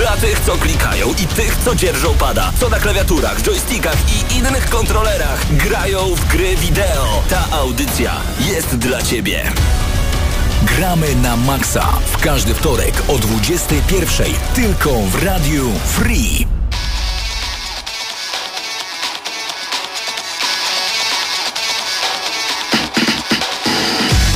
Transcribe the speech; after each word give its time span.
Dla 0.00 0.16
tych, 0.16 0.40
co 0.40 0.52
klikają 0.52 1.08
i 1.08 1.26
tych, 1.26 1.56
co 1.64 1.74
dzierżą 1.74 2.14
pada, 2.14 2.52
co 2.60 2.68
na 2.68 2.78
klawiaturach, 2.78 3.42
joystickach 3.42 3.96
i 4.08 4.38
innych 4.38 4.68
kontrolerach 4.68 5.56
grają 5.56 6.14
w 6.14 6.28
gry 6.28 6.56
wideo. 6.56 7.22
Ta 7.30 7.56
audycja 7.56 8.12
jest 8.40 8.76
dla 8.76 9.02
Ciebie. 9.02 9.52
Gramy 10.62 11.14
na 11.14 11.36
maksa 11.36 11.86
w 12.12 12.20
każdy 12.20 12.54
wtorek 12.54 13.02
o 13.08 13.12
21.00 13.12 14.24
tylko 14.54 14.90
w 14.90 15.24
Radiu 15.24 15.70
Free. 15.86 16.46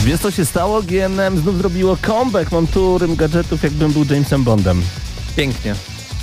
Wiesz 0.05 0.20
co 0.20 0.30
się 0.30 0.44
stało? 0.44 0.83
GNM 0.83 1.38
znów 1.38 1.58
zrobiło 1.58 1.96
comeback. 1.96 2.52
Mam 2.52 2.66
tu 2.66 2.98
gadżetów, 3.08 3.62
jakbym 3.62 3.92
był 3.92 4.05
Jamesem 4.10 4.44
Bondem. 4.44 4.83
Pięknie. 5.37 5.74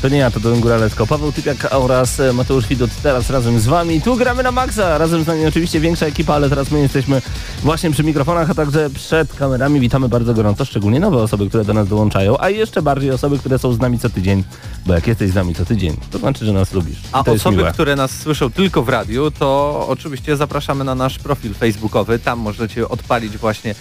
To 0.02 0.10
nie 0.10 0.18
ja, 0.18 0.32
to 0.32 0.40
Don 0.40 0.60
Góralewsko. 0.60 1.08
Paweł 1.08 1.32
Typiak 1.32 1.68
oraz 1.72 2.20
e, 2.20 2.34
Mateusz 2.34 2.68
Widot 2.68 2.90
teraz 3.04 3.30
razem 3.30 3.60
z 3.60 3.68
wami. 3.68 4.02
Tu 4.02 4.16
gramy 4.16 4.44
na 4.44 4.52
maksa. 4.52 4.98
Razem 4.98 5.24
z 5.24 5.27
nami 5.27 5.46
oczywiście 5.46 5.80
większa 5.80 6.05
ekipa, 6.05 6.34
ale 6.34 6.49
teraz 6.49 6.72
my 6.72 6.80
jesteśmy 6.80 7.22
właśnie 7.63 7.91
przy 7.91 8.04
mikrofonach, 8.04 8.50
a 8.50 8.54
także 8.54 8.90
przed 8.90 9.34
kamerami. 9.34 9.80
Witamy 9.80 10.10
bardzo 10.10 10.34
gorąco, 10.34 10.66
szczególnie 10.66 11.00
nowe 11.00 11.18
osoby, 11.18 11.50
które 11.50 11.66
do 11.66 11.74
nas 11.74 11.88
dołączają, 11.88 12.38
a 12.40 12.50
jeszcze 12.50 12.82
bardziej 12.82 13.12
osoby, 13.12 13.40
które 13.40 13.60
są 13.60 13.74
z 13.74 13.80
nami 13.80 14.00
co 14.00 14.10
tydzień. 14.10 14.44
Bo 14.85 14.94
jak 14.94 15.08
jesteś 15.08 15.32
z 15.32 15.35
nami 15.35 15.55
co 15.55 15.66
tydzień, 15.66 15.98
to 16.12 16.18
znaczy, 16.18 16.46
że 16.46 16.54
nas 16.54 16.74
lubisz. 16.74 17.00
A 17.12 17.24
osoby, 17.24 17.63
które 17.74 17.96
nas 17.96 18.12
słyszą 18.12 18.52
tylko 18.52 18.84
w 18.84 18.90
radiu, 18.90 19.32
to 19.32 19.85
oczywiście 19.88 20.38
zapraszamy 20.38 20.84
na 20.84 20.96
nasz 20.96 21.20
profil 21.20 21.54
facebookowy. 21.54 22.20
Tam 22.20 22.40
możecie 22.40 22.90
odpalić 22.90 23.38
właśnie 23.38 23.76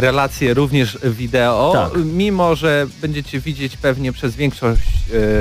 relacje 0.00 0.54
również 0.54 0.98
wideo. 1.04 1.70
Tak. 1.74 2.04
Mimo, 2.04 2.56
że 2.56 2.86
będziecie 3.00 3.40
widzieć 3.40 3.76
pewnie 3.76 4.12
przez 4.12 4.36
większość 4.36 4.82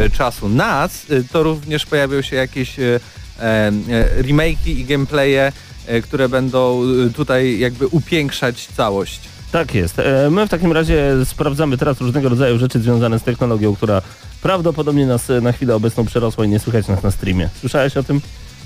e, 0.06 0.10
czasu 0.10 0.50
nas, 0.50 1.06
e, 1.10 1.24
to 1.32 1.44
również 1.44 1.86
pojawią 1.86 2.22
się 2.22 2.36
jakieś 2.36 2.80
e, 2.80 3.00
e, 3.40 3.72
remake'i 4.22 4.68
i 4.70 4.86
gameplaye, 4.86 5.52
e, 5.88 6.02
które 6.02 6.30
będą 6.30 6.82
e, 7.08 7.10
tutaj 7.14 7.60
jakby 7.60 7.88
upiększać 7.88 8.68
całość. 8.78 9.20
Tak 9.52 9.76
jest. 9.76 10.00
E, 10.00 10.30
My 10.32 10.48
w 10.48 10.50
takim 10.50 10.72
razie 10.72 11.12
sprawdzamy 11.26 11.78
teraz 11.78 12.02
różnego 12.02 12.30
rodzaju 12.30 12.58
rzeczy 12.58 12.80
związane 12.80 13.20
z 13.20 13.24
technologią, 13.24 13.76
która 13.76 14.02
prawdopodobnie 14.42 15.06
nas 15.06 15.30
e, 15.30 15.42
na 15.42 15.52
chwilę 15.52 15.76
obecną 15.76 16.06
przerosła 16.06 16.46
i 16.46 16.50
nie 16.50 16.60
słychać 16.60 16.88
nas 16.88 17.04
na 17.04 17.12
streamie. 17.12 17.50
Słyszałeś 17.60 17.98
o 17.98 18.04
tym? 18.04 18.22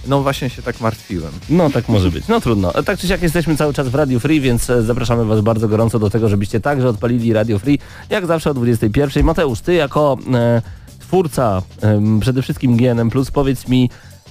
No 0.08 0.22
właśnie 0.22 0.50
się 0.50 0.62
tak 0.62 0.82
martwiłem. 0.82 1.32
No 1.50 1.70
tak 1.70 1.90
może 1.90 2.12
być. 2.12 2.28
No 2.28 2.42
trudno. 2.42 2.76
E, 2.76 2.84
Tak 2.84 3.00
czy 3.00 3.08
siak 3.08 3.22
jesteśmy 3.22 3.58
cały 3.58 3.74
czas 3.74 3.90
w 3.90 3.96
Radio 3.96 4.20
Free, 4.20 4.42
więc 4.42 4.70
e, 4.70 4.84
zapraszamy 4.84 5.26
Was 5.26 5.42
bardzo 5.42 5.68
gorąco 5.68 6.00
do 6.00 6.10
tego, 6.10 6.30
żebyście 6.30 6.60
także 6.60 6.90
odpalili 6.90 7.34
Radio 7.34 7.60
Free, 7.60 7.80
jak 8.10 8.26
zawsze 8.26 8.52
o 8.52 8.54
21. 8.54 9.24
Mateusz, 9.24 9.62
Ty 9.62 9.74
jako 9.74 10.18
e, 10.34 10.62
twórca 11.00 11.62
em, 11.82 12.20
przede 12.20 12.42
wszystkim 12.42 12.78
GNM+, 12.78 13.10
powiedz 13.34 13.68
mi, 13.68 13.90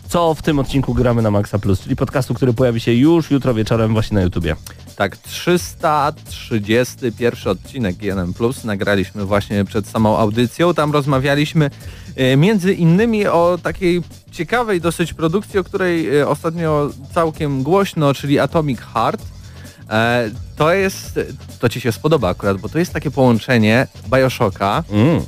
co 0.09 0.35
w 0.35 0.43
tym 0.43 0.59
odcinku 0.59 0.95
gramy 0.95 1.23
na 1.23 1.31
Maxa 1.31 1.59
Plus, 1.59 1.81
czyli 1.81 1.97
podcastu, 1.97 2.35
który 2.35 2.53
pojawi 2.53 2.81
się 2.81 2.93
już 2.93 3.31
jutro 3.31 3.55
wieczorem 3.55 3.93
właśnie 3.93 4.15
na 4.15 4.23
YouTubie. 4.23 4.57
Tak, 4.97 5.17
331 5.17 7.53
odcinek 7.53 7.97
GNM 7.97 8.35
Plus 8.35 8.65
nagraliśmy 8.65 9.25
właśnie 9.25 9.65
przed 9.65 9.87
samą 9.87 10.19
audycją. 10.19 10.75
Tam 10.75 10.93
rozmawialiśmy 10.93 11.71
e, 12.17 12.37
między 12.37 12.73
innymi 12.75 13.27
o 13.27 13.59
takiej 13.63 14.03
ciekawej 14.41 14.81
dosyć 14.81 15.15
produkcji, 15.15 15.59
o 15.59 15.65
której 15.65 16.19
e, 16.19 16.29
ostatnio 16.29 16.91
całkiem 17.15 17.63
głośno, 17.63 18.15
czyli 18.15 18.39
Atomic 18.39 18.81
Heart. 18.81 19.23
To 20.61 20.73
jest, 20.73 21.21
to 21.61 21.69
Ci 21.69 21.81
się 21.81 21.93
spodoba 21.93 22.29
akurat, 22.29 22.57
bo 22.59 22.69
to 22.69 22.79
jest 22.79 22.93
takie 22.93 23.11
połączenie 23.11 23.87
Bioshocka, 24.15 24.85
Mm. 24.91 25.17
e, 25.17 25.21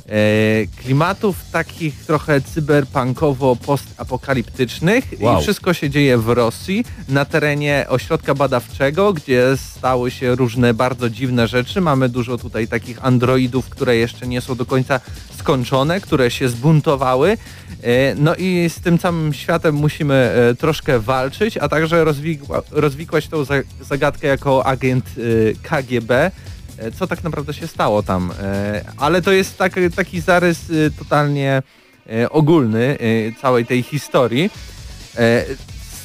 klimatów 0.83 1.35
takich 1.51 2.05
trochę 2.05 2.41
cyberpunkowo-postapokaliptycznych 2.41 5.03
Wow. 5.19 5.39
i 5.39 5.41
wszystko 5.43 5.73
się 5.73 5.89
dzieje 5.89 6.17
w 6.17 6.29
Rosji, 6.29 6.85
na 7.09 7.25
terenie 7.25 7.85
ośrodka 7.89 8.33
badawczego, 8.35 9.13
gdzie 9.13 9.43
stały 9.57 10.11
się 10.11 10.35
różne 10.35 10.73
bardzo 10.73 11.09
dziwne 11.09 11.47
rzeczy. 11.47 11.81
Mamy 11.81 12.09
dużo 12.09 12.37
tutaj 12.37 12.67
takich 12.67 13.05
androidów, 13.05 13.69
które 13.69 13.95
jeszcze 13.95 14.27
nie 14.27 14.41
są 14.41 14.55
do 14.55 14.65
końca 14.65 14.99
skończone, 15.39 16.01
które 16.01 16.31
się 16.31 16.49
zbuntowały. 16.49 17.37
E, 17.83 18.15
No 18.15 18.35
i 18.35 18.69
z 18.69 18.81
tym 18.81 18.97
całym 18.97 19.33
światem 19.33 19.75
musimy 19.75 20.13
e, 20.15 20.55
troszkę 20.55 20.99
walczyć, 20.99 21.57
a 21.57 21.69
także 21.69 22.03
rozwikła, 22.03 22.61
rozwikłać 22.71 23.27
tą 23.27 23.43
za- 23.45 23.53
zagadkę 23.81 24.27
jako 24.27 24.65
agent 24.65 25.05
e, 25.17 25.21
KGB. 25.63 26.31
E, 26.77 26.91
Co 26.91 27.07
tak 27.07 27.23
naprawdę 27.23 27.53
się 27.53 27.67
stało 27.67 28.03
tam. 28.03 28.31
E, 28.41 28.85
Ale 28.97 29.21
to 29.21 29.31
jest 29.31 29.57
tak, 29.57 29.73
taki 29.95 30.21
zarys 30.21 30.59
e, 30.69 30.91
totalnie 30.91 31.63
e, 32.09 32.29
ogólny 32.29 32.97
e, 32.99 33.41
całej 33.41 33.65
tej 33.65 33.83
historii. 33.83 34.49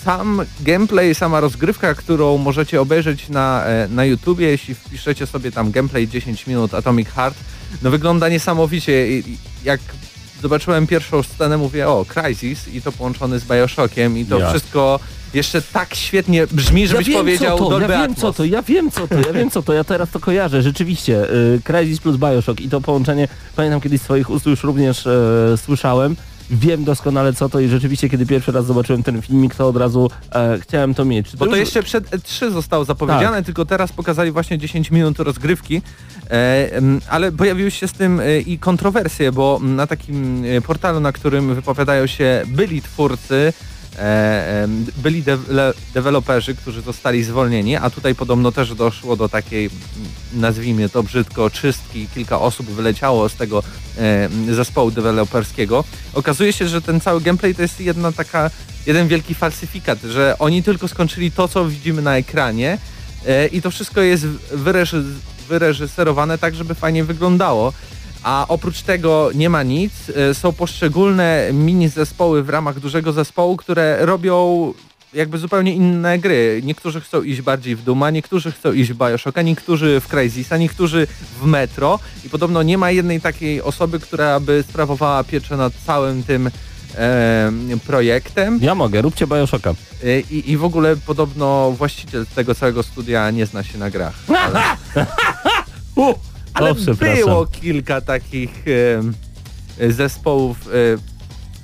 Sam 0.05 0.43
gameplay, 0.61 1.15
sama 1.15 1.41
rozgrywka, 1.41 1.95
którą 1.95 2.39
możecie 2.39 2.81
obejrzeć 2.81 3.29
na, 3.29 3.65
na 3.91 4.05
YouTubie, 4.05 4.47
jeśli 4.47 4.75
wpiszecie 4.75 5.27
sobie 5.27 5.53
tam 5.53 5.71
gameplay 5.71 6.09
10 6.09 6.47
minut 6.47 6.75
Atomic 6.75 7.09
Heart, 7.09 7.37
no 7.83 7.91
wygląda 7.91 8.29
niesamowicie. 8.29 9.07
Jak 9.65 9.81
zobaczyłem 10.43 10.87
pierwszą 10.87 11.23
scenę, 11.23 11.59
mówię, 11.59 11.89
o, 11.89 12.05
Crysis 12.09 12.69
i 12.69 12.83
to 12.83 12.93
połączony 12.93 13.39
z 13.39 13.45
Bioshockiem 13.45 14.19
i 14.19 14.25
to 14.25 14.39
Ja. 14.39 14.51
wszystko 14.51 15.01
jeszcze 15.35 15.63
tak 15.63 15.95
świetnie 15.95 16.47
brzmi, 16.47 16.89
żebyś 16.89 17.07
ja 17.09 17.13
wiem, 17.15 17.21
powiedział 17.23 17.59
co 17.59 17.65
to, 17.65 17.71
Dolby 17.71 17.83
ja 17.83 17.89
wiem 17.89 18.03
Atmos. 18.03 18.19
co 18.21 18.33
to, 18.33 18.45
ja 18.45 18.63
wiem 18.63 18.91
co 18.91 19.09
to, 19.09 19.15
ja 19.15 19.33
wiem 19.33 19.51
co 19.51 19.63
to, 19.63 19.73
ja 19.73 19.85
teraz 19.85 20.11
to 20.11 20.21
kojarzę, 20.21 20.63
rzeczywiście. 20.63 21.31
Y, 21.35 21.61
Crysis 21.65 22.01
plus 22.01 22.17
Bioshock 22.17 22.61
i 22.61 22.69
to 22.69 22.81
połączenie, 22.81 23.29
pamiętam 23.57 23.81
kiedyś 23.81 24.01
swoich 24.01 24.31
ust 24.31 24.47
już 24.47 24.63
również 24.63 25.07
e, 25.07 25.57
słyszałem. 25.65 26.17
Wiem 26.51 26.85
doskonale 26.85 27.33
co 27.33 27.49
to 27.49 27.61
i 27.61 27.69
rzeczywiście 27.69 28.09
kiedy 28.09 28.27
pierwszy 28.27 28.53
raz 28.53 28.67
zobaczyłem 28.67 29.03
ten 29.03 29.23
filmik, 29.23 29.55
to 29.55 29.69
od 29.69 29.77
razu 29.77 30.11
e, 30.35 30.59
chciałem 30.61 30.95
to 30.95 31.05
mieć. 31.05 31.37
Bo 31.37 31.45
to 31.45 31.51
już- 31.51 31.59
jeszcze 31.59 31.83
przed 31.83 32.11
E3 32.11 32.51
zostało 32.53 32.85
zapowiedziane, 32.85 33.37
Tak. 33.37 33.47
tylko 33.47 33.65
teraz 33.65 33.93
pokazali 33.93 34.31
właśnie 34.31 34.59
10 34.59 34.91
minut 34.91 35.19
rozgrywki, 35.19 35.83
e, 36.31 36.73
em, 36.73 37.01
ale 37.09 37.33
pojawiły 37.33 37.71
się 37.71 37.89
z 37.89 37.93
tym 37.93 38.21
e, 38.21 38.41
i 38.41 38.59
kontrowersje, 38.59 39.33
bo 39.33 39.59
na 39.63 39.87
takim 39.87 40.45
e, 40.45 40.61
portalu, 40.61 41.01
na 41.01 41.13
którym 41.13 41.55
wypowiadają 41.55 42.07
się 42.07 42.43
byli 42.47 42.83
twórcy, 42.83 43.53
byli 44.97 45.23
de- 45.23 45.39
deweloperzy, 45.95 46.55
którzy 46.55 46.81
zostali 46.83 47.25
zwolnieni, 47.25 47.77
a 47.77 47.91
tutaj 47.91 48.15
podobno 48.15 48.53
też 48.53 48.75
doszło 48.75 49.17
do 49.17 49.29
takiej, 49.29 49.67
m, 49.67 49.71
nazwijmy 50.33 50.89
to 50.89 51.03
brzydko, 51.03 51.51
czystki, 51.51 52.09
kilka 52.15 52.41
osób 52.41 52.67
wyleciało 52.67 53.29
z 53.29 53.35
tego 53.35 53.63
e, 53.99 54.29
zespołu 54.55 54.91
deweloperskiego. 54.91 55.85
Okazuje 56.15 56.53
się, 56.53 56.69
że 56.69 56.83
ten 56.83 57.01
cały 57.01 57.21
gameplay 57.21 57.55
to 57.55 57.63
jest 57.63 57.81
jedna 57.81 58.13
taka, 58.13 58.51
jeden 58.87 59.09
wielki 59.09 59.35
falsyfikat, 59.35 60.03
że 60.03 60.37
oni 60.39 60.63
tylko 60.63 60.89
skończyli 60.89 61.31
to, 61.31 61.49
co 61.49 61.69
widzimy 61.69 62.03
na 62.03 62.17
ekranie 62.17 62.79
e, 63.27 63.47
i 63.47 63.63
to 63.63 63.71
wszystko 63.71 64.01
jest 64.01 64.27
wyreży, 64.53 65.05
wyreżyserowane 65.49 66.39
tak, 66.39 66.55
żeby 66.55 66.75
fajnie 66.75 67.05
wyglądało. 67.05 67.73
A 68.29 68.45
oprócz 68.49 68.83
tego 68.83 69.31
nie 69.35 69.51
ma 69.51 69.63
nic. 69.63 69.93
E, 70.31 70.35
Są 70.35 70.53
poszczególne 70.53 71.49
mini 71.53 71.89
zespoły 71.89 72.43
w 72.43 72.49
ramach 72.49 72.81
dużego 72.81 73.13
zespołu, 73.13 73.57
które 73.57 74.07
robią 74.07 74.73
jakby 75.15 75.39
zupełnie 75.39 75.73
inne 75.73 76.19
gry. 76.19 76.61
Niektórzy 76.65 77.01
chcą 77.01 77.23
iść 77.23 77.43
bardziej 77.43 77.77
w 77.77 77.83
Duma, 77.83 78.11
niektórzy 78.11 78.53
chcą 78.53 78.73
iść 78.73 78.93
w 78.93 78.97
Bioshocka, 78.97 79.43
niektórzy 79.43 80.01
w 80.01 80.09
Crysisa, 80.09 80.57
niektórzy 80.57 81.07
w 81.41 81.47
Metro 81.47 81.99
i 82.25 82.29
podobno 82.31 82.63
nie 82.63 82.79
ma 82.79 82.91
jednej 82.91 83.21
takiej 83.21 83.63
osoby, 83.63 84.01
która 84.01 84.41
by 84.41 84.65
sprawowała 84.69 85.25
pieczę 85.25 85.57
nad 85.57 85.73
całym 85.87 86.23
tym 86.23 86.51
e, 86.95 87.53
projektem 87.87 88.59
Ja 88.63 88.75
mogę, 88.75 89.03
róbcie 89.03 89.27
Bioshocka. 89.27 89.71
E, 90.05 90.21
I, 90.21 90.51
I 90.51 90.57
w 90.57 90.65
ogóle 90.65 90.97
podobno 90.97 91.73
właściciel 91.79 92.27
tego 92.35 92.55
całego 92.55 92.83
studia 92.83 93.31
nie 93.31 93.47
zna 93.47 93.63
się 93.65 93.79
na 93.79 93.91
grach. 93.91 94.15
Ale, 94.29 94.63
ale 96.55 96.71
o, 96.71 96.75
było 97.01 97.47
kilka 97.47 98.01
takich 98.01 98.65
e, 99.79 99.93
zespołów 99.93 100.69
e, 100.69 100.71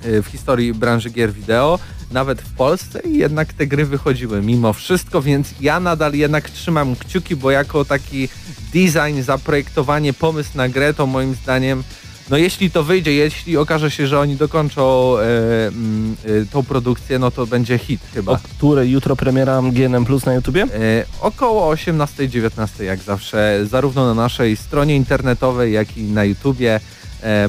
e, 0.09 0.21
w 0.21 0.27
historii 0.27 0.73
branży 0.73 1.09
gier 1.09 1.33
wideo, 1.33 1.79
nawet 2.11 2.41
w 2.41 2.53
Polsce 2.53 2.99
i 2.99 3.17
jednak 3.17 3.53
te 3.53 3.67
gry 3.67 3.85
wychodziły 3.85 4.41
mimo 4.41 4.73
wszystko, 4.73 5.21
więc 5.21 5.47
ja 5.61 5.79
nadal 5.79 6.13
jednak 6.13 6.49
trzymam 6.49 6.95
kciuki, 6.95 7.35
bo 7.35 7.51
jako 7.51 7.85
taki 7.85 8.29
design, 8.73 9.21
zaprojektowanie, 9.21 10.13
pomysł 10.13 10.49
na 10.55 10.69
grę, 10.69 10.93
to 10.93 11.07
moim 11.07 11.35
zdaniem 11.35 11.83
no 12.29 12.37
jeśli 12.37 12.71
to 12.71 12.83
wyjdzie, 12.83 13.13
jeśli 13.13 13.57
okaże 13.57 13.91
się, 13.91 14.07
że 14.07 14.19
oni 14.19 14.35
dokończą 14.35 15.17
mm, 15.17 16.15
e, 16.25 16.45
tą 16.45 16.63
produkcję, 16.63 17.19
no 17.19 17.31
to 17.31 17.47
będzie 17.47 17.77
hit 17.77 18.01
chyba. 18.13 18.31
O 18.31 18.37
której 18.37 18.91
jutro 18.91 19.15
premiera 19.15 19.61
GNM 19.61 20.05
Plus 20.05 20.25
na 20.25 20.33
YouTubie? 20.33 20.63
E, 20.63 21.05
około 21.21 21.75
18-19 21.75 22.83
jak 22.83 22.99
zawsze, 22.99 23.59
zarówno 23.69 24.05
na 24.05 24.13
naszej 24.13 24.57
stronie 24.57 24.95
internetowej, 24.95 25.73
jak 25.73 25.97
i 25.97 26.03
na 26.03 26.23
YouTubie. 26.23 26.79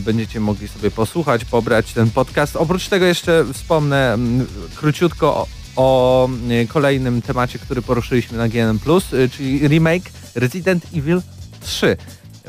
Będziecie 0.00 0.40
mogli 0.40 0.68
sobie 0.68 0.90
posłuchać, 0.90 1.44
pobrać 1.44 1.92
ten 1.92 2.10
podcast. 2.10 2.56
Oprócz 2.56 2.88
tego 2.88 3.06
jeszcze 3.06 3.44
wspomnę 3.52 4.12
mm, 4.12 4.46
króciutko 4.74 5.26
o, 5.36 5.46
o 5.76 6.28
e, 6.50 6.66
kolejnym 6.66 7.22
temacie, 7.22 7.58
który 7.58 7.82
poruszyliśmy 7.82 8.38
na 8.38 8.48
GNM+, 8.48 8.78
czyli 9.32 9.68
remake 9.68 10.10
Resident 10.34 10.84
Evil 10.94 11.20
3. 11.60 11.96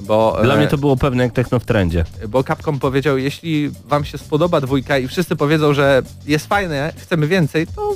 Bo, 0.02 0.38
Dla 0.44 0.54
e, 0.54 0.58
mnie 0.58 0.68
to 0.68 0.78
było 0.78 0.98
pewne 0.98 1.24
jak 1.24 1.34
techno 1.34 1.60
w 1.60 1.66
trendzie. 1.66 2.06
bo 2.30 2.44
Capcom 2.44 2.80
powiedział, 2.80 3.18
jeśli 3.18 3.72
wam 3.88 4.06
się 4.06 4.18
spodoba 4.18 4.62
dwójka 4.62 4.98
i 4.98 5.08
wszyscy 5.08 5.36
powiedzą, 5.36 5.74
że 5.74 6.02
jest 6.28 6.48
fajne, 6.48 6.94
chcemy 6.98 7.28
więcej, 7.28 7.68
to 7.68 7.96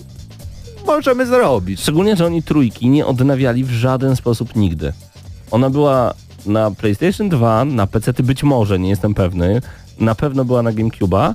możemy 0.85 1.25
zrobić. 1.25 1.79
Szczególnie, 1.81 2.15
że 2.15 2.25
oni 2.25 2.43
trójki 2.43 2.89
nie 2.89 3.05
odnawiali 3.05 3.63
w 3.63 3.71
żaden 3.71 4.15
sposób 4.15 4.55
nigdy. 4.55 4.93
Ona 5.51 5.69
była 5.69 6.13
na 6.45 6.71
PlayStation 6.71 7.29
2, 7.29 7.65
na 7.65 7.87
PC 7.87 8.13
być 8.23 8.43
może, 8.43 8.79
nie 8.79 8.89
jestem 8.89 9.13
pewny. 9.13 9.61
Na 9.99 10.15
pewno 10.15 10.45
była 10.45 10.63
na 10.63 10.71
GameCube'a. 10.71 11.33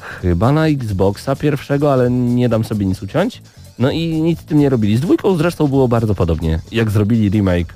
Chyba 0.00 0.52
na 0.52 0.66
Xboxa 0.66 1.36
pierwszego, 1.36 1.92
ale 1.92 2.10
nie 2.10 2.48
dam 2.48 2.64
sobie 2.64 2.86
nic 2.86 3.02
uciąć. 3.02 3.42
No 3.78 3.90
i 3.90 4.22
nic 4.22 4.40
z 4.40 4.44
tym 4.44 4.58
nie 4.58 4.68
robili. 4.68 4.96
Z 4.96 5.00
dwójką 5.00 5.36
zresztą 5.36 5.68
było 5.68 5.88
bardzo 5.88 6.14
podobnie, 6.14 6.60
jak 6.72 6.90
zrobili 6.90 7.30
remake. 7.30 7.74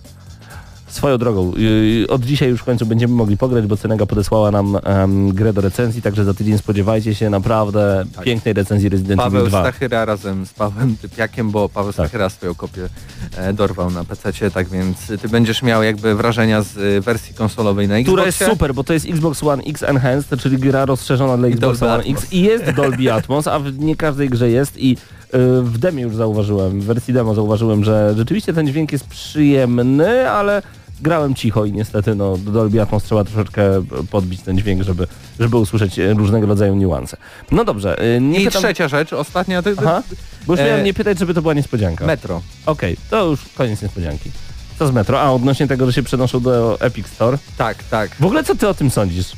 Swoją 0.92 1.18
drogą, 1.18 1.52
yy, 1.56 2.06
od 2.08 2.24
dzisiaj 2.24 2.48
już 2.48 2.60
w 2.60 2.64
końcu 2.64 2.86
będziemy 2.86 3.14
mogli 3.14 3.36
pograć, 3.36 3.66
bo 3.66 3.76
Cenega 3.76 4.06
podesłała 4.06 4.50
nam 4.50 4.78
em, 4.84 5.28
grę 5.34 5.52
do 5.52 5.60
recenzji, 5.60 6.02
także 6.02 6.24
za 6.24 6.34
tydzień 6.34 6.58
spodziewajcie 6.58 7.14
się 7.14 7.30
naprawdę 7.30 8.04
Tak. 8.16 8.24
pięknej 8.24 8.54
recenzji 8.54 8.88
Resident 8.88 9.20
Evil 9.20 9.32
Paweł 9.32 9.46
2. 9.46 9.60
Stachyra 9.60 10.04
razem 10.04 10.46
z 10.46 10.52
Pawłem 10.52 10.96
Typiakiem, 10.96 11.50
bo 11.50 11.68
Paweł 11.68 11.92
Tak. 11.92 12.06
Stachyra 12.06 12.30
swoją 12.30 12.54
kopię 12.54 12.88
e, 13.36 13.52
dorwał 13.52 13.90
na 13.90 14.04
PC, 14.04 14.50
tak 14.50 14.68
więc 14.68 15.06
ty 15.22 15.28
będziesz 15.28 15.62
miał 15.62 15.82
jakby 15.82 16.14
wrażenia 16.14 16.62
z 16.62 16.76
e, 16.76 17.00
wersji 17.00 17.34
konsolowej 17.34 17.88
na 17.88 17.94
Xboxie. 17.94 18.12
Która 18.12 18.26
jest 18.26 18.44
super, 18.52 18.74
bo 18.74 18.84
to 18.84 18.92
jest 18.92 19.06
Xbox 19.06 19.42
One 19.42 19.62
X 19.62 19.82
Enhanced, 19.82 20.40
czyli 20.40 20.58
gra 20.58 20.84
rozszerzona 20.86 21.36
dla 21.36 21.48
Xbox 21.48 21.82
One 21.82 21.92
Atmos. 21.92 22.22
X 22.22 22.32
i 22.32 22.42
jest 22.42 22.70
Dolby 22.70 23.12
Atmos, 23.12 23.46
a 23.46 23.58
w 23.58 23.78
nie 23.78 23.96
każdej 23.96 24.28
grze 24.30 24.50
jest 24.50 24.78
i 24.78 24.92
y, 24.92 25.62
w 25.62 25.78
demie 25.78 26.02
już 26.02 26.16
zauważyłem, 26.16 26.80
w 26.80 26.84
wersji 26.84 27.14
demo 27.14 27.34
zauważyłem, 27.34 27.84
że 27.84 28.14
rzeczywiście 28.16 28.52
ten 28.52 28.66
dźwięk 28.66 28.92
jest 28.92 29.06
przyjemny, 29.06 30.30
ale 30.30 30.62
grałem 31.02 31.34
cicho 31.34 31.64
i 31.64 31.72
niestety 31.72 32.14
no, 32.14 32.38
do 32.38 32.50
Dolby 32.50 32.82
Atmos 32.82 33.04
trzeba 33.04 33.24
troszeczkę 33.24 33.62
podbić 34.10 34.40
ten 34.40 34.58
dźwięk, 34.58 34.82
żeby, 34.82 35.06
żeby 35.40 35.56
usłyszeć 35.56 35.98
e, 35.98 36.14
różnego 36.14 36.46
rodzaju 36.46 36.74
niuanse. 36.74 37.16
No 37.50 37.64
dobrze, 37.64 38.16
y, 38.16 38.20
nie 38.20 38.40
I 38.40 38.44
pytam... 38.44 38.62
trzecia 38.62 38.88
rzecz, 38.88 39.12
ostatnia, 39.12 39.62
to, 39.62 39.74
to 39.74 39.82
Aha, 39.82 40.02
bo 40.46 40.52
już 40.52 40.60
E, 40.60 40.66
miałem 40.66 40.84
nie 40.84 40.94
pytać, 40.94 41.18
żeby 41.18 41.34
to 41.34 41.42
była 41.42 41.54
niespodzianka. 41.54 42.06
Metro. 42.06 42.42
Okej, 42.66 42.96
to 43.10 43.26
już 43.26 43.40
koniec 43.54 43.82
niespodzianki. 43.82 44.30
Co 44.78 44.86
z 44.86 44.92
Metro? 44.92 45.20
A, 45.20 45.30
odnośnie 45.30 45.68
tego, 45.68 45.86
że 45.86 45.92
się 45.92 46.02
przenoszą 46.02 46.40
do 46.40 46.80
Epic 46.80 47.06
Store. 47.06 47.38
Tak, 47.58 47.84
tak. 47.84 48.10
W 48.20 48.24
ogóle 48.24 48.44
co 48.44 48.54
ty 48.54 48.68
o 48.68 48.74
tym 48.74 48.90
sądzisz? 48.90 49.32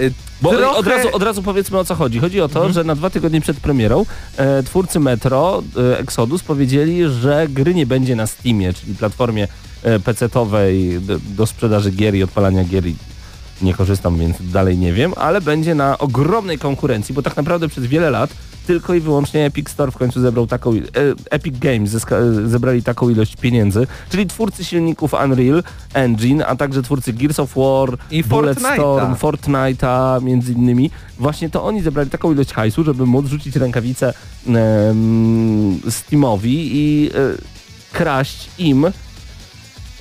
Y, 0.00 0.12
Bo 0.42 0.50
trochę- 0.50 0.70
od, 0.70 0.86
razu, 0.86 1.08
od 1.12 1.22
razu 1.22 1.42
powiedzmy 1.42 1.78
o 1.78 1.84
co 1.84 1.94
chodzi. 1.94 2.18
Chodzi 2.18 2.40
o 2.40 2.48
to, 2.48 2.72
że 2.72 2.84
na 2.84 2.94
dwa 2.94 3.10
tygodnie 3.10 3.40
przed 3.40 3.60
premierą 3.60 4.06
e, 4.36 4.62
twórcy 4.62 5.00
Metro, 5.00 5.62
e, 5.92 5.98
Exodus 5.98 6.42
powiedzieli, 6.42 7.08
że 7.20 7.46
gry 7.48 7.74
nie 7.74 7.86
będzie 7.86 8.16
na 8.16 8.26
Steamie, 8.26 8.72
czyli 8.72 8.94
platformie 8.94 9.44
e, 9.44 9.48
PC-owej 10.04 11.00
do, 11.36 11.46
sprzedaży 11.46 11.90
gier 11.90 12.14
i 12.14 12.22
odpalania 12.22 12.64
gier. 12.64 12.86
I 12.86 12.96
nie 13.62 13.74
korzystam, 13.74 14.18
więc 14.18 14.36
dalej 14.40 14.78
nie 14.78 14.92
wiem, 14.92 15.12
ale 15.16 15.40
będzie 15.40 15.74
na 15.74 15.98
ogromnej 15.98 16.58
konkurencji, 16.58 17.14
bo 17.14 17.22
tak 17.22 17.36
naprawdę 17.36 17.68
przez 17.68 17.86
wiele 17.86 18.10
lat 18.10 18.30
tylko 18.66 18.94
i 18.94 19.00
wyłącznie 19.00 19.44
Epic 19.44 19.70
Store 19.70 19.92
w 19.92 19.96
końcu 19.96 20.20
zebrał 20.20 20.46
taką, 20.46 20.72
e, 20.72 20.80
Epic 21.30 21.58
Games 21.58 21.94
e, 21.94 22.48
zebrali 22.48 22.82
taką 22.82 23.08
ilość 23.08 23.36
pieniędzy, 23.36 23.86
czyli 24.10 24.26
twórcy 24.26 24.64
silników 24.64 25.14
Unreal 25.24 25.62
Engine, 25.94 26.44
a 26.46 26.56
także 26.56 26.82
twórcy 26.82 27.12
Gears 27.12 27.40
of 27.40 27.54
War, 27.56 27.98
I 28.10 28.24
Bulletstorm, 28.24 29.14
Fortnite'a. 29.14 30.22
Między 30.22 30.52
innymi. 30.52 30.90
Właśnie 31.18 31.50
to 31.50 31.64
oni 31.64 31.82
zebrali 31.82 32.10
taką 32.10 32.32
ilość 32.32 32.52
hajsu, 32.52 32.84
żeby 32.84 33.06
móc 33.06 33.26
rzucić 33.26 33.56
rękawicę 33.56 34.14
em, 34.46 35.80
Steamowi 35.90 36.70
i 36.72 37.10
e, 37.10 37.12
kraść 37.92 38.50
im 38.58 38.86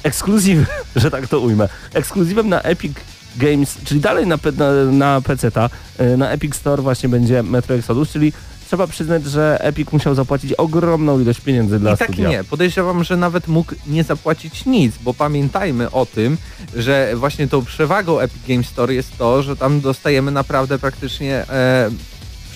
ekskluzyw, 0.05 0.67
że 0.95 1.11
tak 1.11 1.27
to 1.27 1.39
ujmę, 1.39 1.69
ekskluzywem 1.93 2.49
na 2.49 2.61
Epic 2.61 2.97
Games, 3.37 3.77
czyli 3.83 4.01
dalej 4.01 4.27
na, 4.27 4.37
na, 4.57 4.91
na 4.91 5.21
PC-ta, 5.21 5.69
e, 5.97 6.17
na 6.17 6.29
Epic 6.29 6.55
Store 6.55 6.81
właśnie 6.81 7.09
będzie 7.09 7.43
Metro 7.43 7.75
Exodus, 7.75 8.11
czyli 8.11 8.33
trzeba 8.67 8.87
przyznać, 8.87 9.25
że 9.25 9.57
Epic 9.61 9.91
musiał 9.91 10.15
zapłacić 10.15 10.53
ogromną 10.53 11.19
ilość 11.19 11.41
pieniędzy 11.41 11.79
dla 11.79 11.93
I 11.93 11.97
tak 11.97 12.07
studia. 12.07 12.29
nie. 12.29 12.43
Podejrzewam, 12.43 13.03
że 13.03 13.17
nawet 13.17 13.47
mógł 13.47 13.75
nie 13.87 14.03
zapłacić 14.03 14.65
nic, 14.65 14.95
bo 14.97 15.13
pamiętajmy 15.13 15.91
o 15.91 16.05
tym, 16.05 16.37
że 16.75 17.11
właśnie 17.15 17.47
tą 17.47 17.65
przewagą 17.65 18.19
Epic 18.19 18.47
Games 18.47 18.67
Store 18.67 18.93
jest 18.93 19.17
to, 19.17 19.43
że 19.43 19.55
tam 19.55 19.81
dostajemy 19.81 20.31
naprawdę 20.31 20.79
praktycznie 20.79 21.49
e, 21.49 21.89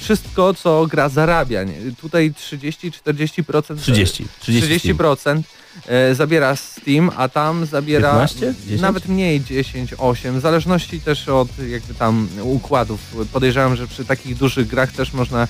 wszystko, 0.01 0.53
co 0.53 0.87
gra 0.87 1.09
zarabia. 1.09 1.63
Nie? 1.63 1.73
Tutaj 2.01 2.31
30-40% 2.31 3.77
30. 3.77 4.27
30. 4.39 4.93
30% 4.93 5.41
e, 5.87 6.15
zabiera 6.15 6.55
Steam, 6.55 7.11
a 7.17 7.29
tam 7.29 7.65
zabiera 7.65 8.09
15? 8.09 8.53
10? 8.65 8.81
nawet 8.81 9.07
mniej 9.07 9.43
10, 9.43 9.93
8, 9.97 10.39
w 10.39 10.41
zależności 10.41 11.01
też 11.01 11.29
od 11.29 11.47
jakby 11.69 11.93
tam 11.93 12.27
układów. 12.41 12.99
Podejrzewam, 13.31 13.75
że 13.75 13.87
przy 13.87 14.05
takich 14.05 14.35
dużych 14.37 14.67
grach 14.67 14.91
też 14.91 15.13
można 15.13 15.47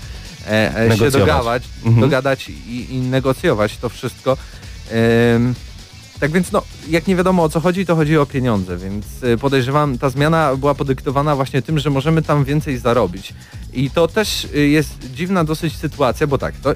e, 0.47 0.77
e, 0.91 0.97
się 0.97 1.11
dogawać, 1.11 1.63
Mhm. 1.85 2.01
dogadać 2.01 2.49
i, 2.49 2.87
i 2.95 2.97
negocjować 2.97 3.77
to 3.77 3.89
wszystko. 3.89 4.37
Em, 4.91 5.55
tak 6.19 6.31
więc 6.31 6.51
no, 6.51 6.61
jak 6.89 7.07
nie 7.07 7.15
wiadomo 7.15 7.43
o 7.43 7.49
co 7.49 7.59
chodzi, 7.59 7.85
to 7.85 7.95
chodzi 7.95 8.17
o 8.17 8.25
pieniądze, 8.25 8.77
więc 8.77 9.05
e, 9.23 9.37
podejrzewam, 9.37 9.97
ta 9.97 10.09
zmiana 10.09 10.55
była 10.55 10.75
podyktowana 10.75 11.35
właśnie 11.35 11.61
tym, 11.61 11.79
że 11.79 11.89
możemy 11.89 12.21
tam 12.21 12.43
więcej 12.45 12.77
zarobić. 12.77 13.33
I 13.73 13.89
to 13.89 14.07
też 14.07 14.47
e, 14.55 14.57
jest 14.57 15.11
dziwna 15.13 15.43
dosyć 15.43 15.75
sytuacja, 15.75 16.27
bo 16.27 16.37
tak, 16.37 16.55
to 16.55 16.73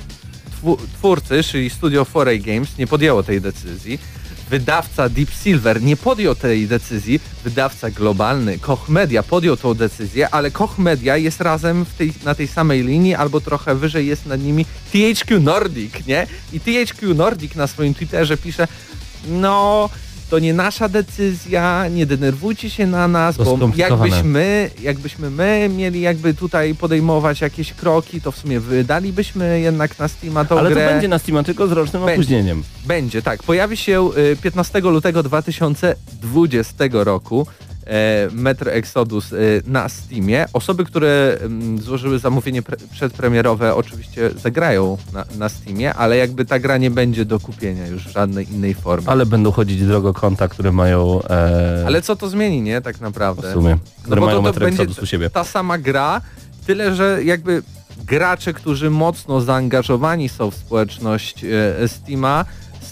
twórcy, 0.98 1.44
czyli 1.44 1.70
studio 1.70 2.04
4A 2.04 2.42
Games 2.42 2.78
nie 2.78 2.88
podjęło 2.88 3.24
tej 3.24 3.42
decyzji. 3.42 4.00
Wydawca 4.50 5.10
Deep 5.10 5.30
Silver 5.44 5.82
nie 5.82 5.98
podjął 5.98 6.36
tej 6.36 6.68
decyzji, 6.68 7.20
wydawca 7.44 7.90
globalny 7.90 8.60
Koch 8.60 8.90
Media 8.90 9.24
podjął 9.24 9.58
tą 9.58 9.74
decyzję, 9.74 10.30
ale 10.30 10.52
Koch 10.52 10.78
Media 10.78 11.18
jest 11.18 11.42
razem 11.42 11.86
tej, 11.98 12.14
na 12.26 12.36
tej 12.36 12.48
samej 12.48 12.84
linii 12.84 13.16
albo 13.16 13.42
trochę 13.42 13.76
wyżej 13.76 14.08
jest 14.08 14.26
nad 14.26 14.42
nimi 14.42 14.66
THQ 14.94 15.40
Nordic, 15.40 15.94
nie? 16.08 16.28
I 16.54 16.60
THQ 16.60 17.14
Nordic 17.14 17.56
na 17.56 17.68
swoim 17.68 17.94
Twitterze 17.94 18.38
pisze, 18.38 18.68
no 19.28 19.90
to 20.30 20.40
nie 20.40 20.54
nasza 20.54 20.90
decyzja, 20.90 21.88
nie 21.88 22.06
denerwujcie 22.06 22.70
się 22.70 22.88
na 22.88 23.08
nas, 23.08 23.38
bo 23.38 23.58
jakbyśmy, 23.76 24.70
jakbyśmy 24.82 25.30
my 25.30 25.70
mieli 25.76 26.02
jakby 26.02 26.34
tutaj 26.34 26.76
podejmować 26.76 27.42
jakieś 27.42 27.74
kroki, 27.74 28.22
to 28.22 28.32
w 28.32 28.38
sumie 28.38 28.60
wydalibyśmy 28.60 29.60
jednak 29.60 30.00
na 30.00 30.08
Steama 30.08 30.46
tą 30.46 30.60
Ale 30.60 30.70
grę. 30.72 30.86
to 30.86 30.92
będzie 30.94 31.08
na 31.08 31.20
Steama, 31.20 31.44
tylko 31.44 31.68
z 31.68 31.72
rocznym 31.72 32.02
Będzie. 32.06 32.22
opóźnieniem. 32.22 32.64
Będzie, 32.86 33.22
tak. 33.22 33.44
Pojawi 33.44 33.78
się 33.78 34.10
y, 34.18 34.38
15 34.42 34.80
lutego 34.80 35.24
2020 35.24 36.86
roku 36.92 37.48
Metro 38.32 38.72
Exodus 38.72 39.32
y, 39.34 39.62
na 39.68 39.90
Steamie. 39.90 40.46
Osoby, 40.54 40.86
które 40.86 41.38
mm, 41.42 41.82
złożyły 41.82 42.20
zamówienie 42.20 42.62
pre 42.62 42.78
przedpremierowe 42.92 43.76
oczywiście 43.76 44.30
zagrają 44.42 44.98
na, 45.14 45.26
na 45.38 45.50
Steamie, 45.50 45.94
ale 45.94 46.18
jakby 46.18 46.46
ta 46.46 46.60
gra 46.60 46.78
nie 46.78 46.92
będzie 46.92 47.26
do 47.26 47.40
kupienia 47.40 47.88
już 47.88 48.08
w 48.08 48.12
żadnej 48.12 48.52
innej 48.54 48.74
formie. 48.74 49.10
Ale 49.10 49.26
będą 49.26 49.52
chodzić 49.52 49.84
drogo 49.86 50.14
konta, 50.14 50.48
które 50.48 50.72
mają... 50.72 51.22
E, 51.30 51.84
Ale 51.88 52.02
co 52.02 52.16
to 52.16 52.30
zmieni, 52.30 52.62
nie? 52.62 52.82
Tak 52.82 53.02
naprawdę. 53.02 53.50
w 53.50 53.54
sumie, 53.54 53.78
które 54.04 54.20
bo 54.22 54.26
mają 54.26 54.38
to- 54.38 54.44
to 54.44 54.48
Metro 54.50 54.66
będzie 54.66 54.84
Exodus 54.84 55.04
u 55.04 55.06
siebie. 55.06 55.30
ta 55.30 55.44
sama 55.44 55.78
gra, 55.78 56.22
tyle 56.68 56.96
że 56.96 57.24
jakby 57.24 57.64
gracze, 58.08 58.54
którzy 58.54 58.90
mocno 58.90 59.42
zaangażowani 59.42 60.30
są 60.30 60.52
w 60.52 60.56
społeczność 60.56 61.44
e, 61.82 61.88
Steama, 61.88 62.46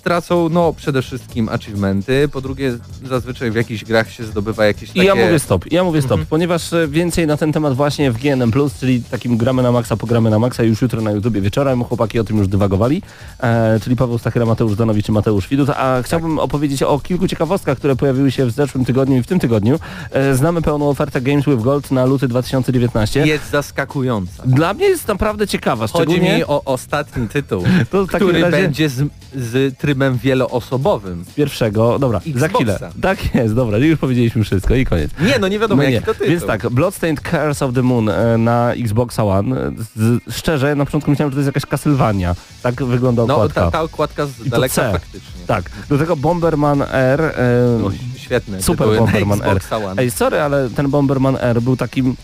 stracą 0.06 0.50
no 0.50 0.74
przede 0.74 1.02
wszystkim 1.02 1.50
achievementy, 1.50 2.28
po 2.28 2.42
drugie 2.42 2.78
zazwyczaj 3.06 3.52
w 3.52 3.56
jakichś 3.56 3.84
grach 3.84 4.12
się 4.12 4.24
zdobywa 4.24 4.66
jakieś 4.66 4.90
I 4.90 4.94
takie... 4.94 5.06
ja 5.08 5.16
mówię 5.16 5.40
stop, 5.40 5.72
ja 5.72 5.84
mówię 5.84 6.02
stop, 6.02 6.12
Mhm. 6.12 6.28
ponieważ 6.28 6.74
e, 6.74 6.88
więcej 6.88 7.28
na 7.28 7.38
ten 7.38 7.54
temat 7.54 7.74
właśnie 7.76 8.12
w 8.12 8.18
GNM+, 8.18 8.52
czyli 8.80 9.04
takim 9.04 9.38
gramy 9.38 9.64
na 9.64 9.72
maksa, 9.72 9.98
pogramy 9.98 10.30
na 10.30 10.40
maksa 10.40 10.64
już 10.64 10.82
jutro 10.82 11.02
na 11.02 11.12
YouTubie 11.12 11.42
wieczorem, 11.42 11.84
chłopaki 11.84 12.20
o 12.20 12.24
tym 12.24 12.38
już 12.38 12.48
dywagowali, 12.48 13.02
e, 13.44 13.80
czyli 13.84 13.96
Paweł 13.96 14.18
Stachyra, 14.18 14.46
Mateusz 14.46 14.76
Danowicz 14.76 15.10
i 15.10 15.12
Mateusz 15.12 15.48
Widut, 15.48 15.70
a 15.70 16.02
chciałbym 16.04 16.40
opowiedzieć 16.40 16.84
o 16.84 17.00
kilku 17.00 17.28
ciekawostkach, 17.28 17.78
które 17.78 17.96
pojawiły 17.96 18.32
się 18.32 18.46
w 18.46 18.52
zeszłym 18.52 18.86
tygodniu 18.86 19.18
i 19.18 19.24
w 19.24 19.28
tym 19.28 19.40
tygodniu. 19.40 19.80
E, 20.12 20.36
znamy 20.36 20.62
pełną 20.62 20.90
ofertę 20.90 21.22
Games 21.22 21.46
with 21.46 21.62
Gold 21.64 21.92
na 21.92 22.06
luty 22.06 22.28
2019. 22.28 23.26
jest 23.28 23.50
zaskakująca. 23.52 24.44
Dla 24.46 24.74
mnie 24.74 24.86
jest 24.86 25.08
naprawdę 25.08 25.48
ciekawa, 25.48 25.88
Chodzi 25.88 26.12
szczególnie... 26.12 26.38
mi 26.38 26.44
o 26.44 26.62
ostatni 26.66 27.28
tytuł, 27.28 27.64
który 28.16 28.42
razie- 28.42 28.52
będzie 28.52 28.90
z, 28.90 29.08
z 29.36 29.78
trybem 29.92 30.18
wieloosobowym. 30.18 31.26
Pierwszego, 31.36 32.00
dobra, 32.00 32.20
za 32.20 32.46
Xboxa. 32.46 32.58
chwilę. 32.58 32.80
Tak 33.02 33.36
jest, 33.36 33.54
dobra, 33.56 33.78
już 33.78 34.00
powiedzieliśmy 34.00 34.44
wszystko 34.44 34.76
i 34.76 34.86
koniec. 34.86 35.12
Nie, 35.22 35.40
no 35.40 35.48
nie 35.48 35.60
wiadomo 35.60 35.84
No 35.84 35.90
jaki 35.90 35.96
nie. 35.96 36.02
to 36.02 36.14
tytuł. 36.14 36.28
Więc 36.28 36.46
tak, 36.46 36.70
Bloodstained 36.70 37.22
Curse 37.22 37.66
of 37.66 37.74
the 37.76 37.82
Moon 37.82 38.10
e, 38.10 38.38
na 38.38 38.74
Xboxa 38.74 39.24
One. 39.24 39.72
Z, 39.96 40.22
szczerze, 40.36 40.76
na 40.76 40.86
początku 40.86 41.12
myślałem, 41.12 41.32
że 41.32 41.36
to 41.36 41.40
jest 41.40 41.56
jakaś 41.56 41.66
Castlevania. 41.70 42.36
Tak 42.64 42.84
wygląda 42.84 43.26
No 43.26 43.34
okładka. 43.36 43.62
ta, 43.62 43.72
ta 43.72 43.82
okładka 43.82 44.26
z 44.26 44.50
daleka 44.50 44.92
faktycznie. 44.92 45.42
Tak, 45.48 45.70
do 45.90 45.98
tego 45.98 46.16
Bomberman 46.16 46.82
R. 46.92 47.22
E, 47.22 47.34
No, 47.82 47.90
świetne. 48.18 48.62
super 48.62 48.88
Bomberman 48.98 49.42
R. 49.44 49.60
One. 49.72 50.02
Ej, 50.02 50.12
sorry, 50.12 50.40
ale 50.40 50.70
ten 50.70 50.90
Bomberman 50.90 51.38
R 51.42 51.62
był 51.62 51.78
takim 51.78 52.16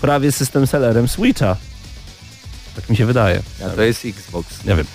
prawie 0.00 0.32
system 0.32 0.66
sellerem 0.66 1.08
Switcha. 1.08 1.56
Tak 2.76 2.90
mi 2.90 2.96
się 2.96 3.06
wydaje. 3.06 3.42
A 3.66 3.68
to 3.70 3.82
jest 3.82 4.04
Xbox. 4.04 4.64
Nie 4.64 4.74
wiem. 4.76 4.86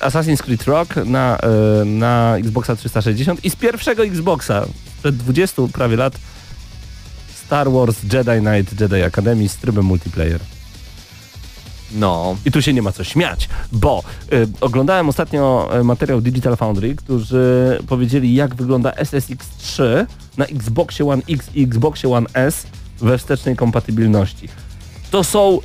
Assassin's 0.00 0.42
Creed 0.42 0.62
Rock 0.62 0.96
na, 0.96 1.38
e, 1.38 1.84
na 1.84 2.36
Xboxa 2.38 2.76
360 2.76 3.44
i 3.44 3.50
z 3.50 3.56
pierwszego 3.56 4.04
Xboxa 4.04 4.66
przed 5.00 5.16
20 5.16 5.62
prawie 5.72 5.96
lat 5.96 6.18
Star 7.46 7.70
Wars 7.70 7.96
Jedi 8.12 8.40
Knight 8.40 8.80
Jedi 8.80 9.02
Academy 9.02 9.48
z 9.48 9.56
trybem 9.56 9.84
multiplayer. 9.84 10.40
No. 11.94 12.36
I 12.44 12.52
tu 12.52 12.62
się 12.62 12.72
nie 12.72 12.82
ma 12.82 12.92
co 12.92 13.04
śmiać, 13.04 13.48
bo 13.72 14.02
y, 14.32 14.48
oglądałem 14.60 15.08
ostatnio 15.08 15.70
y, 15.80 15.84
materiał 15.84 16.20
Digital 16.20 16.56
Foundry, 16.56 16.94
którzy 16.94 17.78
powiedzieli 17.88 18.34
jak 18.34 18.54
wygląda 18.54 18.90
SSX3 18.90 20.06
na 20.36 20.46
Xboxie 20.46 21.08
One 21.08 21.22
X 21.30 21.50
i 21.54 21.62
Xboxie 21.62 22.10
One 22.12 22.26
S 22.34 22.66
we 23.00 23.18
wstecznej 23.18 23.56
kompatybilności. 23.56 24.48
To 25.10 25.24
są 25.24 25.60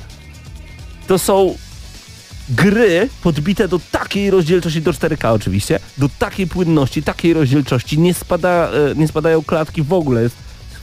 to 1.06 1.18
są 1.18 1.54
gry 2.50 3.08
podbite 3.22 3.68
do 3.68 3.80
takiej 3.92 4.30
rozdzielczości, 4.30 4.82
do 4.82 4.90
4K 4.90 5.32
oczywiście, 5.32 5.78
do 5.98 6.08
takiej 6.18 6.46
płynności, 6.46 7.02
takiej 7.02 7.34
rozdzielczości, 7.34 7.98
nie, 7.98 8.14
spada, 8.14 8.70
e, 8.70 8.94
nie 8.94 9.08
spadają 9.08 9.42
klatki 9.42 9.82
w 9.82 9.92
ogóle, 9.92 10.22
jest 10.22 10.36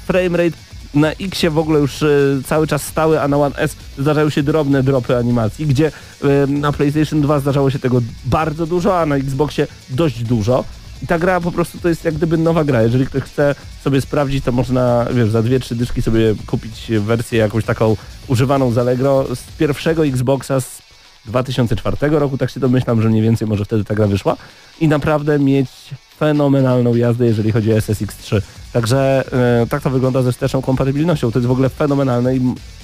framerate 0.07 0.57
na 0.93 1.11
X 1.11 1.41
w 1.51 1.57
ogóle 1.57 1.79
już 1.79 2.03
e, 2.03 2.07
cały 2.45 2.67
czas 2.67 2.83
stały, 2.83 3.21
a 3.21 3.27
na 3.27 3.37
One 3.37 3.55
S 3.55 3.75
zdarzają 3.97 4.29
się 4.29 4.43
drobne 4.43 4.83
dropy 4.83 5.17
animacji, 5.17 5.67
gdzie 5.67 5.87
e, 5.87 6.47
na 6.47 6.71
PlayStation 6.71 7.21
2 7.21 7.39
zdarzało 7.39 7.69
się 7.69 7.79
tego 7.79 8.01
bardzo 8.25 8.65
dużo, 8.65 8.99
a 8.99 9.05
na 9.05 9.15
Xboxie 9.15 9.67
dość 9.89 10.23
dużo. 10.23 10.63
I 11.03 11.07
ta 11.07 11.19
gra 11.19 11.41
po 11.41 11.51
prostu 11.51 11.79
to 11.79 11.89
jest 11.89 12.05
jak 12.05 12.13
gdyby 12.13 12.37
nowa 12.37 12.63
gra. 12.63 12.81
Jeżeli 12.81 13.05
ktoś 13.05 13.23
chce 13.23 13.55
sobie 13.83 14.01
sprawdzić, 14.01 14.45
to 14.45 14.51
można, 14.51 15.05
wiesz, 15.13 15.29
za 15.29 15.43
dwie, 15.43 15.59
trzy 15.59 15.75
dyszki 15.75 16.01
sobie 16.01 16.35
kupić 16.47 16.91
wersję 16.99 17.39
jakąś 17.39 17.65
taką 17.65 17.97
używaną 18.27 18.71
z 18.71 18.77
Allegro 18.77 19.25
z 19.35 19.57
pierwszego 19.57 20.05
Xboxa 20.05 20.61
z 20.61 20.86
2004 21.27 21.97
roku, 22.09 22.37
tak 22.37 22.49
się 22.49 22.59
domyślam, 22.59 23.01
że 23.01 23.09
mniej 23.09 23.21
więcej 23.21 23.47
może 23.47 23.65
wtedy 23.65 23.83
ta 23.83 23.95
gra 23.95 24.07
wyszła 24.07 24.37
i 24.79 24.87
naprawdę 24.87 25.39
mieć 25.39 25.69
fenomenalną 26.17 26.95
jazdę, 26.95 27.25
jeżeli 27.25 27.51
chodzi 27.51 27.73
o 27.73 27.77
SSX3. 27.77 28.41
Także 28.73 29.23
e, 29.61 29.67
tak 29.67 29.81
to 29.81 29.89
wygląda 29.89 30.21
ze 30.21 30.31
wsteczną 30.31 30.61
kompatybilnością. 30.61 31.31
To 31.31 31.39
jest 31.39 31.47
w 31.47 31.51
ogóle 31.51 31.69
fenomenalne 31.69 32.35
i 32.35 32.41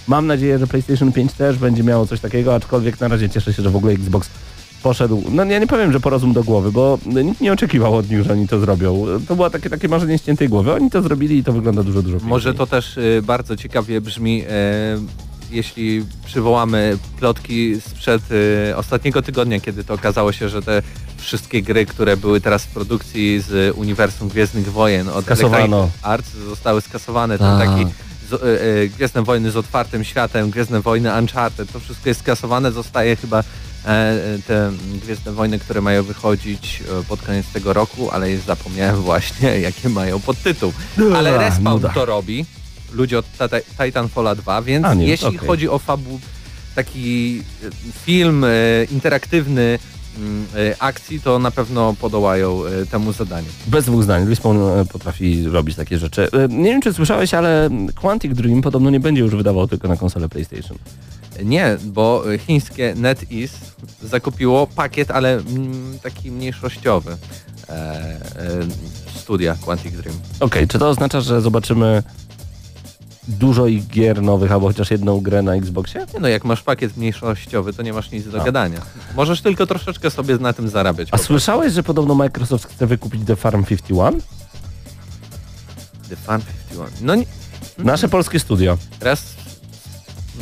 mam 0.08 0.28
nadzieję, 0.28 0.60
że 0.60 0.68
PlayStation 0.68 1.12
5 1.12 1.34
też 1.34 1.58
będzie 1.58 1.84
miało 1.84 2.08
coś 2.08 2.20
takiego, 2.20 2.56
aczkolwiek 2.56 3.00
na 3.00 3.08
razie 3.08 3.30
cieszę 3.30 3.54
się, 3.54 3.64
że 3.64 3.70
w 3.70 3.76
ogóle 3.76 3.94
Xbox 3.94 4.30
poszedł, 4.84 5.24
no 5.32 5.46
ja 5.46 5.60
nie 5.60 5.68
powiem, 5.68 5.92
że 5.92 6.00
po 6.00 6.10
rozum 6.10 6.34
do 6.34 6.44
głowy, 6.44 6.72
bo 6.72 6.98
nikt 7.06 7.42
nie 7.42 7.54
oczekiwał 7.54 7.96
od 7.96 8.10
nich, 8.10 8.24
że 8.24 8.34
oni 8.34 8.48
to 8.48 8.60
zrobią. 8.60 9.06
To 9.28 9.36
było 9.36 9.50
takie, 9.50 9.70
takie 9.70 9.88
marzenie 9.88 10.18
ściętej 10.18 10.50
głowy. 10.50 10.74
Oni 10.74 10.90
to 10.90 11.02
zrobili 11.02 11.38
i 11.38 11.44
to 11.44 11.54
wygląda 11.54 11.84
dużo, 11.84 12.02
dużo 12.02 12.18
Może 12.24 12.50
piękniej. 12.50 12.68
to 12.68 12.76
też 12.76 12.98
y, 12.98 13.22
bardzo 13.26 13.56
ciekawie 13.58 14.02
brzmi, 14.02 14.44
e, 14.50 14.98
jeśli 15.54 16.06
przywołamy 16.26 16.98
plotki 17.20 17.82
sprzed 17.82 18.24
y, 18.32 18.74
ostatniego 18.76 19.22
tygodnia, 19.22 19.60
kiedy 19.60 19.84
to 19.84 19.94
okazało 19.94 20.32
się, 20.32 20.50
że 20.50 20.62
te 20.62 20.82
wszystkie 21.18 21.62
gry, 21.62 21.86
które 21.86 22.18
były 22.18 22.42
teraz 22.42 22.64
w 22.64 22.68
produkcji 22.68 23.42
z 23.42 23.78
uniwersum 23.78 24.30
Gwiezdnych 24.30 24.72
Wojen 24.72 25.10
od 25.10 25.26
Skasowano. 25.26 25.58
Electronic 25.58 25.92
Arts 26.02 26.30
zostały 26.34 26.82
skasowane. 26.82 27.38
Ten 27.38 27.58
Tak. 27.58 27.70
taki 27.70 27.86
z, 28.30 28.34
y, 28.34 28.38
y, 28.86 28.90
Gwiezdne 28.90 29.24
Wojny 29.24 29.52
z 29.52 29.58
otwartym 29.58 30.04
światem, 30.04 30.50
Gwiezdne 30.50 30.82
Wojny 30.82 31.18
Uncharted, 31.20 31.72
to 31.72 31.80
wszystko 31.80 32.10
jest 32.10 32.20
skasowane, 32.20 32.72
zostaje 32.72 33.16
chyba 33.16 33.40
e, 33.86 34.16
te 34.48 34.72
Gwiezdne 35.04 35.32
Wojny, 35.32 35.60
które 35.60 35.82
mają 35.82 36.04
wychodzić 36.04 36.84
e, 37.00 37.04
pod 37.04 37.22
koniec 37.22 37.46
tego 37.48 37.74
roku, 37.74 38.12
ale 38.12 38.38
zapomniałem 38.38 38.96
właśnie, 38.96 39.60
jakie 39.68 39.90
mają 39.90 40.20
podtytuł. 40.20 40.74
Ale 41.16 41.38
Respawn 41.38 41.82
to 41.94 42.06
robi, 42.06 42.46
ludzie 42.94 43.20
od 43.20 43.26
Tita- 43.40 43.86
Titanfalla 43.86 44.36
2, 44.36 44.62
więc 44.62 44.86
A, 44.86 44.94
nie, 44.94 45.08
jeśli 45.08 45.28
okej. 45.28 45.48
chodzi 45.48 45.70
o 45.70 45.80
fabu 45.80 46.20
taki 46.76 47.42
e, 47.64 47.70
film 48.06 48.44
e, 48.44 48.50
interaktywny 48.92 49.80
mm, 50.18 50.46
e, 50.56 50.76
akcji, 50.82 51.22
to 51.22 51.40
na 51.40 51.52
pewno 51.52 51.96
podołają 52.02 52.62
temu 52.92 53.14
zadaniu. 53.14 53.48
Bez 53.68 53.86
dwóch 53.86 54.04
zdań. 54.04 54.30
Respawn 54.30 54.58
potrafi 54.92 55.44
robić 55.44 55.76
takie 55.76 55.98
rzeczy. 55.98 56.28
Nie 56.50 56.64
wiem, 56.72 56.82
czy 56.82 56.94
słyszałeś, 56.94 57.34
ale 57.34 57.70
Quantic 57.96 58.34
Dream 58.34 58.62
podobno 58.62 58.90
nie 58.90 59.00
będzie 59.00 59.22
już 59.22 59.36
wydawał 59.36 59.68
tylko 59.68 59.88
na 59.88 59.98
konsolę 59.98 60.30
PlayStation. 60.30 60.78
Nie, 61.44 61.78
bo 61.84 62.24
chińskie 62.48 62.94
NetEase 62.98 63.54
zakupiło 64.04 64.68
pakiet, 64.68 65.12
ale 65.12 65.34
mm, 65.34 66.00
taki 66.04 66.32
mniejszościowy 66.32 67.18
e, 67.70 67.74
e, 67.74 68.20
studia 69.16 69.56
Quantic 69.62 69.94
Dream. 69.94 70.16
Okej, 70.40 70.68
czy 70.68 70.80
to 70.80 70.90
oznacza, 70.90 71.22
że 71.22 71.42
zobaczymy 71.42 72.04
dużo 73.28 73.68
ich 73.68 73.88
gier 73.88 74.22
nowych, 74.22 74.52
albo 74.52 74.68
chociaż 74.68 74.92
jedną 74.92 75.22
grę 75.22 75.42
na 75.42 75.56
Xboxie? 75.56 76.06
Nie 76.14 76.20
no, 76.20 76.28
jak 76.28 76.46
masz 76.46 76.62
pakiet 76.64 76.98
mniejszościowy, 76.98 77.74
to 77.74 77.84
nie 77.84 77.94
masz 77.94 78.12
nic 78.12 78.30
do 78.30 78.42
A. 78.42 78.46
gadania. 78.46 78.82
Możesz 79.16 79.42
tylko 79.42 79.68
troszeczkę 79.68 80.12
sobie 80.12 80.38
na 80.38 80.54
tym 80.54 80.70
zarabiać. 80.70 81.08
A 81.12 81.18
słyszałeś, 81.18 81.74
że 81.74 81.84
podobno 81.84 82.16
Microsoft 82.16 82.66
chce 82.74 82.88
wykupić 82.88 83.22
The 83.26 83.36
Farm 83.36 83.64
51? 83.64 84.22
The 86.10 86.16
Fun 86.16 86.42
51. 86.70 86.88
No 87.02 87.16
nie, 87.16 87.26
Nasze 87.78 88.10
polskie 88.10 88.40
studio. 88.40 88.78
raz... 89.02 89.34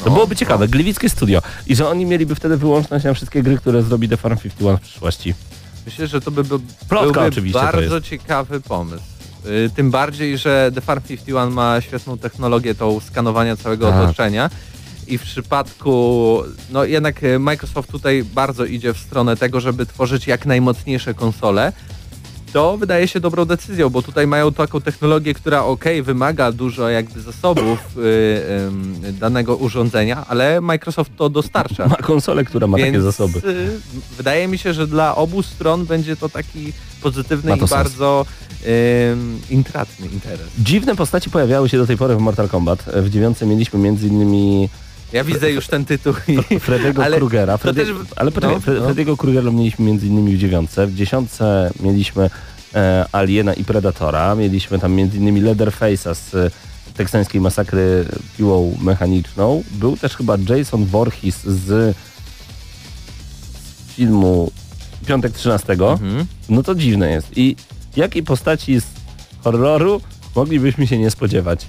To 0.04 0.10
no, 0.10 0.12
byłoby 0.16 0.36
ciekawe, 0.36 0.68
gliwickie 0.68 1.10
studio. 1.10 1.42
I 1.68 1.76
że 1.76 1.90
oni 1.90 2.06
mieliby 2.06 2.36
wtedy 2.36 2.58
wyłączność 2.58 3.06
na 3.06 3.14
wszystkie 3.14 3.44
gry, 3.44 3.58
które 3.58 3.84
zrobi 3.84 4.10
The 4.10 4.18
Farm 4.18 4.38
51 4.38 4.78
w 4.78 4.82
przyszłości. 4.82 5.34
Myślę, 5.86 6.08
że 6.08 6.22
to 6.22 6.32
by 6.32 6.44
był 6.44 6.60
Plotka 6.90 7.12
byłby 7.14 7.20
oczywiście 7.20 7.60
to 7.60 7.66
bardzo 7.66 8.02
ciekawy 8.02 8.62
pomysł. 8.62 9.04
Y, 9.46 9.70
Tym 9.76 9.92
bardziej, 9.92 10.38
że 10.38 10.72
The 10.76 10.82
Farm 10.82 11.02
51 11.02 11.52
ma 11.54 11.82
świetną 11.82 12.18
technologię 12.18 12.76
tą 12.76 13.00
skanowania 13.00 13.56
całego 13.58 13.90
Tak. 13.92 14.04
otoczenia 14.04 14.50
i 15.08 15.18
w 15.18 15.22
przypadku, 15.22 16.44
no 16.70 16.84
jednak 16.86 17.24
y, 17.24 17.40
Microsoft 17.40 17.92
tutaj 17.92 18.24
bardzo 18.24 18.66
idzie 18.66 18.94
w 18.94 18.98
stronę 18.98 19.38
tego, 19.38 19.60
żeby 19.60 19.86
tworzyć 19.86 20.28
jak 20.28 20.46
najmocniejsze 20.46 21.14
konsole. 21.14 21.74
To 22.54 22.78
wydaje 22.78 23.08
się 23.08 23.20
dobrą 23.20 23.46
decyzją, 23.46 23.90
bo 23.90 24.02
tutaj 24.02 24.28
mają 24.28 24.54
taką 24.54 24.82
technologię, 24.82 25.34
która 25.34 25.64
ok, 25.64 25.84
wymaga 26.04 26.52
dużo 26.52 26.90
jakby 26.90 27.22
zasobów 27.22 27.80
y, 27.98 28.02
ym, 28.68 28.96
danego 29.20 29.56
urządzenia, 29.56 30.26
ale 30.28 30.62
Microsoft 30.62 31.12
to 31.18 31.30
dostarcza. 31.30 31.88
Ma 31.88 31.96
konsolę, 31.96 32.46
która 32.46 32.68
ma 32.68 32.78
takie 32.78 32.92
Więc, 32.92 33.04
zasoby. 33.04 33.40
y, 33.50 33.80
wydaje 34.18 34.48
mi 34.48 34.58
się, 34.58 34.74
że 34.74 34.88
dla 34.88 35.16
obu 35.16 35.44
stron 35.44 35.86
będzie 35.86 36.16
to 36.16 36.30
taki 36.30 36.74
pozytywny 37.02 37.50
Ma 37.50 37.56
i 37.56 37.60
to 37.60 37.68
sens. 37.68 37.84
bardzo 37.84 38.26
intratny 39.50 40.08
interes. 40.08 40.48
Dziwne 40.60 40.96
postaci 40.96 41.30
pojawiały 41.30 41.70
się 41.70 41.78
do 41.78 41.88
tej 41.88 41.98
pory 41.98 42.16
w 42.16 42.20
Mortal 42.20 42.50
Kombat. 42.50 42.84
W 42.94 43.10
dziewiątce 43.10 43.46
mieliśmy 43.46 43.80
między 43.80 44.08
innymi 44.08 44.70
Ja 45.14 45.24
widzę 45.24 45.52
już 45.52 45.68
ten 45.68 45.86
tytuł 45.86 46.14
i 46.28 46.38
Freddy'ego 46.38 47.04
Ale 47.04 47.18
Krugera. 47.18 47.58
Freddy, 47.58 47.86
też- 47.86 47.96
ale 48.16 48.32
poczekaj, 48.32 48.58
no, 48.68 49.04
no. 49.08 49.18
Krugera 49.18 49.52
mieliśmy 49.52 49.86
między 49.86 50.08
innymi 50.08 50.36
w 50.36 50.40
dziewiątce. 50.40 50.88
W 50.88 50.96
dziesiątce 50.96 51.72
mieliśmy 51.80 52.30
e, 52.76 53.06
Aliena 53.12 53.54
i 53.54 53.64
Predatora. 53.64 54.36
Mieliśmy 54.36 54.80
tam 54.80 54.94
między 54.94 55.18
innymi 55.18 55.42
Leatherface'a 55.42 56.16
z 56.16 56.36
e, 56.36 56.52
teksańskiej 56.94 57.42
masakry 57.42 58.06
piłą 58.38 58.78
mechaniczną. 58.82 59.64
Był 59.72 59.98
też 59.98 60.16
chyba 60.18 60.38
Jason 60.50 60.86
Voorhees 60.86 61.44
z 61.44 61.96
filmu 63.96 64.52
Piątek 65.06 65.34
13. 65.34 65.74
Mhm. 65.74 66.26
No 66.50 66.64
to 66.64 66.76
dziwne 66.76 67.12
jest. 67.12 67.28
I 67.38 67.56
jakiej 67.98 68.24
postaci 68.24 68.82
z 68.82 68.86
horroru 69.44 70.02
moglibyśmy 70.36 70.88
się 70.88 70.98
nie 70.98 71.12
spodziewać? 71.12 71.68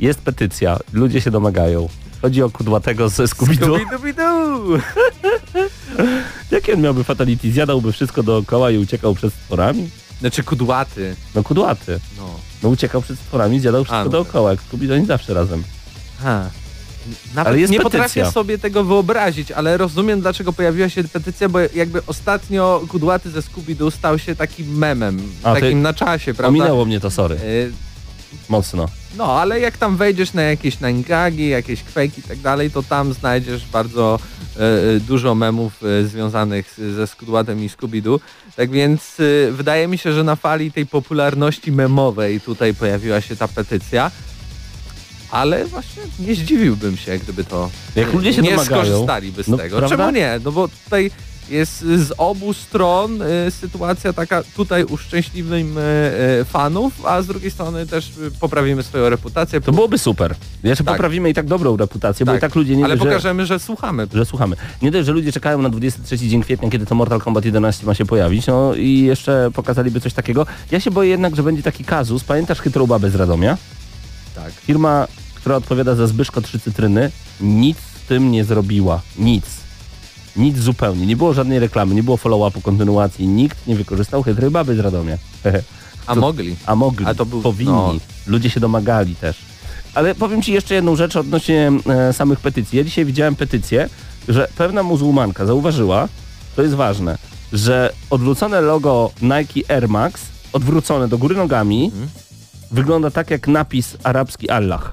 Jest 0.00 0.20
petycja, 0.20 0.78
ludzie 0.92 1.20
się 1.20 1.30
domagają. 1.30 1.88
Chodzi 2.22 2.42
o 2.42 2.50
kudłatego 2.50 3.08
ze 3.08 3.24
Scooby-Doo. 3.24 3.78
Scooby-Doo! 3.78 4.80
Jaki 6.50 6.72
on 6.72 6.80
miałby 6.80 7.04
fatality? 7.04 7.52
Zjadałby 7.52 7.92
wszystko 7.92 8.22
dookoła 8.22 8.70
i 8.70 8.78
uciekał 8.78 9.14
przed 9.14 9.34
stworami? 9.34 9.90
Znaczy 10.20 10.42
kudłaty. 10.42 11.16
No 11.34 11.42
kudłaty. 11.42 12.00
No. 12.18 12.30
No 12.62 12.68
uciekał 12.68 13.02
przed 13.02 13.18
stworami, 13.18 13.60
zjadał 13.60 13.84
wszystko 13.84 14.04
no 14.04 14.10
dookoła. 14.10 14.50
Jak 14.50 14.60
Scooby-Doo 14.60 14.94
oni 14.94 15.06
zawsze 15.06 15.34
razem. 15.34 15.64
Ha. 16.22 16.50
Nawet 17.34 17.56
nie 17.56 17.66
petycja. 17.66 17.82
potrafię 17.82 18.26
sobie 18.26 18.58
tego 18.58 18.84
wyobrazić, 18.84 19.52
ale 19.52 19.76
rozumiem 19.76 20.20
dlaczego 20.20 20.52
pojawiła 20.52 20.88
się 20.88 21.04
petycja, 21.04 21.48
bo 21.48 21.58
jakby 21.74 22.06
ostatnio 22.06 22.82
kudłaty 22.88 23.30
ze 23.30 23.40
Scooby-Doo 23.40 23.90
stał 23.90 24.18
się 24.18 24.36
takim 24.36 24.78
memem, 24.78 25.22
A, 25.42 25.54
takim 25.54 25.82
na 25.82 25.94
czasie, 25.94 26.34
prawda? 26.34 26.58
Ominęło 26.58 26.84
mnie 26.84 27.00
to, 27.00 27.10
sorry. 27.10 27.34
Y, 27.34 27.72
Mocno. 28.48 28.88
No, 29.16 29.40
ale 29.40 29.60
jak 29.60 29.78
tam 29.78 29.96
wejdziesz 29.96 30.32
na 30.32 30.42
jakieś 30.42 30.80
nangagi, 30.80 31.48
jakieś 31.48 31.82
kwejki 31.82 32.20
i 32.20 32.22
tak 32.22 32.38
dalej, 32.38 32.70
to 32.70 32.82
tam 32.82 33.12
znajdziesz 33.12 33.66
bardzo 33.66 34.18
e, 34.56 34.60
e, 34.60 35.00
dużo 35.00 35.34
memów 35.34 35.82
e, 35.82 36.04
związanych 36.04 36.70
z, 36.70 36.94
ze 36.94 37.06
Skudłatem 37.06 37.64
i 37.64 37.68
Scooby-Doo. 37.68 38.18
Tak 38.56 38.70
więc 38.70 39.16
wydaje 39.50 39.88
mi 39.88 39.98
się, 39.98 40.12
że 40.12 40.24
na 40.24 40.36
fali 40.36 40.72
tej 40.72 40.86
popularności 40.86 41.72
memowej 41.72 42.40
tutaj 42.40 42.74
pojawiła 42.74 43.20
się 43.20 43.36
ta 43.36 43.48
petycja. 43.48 44.10
Ale 45.34 45.64
właśnie 45.64 46.02
nie 46.18 46.34
zdziwiłbym 46.34 46.96
się, 46.96 47.18
gdyby 47.18 47.44
to 47.44 47.70
Jak 47.96 48.12
ludzie 48.12 48.32
się 48.32 48.42
nie 48.42 48.50
domagają, 48.50 48.84
skorzystaliby 48.84 49.42
z 49.44 49.48
no, 49.48 49.56
tego. 49.56 49.78
prawda? 49.78 49.96
Czemu 49.96 50.10
nie? 50.10 50.40
No 50.44 50.52
bo 50.52 50.68
tutaj 50.84 51.10
jest 51.48 51.80
z 51.80 52.12
obu 52.18 52.52
stron 52.52 53.22
y, 53.22 53.50
sytuacja 53.50 54.12
taka, 54.12 54.42
tutaj 54.56 54.84
uszczęśliwym 54.84 55.78
y, 55.78 55.80
y, 56.40 56.44
fanów, 56.44 57.06
a 57.06 57.22
z 57.22 57.26
drugiej 57.26 57.50
strony 57.50 57.86
też 57.86 58.08
y, 58.18 58.30
poprawimy 58.40 58.82
swoją 58.82 59.08
reputację. 59.08 59.60
To 59.60 59.72
byłoby 59.72 59.98
super. 59.98 60.34
Jeszcze 60.62 60.84
Tak. 60.84 60.94
poprawimy 60.94 61.30
i 61.30 61.34
tak 61.34 61.46
dobrą 61.46 61.76
reputację, 61.76 62.26
bo 62.26 62.32
Tak, 62.32 62.38
i 62.38 62.40
tak 62.40 62.54
ludzie 62.54 62.76
nie 62.76 62.84
Ale 62.84 62.96
dość, 62.96 63.04
że, 63.04 63.08
pokażemy, 63.10 63.46
że 63.46 63.58
słuchamy. 63.58 64.06
że 64.14 64.24
słuchamy. 64.24 64.56
Nie 64.82 64.90
dość, 64.90 65.06
że 65.06 65.12
ludzie 65.12 65.32
czekają 65.32 65.62
na 65.62 65.68
23 65.70 66.18
dzień 66.28 66.42
kwietnia, 66.42 66.70
kiedy 66.70 66.86
to 66.86 66.94
Mortal 66.94 67.20
Kombat 67.20 67.44
11 67.44 67.86
ma 67.86 67.94
się 67.94 68.04
pojawić, 68.06 68.46
no 68.46 68.74
i 68.74 69.00
jeszcze 69.00 69.50
pokazaliby 69.54 70.00
coś 70.00 70.12
takiego. 70.12 70.46
Ja 70.70 70.80
się 70.80 70.90
boję 70.90 71.10
jednak, 71.10 71.36
że 71.36 71.42
będzie 71.42 71.62
taki 71.62 71.84
kazus. 71.84 72.24
Pamiętasz 72.24 72.60
chytrą 72.60 72.86
babę 72.86 73.10
z 73.10 73.14
Radomia? 73.14 73.56
Tak. 74.34 74.52
Firma, 74.52 75.06
która 75.44 75.56
odpowiada 75.56 75.94
za 75.94 76.06
Zbyszko 76.06 76.40
Trzy 76.40 76.58
Cytryny, 76.60 77.10
nic 77.40 77.78
z 77.78 78.06
tym 78.08 78.30
nie 78.32 78.44
zrobiła. 78.44 79.00
Nic. 79.18 79.44
Nic 80.36 80.58
zupełnie. 80.58 81.06
Nie 81.06 81.16
było 81.16 81.34
żadnej 81.34 81.58
reklamy, 81.58 81.94
nie 81.94 82.02
było 82.02 82.16
follow-upu, 82.16 82.62
kontynuacji. 82.62 83.26
Nikt 83.28 83.66
nie 83.66 83.76
wykorzystał 83.76 84.22
chytrej 84.22 84.50
baby 84.50 84.76
z 84.76 84.78
Radomia. 84.78 85.16
A 86.06 86.14
To- 86.14 86.20
mogli. 86.20 86.56
A 86.66 86.74
mogli, 86.74 87.06
A 87.06 87.14
to 87.14 87.26
był- 87.26 87.42
powinni. 87.42 87.72
no. 87.72 87.94
Ludzie 88.26 88.50
się 88.50 88.60
domagali 88.60 89.16
też. 89.16 89.36
Ale 89.94 90.14
powiem 90.14 90.42
Ci 90.42 90.52
jeszcze 90.52 90.74
jedną 90.74 90.96
rzecz 90.96 91.16
odnośnie 91.16 91.72
e, 92.08 92.12
samych 92.12 92.40
petycji. 92.40 92.78
Ja 92.78 92.84
dzisiaj 92.84 93.04
widziałem 93.04 93.36
petycję, 93.36 93.88
że 94.28 94.48
pewna 94.56 94.82
muzułmanka 94.82 95.46
zauważyła, 95.46 96.08
to 96.56 96.62
jest 96.62 96.74
ważne, 96.74 97.18
że 97.52 97.92
odwrócone 98.10 98.60
logo 98.60 99.10
Nike 99.22 99.74
Air 99.74 99.88
Max, 99.88 100.20
odwrócone 100.52 101.08
do 101.08 101.18
góry 101.18 101.36
nogami, 101.36 101.84
Mhm. 101.84 102.08
wygląda 102.70 103.10
tak 103.10 103.30
jak 103.30 103.48
napis 103.48 103.96
arabski 104.02 104.50
Allah. 104.50 104.92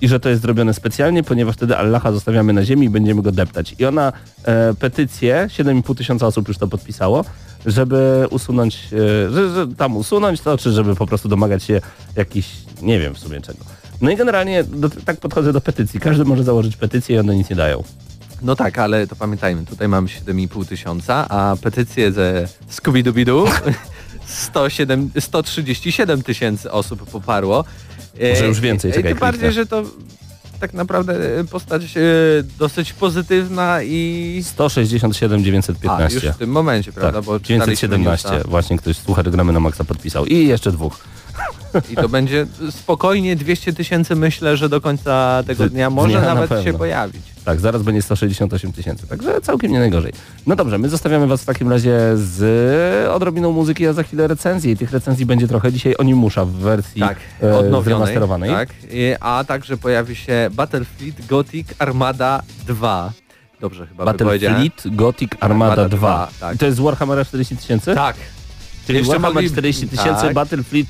I 0.00 0.08
że 0.08 0.20
to 0.20 0.28
jest 0.28 0.42
zrobione 0.42 0.74
specjalnie, 0.74 1.22
ponieważ 1.22 1.56
wtedy 1.56 1.76
Allaha 1.76 2.12
zostawiamy 2.12 2.52
na 2.52 2.64
ziemi 2.64 2.86
i 2.86 2.90
będziemy 2.90 3.22
go 3.22 3.32
deptać. 3.32 3.74
I 3.78 3.84
ona 3.84 4.12
e, 4.44 4.74
petycję, 4.74 5.48
7,5 5.58 5.96
tysiąca 5.96 6.26
osób 6.26 6.48
już 6.48 6.58
to 6.58 6.68
podpisało, 6.68 7.24
żeby 7.66 8.26
usunąć, 8.30 8.88
e, 8.92 9.30
że, 9.30 9.54
że 9.54 9.66
tam 9.68 9.96
usunąć 9.96 10.40
to, 10.40 10.58
czy 10.58 10.72
żeby 10.72 10.94
po 10.94 11.06
prostu 11.06 11.28
domagać 11.28 11.62
się 11.62 11.80
jakiś, 12.16 12.46
nie 12.82 12.98
wiem 12.98 13.14
w 13.14 13.18
sumie 13.18 13.40
czego. 13.40 13.58
No 14.00 14.10
i 14.10 14.16
generalnie 14.16 14.64
do, 14.64 14.90
tak 14.90 15.16
podchodzę 15.16 15.52
do 15.52 15.60
petycji. 15.60 16.00
Każdy 16.00 16.24
może 16.24 16.44
założyć 16.44 16.76
petycję 16.76 17.16
i 17.16 17.18
one 17.18 17.36
nic 17.36 17.50
nie 17.50 17.56
dają. 17.56 17.84
No 18.42 18.56
tak, 18.56 18.78
ale 18.78 19.06
to 19.06 19.16
pamiętajmy, 19.16 19.66
tutaj 19.66 19.88
mamy 19.88 20.08
7,5 20.08 20.66
tysiąca, 20.66 21.28
a 21.28 21.56
petycję 21.62 22.12
ze 22.12 22.48
Scooby-Doo 22.70 23.50
107, 24.26 25.10
137 25.20 26.22
tysięcy 26.22 26.72
osób 26.72 27.10
poparło. 27.10 27.64
Może 28.14 28.44
E, 28.44 28.48
już 28.48 28.60
więcej, 28.60 28.90
e, 28.90 28.94
czekaj, 28.94 29.10
Tym 29.12 29.18
bardziej, 29.18 29.52
że 29.52 29.66
to 29.66 29.82
tak 30.60 30.74
naprawdę 30.74 31.38
e, 31.38 31.44
postać 31.44 31.96
e, 31.96 32.00
dosyć 32.58 32.92
pozytywna 32.92 33.82
i... 33.82 34.42
167 34.44 35.40
A, 35.40 35.44
915. 35.44 36.26
już 36.26 36.34
w 36.36 36.38
tym 36.38 36.50
momencie, 36.50 36.92
prawda? 36.92 37.12
tak, 37.18 37.24
Bo 37.24 37.40
czytaliśmy 37.40 37.66
917. 37.88 38.30
newsa. 38.30 38.48
Właśnie 38.48 38.78
ktoś 38.78 38.96
słucha 38.96 39.22
gramy 39.22 39.52
na 39.52 39.60
Maxa 39.60 39.84
podpisał. 39.84 40.26
I 40.26 40.46
jeszcze 40.46 40.72
dwóch. 40.72 40.98
I 41.90 41.96
to 41.96 42.08
będzie 42.08 42.46
spokojnie 42.70 43.36
200 43.36 43.72
tysięcy, 43.72 44.16
myślę, 44.16 44.56
że 44.56 44.68
do 44.68 44.80
końca 44.80 45.42
tego 45.46 45.68
dnia 45.68 45.90
może 45.90 46.18
dnia 46.18 46.20
na 46.28 46.34
nawet 46.34 46.48
pewno. 46.48 46.64
się 46.64 46.72
pojawić. 46.78 47.22
Tak, 47.50 47.60
zaraz 47.60 47.82
będzie 47.82 48.02
168 48.02 48.72
tysięcy, 48.72 49.06
także 49.06 49.40
całkiem 49.40 49.72
nie 49.72 49.78
najgorzej. 49.78 50.12
No 50.46 50.56
dobrze, 50.56 50.78
my 50.78 50.88
zostawiamy 50.88 51.26
Was 51.26 51.42
w 51.42 51.44
takim 51.44 51.70
razie 51.70 51.98
z 52.14 53.08
odrobiną 53.08 53.52
muzyki, 53.52 53.86
a 53.86 53.92
za 53.92 54.02
chwilę 54.02 54.26
recenzji. 54.26 54.70
I 54.72 54.76
tych 54.76 54.92
recenzji 54.92 55.26
będzie 55.26 55.48
trochę 55.48 55.72
dzisiaj 55.72 55.94
Onimusza 55.98 56.44
w 56.44 56.50
wersji 56.50 57.00
Tak, 57.00 57.18
e, 57.42 57.58
odnowionej. 57.58 58.16
Tak, 58.48 58.68
a 59.20 59.44
także 59.48 59.76
pojawi 59.76 60.16
się 60.16 60.50
Battlefleet 60.52 61.26
Gothic 61.26 61.68
Armada 61.78 62.42
2. 62.66 63.12
Dobrze 63.60 63.86
chyba. 63.86 64.04
Battlefleet 64.04 64.82
Gothic 64.86 65.30
Armada, 65.40 65.72
Armada 65.72 65.88
2. 65.96 65.98
2, 65.98 66.28
tak. 66.40 66.58
To 66.58 66.66
jest 66.66 66.78
z 66.78 66.80
Warhammera 66.80 67.24
40 67.24 67.56
tysięcy? 67.56 67.94
Tak. 67.94 68.16
Czyli 68.86 68.98
Jeszcze 68.98 69.12
Warhammer 69.12 69.42
mogli- 69.42 69.50
40 69.52 69.88
tysięcy, 69.88 70.22
tak. 70.22 70.34
Battlefleet 70.34 70.86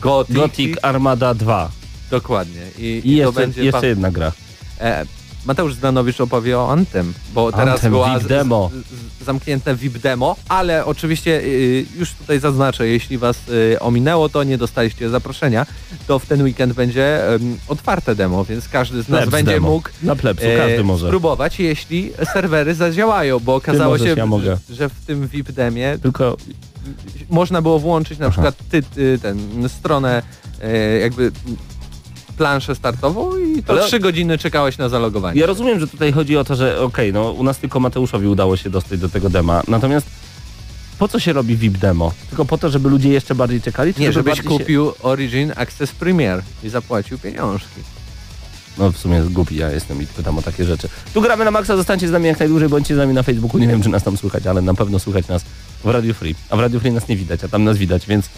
Gothic, 0.00 0.36
Gothic 0.36 0.76
Armada 0.82 1.34
2. 1.34 1.70
Dokładnie. 2.10 2.62
I, 2.78 2.82
I, 2.82 2.98
i 2.98 3.02
to 3.02 3.08
jeszcze, 3.26 3.40
będzie 3.40 3.64
jeszcze 3.64 3.86
jedna 3.86 4.10
gra. 4.10 4.32
e, 4.80 5.06
Mateusz 5.46 5.74
Zdanowicz 5.74 6.20
opowie 6.20 6.58
o 6.58 6.72
Antem, 6.72 7.14
bo 7.34 7.52
teraz 7.52 7.74
Anthem 7.74 7.92
była 7.92 8.18
VIP 8.18 8.28
demo. 8.28 8.70
Z, 8.72 9.22
z, 9.22 9.24
zamknięte 9.24 9.76
VIP 9.76 9.98
demo, 9.98 10.36
ale 10.48 10.84
oczywiście 10.84 11.40
y, 11.40 11.86
już 11.98 12.12
tutaj 12.12 12.40
zaznaczę, 12.40 12.88
jeśli 12.88 13.18
was 13.18 13.48
y, 13.48 13.80
ominęło, 13.80 14.28
to 14.28 14.44
nie 14.44 14.58
dostaliście 14.58 15.08
zaproszenia, 15.08 15.66
to 16.06 16.18
w 16.18 16.26
ten 16.26 16.42
weekend 16.42 16.72
będzie 16.72 17.22
otwarte 17.68 18.14
demo, 18.14 18.44
więc 18.44 18.68
każdy 18.68 19.02
z 19.02 19.08
nas 19.08 19.18
Plebs 19.18 19.32
będzie 19.32 19.52
demo. 19.52 19.68
mógł 19.68 19.88
Na 20.02 20.16
plebsu, 20.16 20.46
e, 20.46 20.56
każdy 20.56 20.84
może. 20.84 21.06
spróbować, 21.06 21.60
jeśli 21.60 22.12
serwery 22.32 22.74
zadziałają, 22.74 23.40
bo 23.40 23.54
okazało 23.54 23.92
możesz, 23.92 24.14
się, 24.14 24.20
ja 24.46 24.56
że 24.70 24.88
w 24.88 25.04
tym 25.06 25.28
VIP 25.28 25.52
demie 25.52 25.98
Tylko 26.02 26.36
można 27.30 27.62
było 27.62 27.78
włączyć 27.78 28.18
na 28.18 28.26
Aha. 28.26 28.32
przykład 28.32 28.54
ty, 28.70 28.82
ty, 28.82 29.18
ten, 29.22 29.68
stronę 29.68 30.22
e, 30.62 30.98
jakby 30.98 31.32
planszę 32.36 32.74
startową 32.74 33.38
i 33.38 33.62
to 33.62 33.72
Ale- 33.72 33.86
trzy 33.86 34.00
godziny 34.00 34.38
czekałeś 34.38 34.78
na 34.78 34.88
zalogowanie. 34.88 35.40
Ja 35.40 35.46
rozumiem, 35.46 35.80
że 35.80 35.86
tutaj 35.86 36.12
chodzi 36.12 36.36
o 36.36 36.44
to, 36.44 36.56
że 36.56 36.80
okej, 36.80 37.12
no 37.12 37.32
u 37.32 37.44
nas 37.44 37.58
tylko 37.58 37.80
Mateuszowi 37.80 38.26
udało 38.26 38.56
się 38.56 38.70
dostać 38.70 39.00
do 39.00 39.08
tego 39.08 39.30
dema. 39.30 39.62
Natomiast 39.68 40.06
po 40.98 41.08
co 41.08 41.20
się 41.20 41.32
robi 41.32 41.56
VIP 41.56 41.78
demo? 41.78 42.12
Tylko 42.28 42.44
po 42.44 42.58
to, 42.58 42.70
żeby 42.70 42.88
ludzie 42.88 43.08
jeszcze 43.08 43.34
bardziej 43.34 43.62
czekali? 43.62 43.94
Czy 43.94 44.00
Nie, 44.00 44.12
żeby 44.12 44.34
żebyś 44.34 44.48
kupił 44.48 44.92
Origin 45.02 45.52
Access 45.56 45.92
Premier 45.92 46.42
i 46.62 46.68
zapłacił 46.68 47.18
pieniążki. 47.18 47.74
Się... 47.76 47.96
No 48.78 48.92
w 48.92 48.98
sumie 48.98 49.20
głupi 49.20 49.56
ja 49.56 49.70
jestem 49.70 50.02
i 50.02 50.06
pytam 50.06 50.38
o 50.38 50.42
takie 50.42 50.64
rzeczy. 50.64 50.88
Tu 51.14 51.20
gramy 51.20 51.44
na 51.44 51.50
maksa, 51.50 51.76
zostańcie 51.76 52.08
z 52.08 52.10
nami 52.10 52.26
jak 52.26 52.38
najdłużej, 52.38 52.68
bądźcie 52.68 52.94
z 52.94 52.98
nami 52.98 53.14
na 53.14 53.22
Facebooku. 53.22 53.60
Nie 53.60 53.68
wiem, 53.68 53.82
czy 53.82 53.88
nas 53.88 54.02
tam 54.02 54.16
słychać, 54.16 54.46
ale 54.46 54.62
na 54.62 54.74
pewno 54.74 54.98
słychać 54.98 55.28
nas 55.28 55.42
w 55.84 55.90
Radio 55.90 56.14
Free. 56.14 56.34
A 56.50 56.56
w 56.56 56.60
Radio 56.60 56.80
Free 56.80 56.92
nas 56.92 57.08
nie 57.08 57.16
widać, 57.16 57.44
a 57.44 57.48
tam 57.48 57.64
nas 57.64 57.76
widać, 57.78 58.06
więc 58.06 58.28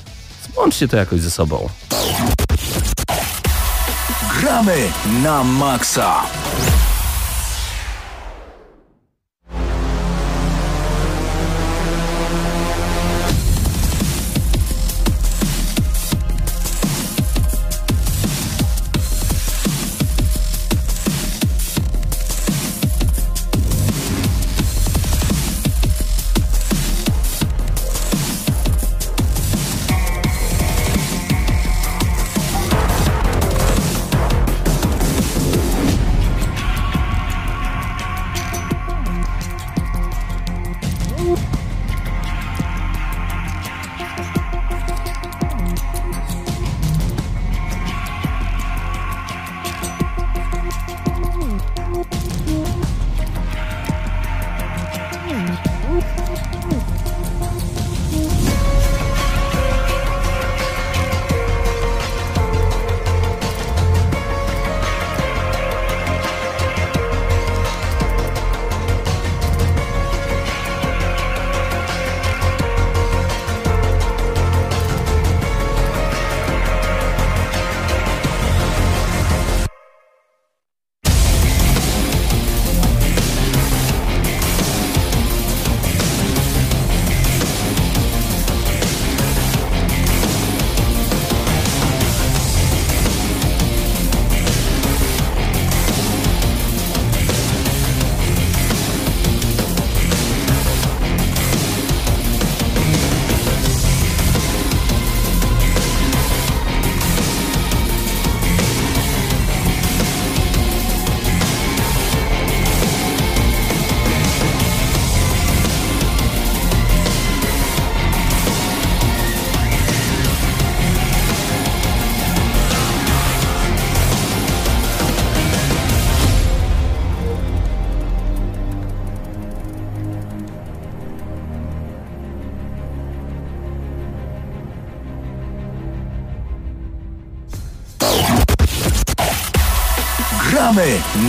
złączcie 0.55 0.89
to 0.89 0.97
jakoś 0.97 1.21
ze 1.21 1.31
sobą. 1.31 1.69
Gramy 4.39 4.87
na 5.23 5.43
maksa. 5.43 6.23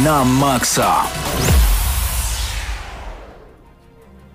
Na 0.10 0.26
maksa. 0.26 1.04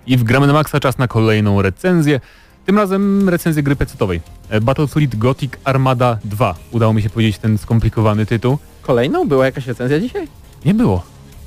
I 0.07 0.17
w 0.17 0.23
Gramy 0.23 0.47
na 0.47 0.53
maksa 0.53 0.79
czas 0.79 0.97
na 0.97 1.07
kolejną 1.07 1.61
recenzję. 1.61 2.19
Tym 2.65 2.77
razem 2.77 3.29
recenzję 3.29 3.63
gry 3.63 3.75
pecetowej. 3.75 4.21
E, 4.49 4.61
Battlefleet 4.61 5.15
Gothic 5.15 5.53
Armada 5.63 6.17
2. 6.23 6.55
Udało 6.71 6.93
mi 6.93 7.01
się 7.01 7.09
powiedzieć 7.09 7.37
ten 7.37 7.57
skomplikowany 7.57 8.25
tytuł. 8.25 8.57
Kolejną? 8.81 9.27
Była 9.27 9.45
jakaś 9.45 9.67
recenzja 9.67 9.99
dzisiaj? 9.99 10.27
Nie 10.65 10.73
było. 10.73 11.03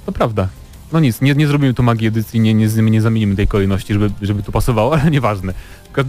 To 0.07 0.13
prawda. 0.13 0.49
No 0.93 1.01
nic, 1.01 1.21
nie, 1.21 1.35
nie 1.35 1.47
zrobimy 1.47 1.75
tu 1.75 1.83
magii 1.83 2.09
edycji, 2.09 2.41
nie, 2.41 2.55
nie, 2.55 2.67
nie 2.67 3.03
zamienimy 3.03 3.37
tej 3.37 3.47
kolejności, 3.47 3.93
żeby, 3.93 4.11
żeby 4.23 4.43
tu 4.43 4.53
pasowało, 4.53 4.93
ale 5.01 5.11
nieważne. 5.11 5.55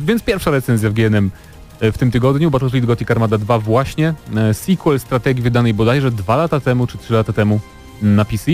Więc 0.06 0.24
pierwsza 0.24 0.52
recenzja 0.52 0.90
w 0.90 0.94
GNM 0.94 1.32
e, 1.80 1.92
w 1.92 1.98
tym 1.98 2.12
tygodniu, 2.12 2.52
Battlefleet 2.52 2.86
Gothic 2.86 3.12
Armada 3.12 3.38
2 3.38 3.60
właśnie, 3.60 4.14
e, 4.36 4.54
sequel 4.54 5.00
strategii 5.00 5.44
wydanej 5.44 5.74
bodajże 5.74 6.12
dwa 6.12 6.36
lata 6.36 6.60
temu, 6.60 6.88
czy 6.88 6.98
trzy 6.98 7.14
lata 7.14 7.34
temu 7.34 7.60
na 8.02 8.26
PC. 8.26 8.52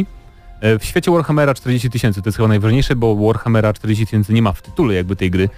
E, 0.61 0.79
w 0.79 0.85
świecie 0.85 1.11
Warhammera 1.11 1.53
40 1.53 1.89
tysięcy, 1.89 2.21
to 2.21 2.27
jest 2.27 2.37
chyba 2.37 2.47
najważniejsze, 2.47 2.95
bo 2.95 3.15
Warhammera 3.15 3.73
40 3.73 4.05
tysięcy 4.05 4.33
nie 4.33 4.41
ma 4.41 4.51
w 4.51 4.61
tytule 4.61 4.93
jakby 4.93 5.15
tej 5.15 5.31
gry, 5.31 5.49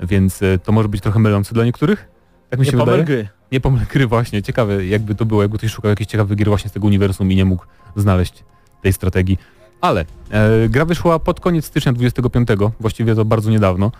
więc 0.00 0.40
to 0.62 0.72
może 0.72 0.88
być 0.88 1.00
trochę 1.00 1.18
mylące 1.18 1.54
dla 1.54 1.64
niektórych. 1.64 2.08
Tak 2.50 2.60
mi 2.60 2.66
się 2.66 2.72
nie 2.72 2.84
wydaje. 2.84 3.04
gry. 3.04 3.28
Nie 3.52 3.60
pomyl 3.60 3.80
gry 3.92 4.06
właśnie, 4.06 4.42
ciekawe 4.42 4.86
jakby 4.86 5.14
to 5.14 5.26
było, 5.26 5.42
jakby 5.42 5.58
ktoś 5.58 5.70
szukał 5.70 5.88
jakichś 5.88 6.10
ciekawych 6.10 6.38
gier 6.38 6.48
właśnie 6.48 6.70
z 6.70 6.72
tego 6.72 6.86
uniwersum 6.86 7.32
i 7.32 7.36
nie 7.36 7.44
mógł 7.44 7.64
znaleźć 7.96 8.44
tej 8.82 8.92
strategii. 8.92 9.38
Ale 9.80 10.04
e, 10.30 10.68
gra 10.68 10.84
wyszła 10.84 11.18
pod 11.18 11.40
koniec 11.40 11.64
stycznia 11.64 11.92
25, 11.92 12.48
właściwie 12.80 13.14
to 13.14 13.24
bardzo 13.24 13.50
niedawno. 13.50 13.92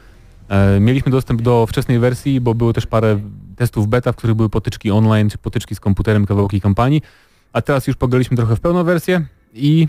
E, 0.48 0.80
mieliśmy 0.80 1.12
dostęp 1.12 1.42
do 1.42 1.66
wczesnej 1.66 1.98
wersji, 1.98 2.40
bo 2.40 2.54
były 2.54 2.72
też 2.72 2.86
parę 2.86 3.20
testów 3.56 3.88
beta, 3.88 4.12
w 4.12 4.16
których 4.16 4.36
były 4.36 4.48
potyczki 4.48 4.90
online, 4.90 5.30
czy 5.30 5.38
potyczki 5.38 5.74
z 5.74 5.80
komputerem, 5.80 6.26
kawałki 6.26 6.60
kampanii. 6.60 7.02
A 7.52 7.62
teraz 7.62 7.86
już 7.86 7.96
pograliśmy 7.96 8.36
trochę 8.36 8.56
w 8.56 8.60
pełną 8.60 8.84
wersję 8.84 9.26
i 9.54 9.88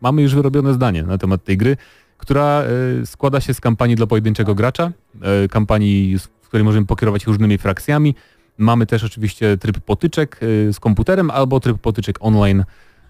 mamy 0.00 0.22
już 0.22 0.34
wyrobione 0.34 0.74
zdanie 0.74 1.02
na 1.02 1.18
temat 1.18 1.44
tej 1.44 1.56
gry, 1.56 1.76
która 2.18 2.62
e, 3.02 3.06
składa 3.06 3.40
się 3.40 3.54
z 3.54 3.60
kampanii 3.60 3.96
dla 3.96 4.06
pojedynczego 4.06 4.54
gracza, 4.54 4.92
e, 5.22 5.48
kampanii, 5.48 6.18
w 6.18 6.48
której 6.48 6.64
możemy 6.64 6.86
pokierować 6.86 7.26
różnymi 7.26 7.58
frakcjami. 7.58 8.14
Mamy 8.58 8.86
też 8.86 9.04
oczywiście 9.04 9.56
tryb 9.56 9.80
potyczek 9.80 10.40
e, 10.68 10.72
z 10.72 10.80
komputerem 10.80 11.30
albo 11.30 11.60
tryb 11.60 11.78
potyczek 11.78 12.16
online 12.20 12.64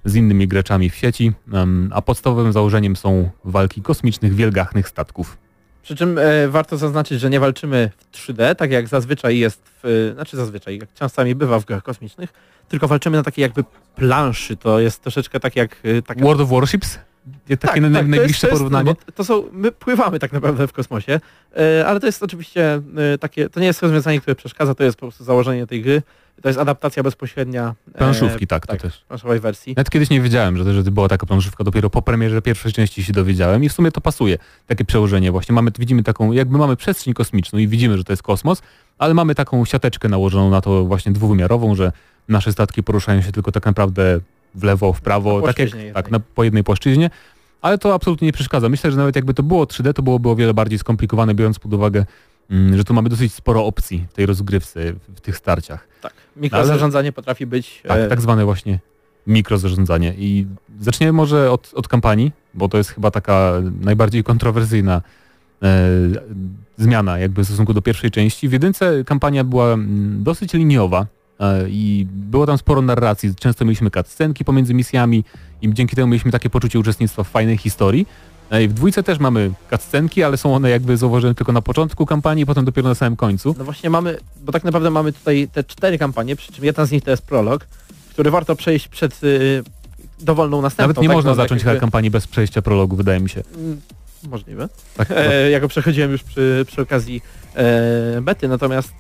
z 0.04 0.14
innymi 0.14 0.48
graczami 0.48 0.90
w 0.90 0.94
sieci, 0.94 1.32
a 1.90 2.02
podstawowym 2.02 2.52
założeniem 2.52 2.96
są 2.96 3.30
walki 3.44 3.82
kosmicznych, 3.82 4.34
wielgachnych 4.34 4.88
statków. 4.88 5.38
Przy 5.84 5.96
czym 5.96 6.18
e, 6.18 6.48
warto 6.48 6.76
zaznaczyć, 6.76 7.20
że 7.20 7.30
nie 7.30 7.40
walczymy 7.40 7.90
w 7.98 8.16
3D, 8.16 8.54
tak 8.54 8.70
jak 8.70 8.88
zazwyczaj 8.88 9.38
jest, 9.38 9.62
w, 9.82 10.10
znaczy 10.14 10.36
zazwyczaj, 10.36 10.78
jak 10.78 10.94
czasami 10.94 11.34
bywa 11.34 11.60
w 11.60 11.64
grach 11.64 11.82
kosmicznych, 11.82 12.32
tylko 12.68 12.88
walczymy 12.88 13.16
na 13.16 13.22
takiej 13.22 13.42
jakby 13.42 13.64
planszy. 13.96 14.56
To 14.56 14.80
jest 14.80 15.02
troszeczkę 15.02 15.40
tak 15.40 15.56
jak... 15.56 15.76
E, 15.84 16.02
taka... 16.02 16.20
World 16.20 16.40
of 16.40 16.48
Warships? 16.48 16.98
takie 17.48 17.56
tak, 17.56 17.80
naj, 17.80 17.92
tak, 17.92 18.06
najbliższe 18.06 18.46
jest, 18.46 18.58
porównanie? 18.58 18.94
to 19.14 19.24
są, 19.24 19.44
my 19.52 19.72
pływamy 19.72 20.18
tak 20.18 20.32
naprawdę 20.32 20.68
w 20.68 20.72
kosmosie, 20.72 21.20
e, 21.56 21.86
ale 21.86 22.00
to 22.00 22.06
jest 22.06 22.22
oczywiście 22.22 22.80
e, 23.14 23.18
takie, 23.18 23.48
to 23.48 23.60
nie 23.60 23.66
jest 23.66 23.82
rozwiązanie, 23.82 24.20
które 24.20 24.34
przeszkadza, 24.34 24.74
to 24.74 24.84
jest 24.84 24.96
po 24.96 25.06
prostu 25.06 25.24
założenie 25.24 25.66
tej 25.66 25.82
gry. 25.82 26.02
To 26.42 26.48
jest 26.48 26.60
adaptacja 26.60 27.02
bezpośrednia. 27.02 27.74
E, 27.94 27.98
planszówki, 27.98 28.46
tak, 28.46 28.66
tak, 28.66 28.80
to 28.80 28.82
też. 28.82 29.04
Planszowej 29.08 29.40
wersji. 29.40 29.74
Nawet 29.76 29.90
kiedyś 29.90 30.10
nie 30.10 30.20
wiedziałem, 30.20 30.56
że, 30.56 30.74
że 30.74 30.90
była 30.90 31.08
taka 31.08 31.26
planszówka, 31.26 31.64
dopiero 31.64 31.90
po 31.90 32.02
premierze 32.02 32.42
pierwszej 32.42 32.72
części 32.72 33.04
się 33.04 33.12
dowiedziałem 33.12 33.64
i 33.64 33.68
w 33.68 33.72
sumie 33.72 33.92
to 33.92 34.00
pasuje, 34.00 34.38
takie 34.66 34.84
przełożenie 34.84 35.32
właśnie. 35.32 35.54
Mamy, 35.54 35.70
widzimy 35.78 36.02
taką, 36.02 36.32
jakby 36.32 36.58
mamy 36.58 36.76
przestrzeń 36.76 37.14
kosmiczną 37.14 37.58
i 37.58 37.68
widzimy, 37.68 37.98
że 37.98 38.04
to 38.04 38.12
jest 38.12 38.22
kosmos, 38.22 38.62
ale 38.98 39.14
mamy 39.14 39.34
taką 39.34 39.64
siateczkę 39.64 40.08
nałożoną 40.08 40.50
na 40.50 40.60
to 40.60 40.84
właśnie 40.84 41.12
dwuwymiarową, 41.12 41.74
że 41.74 41.92
nasze 42.28 42.52
statki 42.52 42.82
poruszają 42.82 43.22
się 43.22 43.32
tylko 43.32 43.52
tak 43.52 43.66
naprawdę 43.66 44.20
w 44.54 44.62
lewo, 44.62 44.92
w 44.92 45.00
prawo, 45.00 45.42
tak 45.42 45.58
jak 45.58 45.70
tak, 45.94 46.10
na, 46.10 46.20
po 46.20 46.44
jednej 46.44 46.64
płaszczyźnie, 46.64 47.10
ale 47.62 47.78
to 47.78 47.94
absolutnie 47.94 48.26
nie 48.26 48.32
przeszkadza. 48.32 48.68
Myślę, 48.68 48.90
że 48.90 48.96
nawet 48.96 49.16
jakby 49.16 49.34
to 49.34 49.42
było 49.42 49.64
3D, 49.64 49.92
to 49.92 50.02
byłoby 50.02 50.28
o 50.28 50.36
wiele 50.36 50.54
bardziej 50.54 50.78
skomplikowane, 50.78 51.34
biorąc 51.34 51.58
pod 51.58 51.74
uwagę, 51.74 52.04
mm, 52.50 52.76
że 52.76 52.84
tu 52.84 52.94
mamy 52.94 53.08
dosyć 53.08 53.34
sporo 53.34 53.66
opcji 53.66 54.06
w 54.10 54.12
tej 54.12 54.26
rozgrywce, 54.26 54.92
w 54.92 55.20
tych 55.20 55.36
starciach. 55.36 55.93
Tak, 56.04 56.12
mikrozarządzanie 56.36 57.12
potrafi 57.12 57.46
być... 57.46 57.82
Tak, 57.88 57.98
e... 57.98 58.08
tak 58.08 58.20
zwane 58.20 58.44
właśnie 58.44 58.78
mikrozarządzanie. 59.26 60.14
I 60.18 60.46
zaczniemy 60.80 61.12
może 61.12 61.50
od, 61.50 61.72
od 61.74 61.88
kampanii, 61.88 62.32
bo 62.54 62.68
to 62.68 62.78
jest 62.78 62.90
chyba 62.90 63.10
taka 63.10 63.52
najbardziej 63.80 64.24
kontrowersyjna 64.24 65.02
e, 65.62 65.88
zmiana 66.76 67.18
jakby 67.18 67.42
w 67.42 67.46
stosunku 67.46 67.74
do 67.74 67.82
pierwszej 67.82 68.10
części. 68.10 68.48
W 68.48 68.52
jedynce 68.52 69.04
kampania 69.04 69.44
była 69.44 69.72
mm, 69.72 70.22
dosyć 70.22 70.52
liniowa, 70.52 71.06
E, 71.40 71.68
i 71.68 72.06
było 72.10 72.46
tam 72.46 72.58
sporo 72.58 72.82
narracji. 72.82 73.34
Często 73.34 73.64
mieliśmy 73.64 73.90
cutscenki 73.90 74.44
pomiędzy 74.44 74.74
misjami 74.74 75.24
i 75.62 75.74
dzięki 75.74 75.96
temu 75.96 76.08
mieliśmy 76.08 76.30
takie 76.30 76.50
poczucie 76.50 76.78
uczestnictwa 76.78 77.24
w 77.24 77.28
fajnej 77.28 77.56
historii. 77.58 78.06
E, 78.50 78.64
I 78.64 78.68
w 78.68 78.72
dwójce 78.72 79.02
też 79.02 79.18
mamy 79.18 79.50
cutscenki, 79.70 80.22
ale 80.22 80.36
są 80.36 80.54
one 80.54 80.70
jakby 80.70 80.96
zauważone 80.96 81.34
tylko 81.34 81.52
na 81.52 81.62
początku 81.62 82.06
kampanii, 82.06 82.46
potem 82.46 82.64
dopiero 82.64 82.88
na 82.88 82.94
samym 82.94 83.16
końcu. 83.16 83.54
No 83.58 83.64
właśnie 83.64 83.90
mamy, 83.90 84.18
bo 84.44 84.52
tak 84.52 84.64
naprawdę 84.64 84.90
mamy 84.90 85.12
tutaj 85.12 85.48
te 85.52 85.64
cztery 85.64 85.98
kampanie, 85.98 86.36
przy 86.36 86.52
czym 86.52 86.64
jedna 86.64 86.86
z 86.86 86.90
nich 86.90 87.04
to 87.04 87.10
jest 87.10 87.22
prolog, 87.22 87.66
który 88.10 88.30
warto 88.30 88.56
przejść 88.56 88.88
przed 88.88 89.22
yy, 89.22 89.62
dowolną 90.20 90.62
następną. 90.62 90.88
Nawet 90.88 91.02
nie 91.02 91.08
tak, 91.08 91.16
można 91.16 91.30
no, 91.30 91.34
zacząć 91.34 91.62
jakby... 91.62 91.80
kampanii 91.80 92.10
bez 92.10 92.26
przejścia 92.26 92.62
prologu, 92.62 92.96
wydaje 92.96 93.20
mi 93.20 93.28
się. 93.28 93.42
Mm, 93.56 93.80
możliwe. 94.28 94.68
Tak, 94.96 95.08
e, 95.10 95.50
ja 95.50 95.60
go 95.60 95.68
przechodziłem 95.68 96.10
już 96.10 96.22
przy, 96.22 96.64
przy 96.66 96.82
okazji 96.82 97.22
e, 97.54 98.20
bety, 98.22 98.48
natomiast 98.48 98.94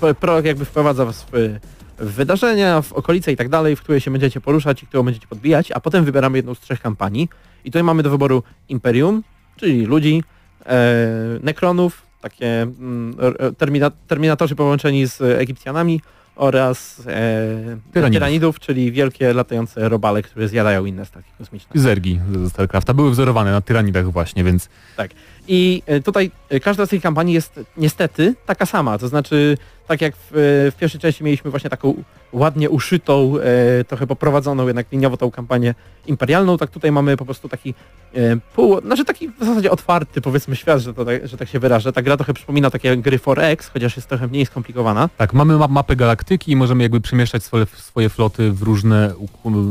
e, 0.00 0.14
prolog 0.14 0.44
jakby 0.44 0.64
wprowadza 0.64 1.04
was 1.04 1.26
w, 1.32 1.58
w 1.98 2.12
wydarzenia, 2.12 2.82
w 2.82 2.92
okolice 2.92 3.32
i 3.32 3.36
tak 3.36 3.48
dalej, 3.48 3.76
w 3.76 3.80
które 3.80 4.00
się 4.00 4.10
będziecie 4.10 4.40
poruszać 4.40 4.82
i 4.82 4.86
którą 4.86 5.02
będziecie 5.02 5.26
podbijać, 5.26 5.72
a 5.72 5.80
potem 5.80 6.04
wybieramy 6.04 6.38
jedną 6.38 6.54
z 6.54 6.60
trzech 6.60 6.80
kampanii. 6.80 7.28
I 7.68 7.70
tutaj 7.70 7.82
mamy 7.82 8.02
do 8.02 8.10
wyboru 8.10 8.42
Imperium, 8.68 9.22
czyli 9.56 9.86
ludzi, 9.86 10.22
e, 10.66 10.96
Nekronów, 11.42 12.02
takie 12.20 12.62
mm, 12.62 13.16
termina, 13.58 13.90
terminatorzy 14.06 14.54
połączeni 14.54 15.06
z 15.06 15.20
Egipcjanami 15.20 16.00
oraz 16.36 17.00
e, 17.00 17.02
tyranidów. 17.92 18.12
tyranidów. 18.12 18.60
czyli 18.60 18.92
wielkie 18.92 19.32
latające 19.32 19.88
robale, 19.88 20.22
które 20.22 20.48
zjadają 20.48 20.84
inne 20.84 21.06
statki 21.06 21.30
kosmiczne. 21.38 21.80
Zergi 21.80 22.20
ze 22.34 22.50
StarCrafta 22.50 22.94
były 22.94 23.10
wzorowane 23.10 23.50
na 23.50 23.60
tyranidach 23.60 24.10
właśnie, 24.12 24.44
więc... 24.44 24.68
Tak. 24.96 25.10
I 25.48 25.82
e, 25.86 26.00
tutaj 26.00 26.30
e, 26.48 26.60
każda 26.60 26.86
z 26.86 26.88
tych 26.88 27.02
kampanii 27.02 27.34
jest 27.34 27.60
niestety 27.76 28.34
taka 28.46 28.66
sama, 28.66 28.98
to 28.98 29.08
znaczy 29.08 29.56
tak 29.88 30.00
jak 30.00 30.16
w, 30.16 30.32
e, 30.32 30.70
w 30.70 30.74
pierwszej 30.80 31.00
części 31.00 31.24
mieliśmy 31.24 31.50
właśnie 31.50 31.70
taką 31.70 31.94
ładnie 32.32 32.70
uszytą, 32.70 33.34
e, 33.38 33.84
trochę 33.84 34.06
poprowadzoną 34.06 34.66
jednak 34.66 34.86
liniowo 34.92 35.16
tą 35.16 35.30
kampanię 35.30 35.74
imperialną, 36.06 36.58
tak 36.58 36.70
tutaj 36.70 36.92
mamy 36.92 37.16
po 37.16 37.24
prostu 37.24 37.48
taki 37.48 37.74
e, 38.14 38.36
pół, 38.54 38.80
znaczy 38.80 39.04
taki 39.04 39.28
w 39.28 39.44
zasadzie 39.44 39.70
otwarty 39.70 40.20
powiedzmy 40.20 40.56
świat, 40.56 40.80
że, 40.80 40.94
to, 40.94 41.04
tak, 41.04 41.28
że 41.28 41.36
tak 41.36 41.48
się 41.48 41.58
wyrażę. 41.58 41.92
Ta 41.92 42.02
gra 42.02 42.16
trochę 42.16 42.34
przypomina 42.34 42.70
takie 42.70 42.96
gry 42.96 43.18
4X, 43.18 43.70
chociaż 43.72 43.96
jest 43.96 44.08
trochę 44.08 44.26
mniej 44.26 44.46
skomplikowana. 44.46 45.08
Tak, 45.16 45.32
mamy 45.32 45.58
ma 45.58 45.68
mapę 45.68 45.96
galaktyki 45.96 46.52
i 46.52 46.56
możemy 46.56 46.82
jakby 46.82 47.00
przemieszczać 47.00 47.42
swoje, 47.42 47.66
swoje 47.76 48.08
floty 48.08 48.52
w 48.52 48.62
różne, 48.62 49.14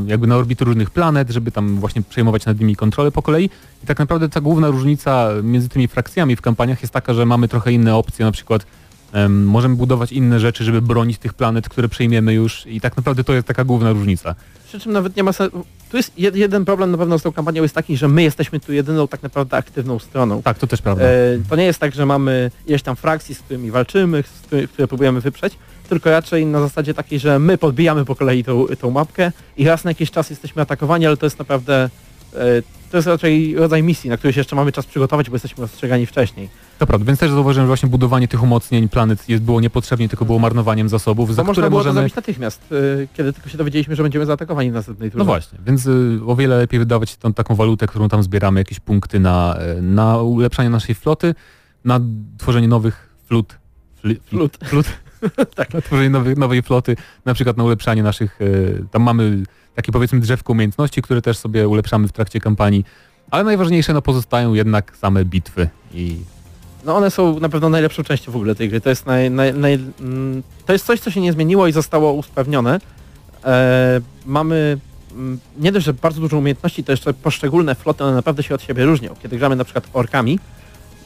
jakby 0.06 0.28
na 0.28 0.38
orbity 0.38 0.66
różnych 0.66 0.90
planet, 0.90 1.30
żeby 1.30 1.52
tam 1.52 1.76
właśnie 1.80 2.02
przejmować 2.02 2.46
nad 2.46 2.60
nimi 2.60 2.76
kontrolę 2.76 3.12
po 3.12 3.22
kolei. 3.22 3.50
I 3.84 3.88
tak 3.88 4.00
naprawdę 4.00 4.30
ta 4.30 4.42
główna 4.42 4.68
różnica 4.68 5.30
między 5.44 5.67
tymi 5.70 5.88
frakcjami 5.88 6.36
w 6.36 6.42
kampaniach 6.42 6.82
jest 6.82 6.94
taka, 6.94 7.14
że 7.14 7.26
mamy 7.26 7.48
trochę 7.48 7.72
inne 7.72 7.96
opcje, 7.96 8.26
na 8.26 8.32
przykład 8.32 8.66
Um, 9.14 9.46
możemy 9.46 9.76
budować 9.76 10.12
inne 10.12 10.40
rzeczy, 10.40 10.64
żeby 10.64 10.82
bronić 10.82 11.18
tych 11.18 11.34
planet, 11.34 11.70
które 11.70 11.90
przejmiemy 11.90 12.34
już 12.34 12.68
i 12.68 12.82
tak 12.82 12.98
naprawdę 12.98 13.24
to 13.24 13.34
jest 13.34 13.48
taka 13.48 13.64
główna 13.64 13.92
różnica. 13.92 14.36
Przy 14.68 14.80
czym 14.80 14.92
nawet 14.92 15.16
nie 15.16 15.24
ma 15.24 15.34
sensu. 15.34 15.66
Tu 15.90 15.98
jest 15.98 16.12
jeden 16.18 16.66
problem 16.66 16.92
na 16.92 16.98
pewno 16.98 17.20
z 17.20 17.24
tą 17.24 17.32
kampanią 17.32 17.64
jest 17.64 17.76
taki, 17.76 17.98
że 17.98 18.08
my 18.08 18.24
jesteśmy 18.24 18.60
tu 18.60 18.74
jedyną 18.74 19.08
tak 19.08 19.24
naprawdę 19.24 19.58
aktywną 19.58 20.00
stroną. 20.00 20.42
Tak, 20.42 20.60
to 20.60 20.68
też 20.68 20.82
prawda. 20.82 21.06
E, 21.06 21.40
to 21.50 21.56
nie 21.56 21.64
jest 21.64 21.80
tak, 21.80 21.96
że 21.96 22.06
mamy 22.06 22.52
ileś 22.68 22.82
tam 22.82 22.96
frakcji, 22.96 23.36
z 23.36 23.40
którymi 23.40 23.72
walczymy, 23.72 24.24
z 24.24 24.42
którymi, 24.42 24.68
które 24.68 24.88
próbujemy 24.88 25.22
wyprzeć, 25.22 25.54
tylko 25.90 26.10
raczej 26.10 26.46
na 26.46 26.62
zasadzie 26.62 26.94
takiej, 26.94 27.20
że 27.20 27.40
my 27.40 27.58
podbijamy 27.58 28.06
po 28.06 28.16
kolei 28.16 28.44
tą, 28.44 28.66
tą 28.80 28.92
mapkę 28.92 29.32
i 29.58 29.66
raz 29.66 29.84
na 29.84 29.92
jakiś 29.92 30.12
czas 30.12 30.30
jesteśmy 30.30 30.62
atakowani, 30.62 31.08
ale 31.08 31.18
to 31.18 31.26
jest 31.26 31.40
naprawdę 31.40 31.90
e, 32.34 32.40
to 32.92 32.98
jest 32.98 33.08
raczej 33.08 33.56
rodzaj 33.56 33.84
misji, 33.84 34.10
na 34.10 34.18
który 34.18 34.34
się 34.34 34.40
jeszcze 34.40 34.56
mamy 34.56 34.72
czas 34.72 34.86
przygotować, 34.86 35.30
bo 35.30 35.36
jesteśmy 35.36 35.64
ostrzegani 35.64 36.06
wcześniej. 36.06 36.50
To 36.80 36.88
prawda, 36.88 37.06
więc 37.06 37.20
też 37.20 37.32
zauważyłem, 37.32 37.66
że 37.66 37.68
właśnie 37.68 37.90
budowanie 37.90 38.28
tych 38.28 38.44
umocnień 38.44 38.90
planet 38.90 39.30
jest, 39.30 39.44
było 39.44 39.62
niepotrzebnie, 39.62 40.10
tylko 40.10 40.26
było 40.26 40.40
marnowaniem 40.40 40.90
zasobów, 40.90 41.36
za 41.36 41.44
można 41.44 41.70
było 41.70 41.80
możemy... 41.80 41.94
to 41.94 42.00
zrobić 42.00 42.16
natychmiast, 42.16 42.72
y, 42.72 43.08
kiedy 43.14 43.34
tylko 43.34 43.50
się 43.50 43.58
dowiedzieliśmy, 43.58 43.96
że 43.96 44.04
będziemy 44.04 44.26
zaatakowani 44.26 44.72
w 44.72 44.74
następnej 44.74 45.12
turze. 45.12 45.20
No 45.20 45.26
właśnie, 45.26 45.60
więc 45.66 45.86
y, 45.86 46.20
o 46.28 46.36
wiele 46.36 46.58
lepiej 46.58 46.80
wydawać 46.80 47.16
tą 47.16 47.34
taką 47.34 47.56
walutę, 47.56 47.88
którą 47.88 48.10
tam 48.10 48.24
zbieramy, 48.24 48.60
jakieś 48.60 48.80
punkty 48.80 49.20
na, 49.20 49.58
y, 49.78 49.82
na 49.82 50.18
ulepszanie 50.18 50.70
naszej 50.70 50.96
floty, 50.96 51.36
na 51.86 52.00
tworzenie 52.38 52.68
nowych 52.68 53.10
flut. 53.26 53.58
Fli, 54.02 54.20
flut. 54.26 54.58
flut. 54.66 54.86
tak. 55.56 55.74
Na 55.74 55.82
tworzenie 55.82 56.10
nowej, 56.10 56.36
nowej 56.36 56.62
floty, 56.62 56.96
na 57.26 57.34
przykład 57.34 57.58
na 57.58 57.64
ulepszanie 57.64 58.04
naszych, 58.04 58.40
tam 58.92 59.02
mamy 59.02 59.44
takie 59.78 59.92
powiedzmy 59.92 60.20
drzewko 60.20 60.54
umiejętności, 60.54 61.02
które 61.02 61.22
też 61.22 61.38
sobie 61.38 61.68
ulepszamy 61.68 62.08
w 62.08 62.12
trakcie 62.12 62.40
kampanii, 62.40 62.86
ale 63.32 63.44
najważniejsze 63.44 63.94
no 63.94 64.02
pozostają 64.02 64.54
jednak 64.54 64.98
same 64.98 65.26
bitwy 65.26 65.70
i 65.94 66.18
no 66.86 66.96
one 66.96 67.12
są 67.12 67.40
na 67.40 67.50
pewno 67.50 67.70
najlepszą 67.70 68.04
częścią 68.04 68.32
w 68.32 68.36
ogóle 68.36 68.56
tej 68.56 68.70
gry. 68.70 68.82
To 68.82 68.90
jest, 68.90 69.06
naj, 69.06 69.32
naj, 69.32 69.54
naj, 69.54 69.80
mm, 70.00 70.44
to 70.66 70.74
jest 70.74 70.86
coś, 70.86 71.00
co 71.00 71.12
się 71.12 71.22
nie 71.22 71.34
zmieniło 71.34 71.68
i 71.68 71.72
zostało 71.72 72.14
usprawnione. 72.14 72.80
E, 73.46 74.02
mamy 74.26 74.78
mm, 75.12 75.40
nie 75.60 75.72
dość, 75.72 75.86
że 75.86 75.94
bardzo 75.94 76.22
dużo 76.22 76.38
umiejętności, 76.38 76.84
to 76.84 76.92
jeszcze 76.92 77.14
poszczególne 77.14 77.76
floty, 77.76 78.04
one 78.04 78.16
naprawdę 78.16 78.44
się 78.44 78.56
od 78.56 78.62
siebie 78.62 78.86
różnią. 78.86 79.16
Kiedy 79.24 79.38
gramy 79.38 79.56
na 79.56 79.64
przykład 79.64 79.88
orkami, 79.94 80.40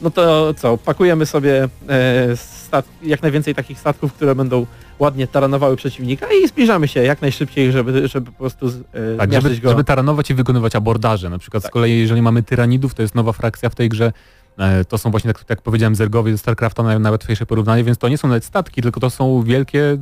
no 0.02 0.10
to 0.10 0.54
co, 0.54 0.78
pakujemy 0.78 1.26
sobie 1.26 1.68
e, 1.88 2.36
stat- 2.36 2.88
jak 3.02 3.22
najwięcej 3.22 3.54
takich 3.54 3.78
statków, 3.78 4.12
które 4.12 4.34
będą 4.34 4.66
ładnie 5.02 5.26
taranowały 5.26 5.76
przeciwnika 5.76 6.26
i 6.44 6.48
zbliżamy 6.48 6.88
się 6.88 7.02
jak 7.02 7.22
najszybciej, 7.22 7.72
żeby, 7.72 8.08
żeby 8.08 8.30
po 8.32 8.38
prostu 8.38 8.66
e, 8.92 9.16
Tak, 9.18 9.32
żeby, 9.32 9.56
go. 9.60 9.70
żeby 9.70 9.84
taranować 9.84 10.30
i 10.30 10.34
wykonywać 10.34 10.76
abordaże. 10.76 11.30
Na 11.30 11.38
przykład 11.38 11.62
Tak. 11.62 11.70
z 11.70 11.72
kolei, 11.72 11.98
jeżeli 12.00 12.22
mamy 12.22 12.42
tyranidów, 12.42 12.94
to 12.94 13.02
jest 13.02 13.14
nowa 13.14 13.32
frakcja 13.32 13.68
w 13.70 13.74
tej 13.74 13.88
grze. 13.88 14.12
E, 14.58 14.84
To 14.84 14.98
są 14.98 15.10
właśnie, 15.10 15.28
tak 15.32 15.38
tak 15.38 15.50
jak 15.50 15.62
powiedziałem, 15.62 15.94
zergowie 15.94 16.32
ze 16.32 16.38
StarCrafta 16.38 16.82
naj- 16.82 17.00
najłatwiejsze 17.00 17.46
porównanie, 17.46 17.84
więc 17.84 17.98
to 17.98 18.08
nie 18.08 18.18
są 18.18 18.28
nawet 18.28 18.44
statki, 18.44 18.82
tylko 18.82 19.00
to 19.00 19.10
są 19.10 19.42
wielkie 19.42 19.98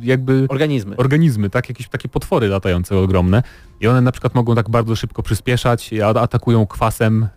jakby 0.00 0.46
Organizmy. 0.48 0.96
organizmy, 0.96 1.50
tak? 1.50 1.68
Jakieś 1.68 1.88
takie 1.88 2.08
potwory 2.08 2.48
latające 2.48 2.96
ogromne. 2.98 3.42
I 3.80 3.86
one 3.88 4.00
na 4.00 4.12
przykład 4.12 4.34
mogą 4.34 4.54
tak 4.54 4.70
bardzo 4.70 4.96
szybko 4.96 5.22
przyspieszać, 5.22 5.90
atakują 6.20 6.66
kwasem, 6.66 7.28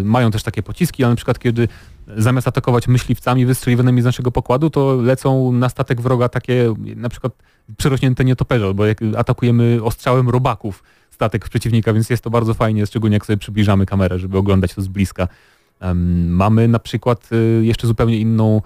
e, 0.00 0.04
mają 0.04 0.30
też 0.30 0.42
takie 0.42 0.62
pociski, 0.62 1.04
ale 1.04 1.12
na 1.12 1.16
przykład 1.16 1.38
kiedy 1.38 1.68
zamiast 2.16 2.48
atakować 2.48 2.88
myśliwcami 2.88 3.46
wystrzeliwanymi 3.46 4.02
z 4.02 4.04
naszego 4.04 4.32
pokładu, 4.32 4.70
to 4.70 4.94
lecą 4.94 5.52
na 5.52 5.68
statek 5.68 6.00
wroga 6.00 6.28
takie 6.28 6.74
na 6.96 7.08
przykład 7.08 7.32
przyrośnięte 7.76 8.24
nietoperze, 8.24 8.66
albo 8.66 8.86
jak 8.86 8.98
atakujemy 9.16 9.80
ostrzałem 9.82 10.28
robaków 10.28 10.82
statek 11.10 11.48
przeciwnika, 11.48 11.92
więc 11.92 12.10
jest 12.10 12.24
to 12.24 12.30
bardzo 12.30 12.54
fajnie, 12.54 12.86
szczególnie 12.86 13.16
jak 13.16 13.26
sobie 13.26 13.36
przybliżamy 13.36 13.86
kamerę, 13.86 14.18
żeby 14.18 14.38
oglądać 14.38 14.74
to 14.74 14.82
z 14.82 14.88
bliska. 14.88 15.28
Mamy 16.26 16.68
na 16.68 16.78
przykład 16.78 17.28
y, 17.32 17.64
jeszcze 17.64 17.86
zupełnie 17.86 18.18
inną 18.18 18.62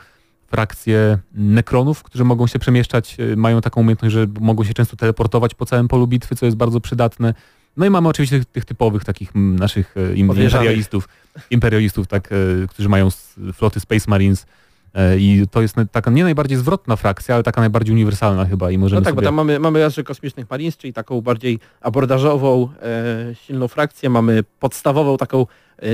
frakcję 0.47 1.19
nekronów, 1.35 2.03
którzy 2.03 2.25
mogą 2.25 2.47
się 2.47 2.59
przemieszczać, 2.59 3.17
y, 3.21 3.37
mają 3.37 3.61
taką 3.61 3.81
umiejętność, 3.81 4.15
że 4.15 4.27
mogą 4.41 4.65
się 4.65 4.75
często 4.75 4.97
teleportować 4.97 5.55
po 5.55 5.67
całym 5.67 5.89
polu 5.89 6.07
bitwy, 6.07 6.37
co 6.37 6.47
jest 6.47 6.57
bardzo 6.57 6.81
przydatne. 6.81 7.35
No 7.77 7.87
i 7.87 7.91
mamy 7.91 8.09
oczywiście 8.09 8.39
tych, 8.39 8.47
tych 8.47 8.65
typowych 8.65 9.05
takich 9.05 9.37
mm, 9.37 9.59
naszych 9.59 9.95
im, 10.15 10.29
Podejrzanych. 10.29 10.65
imperialistów, 10.65 11.09
imperialistów 11.51 12.07
tak, 12.07 12.33
y, 12.33 12.67
którzy 12.71 12.89
mają 12.89 13.09
floty 13.53 13.81
Space 13.81 14.05
Marines 14.09 14.43
y, 14.43 15.01
i 15.19 15.45
to 15.51 15.63
jest 15.63 15.77
taka 15.93 16.11
nie 16.11 16.25
najbardziej 16.25 16.59
zwrotna 16.59 16.97
frakcja, 16.97 17.35
ale 17.35 17.45
taka 17.45 17.61
najbardziej 17.61 17.95
uniwersalna 17.95 18.45
chyba 18.45 18.71
i 18.71 18.79
możemy 18.79 19.01
No 19.01 19.05
tak, 19.05 19.15
bo 19.15 19.19
sobie... 19.19 19.27
tam 19.27 19.35
mamy, 19.35 19.59
mamy 19.59 19.81
raczej 19.81 20.05
kosmicznych 20.05 20.51
Marines, 20.51 20.77
czyli 20.77 20.93
taką 20.93 21.21
bardziej 21.21 21.59
abordażową, 21.81 22.69
e, 22.83 23.35
silną 23.35 23.69
frakcję, 23.69 24.11
mamy 24.11 24.45
podstawową 24.61 25.17
taką 25.17 25.47
e, 25.79 25.87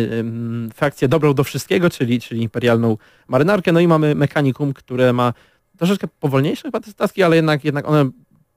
frakcję 0.75 1.09
dobrą 1.09 1.35
do 1.35 1.45
wszystkiego, 1.45 1.90
czyli, 1.90 2.21
czyli 2.21 2.42
imperialną 2.42 2.97
marynarkę, 3.29 3.73
no 3.73 3.81
i 3.81 3.88
mamy 3.88 4.14
mechanikum, 4.14 4.73
które 4.73 5.12
ma 5.12 5.33
troszeczkę 5.79 6.09
powolniejsze 6.21 6.62
chyba 6.62 6.81
te 6.81 6.90
statki, 6.90 7.23
ale 7.23 7.37
jednak, 7.37 7.64
jednak 7.64 7.88
one 7.88 8.11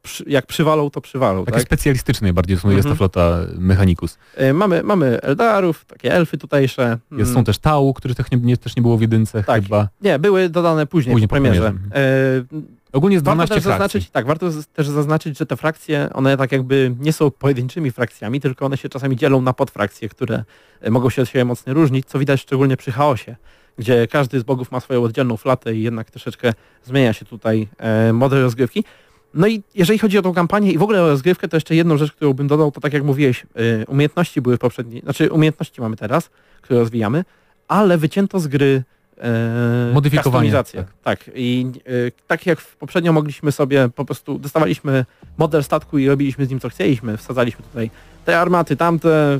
przy, 0.06 0.24
jak 0.28 0.46
przywalą, 0.46 0.89
to 0.89 1.02
przywalą. 1.02 1.46
Takie 1.46 1.58
Tak? 1.58 1.68
specjalistyczne 1.68 2.34
bardziej 2.34 2.58
są, 2.58 2.70
jest 2.70 2.84
ta 2.84 2.89
Mhm. 2.89 2.98
flota 2.98 3.38
Mechanicus. 3.58 4.18
E, 4.36 4.54
mamy, 4.54 4.84
mamy 4.84 5.22
Eldarów, 5.22 5.86
takie 5.86 6.13
elfy 6.13 6.38
tutejsze. 6.38 6.98
Jest, 7.12 7.22
Mm, 7.30 7.34
są 7.34 7.44
też 7.44 7.58
Tau, 7.58 7.94
których 7.94 8.18
też 8.18 8.32
nie, 8.32 8.38
nie, 8.38 8.58
też 8.58 8.76
nie 8.76 8.82
było 8.82 8.98
w 8.98 9.02
jedynce 9.02 9.44
Tak. 9.44 9.63
chyba. 9.63 9.88
Nie, 10.02 10.20
były 10.20 10.50
dodane 10.50 10.86
później, 10.88 11.13
Później 11.13 11.28
po 11.28 11.36
po 11.36 11.41
premierze. 11.41 11.74
premierze. 11.74 11.96
E, 11.96 12.76
Ogólnie 12.94 13.13
jest 13.13 13.26
Warto 13.26 13.36
12 13.36 13.56
też 13.56 13.63
frakcji. 13.63 13.72
zaznaczyć, 13.84 14.10
tak, 14.10 14.26
warto 14.26 14.50
też 14.74 14.88
zaznaczyć, 14.88 15.38
że 15.38 15.46
te 15.46 15.58
frakcje, 15.58 16.10
one 16.13 16.38
tak 16.38 16.52
jakby 16.52 16.96
nie 17.00 17.13
są 17.13 17.32
pojedynczymi 17.32 17.91
frakcjami, 17.91 18.41
tylko 18.41 18.65
one 18.65 18.78
się 18.78 18.89
czasami 18.89 19.15
dzielą 19.15 19.41
na 19.41 19.54
podfrakcje, 19.54 20.10
które 20.10 20.44
e, 20.82 20.89
mogą 20.91 21.10
się 21.10 21.22
od 21.22 21.30
siebie 21.30 21.46
mocno 21.46 21.74
różnić, 21.74 22.06
co 22.06 22.20
widać 22.20 22.41
szczególnie 22.41 22.78
przy 22.78 22.91
chaosie, 22.91 23.36
gdzie 23.78 24.08
każdy 24.08 24.39
z 24.39 24.44
bogów 24.44 24.72
ma 24.72 24.80
swoją 24.80 25.04
oddzielną 25.04 25.38
flatę 25.38 25.76
i 25.76 25.84
jednak 25.84 26.12
troszeczkę 26.12 26.54
zmienia 26.84 27.13
się 27.13 27.26
tutaj 27.26 27.68
e, 27.78 28.13
model 28.13 28.41
rozgrywki. 28.41 28.84
No 29.36 29.48
i 29.48 29.63
jeżeli 29.76 30.00
chodzi 30.00 30.17
o 30.17 30.21
tą 30.21 30.34
kampanię 30.34 30.71
i 30.71 30.78
w 30.78 30.84
ogóle 30.84 31.04
o 31.04 31.08
rozgrywkę, 31.08 31.48
to 31.48 31.58
jeszcze 31.58 31.76
jedną 31.76 31.98
rzecz, 31.98 32.12
którą 32.12 32.34
bym 32.34 32.48
dodał, 32.48 32.71
to 32.71 32.82
tak 32.82 32.93
jak 32.93 33.04
mówiłeś, 33.04 33.45
e, 33.56 33.86
umiejętności 33.86 34.41
były 34.41 34.58
w 34.58 34.60
poprzedniej, 34.60 35.02
znaczy 35.02 35.32
umiejętności 35.32 35.82
mamy 35.82 35.95
teraz, 35.95 36.30
które 36.62 36.80
rozwijamy, 36.80 37.26
ale 37.67 37.98
wycięto 37.98 38.39
z 38.39 38.48
gry 38.48 38.84
e, 39.17 39.91
Modyfikowanie, 39.93 40.52
tak. 40.52 40.67
Tak. 41.04 41.32
I 41.36 41.71
e, 41.86 42.12
tak 42.28 42.45
jak 42.45 42.62
poprzednio 42.62 43.13
mogliśmy 43.13 43.52
sobie 43.52 43.89
po 43.95 44.06
prostu 44.06 44.39
dostawaliśmy 44.39 45.06
model 45.38 45.63
statku 45.63 45.98
i 45.98 46.08
robiliśmy 46.08 46.45
z 46.45 46.50
nim 46.50 46.60
co 46.60 46.69
chcieliśmy. 46.69 47.17
Wsadzaliśmy 47.17 47.65
tutaj 47.65 47.89
te 48.26 48.39
armaty, 48.39 48.76
tamte, 48.76 49.39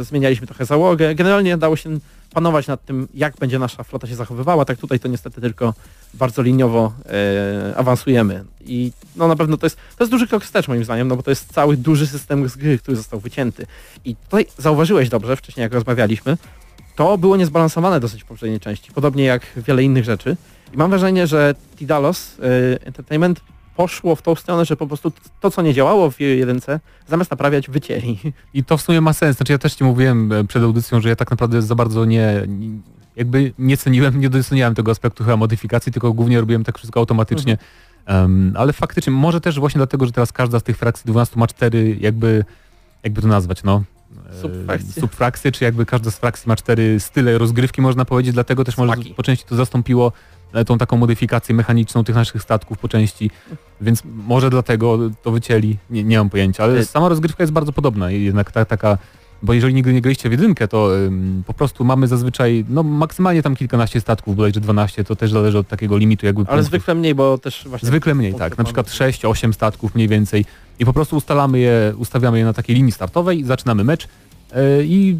y, 0.00 0.04
zmienialiśmy 0.04 0.46
trochę 0.46 0.64
załogę. 0.64 1.14
Generalnie 1.14 1.56
dało 1.56 1.76
się 1.76 1.98
panować 2.34 2.66
nad 2.66 2.84
tym, 2.84 3.08
jak 3.14 3.36
będzie 3.36 3.58
nasza 3.58 3.84
flota 3.84 4.06
się 4.06 4.14
zachowywała. 4.14 4.64
Tak 4.64 4.78
tutaj 4.78 5.00
to 5.00 5.08
niestety 5.08 5.40
tylko 5.40 5.74
bardzo 6.14 6.42
liniowo 6.42 6.92
e, 7.06 7.76
awansujemy. 7.76 8.44
I 8.60 8.92
no 9.16 9.28
na 9.28 9.36
pewno 9.36 9.56
to 9.56 9.66
jest, 9.66 9.76
to 9.76 10.04
jest 10.04 10.10
duży 10.10 10.26
krok 10.26 10.44
wstecz 10.44 10.68
moim 10.68 10.84
zdaniem, 10.84 11.08
no 11.08 11.16
bo 11.16 11.22
to 11.22 11.30
jest 11.30 11.52
cały 11.52 11.76
duży 11.76 12.06
system 12.06 12.48
z 12.48 12.56
gry, 12.56 12.78
który 12.78 12.96
został 12.96 13.20
wycięty. 13.20 13.66
I 14.04 14.16
tutaj 14.16 14.46
zauważyłeś 14.58 15.08
dobrze, 15.08 15.36
wcześniej 15.36 15.62
jak 15.62 15.72
rozmawialiśmy, 15.72 16.36
to 16.96 17.18
było 17.18 17.36
niezbalansowane 17.36 18.00
dosyć 18.00 18.22
w 18.22 18.26
poprzedniej 18.26 18.60
części, 18.60 18.92
podobnie 18.92 19.24
jak 19.24 19.42
wiele 19.56 19.82
innych 19.82 20.04
rzeczy. 20.04 20.36
I 20.74 20.76
mam 20.76 20.90
wrażenie, 20.90 21.26
że 21.26 21.54
Tidalos 21.76 22.36
e, 22.40 22.86
Entertainment 22.86 23.40
poszło 23.78 24.16
w 24.16 24.22
tą 24.22 24.34
stronę, 24.34 24.64
że 24.64 24.76
po 24.76 24.86
prostu 24.86 25.12
to, 25.40 25.50
co 25.50 25.62
nie 25.62 25.74
działało 25.74 26.10
w 26.10 26.20
jedynce, 26.20 26.80
zamiast 27.08 27.30
naprawiać, 27.30 27.70
wycięli. 27.70 28.18
I 28.54 28.64
to 28.64 28.76
w 28.76 28.82
sumie 28.82 29.00
ma 29.00 29.12
sens. 29.12 29.36
Znaczy 29.36 29.52
ja 29.52 29.58
też 29.58 29.74
ci 29.74 29.84
mówiłem 29.84 30.32
e, 30.32 30.44
przed 30.44 30.62
audycją, 30.62 31.00
że 31.00 31.08
ja 31.08 31.16
tak 31.16 31.30
naprawdę 31.30 31.62
za 31.62 31.74
bardzo 31.74 32.04
nie, 32.04 32.46
jakby 33.16 33.52
nie 33.58 33.76
ceniłem, 33.76 34.20
nie 34.20 34.30
doceniałem 34.30 34.74
tego 34.74 34.90
aspektu 34.90 35.24
chyba 35.24 35.36
modyfikacji, 35.36 35.92
tylko 35.92 36.12
głównie 36.12 36.40
robiłem 36.40 36.64
tak 36.64 36.78
wszystko 36.78 37.00
automatycznie. 37.00 37.58
Em, 38.06 38.54
ale 38.56 38.72
faktycznie, 38.72 39.12
może 39.12 39.40
też 39.40 39.60
właśnie 39.60 39.78
dlatego, 39.78 40.06
że 40.06 40.12
teraz 40.12 40.32
każda 40.32 40.60
z 40.60 40.62
tych 40.62 40.76
frakcji 40.76 41.02
12 41.06 41.38
ma 41.38 41.46
cztery 41.46 41.96
jakby, 42.00 42.44
jakby 43.02 43.22
to 43.22 43.28
nazwać, 43.28 43.62
no. 43.62 43.82
e, 44.30 44.40
Subfrakcje. 44.40 45.00
Subfrakcje, 45.02 45.52
czy 45.52 45.64
jakby 45.64 45.86
każda 45.86 46.10
z 46.10 46.16
frakcji 46.16 46.48
ma 46.48 46.56
cztery 46.56 47.00
style 47.00 47.38
rozgrywki, 47.38 47.82
można 47.82 48.04
powiedzieć, 48.04 48.34
dlatego 48.34 48.64
też 48.64 48.76
może 48.76 48.92
Smaki. 48.92 49.14
po 49.14 49.22
części 49.22 49.44
to 49.48 49.56
zastąpiło 49.56 50.12
tą 50.66 50.78
taką 50.78 50.96
modyfikację 50.96 51.54
mechaniczną 51.54 52.04
tych 52.04 52.14
naszych 52.14 52.42
statków 52.42 52.78
po 52.78 52.88
części, 52.88 53.30
więc 53.80 54.02
może 54.26 54.50
dlatego 54.50 54.98
to 55.22 55.30
wycięli, 55.30 55.76
nie, 55.90 56.04
nie 56.04 56.18
mam 56.18 56.30
pojęcia, 56.30 56.64
ale 56.64 56.78
E, 56.78 56.84
sama 56.84 57.08
rozgrywka 57.08 57.42
jest 57.42 57.52
bardzo 57.52 57.72
podobna 57.72 58.10
jednak 58.10 58.52
ta, 58.52 58.64
taka, 58.64 58.98
bo 59.42 59.52
jeżeli 59.52 59.74
nigdy 59.74 59.92
nie 59.92 60.00
graliście 60.00 60.28
w 60.28 60.32
jedynkę, 60.32 60.68
to 60.68 60.96
ym, 60.96 61.42
po 61.46 61.54
prostu 61.54 61.84
mamy 61.84 62.08
zazwyczaj, 62.08 62.64
no 62.68 62.82
maksymalnie 62.82 63.42
tam 63.42 63.56
kilkanaście 63.56 64.00
statków, 64.00 64.36
bodajże 64.36 64.60
12, 64.60 65.04
to 65.04 65.16
też 65.16 65.30
zależy 65.30 65.58
od 65.58 65.68
takiego 65.68 65.96
limitu 65.96 66.26
jakby 66.26 66.40
Ale 66.40 66.46
punktów. 66.46 66.66
zwykle 66.66 66.94
mniej, 66.94 67.14
bo 67.14 67.38
też 67.38 67.64
właśnie... 67.68 67.86
Zwykle 67.86 68.14
mniej, 68.14 68.34
tak. 68.34 68.58
Na 68.58 68.64
przykład 68.64 68.98
mamy. 69.00 69.12
6-8 69.12 69.52
statków 69.52 69.94
mniej 69.94 70.08
więcej 70.08 70.44
i 70.78 70.84
po 70.84 70.92
prostu 70.92 71.16
ustalamy 71.16 71.58
je, 71.58 71.94
ustawiamy 71.96 72.38
je 72.38 72.44
na 72.44 72.52
takiej 72.52 72.76
linii 72.76 72.92
startowej, 72.92 73.44
zaczynamy 73.44 73.84
mecz 73.84 74.08
yy, 74.54 74.58
i 74.84 75.16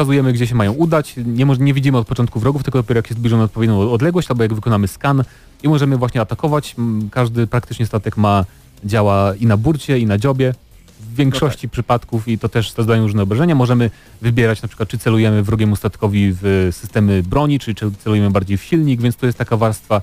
wskazujemy, 0.00 0.32
gdzie 0.32 0.46
się 0.46 0.54
mają 0.54 0.72
udać. 0.72 1.14
Nie, 1.26 1.44
nie 1.44 1.74
widzimy 1.74 1.98
od 1.98 2.06
początku 2.06 2.40
wrogów, 2.40 2.62
tylko 2.62 2.78
dopiero 2.78 2.98
jak 2.98 3.06
się 3.06 3.14
zbliżą 3.14 3.36
na 3.36 3.44
odpowiednią 3.44 3.92
odległość, 3.92 4.30
albo 4.30 4.42
jak 4.42 4.54
wykonamy 4.54 4.88
skan 4.88 5.24
i 5.62 5.68
możemy 5.68 5.96
właśnie 5.96 6.20
atakować. 6.20 6.76
Każdy 7.10 7.46
praktycznie 7.46 7.86
statek 7.86 8.16
ma 8.16 8.44
działa 8.84 9.34
i 9.34 9.46
na 9.46 9.56
burcie, 9.56 9.98
i 9.98 10.06
na 10.06 10.18
dziobie. 10.18 10.54
W 11.00 11.14
większości 11.14 11.68
przypadków 11.68 12.28
i 12.28 12.38
to 12.38 12.48
też 12.48 12.72
zadają 12.72 13.02
różne 13.02 13.22
obrażenia. 13.22 13.54
Możemy 13.54 13.90
wybierać 14.22 14.62
na 14.62 14.68
przykład, 14.68 14.88
czy 14.88 14.98
celujemy 14.98 15.42
wrogiemu 15.42 15.76
statkowi 15.76 16.32
w 16.42 16.68
systemy 16.72 17.22
broni, 17.22 17.58
czy 17.58 17.74
czy 17.74 17.90
celujemy 17.92 18.30
bardziej 18.30 18.56
w 18.56 18.62
silnik, 18.62 19.00
więc 19.00 19.16
to 19.16 19.26
jest 19.26 19.38
taka 19.38 19.56
warstwa 19.56 20.02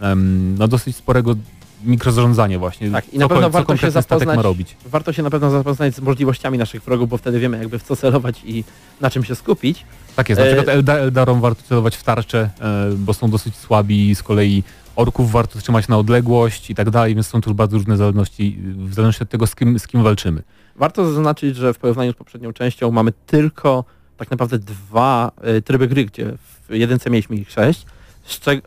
em, 0.00 0.54
no, 0.58 0.68
dosyć 0.68 0.96
sporego 0.96 1.34
mikrozarządzania 1.84 2.58
właśnie. 2.58 2.90
Tak, 2.90 3.14
i 3.14 3.18
na 3.18 3.24
co, 3.24 3.28
pewno 3.28 3.50
warto 3.50 3.76
się 3.76 3.86
ma 3.86 3.90
zapoznać- 3.90 4.42
robić. 4.42 4.76
Warto 4.86 5.12
się 5.12 5.22
na 5.22 5.30
pewno 5.30 5.50
zapoznać 5.50 5.94
z 5.94 6.00
możliwościami 6.00 6.58
naszych 6.58 6.82
wrogów, 6.82 7.08
bo 7.08 7.16
wtedy 7.16 7.40
wiemy 7.40 7.58
jakby 7.58 7.78
w 7.78 7.82
co 7.82 7.96
celować 7.96 8.40
i 8.44 8.64
na 9.00 9.10
czym 9.10 9.24
się 9.24 9.34
skupić. 9.34 9.84
Tak 10.16 10.28
jest, 10.28 10.38
na 10.40 10.44
E, 10.46 10.48
przykład 10.54 10.68
Elda, 10.76 10.94
Eldarom 10.94 11.40
warto 11.40 11.62
celować 11.62 11.96
w 11.96 12.02
tarczę, 12.02 12.50
e, 12.60 12.90
bo 12.96 13.14
są 13.14 13.30
dosyć 13.30 13.56
słabi, 13.56 14.14
z 14.14 14.22
kolei 14.22 14.62
orków 14.96 15.30
warto 15.32 15.58
trzymać 15.58 15.88
na 15.88 15.98
odległość 15.98 16.70
i 16.70 16.74
tak 16.74 16.90
dalej, 16.90 17.14
więc 17.14 17.26
są 17.26 17.40
tu 17.40 17.54
bardzo 17.54 17.76
różne 17.76 17.96
zależności, 17.96 18.58
w 18.76 18.94
zależności 18.94 19.22
od 19.22 19.28
tego, 19.30 19.46
z 19.46 19.54
kim, 19.54 19.78
z 19.78 19.86
kim 19.86 20.02
walczymy. 20.02 20.42
Warto 20.76 21.12
zaznaczyć, 21.12 21.56
że 21.56 21.74
w 21.74 21.78
porównaniu 21.78 22.12
z 22.12 22.16
poprzednią 22.16 22.52
częścią 22.52 22.90
mamy 22.90 23.12
tylko 23.26 23.84
tak 24.16 24.30
naprawdę 24.30 24.58
dwa 24.58 25.30
y, 25.58 25.62
tryby 25.62 25.88
gry, 25.88 26.04
gdzie 26.04 26.32
w 26.68 26.74
jedynce 26.74 27.10
mieliśmy 27.10 27.36
ich 27.36 27.50
sześć, 27.50 27.86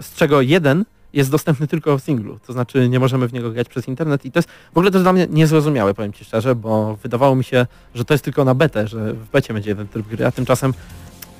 z 0.02 0.14
czego 0.16 0.42
jeden 0.42 0.86
jest 1.18 1.32
dostępny 1.32 1.68
tylko 1.68 1.98
w 1.98 2.02
singlu, 2.02 2.40
to 2.48 2.54
znaczy 2.54 2.90
nie 2.90 3.00
możemy 3.00 3.28
w 3.28 3.34
niego 3.34 3.52
grać 3.52 3.70
przez 3.70 3.88
internet 3.88 4.26
i 4.26 4.32
to 4.32 4.40
jest 4.40 4.50
w 4.50 4.78
ogóle 4.78 4.92
to 4.92 5.00
dla 5.00 5.14
mnie 5.14 5.28
niezrozumiałe, 5.30 5.94
powiem 5.94 6.14
Ci 6.14 6.26
szczerze, 6.26 6.56
bo 6.56 6.98
wydawało 7.04 7.36
mi 7.36 7.44
się, 7.44 7.66
że 7.96 8.06
to 8.06 8.14
jest 8.14 8.24
tylko 8.24 8.46
na 8.46 8.56
betę, 8.56 8.88
że 8.88 9.14
w 9.14 9.30
becie 9.30 9.54
będzie 9.54 9.70
jeden 9.70 9.88
tryb 9.88 10.08
gry, 10.08 10.26
a 10.26 10.32
tymczasem 10.32 10.74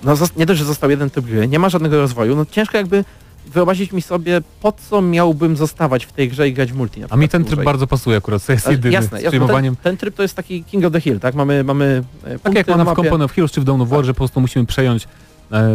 no 0.04 0.14
nie 0.38 0.46
dość, 0.46 0.60
że 0.60 0.66
został 0.66 0.90
jeden 0.90 1.10
tryb 1.10 1.26
gry, 1.26 1.48
nie 1.48 1.60
ma 1.60 1.70
żadnego 1.70 1.98
rozwoju, 1.98 2.36
no 2.36 2.46
ciężko 2.46 2.78
jakby 2.78 3.04
wyobrazić 3.48 3.92
mi 3.92 4.02
sobie, 4.02 4.42
po 4.62 4.72
co 4.72 5.02
miałbym 5.02 5.56
zostawać 5.56 6.06
w 6.06 6.12
tej 6.12 6.30
grze 6.30 6.50
i 6.50 6.54
grać 6.54 6.72
w 6.72 6.76
multi. 6.76 7.02
A 7.10 7.18
mi 7.18 7.30
ten 7.30 7.42
tryb 7.42 7.50
dłużej. 7.50 7.66
bardzo 7.66 7.88
pasuje 7.88 8.18
akurat, 8.18 8.46
to 8.46 8.52
jest 8.52 8.70
jedyny 8.72 8.94
jasne, 8.94 9.20
z 9.20 9.24
jasne 9.24 9.48
ten, 9.48 9.76
ten 9.76 9.98
tryb 9.98 10.16
to 10.16 10.22
jest 10.22 10.36
taki 10.36 10.64
King 10.64 10.86
of 10.86 10.94
the 10.94 11.02
Hill, 11.02 11.20
tak? 11.20 11.36
Mamy, 11.36 11.64
mamy 11.64 12.04
e, 12.24 12.40
Tak 12.40 12.56
jak 12.56 12.68
na 12.68 12.78
mamy 12.78 12.92
w. 12.92 12.96
Component 12.96 13.32
of 13.32 13.36
Heroes 13.36 13.52
czy 13.52 13.62
w 13.62 13.64
Dawn 13.64 13.82
of 13.82 13.90
War, 13.90 14.06
że 14.06 14.14
po 14.14 14.18
prostu 14.18 14.42
musimy 14.42 14.66
przejąć, 14.66 15.08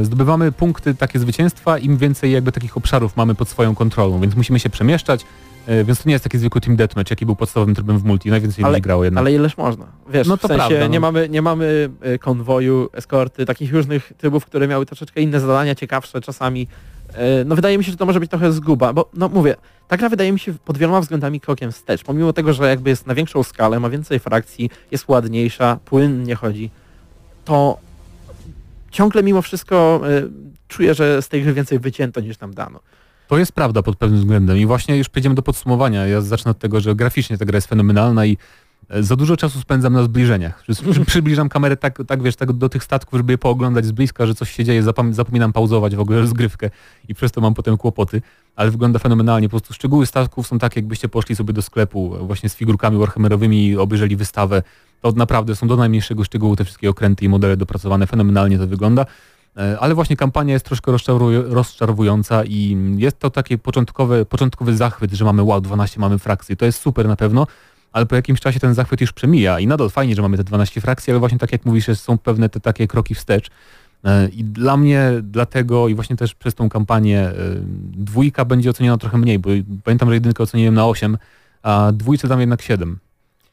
zdobywamy 0.02 0.52
punkty 0.52 0.94
takie 0.94 1.18
zwycięstwa, 1.18 1.78
im 1.78 1.96
więcej 1.96 2.32
jakby 2.32 2.52
takich 2.52 2.76
obszarów 2.76 3.16
mamy 3.16 3.34
pod 3.34 3.48
swoją 3.48 3.74
kontrolą, 3.74 4.20
więc 4.20 4.36
musimy 4.36 4.60
się 4.60 4.70
przemieszczać, 4.70 5.24
E, 5.66 5.84
więc 5.84 6.02
to 6.02 6.08
nie 6.08 6.12
jest 6.12 6.24
taki 6.24 6.38
zwykły 6.38 6.60
Team 6.60 6.76
Deathmatch, 6.76 7.10
jaki 7.10 7.26
był 7.26 7.36
podstawowym 7.36 7.74
trybem 7.74 7.98
w 7.98 8.04
multi. 8.04 8.30
Najwięcej 8.30 8.64
Ale- 8.64 8.72
ludzi 8.72 8.82
grało 8.82 9.04
jednak. 9.04 9.20
Ale 9.22 9.32
ileż 9.32 9.56
można? 9.56 9.86
Wiesz, 10.08 10.26
No 10.28 10.36
w 10.36 10.40
to 10.40 10.48
sensie 10.48 10.58
prawda, 10.68 10.80
no. 10.80 10.86
nie, 10.86 11.00
mamy, 11.00 11.28
nie 11.28 11.42
mamy 11.42 11.90
y, 12.06 12.18
konwoju, 12.18 12.88
eskorty, 12.92 13.46
takich 13.46 13.72
różnych 13.72 14.12
trybów, 14.18 14.46
które 14.46 14.68
miały 14.68 14.86
troszeczkę 14.86 15.20
inne 15.20 15.40
zadania, 15.40 15.74
ciekawsze 15.74 16.20
czasami. 16.20 16.66
No 17.44 17.54
wydaje 17.54 17.78
mi 17.78 17.84
się, 17.84 17.90
że 17.90 17.96
to 17.96 18.06
może 18.06 18.20
być 18.20 18.30
trochę 18.30 18.52
zguba, 18.52 18.92
bo 18.92 19.10
no 19.14 19.28
mówię, 19.28 19.56
ta 19.88 19.96
gra 19.96 20.08
wydaje 20.08 20.32
mi 20.32 20.38
się 20.38 20.54
pod 20.54 20.78
wieloma 20.78 21.00
względami 21.00 21.40
krokiem 21.40 21.72
wstecz. 21.72 22.02
Pomimo 22.04 22.32
tego, 22.32 22.52
że 22.52 22.68
jakby 22.68 22.90
jest 22.90 23.06
na 23.06 23.14
większą 23.14 23.42
skalę, 23.42 23.80
ma 23.80 23.90
więcej 23.90 24.18
frakcji, 24.18 24.70
jest 24.90 25.08
ładniejsza, 25.08 25.78
płynnie 25.84 26.34
chodzi, 26.34 26.70
to 27.44 27.78
ciągle 28.92 29.22
mimo 29.22 29.42
wszystko 29.42 30.00
y, 30.10 30.30
czuję, 30.68 30.94
że 30.94 31.22
z 31.22 31.28
tej 31.28 31.42
gry 31.42 31.52
więcej 31.52 31.78
wycięto 31.78 32.20
niż 32.20 32.40
nam 32.40 32.54
dano. 32.54 32.80
To 33.28 33.38
jest 33.38 33.52
prawda 33.52 33.82
pod 33.82 33.96
pewnym 33.96 34.20
względem 34.20 34.58
i 34.58 34.66
właśnie 34.66 34.96
już 34.96 35.08
przejdziemy 35.08 35.34
do 35.34 35.42
podsumowania. 35.42 36.06
Ja 36.06 36.20
zacznę 36.20 36.50
od 36.50 36.58
tego, 36.58 36.80
że 36.80 36.94
graficznie 36.94 37.38
ta 37.38 37.44
gra 37.44 37.56
jest 37.56 37.68
fenomenalna 37.68 38.26
i 38.26 38.32
e, 38.32 38.36
za 39.00 39.16
dużo 39.16 39.36
czasu 39.36 39.60
spędzam 39.60 39.92
na 39.92 40.02
zbliżeniach. 40.02 40.62
Przy, 40.62 40.92
przy, 40.92 41.04
przybliżam 41.04 41.48
kamerę 41.48 41.76
tak, 41.76 41.98
tak, 42.06 42.22
wiesz, 42.22 42.36
tak 42.36 42.52
do 42.52 42.68
tych 42.68 42.84
statków, 42.84 43.16
żeby 43.16 43.32
je 43.32 43.38
pooglądać 43.38 43.86
z 43.86 43.92
bliska, 43.92 44.26
że 44.26 44.34
coś 44.34 44.52
się 44.52 44.64
dzieje, 44.64 44.82
zapominam 45.10 45.52
pauzować 45.52 45.96
w 45.96 46.00
ogóle 46.00 46.20
rozgrywkę 46.20 46.70
i 47.08 47.14
przez 47.14 47.32
to 47.32 47.40
mam 47.40 47.54
potem 47.54 47.76
kłopoty, 47.76 48.22
ale 48.56 48.70
wygląda 48.70 48.98
fenomenalnie. 48.98 49.48
Po 49.48 49.50
prostu 49.50 49.74
szczegóły 49.74 50.06
statków 50.06 50.46
są 50.46 50.58
takie, 50.58 50.80
jakbyście 50.80 51.08
poszli 51.08 51.36
sobie 51.36 51.52
do 51.52 51.62
sklepu 51.62 52.16
e, 52.16 52.18
właśnie 52.26 52.48
z 52.48 52.54
figurkami 52.54 52.98
warhammerowymi 52.98 53.66
i 53.66 53.76
obejrzeli 53.76 54.16
wystawę. 54.16 54.62
To 55.00 55.12
naprawdę 55.12 55.56
są 55.56 55.68
do 55.68 55.76
najmniejszego 55.76 56.24
szczegółu 56.24 56.56
te 56.56 56.64
wszystkie 56.64 56.90
okręty 56.90 57.24
i 57.24 57.28
modele 57.28 57.56
dopracowane. 57.56 58.06
Fenomenalnie 58.06 58.58
to 58.58 58.66
wygląda. 58.66 59.06
E, 59.56 59.78
Ale 59.80 59.94
właśnie 59.94 60.16
kampania 60.16 60.52
jest 60.52 60.64
troszkę 60.64 60.92
rozczarowująca 61.48 62.44
i 62.44 62.76
jest 62.96 63.18
to 63.18 63.30
taki 63.30 63.58
początkowy, 63.58 64.24
początkowy 64.24 64.76
zachwyt, 64.76 65.12
że 65.12 65.24
mamy 65.24 65.42
wow, 65.42 65.60
12 65.60 66.00
mamy 66.00 66.18
frakcji. 66.18 66.56
To 66.56 66.64
jest 66.64 66.80
super 66.80 67.08
na 67.08 67.16
pewno, 67.16 67.46
ale 67.92 68.06
po 68.06 68.16
jakimś 68.16 68.40
czasie 68.40 68.60
ten 68.60 68.74
zachwyt 68.74 69.00
już 69.00 69.12
przemija 69.12 69.60
i 69.60 69.66
nadal 69.66 69.90
fajnie, 69.90 70.14
że 70.14 70.22
mamy 70.22 70.36
te 70.36 70.44
12 70.44 70.80
frakcji, 70.80 71.10
ale 71.10 71.20
właśnie 71.20 71.38
tak 71.38 71.52
jak 71.52 71.64
mówisz, 71.64 71.86
są 71.94 72.18
pewne 72.18 72.48
te 72.48 72.60
takie 72.60 72.86
kroki 72.86 73.14
wstecz. 73.14 73.50
E, 74.04 74.28
I 74.28 74.44
dla 74.44 74.76
mnie, 74.76 75.10
dlatego 75.22 75.88
i 75.88 75.94
właśnie 75.94 76.16
też 76.16 76.34
przez 76.34 76.54
tą 76.54 76.68
kampanię 76.68 77.20
e, 77.20 77.34
dwójka 77.92 78.44
będzie 78.44 78.70
oceniona 78.70 78.98
trochę 78.98 79.18
mniej, 79.18 79.38
bo 79.38 79.50
pamiętam, 79.84 80.08
że 80.08 80.14
jedynkę 80.14 80.42
oceniłem 80.42 80.74
na 80.74 80.86
8, 80.86 81.18
a 81.62 81.92
dwójce 81.92 82.28
dam 82.28 82.40
jednak 82.40 82.62
7. 82.62 82.98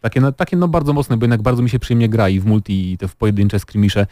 Takie, 0.02 0.22
no, 0.22 0.32
takie 0.32 0.58
no 0.58 0.68
bardzo 0.68 0.94
mocne, 0.94 1.18
bo 1.18 1.24
jednak 1.24 1.42
bardzo 1.42 1.64
mi 1.64 1.70
się 1.70 1.80
przyjemnie 1.80 2.10
gra 2.10 2.30
i 2.30 2.40
w 2.40 2.46
multi 2.46 2.92
i 2.92 2.98
te 2.98 3.08
w 3.08 3.16
pojedyncze 3.16 3.60
skirmisze, 3.60 4.08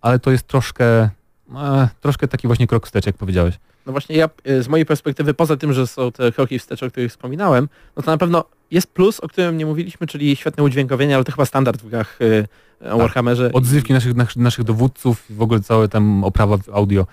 ale 0.00 0.18
to 0.18 0.30
jest 0.30 0.46
troszkę, 0.46 1.10
e, 1.56 1.88
troszkę 2.00 2.28
taki 2.28 2.46
właśnie 2.46 2.66
krok 2.66 2.86
wstecz, 2.86 3.06
jak 3.06 3.16
powiedziałeś. 3.16 3.58
No 3.86 3.92
właśnie 3.92 4.16
ja 4.16 4.28
y, 4.48 4.62
z 4.62 4.68
mojej 4.68 4.86
perspektywy, 4.86 5.34
poza 5.34 5.56
tym, 5.56 5.72
że 5.72 5.86
są 5.86 6.12
te 6.12 6.32
kroki 6.32 6.58
wstecz, 6.58 6.82
o 6.82 6.90
których 6.90 7.10
wspominałem, 7.10 7.68
no 7.96 8.02
to 8.02 8.10
na 8.10 8.18
pewno 8.18 8.44
jest 8.70 8.86
plus, 8.86 9.20
o 9.20 9.28
którym 9.28 9.56
nie 9.56 9.66
mówiliśmy, 9.66 10.06
czyli 10.06 10.36
świetne 10.36 10.64
udźwiękowienie, 10.64 11.14
ale 11.14 11.24
to 11.24 11.32
chyba 11.32 11.44
standard 11.44 11.82
w 11.82 11.88
grach 11.88 12.18
y, 12.20 12.46
o 12.90 12.98
Warhammerze. 12.98 13.50
Odzywki 13.52 13.92
naszych, 13.92 14.36
naszych, 14.36 14.64
dowódców, 14.64 15.24
w 15.30 15.42
ogóle 15.42 15.60
całe 15.60 15.88
tam 15.88 16.24
oprawa 16.24 16.56
audio. 16.72 17.06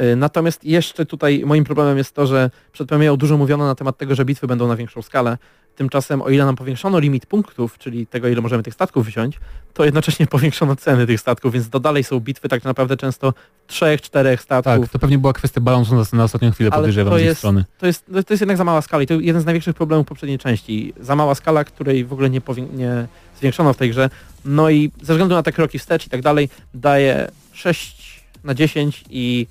Y, 0.00 0.16
Natomiast 0.16 0.64
jeszcze 0.64 1.06
tutaj 1.06 1.42
moim 1.46 1.64
problemem 1.64 1.98
jest 1.98 2.14
to, 2.14 2.26
że 2.26 2.50
przed 2.72 2.88
premierą 2.88 3.16
dużo 3.16 3.36
mówiono 3.38 3.66
na 3.66 3.74
temat 3.74 3.98
tego, 3.98 4.14
że 4.14 4.24
bitwy 4.24 4.46
będą 4.46 4.68
na 4.68 4.76
większą 4.76 5.02
skalę. 5.02 5.38
Tymczasem 5.76 6.22
o 6.22 6.30
ile 6.30 6.44
nam 6.44 6.56
powiększono 6.56 6.98
limit 6.98 7.26
punktów, 7.26 7.78
czyli 7.78 8.06
tego 8.06 8.28
ile 8.28 8.40
możemy 8.40 8.62
tych 8.62 8.74
statków 8.74 9.06
wziąć, 9.06 9.38
to 9.74 9.84
jednocześnie 9.84 10.26
powiększono 10.36 10.76
ceny 10.76 11.06
tych 11.06 11.20
statków, 11.20 11.52
więc 11.52 11.70
to 11.70 11.80
dalej 11.80 12.04
są 12.04 12.20
bitwy 12.20 12.48
tak 12.48 12.64
naprawdę 12.64 12.96
często 12.96 13.34
trzech, 13.66 14.00
czterech 14.02 14.42
statków. 14.42 14.80
Tak, 14.80 14.88
to 14.92 14.98
pewnie 14.98 15.18
była 15.18 15.32
kwestia 15.32 15.60
balansu 15.60 15.94
na, 15.94 16.04
na 16.12 16.24
ostatnią 16.24 16.50
chwilę, 16.50 16.70
Ale 16.72 16.80
podejrzewam 16.80 17.12
to 17.12 17.18
z 17.18 17.22
jest- 17.22 17.38
strony. 17.38 17.64
To 17.78 17.86
jest, 17.86 18.06
to 18.06 18.32
jest 18.32 18.40
jednak 18.40 18.56
za 18.56 18.64
mała 18.64 18.82
skala 18.82 19.02
i 19.02 19.06
to 19.06 19.14
jeden 19.14 19.42
z 19.42 19.44
największych 19.44 19.76
problemów 19.76 20.06
poprzedniej 20.06 20.38
części. 20.38 20.92
Za 21.00 21.16
mała 21.16 21.34
skala, 21.34 21.64
której 21.64 22.04
w 22.04 22.12
ogóle 22.12 22.30
nie, 22.30 22.40
nie 22.72 23.06
zwiększono 23.38 23.72
w 23.72 23.76
tej 23.76 23.90
grze. 23.90 24.10
No 24.44 24.70
i 24.70 24.90
ze 25.02 25.12
względu 25.12 25.34
na 25.34 25.42
te 25.42 25.52
kroki 25.52 25.78
wstecz 25.78 26.06
i 26.06 26.10
tak 26.10 26.22
dalej, 26.22 26.48
daje 26.74 27.28
6 27.52 28.24
na 28.44 28.54
10 28.54 29.04
i 29.10 29.46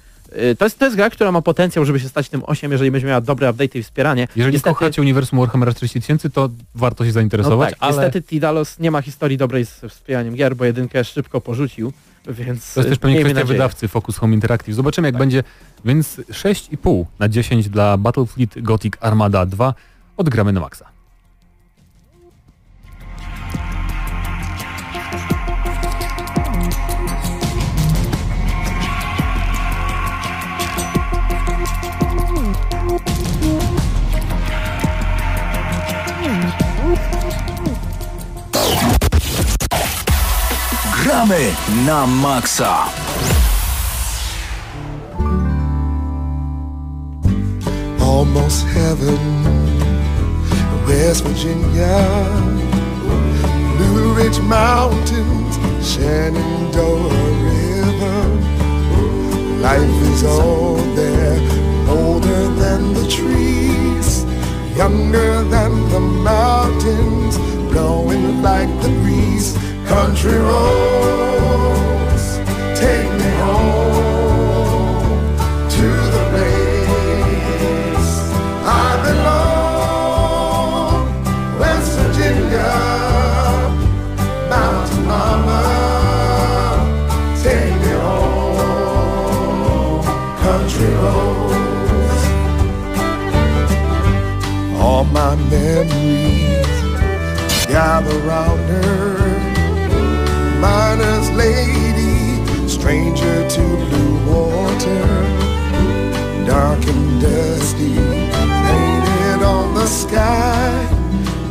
to 0.57 0.65
jest, 0.65 0.79
to 0.79 0.85
jest 0.85 0.97
gra, 0.97 1.09
która 1.09 1.31
ma 1.31 1.41
potencjał, 1.41 1.85
żeby 1.85 1.99
się 1.99 2.09
stać 2.09 2.29
tym 2.29 2.41
8, 2.45 2.71
jeżeli 2.71 2.91
będzie 2.91 3.07
miała 3.07 3.21
dobre 3.21 3.49
update 3.51 3.79
i 3.79 3.83
wspieranie. 3.83 4.27
Jeżeli 4.35 4.53
Niestety- 4.55 4.75
kochacie 4.75 5.01
uniwersum 5.01 5.39
Warhammera 5.39 5.71
40 5.71 6.01
tysięcy, 6.01 6.29
to 6.29 6.49
warto 6.75 7.03
się 7.03 7.07
no 7.09 7.13
zainteresować, 7.13 7.69
tak, 7.69 7.77
ale 7.81 7.91
niestety 7.91 8.21
Tidalos 8.21 8.79
nie 8.79 8.91
ma 8.91 9.01
historii 9.01 9.37
dobrej 9.37 9.65
z 9.65 9.81
wspieraniem 9.89 10.35
gier, 10.35 10.55
bo 10.55 10.65
jedynkę 10.65 11.03
szybko 11.03 11.41
porzucił, 11.41 11.93
więc 12.27 12.73
to 12.73 12.79
jest 12.79 12.89
też 12.89 12.97
y, 12.97 12.99
pewnie 13.01 13.19
kwestia 13.19 13.33
nadzieję. 13.39 13.53
wydawcy 13.57 13.87
Focus 13.87 14.17
Home 14.17 14.33
Interactive. 14.33 14.75
Zobaczymy 14.75 15.07
jak 15.07 15.15
Tak. 15.15 15.19
będzie, 15.19 15.43
więc 15.85 16.21
6,5 16.29 17.05
na 17.19 17.29
10 17.29 17.69
dla 17.69 17.97
Battlefleet 17.97 18.61
Gothic 18.61 18.93
Armada 18.99 19.45
2 19.45 19.73
odgramy 20.17 20.53
na 20.53 20.59
maksa. 20.59 20.90
Almost 48.01 48.65
heaven. 48.65 49.17
West 50.85 51.23
Virginia, 51.23 52.03
Blue 53.77 54.13
Ridge 54.13 54.41
Mountains, 54.41 55.55
Shenandoah 55.89 57.07
River. 57.47 58.19
Life 59.61 59.97
is 60.11 60.25
all 60.25 60.75
there, 60.99 61.39
older 61.87 62.49
than 62.61 62.93
the 62.93 63.07
trees, 63.09 64.25
younger 64.75 65.43
than 65.45 65.71
the 65.91 66.01
mountains, 66.01 67.37
blowing 67.71 68.41
like 68.41 68.67
the 68.81 68.89
breeze. 69.01 69.55
Country 69.87 70.37
roads, 70.37 72.25
take 72.79 73.11
me 73.19 73.29
home 73.43 75.19
to 75.69 75.87
the 76.15 76.23
place 76.31 78.13
I 78.65 78.69
belong. 79.05 79.59
West 81.59 81.91
Virginia, 81.97 82.71
Mountain 84.49 85.03
Mama, 85.05 85.61
take 87.43 87.75
me 87.81 87.91
home. 88.07 88.93
Country 90.39 90.91
roads, 91.03 92.23
all 94.79 95.03
my 95.05 95.35
memories 95.49 96.79
gather 97.67 98.17
round 98.19 98.61
her. 98.69 99.10
Miner's 100.61 101.29
lady, 101.31 102.67
stranger 102.67 103.49
to 103.49 103.61
blue 103.89 104.13
water 104.31 105.41
dark 106.45 106.85
and 106.85 107.21
dusty, 107.21 107.95
painted 108.67 109.41
on 109.43 109.73
the 109.73 109.87
sky. 109.87 110.69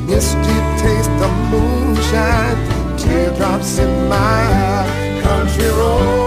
Misty 0.06 0.58
taste 0.82 1.10
of 1.26 1.32
moonshine, 1.50 2.58
teardrops 2.98 3.78
in 3.78 4.08
my 4.08 4.16
eye. 4.16 5.20
Country 5.22 5.68
roads, 5.68 6.19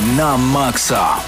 na 0.00 0.36
maksa. 0.36 1.22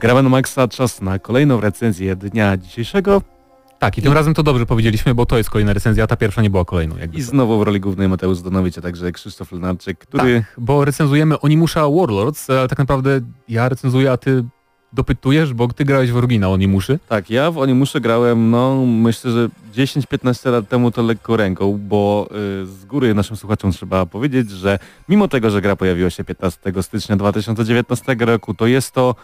Gramy 0.00 0.22
na 0.22 0.28
Maxa, 0.28 0.68
czas 0.68 1.00
na 1.00 1.18
kolejną 1.18 1.60
recenzję 1.60 2.16
dnia 2.16 2.56
dzisiejszego. 2.56 3.35
Tak, 3.78 3.98
i 3.98 4.02
tym 4.02 4.12
razem 4.12 4.34
to 4.34 4.42
dobrze 4.42 4.66
powiedzieliśmy, 4.66 5.14
bo 5.14 5.26
to 5.26 5.38
jest 5.38 5.50
kolejna 5.50 5.72
recenzja, 5.72 6.04
a 6.04 6.06
ta 6.06 6.16
pierwsza 6.16 6.42
nie 6.42 6.50
była 6.50 6.64
kolejną. 6.64 6.96
Jakby 6.96 7.18
I 7.18 7.22
znowu 7.22 7.58
w 7.58 7.62
roli 7.62 7.80
głównej 7.80 8.08
Mateusz 8.08 8.38
Zdanowicz, 8.38 8.78
a 8.78 8.80
także 8.80 9.12
Krzysztof 9.12 9.52
Lenarczyk, 9.52 9.98
który... 9.98 10.40
Tak, 10.40 10.54
bo 10.58 10.84
recenzujemy 10.84 11.40
Onimusza 11.40 11.88
Warlords, 11.88 12.50
ale 12.50 12.68
tak 12.68 12.78
naprawdę 12.78 13.20
ja 13.48 13.68
recenzuję, 13.68 14.12
a 14.12 14.16
ty 14.16 14.44
dopytujesz, 14.92 15.54
bo 15.54 15.68
ty 15.68 15.84
grałeś 15.84 16.10
w 16.10 16.16
oryginał 16.16 16.52
Onimuszy. 16.52 16.98
Tak, 17.08 17.30
ja 17.30 17.50
w 17.50 17.58
Onimusze 17.58 18.00
grałem, 18.00 18.50
no 18.50 18.86
myślę, 18.86 19.30
że 19.30 19.48
10-15 19.74 20.50
lat 20.50 20.68
temu 20.68 20.90
to 20.90 21.02
lekko 21.02 21.36
ręką, 21.36 21.78
bo 21.88 22.28
y, 22.62 22.66
z 22.66 22.84
góry 22.84 23.14
naszym 23.14 23.36
słuchaczom 23.36 23.72
trzeba 23.72 24.06
powiedzieć, 24.06 24.50
że 24.50 24.78
mimo 25.08 25.28
tego, 25.28 25.50
że 25.50 25.60
gra 25.60 25.76
pojawiła 25.76 26.10
się 26.10 26.24
15 26.24 26.60
stycznia 26.82 27.16
2019 27.16 28.16
roku, 28.18 28.54
to 28.54 28.66
jest 28.66 28.92
to 28.92 29.14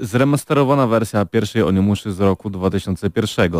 zremasterowana 0.00 0.86
wersja 0.86 1.24
pierwszej 1.24 1.62
Onimuszy 1.62 2.12
z 2.12 2.20
roku 2.20 2.50
2001. 2.50 3.52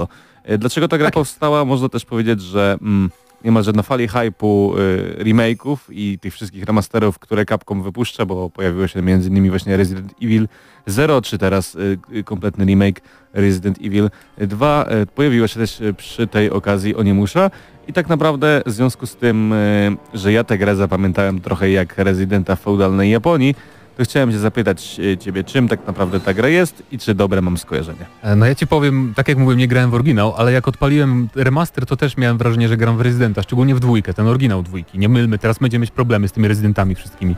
E, 0.44 0.58
dlaczego 0.58 0.88
ta 0.88 0.98
gra 0.98 1.10
powstała? 1.10 1.64
Można 1.64 1.88
też 1.88 2.04
powiedzieć, 2.04 2.40
że 2.40 2.78
mm, 2.82 3.10
niemalże 3.44 3.72
na 3.72 3.82
fali 3.82 4.08
hypu 4.08 4.74
y, 4.78 5.24
remake'ów 5.24 5.76
i 5.90 6.18
tych 6.18 6.34
wszystkich 6.34 6.64
remasterów, 6.64 7.18
które 7.18 7.44
Capcom 7.44 7.82
wypuszcza, 7.82 8.26
bo 8.26 8.50
pojawiło 8.50 8.86
się 8.86 9.00
innymi 9.00 9.50
właśnie 9.50 9.76
Resident 9.76 10.14
Evil 10.22 10.48
0, 10.86 11.22
czy 11.22 11.38
teraz 11.38 11.74
y, 11.74 11.98
y, 12.14 12.24
kompletny 12.24 12.64
remake 12.64 13.00
Resident 13.32 13.78
Evil 13.82 14.10
2. 14.38 14.86
Y, 15.02 15.06
pojawiła 15.06 15.48
się 15.48 15.60
też 15.60 15.80
y, 15.80 15.94
przy 15.94 16.26
tej 16.26 16.50
okazji 16.50 16.96
Onimusza 16.96 17.50
i 17.88 17.92
tak 17.92 18.08
naprawdę 18.08 18.62
w 18.66 18.70
związku 18.70 19.06
z 19.06 19.16
tym, 19.16 19.52
y, 19.52 19.96
że 20.14 20.32
ja 20.32 20.44
tę 20.44 20.58
grę 20.58 20.76
zapamiętałem 20.76 21.40
trochę 21.40 21.70
jak 21.70 21.98
rezydenta 21.98 22.56
w 22.56 22.60
feudalnej 22.60 23.10
Japonii, 23.10 23.54
to 23.98 24.04
chciałem 24.04 24.32
się 24.32 24.38
zapytać 24.38 24.96
y, 24.98 25.18
Ciebie, 25.18 25.44
czym 25.44 25.68
tak 25.68 25.86
naprawdę 25.86 26.20
ta 26.20 26.34
gra 26.34 26.48
jest 26.48 26.82
i 26.92 26.98
czy 26.98 27.14
dobre 27.14 27.42
mam 27.42 27.58
skojarzenie. 27.58 28.06
E, 28.22 28.36
No 28.36 28.46
ja 28.46 28.54
ci 28.54 28.66
powiem, 28.66 29.12
tak 29.16 29.28
jak 29.28 29.38
mówiłem, 29.38 29.58
nie 29.58 29.68
grałem 29.68 29.90
w 29.90 29.94
oryginał, 29.94 30.34
ale 30.36 30.52
jak 30.52 30.68
odpaliłem 30.68 31.28
remaster, 31.34 31.86
to 31.86 31.96
też 31.96 32.16
miałem 32.16 32.38
wrażenie, 32.38 32.68
że 32.68 32.76
gram 32.76 32.96
w 32.96 33.00
Rezydenta, 33.00 33.42
szczególnie 33.42 33.74
w 33.74 33.80
dwójkę, 33.80 34.14
ten 34.14 34.26
oryginał 34.26 34.62
dwójki. 34.62 34.98
Nie 34.98 35.08
mylmy, 35.08 35.38
teraz 35.38 35.58
będziemy 35.58 35.80
mieć 35.82 35.90
problemy 35.90 36.28
z 36.28 36.32
tymi 36.32 36.48
Rezydentami 36.48 36.94
wszystkimi, 36.94 37.36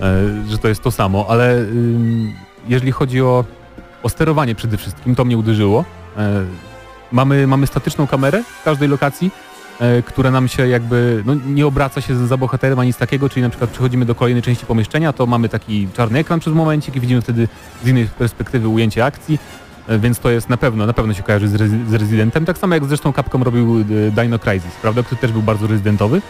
e, 0.00 0.44
że 0.48 0.58
to 0.58 0.68
jest 0.68 0.82
to 0.82 0.90
samo, 0.90 1.26
ale 1.28 1.64
jeżeli 2.68 2.92
chodzi 2.92 3.22
o, 3.22 3.44
o 4.02 4.08
sterowanie 4.08 4.54
przede 4.54 4.76
wszystkim, 4.76 5.14
to 5.14 5.24
mnie 5.24 5.38
uderzyło. 5.38 5.84
E, 6.16 6.44
mamy, 7.12 7.46
mamy 7.46 7.66
statyczną 7.66 8.06
kamerę 8.06 8.42
w 8.60 8.64
każdej 8.64 8.88
lokacji, 8.88 9.30
e, 9.80 10.02
która 10.02 10.30
nam 10.30 10.48
się 10.48 10.68
jakby, 10.68 11.22
no 11.26 11.34
nie 11.46 11.66
obraca 11.66 12.00
się 12.00 12.26
za 12.26 12.36
bohaterem 12.36 12.78
ani 12.78 12.86
nic 12.86 12.96
takiego, 12.96 13.28
czyli 13.28 13.42
na 13.42 13.48
przykład 13.48 13.70
przechodzimy 13.70 14.04
do 14.04 14.14
kolejnej 14.14 14.42
części 14.42 14.66
pomieszczenia, 14.66 15.12
to 15.12 15.26
mamy 15.26 15.48
taki 15.48 15.88
czarny 15.94 16.18
ekran 16.18 16.40
przez 16.40 16.54
momencik 16.54 16.96
i 16.96 17.00
widzimy 17.00 17.22
wtedy 17.22 17.48
z 17.84 17.88
innej 17.88 18.06
perspektywy 18.06 18.68
ujęcie 18.68 19.04
akcji, 19.04 19.38
e, 19.88 19.98
więc 19.98 20.18
to 20.18 20.30
jest 20.30 20.48
na 20.48 20.56
pewno, 20.56 20.86
na 20.86 20.92
pewno 20.92 21.14
się 21.14 21.22
kojarzy 21.22 21.48
z, 21.48 21.88
z 21.90 21.94
Rezydentem, 21.94 22.44
tak 22.44 22.58
samo 22.58 22.74
jak 22.74 22.84
zresztą 22.84 23.12
Capcom 23.12 23.42
robił 23.42 23.80
e, 23.80 23.84
Dino 24.22 24.38
Crisis, 24.38 24.74
prawda, 24.82 25.02
który 25.02 25.20
też 25.20 25.32
był 25.32 25.42
bardzo 25.42 25.66
rezydentowy. 25.66 26.22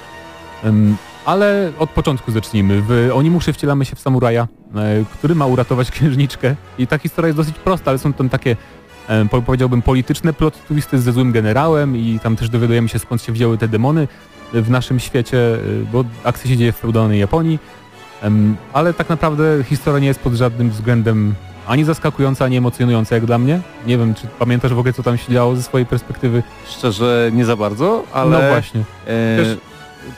Ale 1.24 1.72
od 1.78 1.90
początku 1.90 2.32
zacznijmy. 2.32 2.82
W 2.82 3.10
Onimuszy 3.14 3.52
wcielamy 3.52 3.84
się 3.84 3.96
w 3.96 4.00
samuraja, 4.00 4.48
który 5.12 5.34
ma 5.34 5.46
uratować 5.46 5.90
księżniczkę. 5.90 6.56
I 6.78 6.86
ta 6.86 6.98
historia 6.98 7.26
jest 7.26 7.36
dosyć 7.36 7.58
prosta, 7.58 7.90
ale 7.90 7.98
są 7.98 8.12
tam 8.12 8.28
takie, 8.28 8.56
powiedziałbym, 9.46 9.82
polityczne 9.82 10.32
plot 10.32 10.54
twisty 10.68 10.98
ze 10.98 11.12
złym 11.12 11.32
generałem 11.32 11.96
i 11.96 12.20
tam 12.22 12.36
też 12.36 12.48
dowiadujemy 12.48 12.88
się 12.88 12.98
skąd 12.98 13.22
się 13.22 13.32
wzięły 13.32 13.58
te 13.58 13.68
demony 13.68 14.08
w 14.52 14.70
naszym 14.70 15.00
świecie, 15.00 15.38
e, 15.54 15.58
bo 15.92 16.04
akcja 16.24 16.50
się 16.50 16.56
dzieje 16.56 16.72
w 16.72 16.76
feudalnej 16.76 17.20
Japonii. 17.20 17.58
Ale 18.72 18.94
tak 18.94 19.08
naprawdę 19.08 19.64
historia 19.64 19.98
nie 19.98 20.06
jest 20.06 20.20
pod 20.20 20.34
żadnym 20.34 20.70
względem 20.70 21.34
ani 21.66 21.84
zaskakująca, 21.84 22.44
ani 22.44 22.56
emocjonująca 22.56 23.14
jak 23.14 23.26
dla 23.26 23.38
mnie. 23.38 23.60
Nie 23.86 23.98
wiem, 23.98 24.14
czy 24.14 24.26
pamiętasz 24.38 24.74
w 24.74 24.78
ogóle, 24.78 24.92
co 24.92 25.02
tam 25.02 25.18
się 25.18 25.32
działo 25.32 25.56
ze 25.56 25.62
swojej 25.62 25.86
perspektywy? 25.86 26.42
Szczerze 26.66 27.30
nie 27.32 27.44
za 27.44 27.56
bardzo, 27.56 28.04
ale... 28.12 28.30
No 28.30 28.48
właśnie. 28.48 28.80
E, 29.06 29.36
Też- 29.36 29.58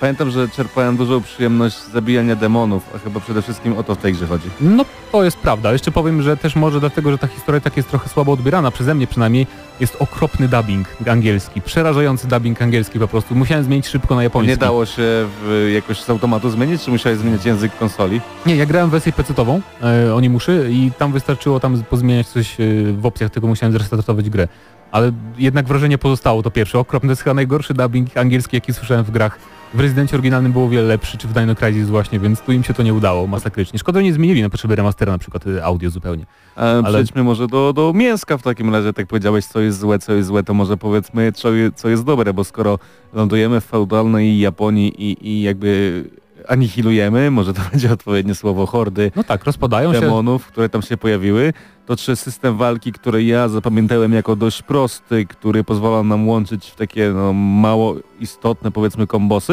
Pamiętam, 0.00 0.30
że 0.30 0.48
czerpałem 0.48 0.96
dużą 0.96 1.20
przyjemność 1.20 1.76
z 1.76 1.92
zabijania 1.92 2.36
demonów, 2.36 2.82
a 2.94 2.98
chyba 2.98 3.20
przede 3.20 3.42
wszystkim 3.42 3.78
o 3.78 3.82
to 3.82 3.94
w 3.94 3.98
tej 3.98 4.12
grze 4.12 4.26
chodzi. 4.26 4.48
No 4.60 4.84
to 5.12 5.24
jest 5.24 5.36
prawda. 5.36 5.72
Jeszcze 5.72 5.90
powiem, 5.90 6.22
że 6.22 6.36
też 6.36 6.56
może 6.56 6.80
dlatego, 6.80 7.10
że 7.10 7.18
ta 7.18 7.26
historia 7.26 7.60
tak 7.60 7.76
jest 7.76 7.88
trochę 7.88 8.08
słabo 8.08 8.32
odbierana, 8.32 8.70
przeze 8.70 8.94
mnie 8.94 9.06
przynajmniej, 9.06 9.46
jest 9.80 9.96
okropny 9.98 10.48
dubbing 10.48 10.88
angielski. 11.10 11.62
Przerażający 11.62 12.28
dubbing 12.28 12.62
angielski 12.62 12.98
po 12.98 13.08
prostu. 13.08 13.34
Musiałem 13.34 13.64
zmienić 13.64 13.86
szybko 13.86 14.14
na 14.14 14.22
japoński. 14.22 14.50
Nie 14.50 14.56
dało 14.56 14.86
się 14.86 15.02
w, 15.02 15.70
jakoś 15.74 16.00
z 16.00 16.10
automatu 16.10 16.50
zmienić, 16.50 16.82
czy 16.82 16.90
musiałeś 16.90 17.18
zmieniać 17.18 17.44
język 17.44 17.78
konsoli? 17.78 18.20
Nie, 18.46 18.56
ja 18.56 18.66
grałem 18.66 18.90
wersję 18.90 19.12
pecetową, 19.12 19.60
e, 19.82 20.14
oni 20.14 20.28
muszy 20.30 20.68
i 20.70 20.90
tam 20.98 21.12
wystarczyło 21.12 21.60
tam 21.60 21.82
pozmieniać 21.82 22.28
coś 22.28 22.60
e, 22.60 22.64
w 22.92 23.06
opcjach, 23.06 23.30
tylko 23.30 23.48
musiałem 23.48 23.72
zrestartować 23.72 24.30
grę. 24.30 24.48
Ale 24.92 25.12
jednak 25.38 25.66
wrażenie 25.66 25.98
pozostało 25.98 26.42
to 26.42 26.50
pierwsze. 26.50 26.78
Okropny, 26.78 27.06
to 27.06 27.12
jest 27.12 27.22
chyba 27.22 27.34
najgorszy 27.34 27.74
dubbing 27.74 28.16
angielski, 28.16 28.56
jaki 28.56 28.74
słyszałem 28.74 29.04
w 29.04 29.10
grach. 29.10 29.38
W 29.74 29.80
Rezydencie 29.80 30.16
oryginalnym 30.16 30.52
było 30.52 30.64
o 30.64 30.68
wiele 30.68 30.82
lepszy, 30.88 31.18
czy 31.18 31.28
w 31.28 31.32
Dino 31.32 31.54
Crisis 31.54 31.88
właśnie, 31.88 32.20
więc 32.20 32.40
tu 32.40 32.52
im 32.52 32.64
się 32.64 32.74
to 32.74 32.82
nie 32.82 32.94
udało 32.94 33.26
masakrycznie. 33.26 33.78
Szkoda, 33.78 34.00
że 34.00 34.04
nie 34.04 34.12
zmienili 34.12 34.42
na 34.42 34.50
potrzeby 34.50 34.76
remastera 34.76 35.12
na 35.12 35.18
przykład 35.18 35.46
e, 35.46 35.64
audio 35.64 35.90
zupełnie. 35.90 36.22
E, 36.56 36.60
Ale- 36.60 36.82
Przejdźmy 36.88 37.22
może 37.22 37.46
do, 37.46 37.72
do 37.72 37.92
mięska 37.94 38.38
w 38.38 38.42
takim 38.42 38.74
razie, 38.74 38.92
tak 38.92 39.06
powiedziałeś, 39.06 39.46
co 39.46 39.60
jest 39.60 39.78
złe, 39.78 39.98
co 39.98 40.12
jest 40.12 40.28
złe, 40.28 40.42
to 40.42 40.54
może 40.54 40.76
powiedzmy, 40.76 41.32
co, 41.32 41.48
co 41.74 41.88
jest 41.88 42.04
dobre, 42.04 42.34
bo 42.34 42.44
skoro 42.44 42.78
lądujemy 43.12 43.60
w 43.60 43.64
feudalnej 43.64 44.38
Japonii 44.40 45.02
i, 45.04 45.28
i 45.28 45.42
jakby 45.42 46.04
anihilujemy, 46.48 47.30
może 47.30 47.54
to 47.54 47.60
będzie 47.70 47.92
odpowiednie 47.92 48.34
słowo, 48.34 48.66
hordy 48.66 49.12
No 49.16 49.24
tak, 49.24 49.44
rozpadają 49.44 49.94
się. 49.94 50.00
demonów, 50.00 50.46
które 50.46 50.68
tam 50.68 50.82
się 50.82 50.96
pojawiły, 50.96 51.52
to 51.86 51.96
czy 51.96 52.16
system 52.16 52.56
walki, 52.56 52.92
który 52.92 53.24
ja 53.24 53.48
zapamiętałem 53.48 54.12
jako 54.12 54.36
dość 54.36 54.62
prosty, 54.62 55.26
który 55.26 55.64
pozwala 55.64 56.02
nam 56.02 56.28
łączyć 56.28 56.70
w 56.70 56.74
takie 56.76 57.10
no, 57.10 57.32
mało 57.32 57.96
istotne 58.20 58.70
powiedzmy 58.70 59.06
kombosy, 59.06 59.52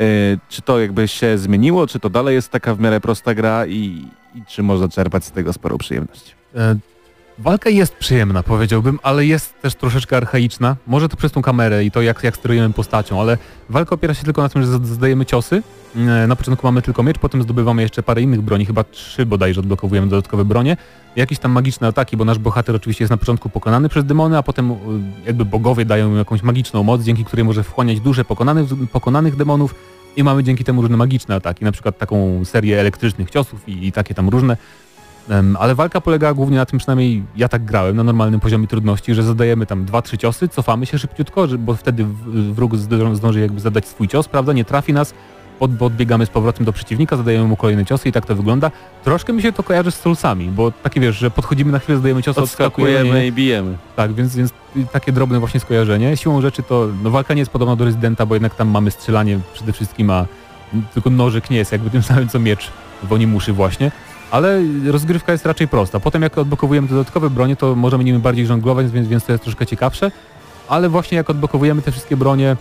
e, 0.00 0.02
czy 0.48 0.62
to 0.62 0.80
jakby 0.80 1.08
się 1.08 1.38
zmieniło, 1.38 1.86
czy 1.86 2.00
to 2.00 2.10
dalej 2.10 2.34
jest 2.34 2.48
taka 2.50 2.74
w 2.74 2.80
miarę 2.80 3.00
prosta 3.00 3.34
gra 3.34 3.66
i, 3.66 4.06
i 4.34 4.42
czy 4.46 4.62
można 4.62 4.88
czerpać 4.88 5.24
z 5.24 5.30
tego 5.30 5.52
sporą 5.52 5.78
przyjemność? 5.78 6.36
E, 6.54 6.76
Walka 7.38 7.70
jest 7.70 7.94
przyjemna, 7.96 8.42
powiedziałbym, 8.42 8.98
ale 9.02 9.26
jest 9.26 9.60
też 9.62 9.74
troszeczkę 9.74 10.16
archaiczna. 10.16 10.76
Może 10.86 11.08
to 11.08 11.16
przez 11.16 11.32
tą 11.32 11.42
kamerę 11.42 11.84
i 11.84 11.90
to, 11.90 12.02
jak, 12.02 12.24
jak 12.24 12.36
sterujemy 12.36 12.74
postacią, 12.74 13.20
ale 13.20 13.38
walka 13.68 13.94
opiera 13.94 14.14
się 14.14 14.24
tylko 14.24 14.42
na 14.42 14.48
tym, 14.48 14.62
że 14.62 14.68
zadajemy 14.68 15.26
ciosy. 15.26 15.62
E, 15.96 16.26
Na 16.26 16.36
początku 16.36 16.66
mamy 16.66 16.82
tylko 16.82 17.02
miecz, 17.02 17.18
potem 17.18 17.42
zdobywamy 17.42 17.82
jeszcze 17.82 18.02
parę 18.02 18.22
innych 18.22 18.40
broni, 18.40 18.66
chyba 18.66 18.84
trzy 18.84 19.26
bodajże 19.26 19.60
odblokowujemy 19.60 20.08
dodatkowe 20.08 20.44
bronie. 20.44 20.76
Jakieś 21.16 21.38
tam 21.38 21.52
magiczne 21.52 21.86
ataki, 21.88 22.16
bo 22.16 22.24
nasz 22.24 22.38
bohater 22.38 22.76
oczywiście 22.76 23.04
jest 23.04 23.10
na 23.10 23.16
początku 23.16 23.48
pokonany 23.50 23.88
przez 23.88 24.04
demony, 24.04 24.38
a 24.38 24.42
potem 24.42 24.70
e, 24.72 24.76
jakby 25.26 25.44
bogowie 25.44 25.84
dają 25.84 26.10
mu 26.10 26.16
jakąś 26.16 26.42
magiczną 26.42 26.82
moc, 26.82 27.02
dzięki 27.02 27.24
której 27.24 27.44
może 27.44 27.62
wchłaniać 27.62 28.00
duże 28.00 28.24
pokonanych, 28.24 28.66
pokonanych 28.92 29.36
demonów 29.36 29.74
i 30.16 30.24
mamy 30.24 30.44
dzięki 30.44 30.64
temu 30.64 30.82
różne 30.82 30.96
magiczne 30.96 31.34
ataki, 31.34 31.64
na 31.64 31.72
przykład 31.72 31.98
taką 31.98 32.44
serię 32.44 32.80
elektrycznych 32.80 33.30
ciosów 33.30 33.68
i, 33.68 33.86
i 33.86 33.92
takie 33.92 34.14
tam 34.14 34.28
różne. 34.28 34.56
Ale 35.58 35.74
walka 35.74 36.00
polega 36.00 36.34
głównie 36.34 36.56
na 36.56 36.66
tym, 36.66 36.78
przynajmniej 36.78 37.22
ja 37.36 37.48
tak 37.48 37.64
grałem 37.64 37.96
na 37.96 38.02
normalnym 38.02 38.40
poziomie 38.40 38.66
trudności, 38.66 39.14
że 39.14 39.22
zadajemy 39.22 39.66
tam 39.66 39.84
dwa, 39.84 40.02
trzy 40.02 40.18
ciosy, 40.18 40.48
cofamy 40.48 40.86
się 40.86 40.98
szybciutko, 40.98 41.46
bo 41.58 41.74
wtedy 41.74 42.06
wróg 42.52 42.76
zdąży 43.12 43.40
jakby 43.40 43.60
zadać 43.60 43.88
swój 43.88 44.08
cios, 44.08 44.28
prawda, 44.28 44.52
nie 44.52 44.64
trafi 44.64 44.92
nas, 44.92 45.14
od, 45.60 45.74
bo 45.74 45.86
odbiegamy 45.86 46.26
z 46.26 46.30
powrotem 46.30 46.66
do 46.66 46.72
przeciwnika, 46.72 47.16
zadajemy 47.16 47.48
mu 47.48 47.56
kolejne 47.56 47.84
ciosy 47.84 48.08
i 48.08 48.12
tak 48.12 48.26
to 48.26 48.34
wygląda. 48.36 48.70
Troszkę 49.04 49.32
mi 49.32 49.42
się 49.42 49.52
to 49.52 49.62
kojarzy 49.62 49.90
z 49.90 49.94
Soulsami, 49.94 50.48
bo 50.48 50.72
takie 50.82 51.00
wiesz, 51.00 51.16
że 51.16 51.30
podchodzimy 51.30 51.72
na 51.72 51.78
chwilę, 51.78 51.96
zadajemy 51.98 52.22
cios, 52.22 52.38
odskakujemy, 52.38 52.92
Odskakujemy 52.94 53.26
i 53.26 53.32
bijemy. 53.32 53.76
tak, 53.96 54.14
więc, 54.14 54.36
więc 54.36 54.52
takie 54.92 55.12
drobne 55.12 55.40
właśnie 55.40 55.60
skojarzenie. 55.60 56.16
Siłą 56.16 56.40
rzeczy 56.40 56.62
to 56.62 56.88
no, 57.02 57.10
walka 57.10 57.34
nie 57.34 57.40
jest 57.40 57.50
podobna 57.50 57.76
do 57.76 57.84
Rezydenta, 57.84 58.26
bo 58.26 58.34
jednak 58.34 58.54
tam 58.54 58.68
mamy 58.68 58.90
strzelanie 58.90 59.38
przede 59.54 59.72
wszystkim, 59.72 60.10
a 60.10 60.26
tylko 60.94 61.10
nożyk 61.10 61.50
nie 61.50 61.56
jest 61.56 61.72
jakby 61.72 61.90
tym 61.90 62.02
samym 62.02 62.28
co 62.28 62.38
miecz 62.38 62.70
w 63.02 63.12
Onimuszy 63.12 63.52
właśnie. 63.52 63.90
Ale 64.30 64.62
rozgrywka 64.86 65.32
jest 65.32 65.46
raczej 65.46 65.68
prosta. 65.68 66.00
Potem 66.00 66.22
jak 66.22 66.38
odblokowujemy 66.38 66.88
dodatkowe 66.88 67.30
bronie, 67.30 67.56
to 67.56 67.74
możemy 67.74 68.04
nimi 68.04 68.18
bardziej 68.18 68.46
żonglować, 68.46 68.90
więc, 68.90 69.08
więc 69.08 69.24
to 69.24 69.32
jest 69.32 69.44
troszkę 69.44 69.66
ciekawsze. 69.66 70.10
Ale 70.68 70.88
właśnie 70.88 71.16
jak 71.16 71.30
odblokowujemy 71.30 71.82
te 71.82 71.92
wszystkie 71.92 72.16
bronie 72.16 72.56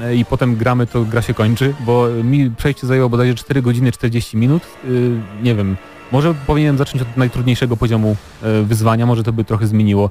e, 0.00 0.16
i 0.16 0.24
potem 0.24 0.56
gramy, 0.56 0.86
to 0.86 1.04
gra 1.04 1.22
się 1.22 1.34
kończy, 1.34 1.74
bo 1.80 2.08
mi 2.24 2.50
przejście 2.50 2.86
zajęło 2.86 3.08
bodajże 3.08 3.34
4 3.34 3.62
godziny 3.62 3.92
40 3.92 4.36
minut. 4.36 4.62
Yy, 4.84 5.20
nie 5.42 5.54
wiem, 5.54 5.76
może 6.12 6.34
powinienem 6.46 6.78
zacząć 6.78 7.02
od 7.02 7.16
najtrudniejszego 7.16 7.76
poziomu 7.76 8.16
e, 8.42 8.62
wyzwania, 8.62 9.06
może 9.06 9.22
to 9.22 9.32
by 9.32 9.44
trochę 9.44 9.66
zmieniło 9.66 10.10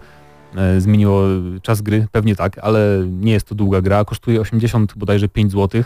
e, 0.55 0.81
zmieniło 0.81 1.23
czas 1.61 1.81
gry, 1.81 2.07
pewnie 2.11 2.35
tak, 2.35 2.57
ale 2.57 3.03
nie 3.07 3.31
jest 3.31 3.47
to 3.47 3.55
długa 3.55 3.81
gra, 3.81 4.05
kosztuje 4.05 4.41
80 4.41 4.93
bodajże 4.95 5.29
5 5.29 5.51
zł. 5.51 5.83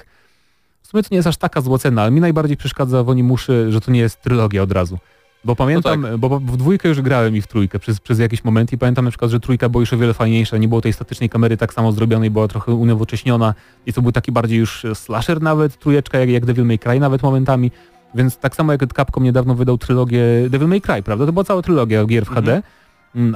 W 0.86 0.88
sumie 0.88 1.04
to 1.04 1.10
nie 1.12 1.16
jest 1.16 1.28
aż 1.28 1.38
taka 1.38 1.62
zła 1.62 1.78
cena, 1.78 2.02
ale 2.02 2.12
mi 2.12 2.22
najbardziej 2.22 2.58
przeszkadza 2.58 3.04
w 3.04 3.10
Onimuszy, 3.10 3.72
że 3.72 3.82
to 3.82 3.92
nie 3.92 4.00
jest 4.00 4.22
trylogia 4.22 4.64
od 4.64 4.72
razu. 4.72 4.98
Bo 5.46 5.56
pamiętam, 5.56 6.06
bo, 6.18 6.30
bo 6.30 6.40
w 6.40 6.58
dwójkę 6.58 6.90
już 6.90 7.02
grałem 7.02 7.36
i 7.36 7.42
w 7.42 7.48
trójkę 7.48 7.80
przez, 7.80 8.00
przez 8.00 8.20
jakiś 8.20 8.44
moment 8.44 8.74
i 8.74 8.78
pamiętam 8.78 9.06
na 9.06 9.12
przykład, 9.12 9.32
że 9.32 9.40
trójka 9.40 9.70
była 9.70 9.82
już 9.82 9.94
o 9.94 9.98
wiele 9.98 10.14
fajniejsza, 10.14 10.58
nie 10.58 10.68
było 10.68 10.82
tej 10.82 10.94
statycznej 10.94 11.30
kamery 11.30 11.58
tak 11.58 11.74
samo 11.74 11.92
zrobionej, 11.92 12.32
była 12.32 12.48
trochę 12.48 12.72
unowocześniona 12.72 13.54
i 13.86 13.94
to 13.94 14.02
był 14.02 14.12
taki 14.12 14.32
bardziej 14.32 14.60
już 14.60 14.86
slasher 14.94 15.42
nawet, 15.42 15.80
trójeczka 15.80 16.18
jak, 16.18 16.30
jak 16.30 16.46
Devil 16.46 16.66
May 16.66 16.80
Cry 16.80 17.00
nawet 17.00 17.24
momentami, 17.24 17.72
więc 18.16 18.38
tak 18.38 18.56
samo 18.56 18.72
jak 18.72 18.94
Capcom 18.94 19.24
niedawno 19.24 19.56
wydał 19.56 19.78
trylogię 19.78 20.24
Devil 20.50 20.68
May 20.68 20.82
Cry, 20.82 21.04
prawda? 21.04 21.26
To 21.26 21.34
była 21.34 21.44
cała 21.44 21.62
trylogia 21.62 22.06
gier 22.06 22.26
w 22.26 22.30
HD, 22.30 22.52
Mm, 22.52 22.64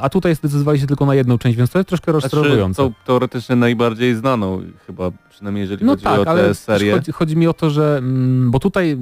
A 0.02 0.10
tutaj 0.10 0.36
zdecydowali 0.36 0.80
się 0.80 0.88
tylko 0.88 1.06
na 1.06 1.16
jedną 1.16 1.38
część, 1.38 1.58
więc 1.58 1.70
to 1.70 1.80
jest 1.80 1.90
troszkę 1.90 2.12
Znaczy, 2.12 2.24
rozczarowujące. 2.36 2.84
tą 2.84 2.94
teoretycznie 3.06 3.56
najbardziej 3.56 4.16
znaną, 4.16 4.62
chyba 4.88 5.12
przynajmniej 5.30 5.62
jeżeli 5.62 5.86
No 5.86 5.92
chodzi 5.92 6.04
tak, 6.04 6.20
o 6.20 6.26
tę 6.26 6.54
serię. 6.56 6.94
chodzi, 6.94 7.12
chodzi 7.12 7.38
mi 7.38 7.48
o 7.48 7.54
to, 7.54 7.70
że 7.70 7.98
mm, 7.98 8.52
bo 8.52 8.60
tutaj 8.60 8.98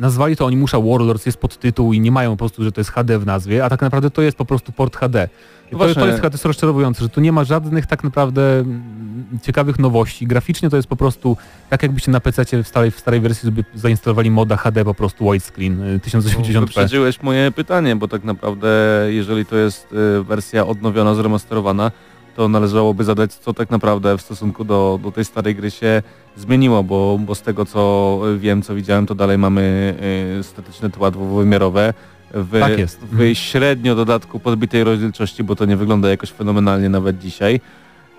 nazwali 0.00 0.36
to 0.36 0.46
Onimusza 0.46 0.80
Warlords, 0.80 1.26
jest 1.26 1.38
podtytuł 1.38 1.92
i 1.92 2.00
nie 2.00 2.12
mają 2.12 2.30
po 2.30 2.36
prostu, 2.36 2.64
że 2.64 2.72
to 2.72 2.80
jest 2.80 2.90
HD 2.90 3.18
w 3.18 3.26
nazwie, 3.26 3.64
a 3.64 3.68
tak 3.68 3.82
naprawdę 3.82 4.10
to 4.10 4.22
jest 4.22 4.36
po 4.36 4.44
prostu 4.44 4.72
port 4.72 4.96
HD. 4.96 5.28
I 5.72 5.76
to, 5.76 5.94
to 5.94 6.06
jest 6.06 6.16
chyba 6.18 6.30
też 6.30 6.44
rozczarowujące, 6.44 7.02
że 7.02 7.08
tu 7.08 7.20
nie 7.20 7.32
ma 7.32 7.44
żadnych 7.44 7.86
tak 7.86 8.04
naprawdę 8.04 8.58
mm, 8.58 9.38
ciekawych 9.42 9.78
nowości. 9.78 10.26
Graficznie 10.26 10.70
to 10.70 10.76
jest 10.76 10.88
po 10.88 10.96
prostu 10.96 11.36
tak 11.70 11.82
jakbyście 11.82 12.10
na 12.10 12.20
PC 12.20 12.62
w 12.62 12.68
starej, 12.68 12.90
w 12.90 12.98
starej 12.98 13.20
wersji 13.20 13.46
sobie 13.46 13.64
zainstalowali 13.74 14.30
moda 14.30 14.56
HD 14.56 14.84
po 14.84 14.94
prostu 14.94 15.32
widescreen 15.32 15.82
y, 15.82 15.98
1080p. 15.98 16.60
Wyprzedziłeś 16.60 17.22
moje 17.22 17.50
pytanie, 17.50 17.96
bo 17.96 18.08
tak 18.08 18.24
naprawdę 18.24 18.68
jeżeli 19.08 19.46
to 19.46 19.56
jest 19.56 19.92
y, 19.92 20.24
wersja 20.24 20.66
odnowiona, 20.66 21.14
zremasterowana, 21.14 21.90
to 22.36 22.48
należałoby 22.48 23.04
zadać, 23.04 23.34
co 23.34 23.54
tak 23.54 23.70
naprawdę 23.70 24.18
w 24.18 24.22
stosunku 24.22 24.64
do, 24.64 25.00
do 25.02 25.12
tej 25.12 25.24
starej 25.24 25.54
gry 25.54 25.70
się 25.70 26.02
zmieniło, 26.36 26.82
bo, 26.82 27.18
bo 27.26 27.34
z 27.34 27.42
tego 27.42 27.64
co 27.66 28.20
wiem, 28.38 28.62
co 28.62 28.74
widziałem, 28.74 29.06
to 29.06 29.14
dalej 29.14 29.38
mamy 29.38 29.94
y, 30.40 30.42
statyczne 30.42 30.90
tła 30.90 31.10
dwuwymiarowe 31.10 31.94
w, 32.34 32.60
Tak 32.60 32.78
jest. 32.78 33.00
w 33.00 33.12
Mhm. 33.12 33.34
średnio 33.34 33.94
dodatku 33.94 34.40
podbitej 34.40 34.84
rozdzielczości, 34.84 35.44
bo 35.44 35.56
to 35.56 35.64
nie 35.64 35.76
wygląda 35.76 36.08
jakoś 36.08 36.30
fenomenalnie 36.30 36.88
nawet 36.88 37.18
dzisiaj. 37.18 37.54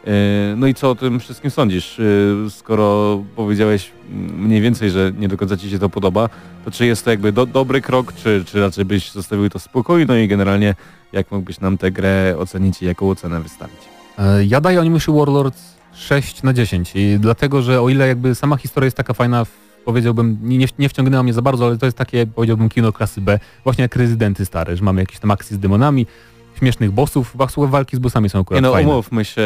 Y, 0.08 0.12
No 0.58 0.68
i 0.68 0.74
co 0.74 0.90
o 0.92 0.96
tym 0.96 1.20
wszystkim 1.20 1.52
sądzisz? 1.52 2.00
Y, 2.00 2.36
Skoro 2.50 3.24
powiedziałeś 3.36 3.92
mm, 4.12 4.44
mniej 4.46 4.62
więcej, 4.62 4.90
że 4.90 5.12
nie 5.20 5.28
do 5.28 5.38
końca 5.38 5.58
Ci 5.58 5.70
się 5.70 5.80
to 5.80 5.90
podoba, 5.90 6.30
to 6.66 6.72
czy 6.72 6.86
jest 6.86 7.06
to 7.06 7.12
jakby 7.12 7.32
do, 7.32 7.46
dobry 7.46 7.82
krok, 7.82 8.14
czy, 8.14 8.44
czy 8.48 8.60
raczej 8.62 8.86
byś 8.86 9.12
zostawił 9.12 9.50
to 9.50 9.60
w 9.60 9.64
spokoju? 9.64 10.06
No 10.08 10.16
i 10.16 10.28
generalnie 10.28 10.76
jak 11.14 11.32
mógłbyś 11.32 11.60
nam 11.60 11.78
tę 11.78 11.92
grę 11.92 12.36
ocenić 12.40 12.82
i 12.82 12.86
jaką 12.86 13.10
ocenę 13.10 13.42
wystawić? 13.42 13.91
E, 14.22 14.46
Ja 14.46 14.62
daję 14.62 14.80
Onimuszy 14.80 15.12
Warlords 15.12 15.62
6 15.94 16.44
na 16.44 16.54
10 16.54 16.92
i 16.96 17.18
dlatego, 17.20 17.62
że 17.62 17.82
o 17.82 17.90
ile 17.90 18.08
jakby 18.08 18.36
sama 18.36 18.58
historia 18.58 18.86
jest 18.86 18.98
taka 18.98 19.14
fajna, 19.14 19.46
powiedziałbym, 19.86 20.38
nie, 20.42 20.68
nie, 20.80 20.90
wciągnęła 20.90 21.24
mnie 21.24 21.34
za 21.34 21.42
bardzo, 21.42 21.66
ale 21.66 21.78
to 21.78 21.86
jest 21.86 21.98
takie, 21.98 22.28
powiedziałbym, 22.28 22.70
kino 22.70 22.94
klasy 22.94 23.22
B, 23.22 23.40
właśnie 23.64 23.82
jak 23.82 23.96
Rezydenty 23.96 24.46
stare, 24.46 24.78
że 24.78 24.84
mamy 24.84 25.02
jakieś 25.02 25.20
tam 25.20 25.32
akcje 25.32 25.56
z 25.58 25.60
demonami, 25.60 26.06
śmiesznych 26.60 26.92
bossów, 26.92 27.32
wa- 27.36 27.68
walki 27.68 27.96
z 27.96 28.00
bossami 28.00 28.30
są 28.30 28.40
akurat 28.40 28.64
Nie 28.64 28.68
no, 28.68 28.74
fajne. 28.74 28.92
umówmy 28.92 29.26
się, 29.26 29.42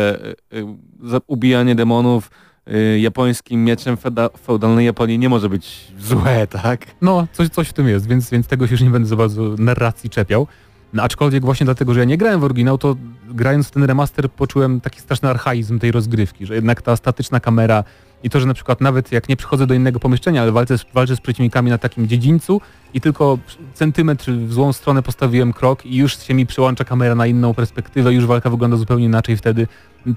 y, 0.53 0.65
za- 1.03 1.21
ubijanie 1.27 1.75
demonów 1.75 2.31
japońskim 2.99 3.63
mieczem 3.65 3.97
feudalnej 4.45 4.85
Japonii 4.85 5.19
nie 5.19 5.29
może 5.29 5.49
być 5.49 5.87
złe, 5.99 6.47
tak? 6.47 6.85
No, 7.01 7.27
coś, 7.33 7.49
coś 7.49 7.67
w 7.69 7.73
tym 7.73 7.87
jest, 7.87 8.07
więc, 8.07 8.29
więc 8.29 8.47
tego 8.47 8.67
się 8.67 8.71
już 8.71 8.81
nie 8.81 8.89
będę 8.89 9.07
za 9.09 9.15
bardzo 9.15 9.41
narracji 9.59 10.09
czepiał. 10.09 10.47
No, 10.95 11.03
aczkolwiek 11.03 11.45
właśnie 11.45 11.65
dlatego, 11.65 11.93
że 11.93 11.99
ja 11.99 12.05
nie 12.05 12.17
grałem 12.17 12.39
w 12.39 12.43
oryginał, 12.43 12.77
to 12.77 12.95
grając 13.29 13.67
w 13.67 13.71
ten 13.71 13.83
remaster 13.83 14.29
poczułem 14.29 14.81
taki 14.81 14.99
straszny 15.01 15.29
archaizm 15.29 15.79
tej 15.79 15.91
rozgrywki, 15.91 16.45
że 16.45 16.55
jednak 16.55 16.81
ta 16.81 16.95
statyczna 16.95 17.39
kamera 17.39 17.83
i 18.23 18.29
to, 18.29 18.39
że 18.39 18.45
na 18.45 18.53
przykład 18.53 18.81
nawet 18.81 19.11
jak 19.11 19.29
nie 19.29 19.35
przychodzę 19.35 19.67
do 19.67 19.73
innego 19.73 19.99
pomieszczenia, 19.99 20.41
ale 20.41 20.51
walczę 20.51 20.77
z, 20.77 20.85
walczę 20.93 21.15
z 21.15 21.21
przeciwnikami 21.21 21.69
na 21.69 21.77
takim 21.77 22.07
dziedzińcu 22.07 22.61
i 22.93 23.01
tylko 23.01 23.37
centymetr 23.73 24.31
w 24.31 24.53
złą 24.53 24.73
stronę 24.73 25.01
postawiłem 25.01 25.53
krok 25.53 25.85
i 25.85 25.95
już 25.95 26.17
się 26.19 26.33
mi 26.33 26.45
przełącza 26.45 26.83
kamera 26.83 27.15
na 27.15 27.27
inną 27.27 27.53
perspektywę, 27.53 28.13
już 28.13 28.25
walka 28.25 28.49
wygląda 28.49 28.77
zupełnie 28.77 29.05
inaczej 29.05 29.37
wtedy. 29.37 29.67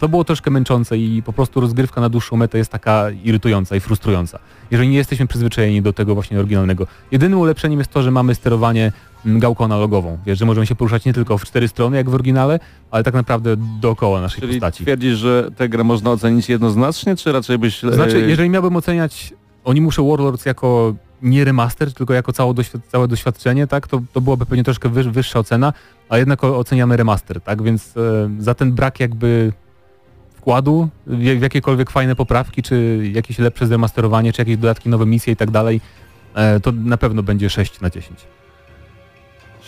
To 0.01 0.09
było 0.09 0.24
troszkę 0.24 0.51
męczące 0.51 0.99
i 0.99 1.22
po 1.22 1.33
prostu 1.33 1.61
rozgrywka 1.61 2.01
na 2.01 2.09
dłuższą 2.09 2.37
metę 2.37 2.59
jest 2.59 2.70
taka 2.70 3.11
irytująca 3.11 3.76
i 3.76 3.81
frustrująca. 3.81 4.39
Jeżeli 4.70 4.89
nie 4.89 4.97
jesteśmy 4.97 5.26
przyzwyczajeni 5.26 5.83
do 5.83 5.93
tego 5.93 6.14
właśnie 6.14 6.39
oryginalnego. 6.39 6.87
Jedynym 7.12 7.39
ulepszeniem 7.39 7.79
jest 7.79 7.91
to, 7.91 8.03
że 8.03 8.11
mamy 8.11 8.35
sterowanie 8.35 8.93
gałką 9.25 9.64
analogową. 9.64 10.19
Wiesz, 10.27 10.39
że 10.39 10.45
możemy 10.45 10.66
się 10.66 10.75
poruszać 10.75 11.05
nie 11.05 11.12
tylko 11.12 11.39
w 11.39 11.45
cztery 11.45 11.69
strony 11.69 11.97
jak 11.97 12.11
w 12.11 12.14
oryginale, 12.14 12.61
ale 12.91 13.05
tak 13.05 13.14
naprawdę 13.14 13.57
dookoła 13.81 14.21
naszej 14.21 14.41
Czyli 14.41 14.53
postaci. 14.53 14.85
twierdzisz, 14.85 15.19
że 15.19 15.51
tę 15.57 15.69
grę 15.69 15.85
można 15.85 16.11
ocenić 16.11 16.49
jednoznacznie, 16.49 17.16
czy 17.16 17.33
raczej 17.33 17.59
byś... 17.59 17.81
To 17.81 17.95
znaczy, 17.95 18.21
jeżeli 18.29 18.51
miałbym 18.51 18.77
oceniać 18.77 19.35
oni 19.64 19.81
muszą 19.81 20.09
Warlords 20.09 20.47
jako 20.47 20.95
nie 21.23 21.45
remaster, 21.45 21.93
tylko 21.93 22.14
jako 22.14 22.33
całe, 22.33 22.55
całe 22.93 23.09
doświadczenie, 23.09 23.66
tak, 23.66 23.89
to, 23.89 24.01
to 24.12 24.21
byłaby 24.21 24.47
pewnie 24.47 24.64
troszkę 24.64 24.89
wyż 24.89 25.09
wyższa 25.09 25.39
ocena, 25.39 25.73
a 26.09 26.19
jednak 26.19 26.45
oceniamy 26.45 26.97
remaster, 26.97 27.41
tak, 27.41 27.62
więc 27.62 27.97
e, 27.97 28.31
za 28.39 28.55
ten 28.55 28.73
brak 28.73 29.01
jakby 29.01 29.53
wkładu 30.35 30.89
w, 31.07 31.16
w 31.19 31.43
jakiekolwiek 31.43 31.91
fajne 31.91 32.16
poprawki, 32.16 32.62
czy 32.62 33.01
jakieś 33.12 33.39
lepsze 33.39 33.66
zremasterowanie, 33.66 34.33
czy 34.33 34.41
jakieś 34.41 34.57
dodatki, 34.57 34.89
nowe 34.89 35.07
misje 35.07 35.33
i 35.33 35.37
tak 35.37 35.51
dalej, 35.51 35.81
e, 36.35 36.61
to 36.61 36.73
na 36.73 36.97
pewno 36.97 37.23
będzie 37.23 37.51
6 37.51 37.81
na 37.81 37.91
10. 37.91 38.21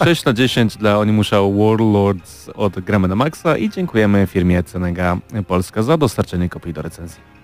6 0.05 0.25
na 0.25 0.33
10 0.33 0.77
dla 0.77 0.99
Onimusza 0.99 1.37
Warlords 1.41 2.51
od 2.55 2.81
Gramy 2.81 3.09
na 3.09 3.15
Maxa 3.15 3.57
i 3.57 3.71
dziękujemy 3.71 4.27
firmie 4.27 4.63
Cenega 4.63 5.19
Polska 5.47 5.83
za 5.83 5.97
dostarczenie 5.97 6.49
kopii 6.49 6.73
do 6.73 6.83
recenzji. 6.83 7.40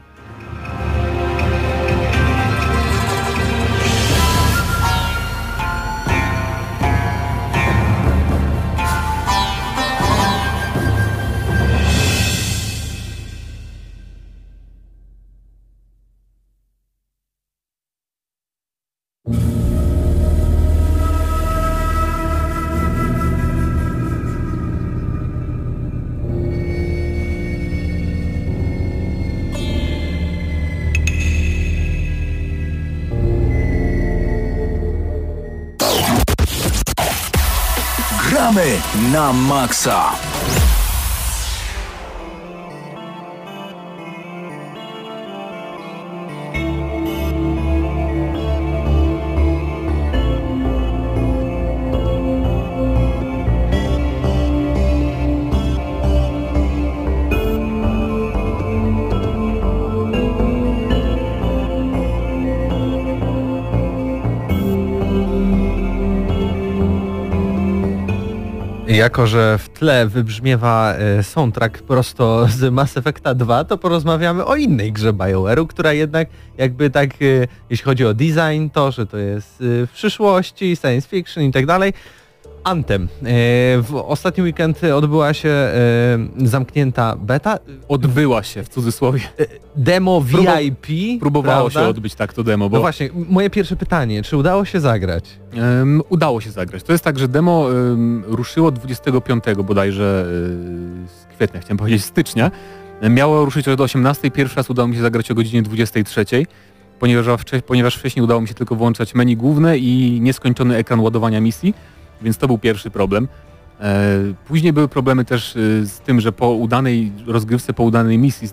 Na 39.16 39.32
maksa. 39.32 40.12
Jako, 68.96 69.26
że 69.26 69.58
w 69.58 69.68
tle 69.68 70.06
wybrzmiewa 70.06 70.94
e, 70.94 71.22
soundtrack 71.22 71.82
prosto 71.82 72.46
z 72.48 72.72
Mass 72.72 72.96
Effecta 72.96 73.34
2, 73.34 73.64
to 73.64 73.78
porozmawiamy 73.78 74.44
o 74.44 74.56
innej 74.56 74.92
grze 74.92 75.12
BioWare'u, 75.12 75.66
która 75.66 75.92
jednak 75.92 76.28
jakby 76.58 76.90
tak, 76.90 77.10
e, 77.10 77.46
jeśli 77.70 77.84
chodzi 77.84 78.06
o 78.06 78.14
design, 78.14 78.68
to, 78.72 78.90
że 78.90 79.06
to 79.06 79.16
jest 79.16 79.60
e, 79.60 79.86
w 79.86 79.90
przyszłości, 79.92 80.76
science 80.76 81.08
fiction 81.08 81.44
i 81.44 81.52
tak 81.52 81.66
dalej. 81.66 81.92
Anthem. 82.66 83.02
E, 83.02 83.06
W 83.82 84.02
ostatni 84.06 84.42
weekend 84.44 84.84
odbyła 84.84 85.34
się 85.34 85.48
e, 85.48 86.18
zamknięta 86.36 87.16
beta. 87.16 87.58
Odbyła 87.88 88.42
się 88.42 88.62
w 88.64 88.68
cudzysłowie. 88.68 89.20
Demo 89.76 90.20
Próbu- 90.20 90.58
VIP. 90.60 91.20
Próbowało 91.20 91.70
prawda? 91.70 91.80
się 91.80 91.88
odbyć 91.88 92.14
tak 92.14 92.32
to 92.32 92.42
demo, 92.44 92.68
bo 92.70 92.76
No 92.76 92.80
właśnie, 92.80 93.08
moje 93.28 93.50
pierwsze 93.50 93.76
pytanie, 93.76 94.22
czy 94.22 94.36
udało 94.36 94.64
się 94.64 94.80
zagrać? 94.80 95.24
Udało 96.08 96.40
się 96.40 96.50
zagrać. 96.50 96.82
To 96.82 96.92
jest 96.92 97.04
tak, 97.04 97.18
że 97.18 97.28
demo 97.28 97.70
em, 97.70 98.22
ruszyło 98.26 98.70
25 98.70 99.44
bodajże 99.64 100.26
z 101.06 101.34
kwietnia, 101.36 101.60
chciałem 101.60 101.76
powiedzieć 101.78 102.04
stycznia. 102.04 102.50
E, 103.00 103.10
Miało 103.10 103.44
ruszyć 103.44 103.68
od 103.68 103.80
18, 103.80 104.30
pierwszy 104.30 104.56
raz 104.56 104.70
udało 104.70 104.88
mi 104.88 104.96
się 104.96 105.02
zagrać 105.02 105.30
o 105.30 105.34
godzinie 105.34 105.62
23, 105.62 106.24
ponieważ, 106.98 107.26
wcze- 107.26 107.62
ponieważ 107.62 107.96
wcześniej 107.96 108.22
udało 108.24 108.40
mi 108.40 108.48
się 108.48 108.54
tylko 108.54 108.74
włączać 108.74 109.14
menu 109.14 109.36
główne 109.36 109.78
i 109.78 110.18
nieskończony 110.20 110.76
ekran 110.76 111.00
ładowania 111.00 111.40
misji, 111.40 111.74
więc 112.22 112.38
to 112.38 112.46
był 112.46 112.58
pierwszy 112.58 112.90
problem. 112.90 113.28
E, 113.80 114.18
Później 114.48 114.72
były 114.72 114.88
problemy 114.88 115.24
też 115.24 115.56
y, 115.56 115.86
z 115.86 116.00
tym, 116.00 116.20
że 116.20 116.32
po 116.32 116.50
udanej 116.50 117.12
rozgrywce, 117.26 117.72
po 117.72 117.82
udanej 117.82 118.18
misji 118.18 118.48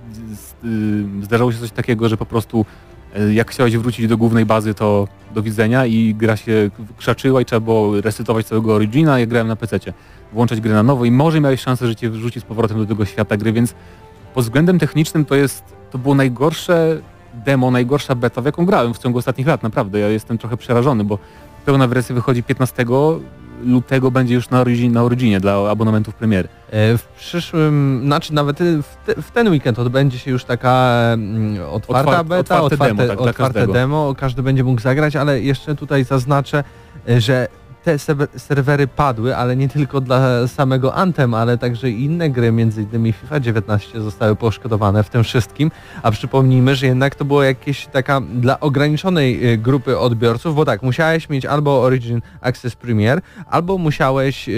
y, 0.63 1.23
zdarzało 1.23 1.51
się 1.51 1.57
coś 1.57 1.71
takiego, 1.71 2.09
że 2.09 2.17
po 2.17 2.25
prostu 2.25 2.65
e, 3.15 3.33
jak 3.33 3.51
chciałeś 3.51 3.77
wrócić 3.77 4.07
do 4.07 4.17
głównej 4.17 4.45
bazy, 4.45 4.73
to 4.73 5.07
do 5.35 5.41
widzenia 5.41 5.85
i 5.85 6.15
gra 6.15 6.37
się 6.37 6.69
krzaczyła 6.97 7.41
i 7.41 7.45
trzeba 7.45 7.59
było 7.59 8.01
resetować 8.01 8.45
całego 8.45 8.75
Origina, 8.75 9.19
ja 9.19 9.25
grałem 9.25 9.47
na 9.47 9.55
PC. 9.55 9.79
Włączać 10.33 10.61
grę 10.61 10.73
na 10.73 10.83
nowo 10.83 11.05
i 11.05 11.11
może 11.11 11.41
miałeś 11.41 11.61
szansę, 11.61 11.87
że 11.87 11.95
cię 11.95 12.09
wrzuci 12.09 12.39
z 12.39 12.43
powrotem 12.43 12.77
do 12.77 12.85
tego 12.85 13.05
świata 13.05 13.37
gry, 13.37 13.53
więc 13.53 13.75
pod 14.33 14.43
względem 14.43 14.79
technicznym 14.79 15.25
to 15.25 15.35
jest, 15.35 15.63
to 15.91 15.97
było 15.97 16.15
najgorsze 16.15 17.01
demo, 17.33 17.71
najgorsza 17.71 18.15
beta, 18.15 18.41
w 18.41 18.45
jaką 18.45 18.65
grałem 18.65 18.93
w 18.93 18.97
ciągu 18.97 19.19
ostatnich 19.19 19.47
lat, 19.47 19.63
naprawdę. 19.63 19.99
Ja 19.99 20.07
jestem 20.07 20.37
trochę 20.37 20.57
przerażony, 20.57 21.03
bo 21.03 21.19
pełna 21.65 21.87
wersja 21.87 22.15
wychodzi 22.15 22.43
15 22.43 22.85
lutego 23.65 24.11
będzie 24.11 24.33
już 24.35 24.49
na, 24.49 24.61
origin, 24.61 24.91
na 24.93 25.03
Originie 25.03 25.39
dla 25.39 25.69
abonamentów 25.71 26.15
premiery. 26.15 26.49
E, 26.71 26.97
W 26.97 27.03
przyszłym, 27.17 28.01
znaczy 28.05 28.33
nawet 28.33 28.59
w, 28.59 29.05
te, 29.05 29.21
w 29.21 29.31
ten 29.31 29.47
weekend 29.49 29.79
odbędzie 29.79 30.19
się 30.19 30.31
już 30.31 30.45
taka 30.45 30.99
mm, 31.13 31.57
otwarta 31.71 32.11
Otwar- 32.11 32.25
beta, 32.25 32.61
otwarte 32.61 32.75
otwarte, 32.75 32.95
demo, 32.95 33.07
tak, 33.23 33.29
otwarte 33.29 33.67
demo, 33.67 34.15
każdy 34.17 34.43
będzie 34.43 34.63
mógł 34.63 34.81
zagrać, 34.81 35.15
ale 35.15 35.41
jeszcze 35.41 35.75
tutaj 35.75 36.03
zaznaczę, 36.03 36.63
e, 37.09 37.21
że 37.21 37.47
te 37.83 37.99
serwery 38.37 38.87
padły, 38.87 39.35
ale 39.37 39.55
nie 39.55 39.69
tylko 39.69 40.01
dla 40.01 40.47
samego 40.47 40.95
Anthem, 40.95 41.33
ale 41.33 41.57
także 41.57 41.89
i 41.89 42.03
inne 42.05 42.29
gry, 42.29 42.51
między 42.51 42.81
innymi 42.83 43.13
FIFA 43.13 43.39
19 43.39 44.01
zostały 44.01 44.35
poszkodowane 44.35 45.03
w 45.03 45.09
tym 45.09 45.23
wszystkim, 45.23 45.71
a 46.03 46.11
przypomnijmy, 46.11 46.75
że 46.75 46.85
jednak 46.87 47.15
to 47.15 47.25
było 47.25 47.43
jakieś 47.43 47.85
taka 47.87 48.21
dla 48.21 48.59
ograniczonej 48.59 49.53
e, 49.53 49.57
grupy 49.57 49.99
odbiorców, 49.99 50.55
bo 50.55 50.65
tak, 50.65 50.83
musiałeś 50.83 51.29
mieć 51.29 51.45
albo 51.45 51.81
Origin 51.81 52.21
Access 52.41 52.75
Premier, 52.75 53.21
albo 53.49 53.77
musiałeś 53.77 54.49
e, 54.49 54.53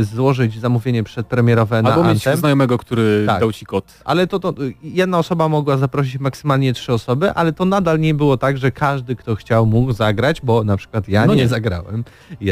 e, 0.00 0.04
złożyć 0.04 0.60
zamówienie 0.60 1.02
przedpremierowe 1.04 1.82
na 1.82 1.88
Albo 1.94 2.04
mieć 2.04 2.12
Anthem. 2.26 2.36
znajomego, 2.36 2.78
który 2.78 3.24
Tak. 3.26 3.40
dał 3.40 3.52
ci 3.52 3.66
kod. 3.66 3.84
Ale 4.04 4.26
to, 4.26 4.38
to 4.38 4.54
jedna 4.82 5.18
osoba 5.18 5.48
mogła 5.48 5.76
zaprosić 5.76 6.20
maksymalnie 6.20 6.72
trzy 6.72 6.92
osoby, 6.92 7.32
ale 7.34 7.52
to 7.52 7.64
nadal 7.64 8.00
nie 8.00 8.14
było 8.14 8.36
tak, 8.36 8.58
że 8.58 8.70
każdy, 8.72 9.16
kto 9.16 9.34
chciał, 9.36 9.66
mógł 9.66 9.92
zagrać, 9.92 10.40
bo 10.42 10.64
na 10.64 10.76
przykład 10.76 11.08
ja 11.08 11.26
No 11.26 11.34
nie, 11.34 11.42
nie. 11.42 11.48
zagrałem 11.48 12.04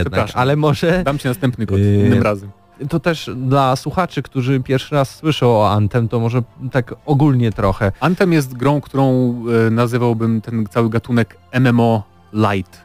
jednak, 0.04 0.30
ale 0.34 0.56
może 0.56 1.02
Dam 1.04 1.18
ci 1.18 1.28
następny 1.28 1.66
kod 1.66 1.78
Yy, 1.78 2.06
innym 2.06 2.22
razem. 2.22 2.50
to 2.88 3.00
też 3.00 3.30
dla 3.36 3.76
słuchaczy, 3.76 4.22
którzy 4.22 4.60
pierwszy 4.60 4.94
raz 4.94 5.14
słyszą 5.16 5.46
o 5.46 5.70
Anthem, 5.70 6.08
to 6.08 6.20
może 6.20 6.42
tak 6.72 6.94
ogólnie 7.06 7.52
trochę. 7.52 7.92
Anthem 8.00 8.32
jest 8.32 8.56
grą, 8.56 8.80
którą 8.80 9.34
e, 9.66 9.70
nazywałbym 9.70 10.40
ten 10.40 10.66
cały 10.66 10.90
gatunek 10.90 11.36
MMO 11.60 12.02
Light, 12.32 12.80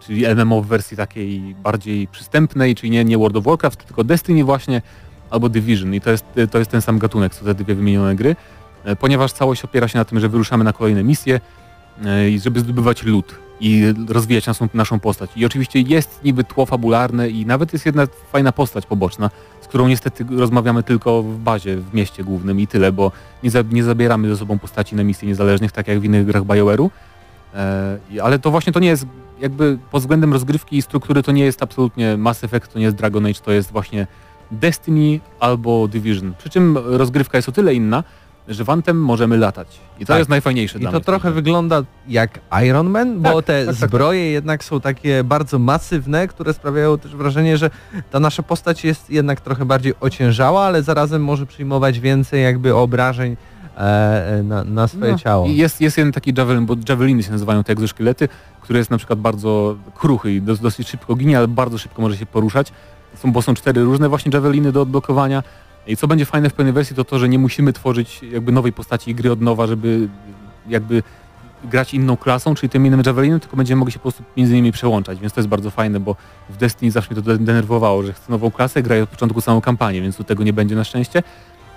czyli 0.00 0.24
MMO 0.34 0.62
w 0.62 0.66
wersji 0.66 0.96
takiej 0.96 1.54
bardziej 1.62 2.06
przystępnej, 2.06 2.74
czyli 2.74 2.90
nie, 2.90 3.04
nie 3.04 3.18
World 3.18 3.36
of 3.36 3.44
Warcraft, 3.44 3.84
tylko 3.86 4.04
Destiny 4.04 4.44
właśnie, 4.44 4.82
albo 5.30 5.48
Division 5.48 5.94
i 5.94 6.00
to 6.00 6.10
jest, 6.10 6.24
to 6.50 6.58
jest 6.58 6.70
ten 6.70 6.82
sam 6.82 6.98
gatunek, 6.98 7.34
co 7.34 7.44
te 7.44 7.54
dwie 7.54 7.74
wymienione 7.74 8.14
gry, 8.16 8.36
e, 8.84 8.96
ponieważ 8.96 9.32
całość 9.32 9.64
opiera 9.64 9.88
się 9.88 9.98
na 9.98 10.04
tym, 10.04 10.20
że 10.20 10.28
wyruszamy 10.28 10.64
na 10.64 10.72
kolejne 10.72 11.04
misje 11.04 11.40
e, 12.04 12.30
i 12.30 12.40
żeby 12.40 12.60
zdobywać 12.60 13.02
loot 13.02 13.34
i 13.60 13.94
rozwijać 14.08 14.46
naszą, 14.46 14.68
naszą 14.74 15.00
postać. 15.00 15.30
I 15.36 15.46
oczywiście 15.46 15.80
jest 15.80 16.24
niby 16.24 16.44
tło 16.44 16.66
fabularne 16.66 17.28
i 17.28 17.46
nawet 17.46 17.72
jest 17.72 17.86
jedna 17.86 18.06
fajna 18.32 18.52
postać 18.52 18.86
poboczna, 18.86 19.30
z 19.60 19.66
którą 19.66 19.88
niestety 19.88 20.24
rozmawiamy 20.30 20.82
tylko 20.82 21.22
w 21.22 21.38
bazie, 21.38 21.76
w 21.76 21.94
mieście 21.94 22.24
głównym 22.24 22.60
i 22.60 22.66
tyle, 22.66 22.92
bo 22.92 23.12
nie, 23.42 23.50
za, 23.50 23.62
nie 23.70 23.84
zabieramy 23.84 24.28
ze 24.28 24.36
sobą 24.36 24.58
postaci 24.58 24.96
na 24.96 25.04
misje 25.04 25.28
niezależnych, 25.28 25.72
tak 25.72 25.88
jak 25.88 26.00
w 26.00 26.04
innych 26.04 26.26
grach 26.26 26.42
BioWare'u. 26.42 26.90
E, 27.54 27.98
ale 28.22 28.38
to 28.38 28.50
właśnie 28.50 28.72
to 28.72 28.80
nie 28.80 28.88
jest, 28.88 29.06
jakby 29.40 29.78
pod 29.90 30.02
względem 30.02 30.32
rozgrywki 30.32 30.76
i 30.76 30.82
struktury 30.82 31.22
to 31.22 31.32
nie 31.32 31.44
jest 31.44 31.62
absolutnie 31.62 32.16
Mass 32.16 32.44
Effect, 32.44 32.72
to 32.72 32.78
nie 32.78 32.84
jest 32.84 32.96
Dragon 32.96 33.26
Age, 33.26 33.40
to 33.44 33.52
jest 33.52 33.72
właśnie 33.72 34.06
Destiny 34.50 35.20
albo 35.40 35.88
Division. 35.88 36.34
Przy 36.38 36.50
czym 36.50 36.78
rozgrywka 36.78 37.38
jest 37.38 37.48
o 37.48 37.52
tyle 37.52 37.74
inna, 37.74 38.04
że 38.48 38.64
w 38.64 38.70
Anthem 38.70 39.00
możemy 39.00 39.36
latać. 39.36 39.68
I 39.98 40.06
to 40.06 40.06
Tak. 40.06 40.18
jest 40.18 40.30
najfajniejsze 40.30 40.78
I 40.78 40.80
dla 40.80 40.90
to 40.92 41.00
w 41.00 41.00
tej 41.00 41.06
trochę 41.06 41.30
wygląda 41.30 41.82
jak 42.08 42.40
Iron 42.66 42.90
Man, 42.90 43.20
bo 43.20 43.32
Tak, 43.36 43.44
te 43.44 43.66
tak, 43.66 43.76
tak, 43.76 43.88
zbroje 43.88 44.30
jednak 44.30 44.64
są 44.64 44.80
takie 44.80 45.24
bardzo 45.24 45.58
masywne, 45.58 46.28
które 46.28 46.52
sprawiają 46.52 46.98
też 46.98 47.16
wrażenie, 47.16 47.56
że 47.58 47.70
ta 48.10 48.20
nasza 48.20 48.42
postać 48.42 48.84
jest 48.84 49.10
jednak 49.10 49.40
trochę 49.40 49.64
bardziej 49.64 49.92
ociężała, 50.00 50.62
ale 50.64 50.82
zarazem 50.82 51.24
może 51.24 51.46
przyjmować 51.46 52.00
więcej 52.00 52.42
jakby 52.42 52.74
obrażeń 52.74 53.36
e, 53.76 53.80
e, 54.38 54.42
na, 54.42 54.64
na 54.64 54.88
swoje 54.88 55.12
No, 55.12 55.18
ciało. 55.18 55.46
I 55.46 55.56
jest, 55.56 55.80
jest 55.80 55.98
jeden 55.98 56.12
taki 56.12 56.32
javelin, 56.38 56.66
bo 56.66 56.76
javeliny 56.88 57.22
się 57.22 57.30
nazywają 57.30 57.64
te 57.64 57.72
egzoszkielety, 57.72 58.28
który 58.60 58.78
jest 58.78 58.90
na 58.90 58.98
przykład 58.98 59.18
bardzo 59.18 59.76
kruchy 59.94 60.32
i 60.32 60.42
dos, 60.42 60.60
dosyć 60.60 60.88
szybko 60.88 61.14
ginie, 61.14 61.38
ale 61.38 61.48
bardzo 61.48 61.78
szybko 61.78 62.02
może 62.02 62.16
się 62.16 62.26
poruszać. 62.26 62.72
Są, 63.16 63.32
bo 63.32 63.42
są 63.42 63.54
cztery 63.54 63.84
różne 63.84 64.08
właśnie 64.08 64.30
javeliny 64.34 64.72
do 64.72 64.82
odblokowania. 64.82 65.42
I 65.86 65.96
co 65.96 66.08
będzie 66.08 66.24
fajne 66.24 66.50
w 66.50 66.52
pełnej 66.54 66.72
wersji, 66.72 66.96
to 66.96 67.04
to, 67.04 67.18
że 67.18 67.28
nie 67.28 67.38
musimy 67.38 67.72
tworzyć 67.72 68.22
jakby 68.22 68.52
nowej 68.52 68.72
postaci 68.72 69.14
gry 69.14 69.32
od 69.32 69.40
nowa, 69.40 69.66
żeby 69.66 70.08
jakby 70.68 71.02
grać 71.64 71.94
inną 71.94 72.16
klasą, 72.16 72.54
czyli 72.54 72.70
tym 72.70 72.86
innym 72.86 73.02
javelinem, 73.06 73.40
tylko 73.40 73.56
będziemy 73.56 73.78
mogli 73.78 73.92
się 73.92 73.98
po 73.98 74.02
prostu 74.02 74.22
między 74.36 74.54
nimi 74.54 74.72
przełączać, 74.72 75.18
więc 75.20 75.32
to 75.32 75.40
jest 75.40 75.48
bardzo 75.48 75.70
fajne, 75.70 76.00
bo 76.00 76.16
w 76.50 76.56
Destiny 76.56 76.90
zawsze 76.92 77.14
mnie 77.14 77.22
to 77.22 77.30
de- 77.30 77.44
denerwowało, 77.44 78.02
że 78.02 78.12
chcę 78.12 78.32
nową 78.32 78.50
klasę, 78.50 78.82
graję 78.82 79.02
od 79.02 79.08
początku 79.08 79.40
samą 79.40 79.60
kampanię, 79.60 80.02
więc 80.02 80.16
tu 80.16 80.24
tego 80.24 80.44
nie 80.44 80.52
będzie 80.52 80.76
na 80.76 80.84
szczęście. 80.84 81.22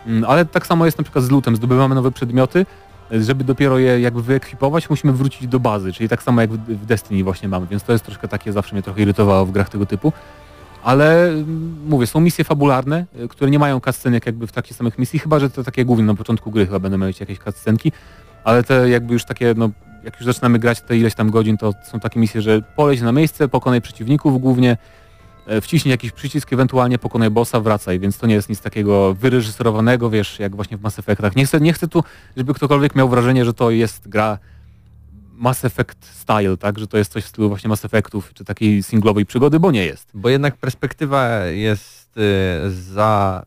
Mm, 0.08 0.26
Ale 0.28 0.46
tak 0.46 0.68
samo 0.68 0.86
jest 0.86 0.98
na 0.98 1.04
przykład 1.04 1.26
z 1.26 1.30
lutem, 1.30 1.56
zdobywamy 1.56 1.96
nowe 1.96 2.12
przedmioty, 2.12 2.66
żeby 3.12 3.44
dopiero 3.44 3.78
je 3.78 4.02
jakby 4.02 4.24
wyekwipować, 4.24 4.90
musimy 4.90 5.14
wrócić 5.14 5.48
do 5.48 5.60
bazy, 5.60 5.94
czyli 5.94 6.10
tak 6.10 6.24
samo 6.24 6.42
jak 6.42 6.50
w 6.52 6.86
Destiny 6.86 7.24
właśnie 7.24 7.50
mamy, 7.50 7.68
więc 7.68 7.84
to 7.84 7.92
jest 7.92 8.06
troszkę 8.06 8.28
takie, 8.28 8.54
zawsze 8.54 8.76
mnie 8.76 8.84
trochę 8.84 9.02
irytowało 9.02 9.46
w 9.46 9.52
grach 9.52 9.70
tego 9.70 9.86
typu. 9.86 10.14
Ale 10.84 11.30
mm, 11.30 11.76
mówię, 11.88 12.08
są 12.08 12.20
misje 12.20 12.46
fabularne, 12.46 13.06
y, 13.24 13.28
które 13.28 13.52
nie 13.52 13.60
mają 13.60 13.80
cutscenek 13.80 14.26
jakby 14.26 14.48
w 14.48 14.52
takich 14.52 14.78
samych 14.78 15.00
misji, 15.00 15.20
chyba 15.20 15.40
że 15.40 15.50
to 15.50 15.64
takie 15.64 15.86
główne 15.86 16.06
na 16.06 16.16
początku 16.16 16.52
gry 16.52 16.66
chyba 16.66 16.80
będą 16.80 16.98
mieć 16.98 17.20
jakieś 17.20 17.40
cutscenki, 17.40 17.92
ale 18.44 18.64
te 18.64 18.90
jakby 18.90 19.14
już 19.14 19.26
takie, 19.26 19.54
no 19.58 19.70
jak 20.04 20.16
już 20.16 20.26
zaczynamy 20.26 20.60
grać 20.60 20.82
te 20.82 20.98
ileś 20.98 21.16
tam 21.16 21.32
godzin, 21.32 21.58
to 21.58 21.74
są 21.84 22.00
takie 22.00 22.20
misje, 22.20 22.42
że 22.42 22.62
poleć 22.62 23.02
na 23.02 23.12
miejsce, 23.12 23.48
pokonaj 23.48 23.82
przeciwników 23.82 24.42
głównie, 24.42 24.78
e, 25.48 25.62
wciśnij 25.62 25.92
jakiś 25.92 26.12
przycisk, 26.12 26.54
ewentualnie 26.54 26.98
pokonaj 27.00 27.30
bossa, 27.30 27.60
wracaj, 27.60 28.00
więc 28.00 28.18
to 28.18 28.28
nie 28.28 28.36
jest 28.36 28.50
nic 28.50 28.62
takiego 28.62 29.14
wyreżyserowanego, 29.14 30.10
wiesz, 30.10 30.40
jak 30.40 30.56
właśnie 30.56 30.78
w 30.78 30.82
Mass 30.82 31.00
Effectach. 31.00 31.36
Nie 31.36 31.46
chcę, 31.46 31.60
nie 31.60 31.74
chcę 31.74 31.88
tu, 31.88 32.04
żeby 32.38 32.54
ktokolwiek 32.54 32.96
miał 32.96 33.10
wrażenie, 33.10 33.46
że 33.46 33.54
to 33.54 33.72
jest 33.72 34.08
gra 34.08 34.38
Mass 35.40 35.66
Effect 35.66 36.06
style, 36.06 36.58
tak, 36.58 36.80
że 36.80 36.88
to 36.88 36.98
jest 36.98 37.12
coś 37.12 37.24
w 37.24 37.28
stylu 37.28 37.50
właśnie 37.50 37.68
Mass 37.70 37.86
Effectów, 37.86 38.34
czy 38.34 38.46
takiej 38.46 38.84
singlowej 38.84 39.26
przygody, 39.26 39.60
bo 39.60 39.72
nie 39.72 39.86
jest. 39.86 40.08
Bo 40.14 40.30
jednak 40.30 40.58
perspektywa 40.58 41.46
jest 41.46 42.18
y, 42.18 42.22
za 42.72 43.44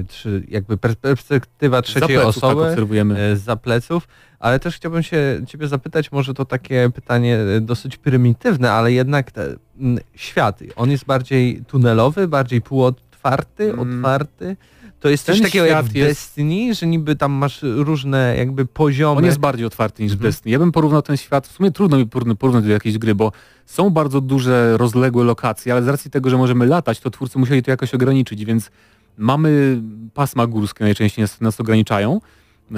y, 0.00 0.04
trzy, 0.08 0.42
jakby 0.48 0.76
pers- 0.76 0.96
perspektywa 0.96 1.82
trzeciej 1.82 2.00
Za 2.16 2.22
pleców, 2.22 2.36
osoby 2.44 2.62
Tak 2.62 2.70
obserwujemy. 2.70 3.30
y, 3.32 3.36
za 3.36 3.56
pleców, 3.56 4.08
ale 4.38 4.60
też 4.60 4.76
chciałbym 4.76 5.02
się 5.02 5.40
ciebie 5.46 5.68
zapytać, 5.68 6.12
może 6.12 6.34
to 6.34 6.44
takie 6.44 6.90
pytanie 6.94 7.38
y, 7.56 7.60
dosyć 7.60 7.96
prymitywne, 7.96 8.72
ale 8.72 8.92
jednak 8.92 9.30
te, 9.30 9.56
mm, 9.80 9.98
świat, 10.14 10.60
on 10.76 10.90
jest 10.90 11.04
bardziej 11.04 11.62
tunelowy, 11.68 12.28
bardziej 12.28 12.62
półotwarty, 12.62 13.64
Mm. 13.72 13.78
otwarty. 13.80 14.56
To 15.00 15.08
jest 15.08 15.24
coś 15.26 15.40
takiego 15.40 15.64
jak 15.66 15.94
jest- 15.94 16.10
Destiny, 16.10 16.74
że 16.74 16.86
niby 16.86 17.16
tam 17.16 17.32
masz 17.32 17.60
różne 17.62 18.34
jakby 18.38 18.66
poziomy. 18.66 19.18
On 19.18 19.24
jest 19.24 19.38
bardziej 19.38 19.66
otwarty 19.66 20.02
niż 20.02 20.12
Mhm. 20.12 20.30
Destiny. 20.30 20.52
Ja 20.52 20.58
bym 20.58 20.72
porównał 20.72 21.02
ten 21.02 21.16
świat, 21.16 21.48
w 21.48 21.52
sumie 21.52 21.70
trudno 21.70 21.98
mi 21.98 22.06
porównać 22.36 22.64
do 22.64 22.70
jakiejś 22.70 22.98
gry, 22.98 23.14
bo 23.14 23.32
są 23.66 23.90
bardzo 23.90 24.20
duże, 24.20 24.76
rozległe 24.76 25.24
lokacje, 25.24 25.72
ale 25.72 25.82
z 25.82 25.88
racji 25.88 26.10
tego, 26.10 26.30
że 26.30 26.36
możemy 26.36 26.66
latać, 26.66 27.00
to 27.00 27.10
twórcy 27.10 27.38
musieli 27.38 27.62
to 27.62 27.70
jakoś 27.70 27.94
ograniczyć, 27.94 28.44
więc 28.44 28.70
mamy 29.18 29.80
pasma 30.14 30.46
górskie 30.46 30.84
najczęściej 30.84 31.22
nas, 31.22 31.40
nas 31.40 31.60
ograniczają 31.60 32.20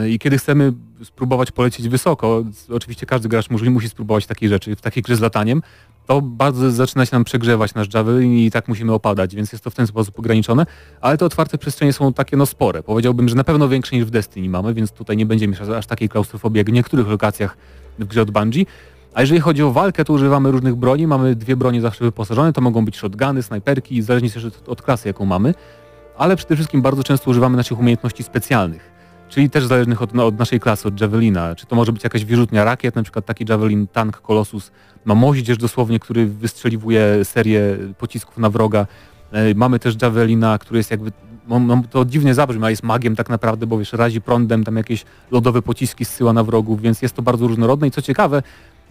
i 0.09 0.19
kiedy 0.19 0.39
chcemy 0.39 0.73
spróbować 1.05 1.51
polecieć 1.51 1.89
wysoko, 1.89 2.45
oczywiście 2.71 3.07
każdy 3.07 3.29
gracz 3.29 3.51
musi, 3.51 3.71
musi 3.71 3.89
spróbować 3.89 4.27
takiej 4.27 4.49
rzeczy, 4.49 4.77
w 4.77 4.81
takiej 4.81 5.03
grze 5.03 5.17
z 5.17 5.21
lataniem, 5.21 5.63
to 6.07 6.21
bardzo 6.21 6.71
zaczyna 6.71 7.07
się 7.07 7.17
nam 7.17 7.25
przegrzewać 7.25 7.75
nasz 7.75 7.95
javelin 7.95 8.33
i 8.33 8.51
tak 8.51 8.69
musimy 8.69 8.93
opadać, 8.93 9.35
więc 9.35 9.53
jest 9.53 9.65
to 9.65 9.71
w 9.71 9.75
ten 9.75 9.87
sposób 9.87 10.19
ograniczone, 10.19 10.67
ale 11.01 11.19
te 11.19 11.25
otwarte 11.25 11.59
przestrzenie 11.59 11.93
są 11.93 12.13
takie 12.13 12.37
no 12.37 12.47
spore. 12.47 12.83
Powiedziałbym, 12.83 13.29
że 13.29 13.35
na 13.35 13.45
pewno 13.45 13.69
większe 13.69 13.97
niż 13.97 14.05
w 14.05 14.11
Destiny 14.11 14.49
mamy, 14.49 14.75
więc 14.75 14.93
tutaj 14.93 15.17
nie 15.17 15.27
będziemy 15.27 15.51
mieć 15.53 15.71
aż, 15.71 15.87
takiej 15.87 16.09
klaustrofobii 16.09 16.59
jak 16.59 16.71
w 16.71 16.73
niektórych 16.73 17.09
lokacjach 17.09 17.57
w 17.99 18.05
grze 18.05 18.23
od 18.23 18.31
Bungie. 18.31 18.65
A 19.15 19.21
jeżeli 19.21 19.41
chodzi 19.41 19.63
o 19.63 19.73
walkę, 19.73 20.05
to 20.05 20.13
używamy 20.13 20.51
różnych 20.51 20.75
broni. 20.75 21.07
Mamy 21.07 21.35
dwie 21.35 21.57
bronie 21.57 21.81
zawsze 21.81 22.05
wyposażone, 22.05 22.53
to 22.53 22.61
mogą 22.61 22.85
być 22.85 22.97
shotguny, 22.97 23.43
snajperki, 23.43 24.03
zależnie 24.03 24.31
też 24.31 24.47
od 24.67 24.83
klasy, 24.83 25.09
jaką 25.09 25.25
mamy. 25.25 25.55
Ale 26.19 26.37
przede 26.37 26.55
wszystkim 26.55 26.83
bardzo 26.83 27.05
często 27.05 27.31
używamy 27.31 27.57
naszych 27.57 27.79
umiejętności 27.79 28.23
specjalnych, 28.23 28.92
czyli 29.33 29.51
też 29.51 29.67
zależnych 29.67 30.03
od, 30.03 30.15
no, 30.15 30.27
od 30.27 30.39
naszej 30.39 30.61
klasy, 30.61 30.89
od 30.89 31.01
Javelina. 31.01 31.55
Czy 31.55 31.67
to 31.67 31.77
może 31.77 31.93
być 31.93 32.05
jakaś 32.05 32.25
wyrzutnia 32.25 32.65
rakiet, 32.65 32.97
na 32.97 33.03
przykład 33.03 33.27
taki 33.27 33.45
Javelin 33.49 33.87
Tank 33.87 34.21
Colossus 34.21 34.71
ma 35.05 35.15
moździerz 35.15 35.59
dosłownie, 35.59 35.99
który 35.99 36.27
wystrzeliwuje 36.27 37.25
serię 37.25 37.79
pocisków 37.99 38.39
na 38.39 38.51
wroga. 38.51 38.87
E, 39.33 39.55
Mamy 39.55 39.79
też 39.79 39.97
Javelina, 40.03 40.59
który 40.59 40.79
jest 40.79 40.91
jakby, 40.91 41.13
no, 41.49 41.59
no, 41.59 41.83
to 41.91 42.05
dziwnie 42.05 42.35
zabrzmi, 42.35 42.65
jest 42.67 42.83
magiem 42.83 43.17
tak 43.17 43.31
naprawdę, 43.31 43.67
bo 43.67 43.79
wiesz, 43.79 43.93
razi 43.93 44.21
prądem, 44.21 44.65
tam 44.65 44.77
jakieś 44.77 45.05
lodowe 45.31 45.63
pociski 45.63 46.05
zsyła 46.05 46.33
na 46.33 46.45
wrogów, 46.45 46.81
więc 46.81 47.03
jest 47.03 47.15
to 47.17 47.23
bardzo 47.23 47.47
różnorodne 47.47 47.87
i 47.87 47.91
co 47.91 48.03
ciekawe, 48.03 48.43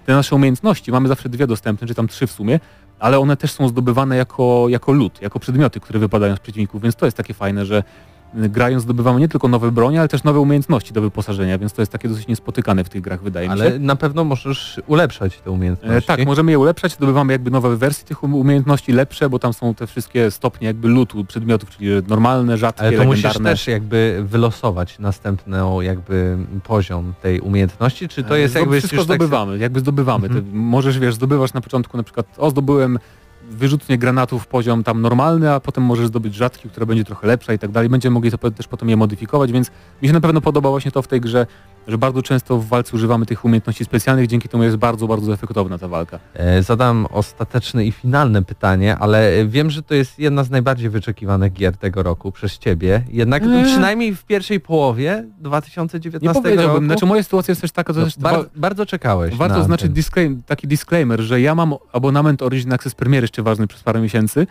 te 0.05 0.13
nasze 0.13 0.35
umiejętności, 0.35 0.91
mamy 0.91 1.07
zawsze 1.07 1.29
dwie 1.29 1.47
dostępne, 1.47 1.87
czy 1.87 1.95
tam 1.95 2.07
trzy 2.07 2.27
w 2.27 2.31
sumie, 2.31 2.59
ale 2.99 3.19
one 3.19 3.37
też 3.37 3.51
są 3.51 3.67
zdobywane 3.67 4.17
jako, 4.17 4.65
jako 4.69 4.91
lód, 4.91 5.21
jako 5.21 5.39
przedmioty, 5.39 5.79
które 5.79 5.99
wypadają 5.99 6.35
z 6.35 6.39
przeciwników, 6.39 6.81
więc 6.81 6.95
to 6.95 7.05
jest 7.05 7.17
takie 7.17 7.33
fajne, 7.33 7.65
że 7.65 7.83
grając 8.33 8.83
zdobywamy 8.83 9.19
nie 9.19 9.27
tylko 9.27 9.47
nowe 9.47 9.71
bronie, 9.71 9.99
ale 9.99 10.07
też 10.07 10.23
nowe 10.23 10.39
umiejętności 10.39 10.93
do 10.93 11.01
wyposażenia, 11.01 11.57
więc 11.57 11.73
to 11.73 11.81
jest 11.81 11.91
takie 11.91 12.09
dosyć 12.09 12.27
niespotykane 12.27 12.83
w 12.83 12.89
tych 12.89 13.01
grach, 13.01 13.23
wydaje 13.23 13.49
mi 13.49 13.57
się. 13.57 13.63
Ale 13.63 13.79
na 13.79 13.95
pewno 13.95 14.23
możesz 14.23 14.81
ulepszać 14.87 15.39
te 15.39 15.51
umiejętności. 15.51 15.97
E, 15.97 16.01
tak, 16.01 16.25
możemy 16.25 16.51
je 16.51 16.59
ulepszać, 16.59 16.91
zdobywamy 16.93 17.33
jakby 17.33 17.51
nowe 17.51 17.77
wersje 17.77 18.07
tych 18.07 18.23
um- 18.23 18.35
umiejętności, 18.35 18.91
lepsze, 18.91 19.29
bo 19.29 19.39
tam 19.39 19.53
są 19.53 19.75
te 19.75 19.87
wszystkie 19.87 20.31
stopnie 20.31 20.67
jakby 20.67 20.87
lutu 20.87 21.25
przedmiotów, 21.25 21.69
czyli 21.69 21.89
normalne, 22.07 22.57
rzadkie, 22.57 22.81
Ale 22.81 22.97
to 22.97 23.03
musisz 23.03 23.23
legendarne. 23.23 23.49
też 23.49 23.67
jakby 23.67 24.23
wylosować 24.25 24.99
następną 24.99 25.81
jakby 25.81 26.37
poziom 26.63 27.13
tej 27.21 27.39
umiejętności, 27.39 28.07
czy 28.07 28.23
to 28.23 28.35
jest 28.35 28.55
E, 28.55 28.59
jakby 28.59 28.77
Wszystko 28.77 28.97
tak 28.97 29.05
zdobywamy, 29.05 29.57
jakby 29.57 29.79
zdobywamy. 29.79 30.27
Mhm. 30.27 30.45
Możesz, 30.53 30.99
wiesz, 30.99 31.15
zdobywasz 31.15 31.53
na 31.53 31.61
początku 31.61 31.97
na 31.97 32.03
przykład, 32.03 32.25
o 32.37 32.49
zdobyłem 32.49 32.99
wyrzutnie 33.51 33.97
granatów 33.97 34.47
poziom 34.47 34.83
tam 34.83 35.01
normalny, 35.01 35.51
a 35.51 35.59
potem 35.59 35.83
możesz 35.83 36.07
zdobyć 36.07 36.35
rzadki, 36.35 36.69
która 36.69 36.85
będzie 36.85 37.03
trochę 37.03 37.27
lepsza 37.27 37.53
i 37.53 37.59
tak 37.59 37.71
dalej. 37.71 37.89
Będziemy 37.89 38.13
mogli 38.13 38.31
to 38.31 38.51
też 38.51 38.67
potem 38.67 38.89
je 38.89 38.97
modyfikować, 38.97 39.51
więc 39.51 39.71
mi 40.01 40.07
się 40.07 40.13
na 40.13 40.21
pewno 40.21 40.41
podoba 40.41 40.69
właśnie 40.69 40.91
to 40.91 41.01
w 41.01 41.07
tej 41.07 41.21
grze, 41.21 41.45
że 41.87 41.97
bardzo 41.97 42.21
często 42.21 42.57
w 42.57 42.67
walce 42.67 42.95
używamy 42.95 43.25
tych 43.25 43.45
umiejętności 43.45 43.85
specjalnych, 43.85 44.27
dzięki 44.27 44.49
temu 44.49 44.63
jest 44.63 44.75
bardzo, 44.75 45.07
bardzo 45.07 45.33
efektowna 45.33 45.77
ta 45.77 45.87
walka. 45.87 46.19
E, 46.33 46.63
Zadam 46.63 47.07
ostateczne 47.11 47.85
i 47.85 47.91
finalne 47.91 48.43
pytanie, 48.43 48.97
ale 48.97 49.33
e, 49.33 49.45
wiem, 49.45 49.69
że 49.69 49.83
to 49.83 49.93
jest 49.93 50.19
jedna 50.19 50.43
z 50.43 50.49
najbardziej 50.49 50.89
wyczekiwanych 50.89 51.53
gier 51.53 51.77
tego 51.77 52.03
roku 52.03 52.31
przez 52.31 52.57
Ciebie. 52.57 53.03
Jednak 53.09 53.43
Eee. 53.43 53.65
przynajmniej 53.65 54.15
w 54.15 54.23
pierwszej 54.23 54.59
połowie 54.59 55.23
Nie 55.37 55.43
2019 55.43 56.41
powiedziałbym, 56.41 56.75
roku 56.75 56.85
znaczy 56.85 57.05
moja 57.05 57.23
sytuacja 57.23 57.51
jest 57.51 57.61
też 57.61 57.71
taka, 57.71 57.93
że 57.93 58.01
no, 58.01 58.07
bar, 58.17 58.45
bardzo 58.55 58.85
czekałeś. 58.85 59.35
Warto 59.35 59.57
na 59.57 59.63
znaczyć 59.63 59.91
disclaim, 59.91 60.43
taki 60.45 60.67
disclaimer, 60.67 61.21
że 61.21 61.41
ja 61.41 61.55
mam 61.55 61.73
abonament 61.93 62.41
Origin 62.41 62.73
Access 62.73 62.95
Premier 62.95 63.23
jeszcze 63.23 63.40
ważny 63.43 63.67
przez 63.67 63.83
parę 63.83 64.01
miesięcy, 64.01 64.47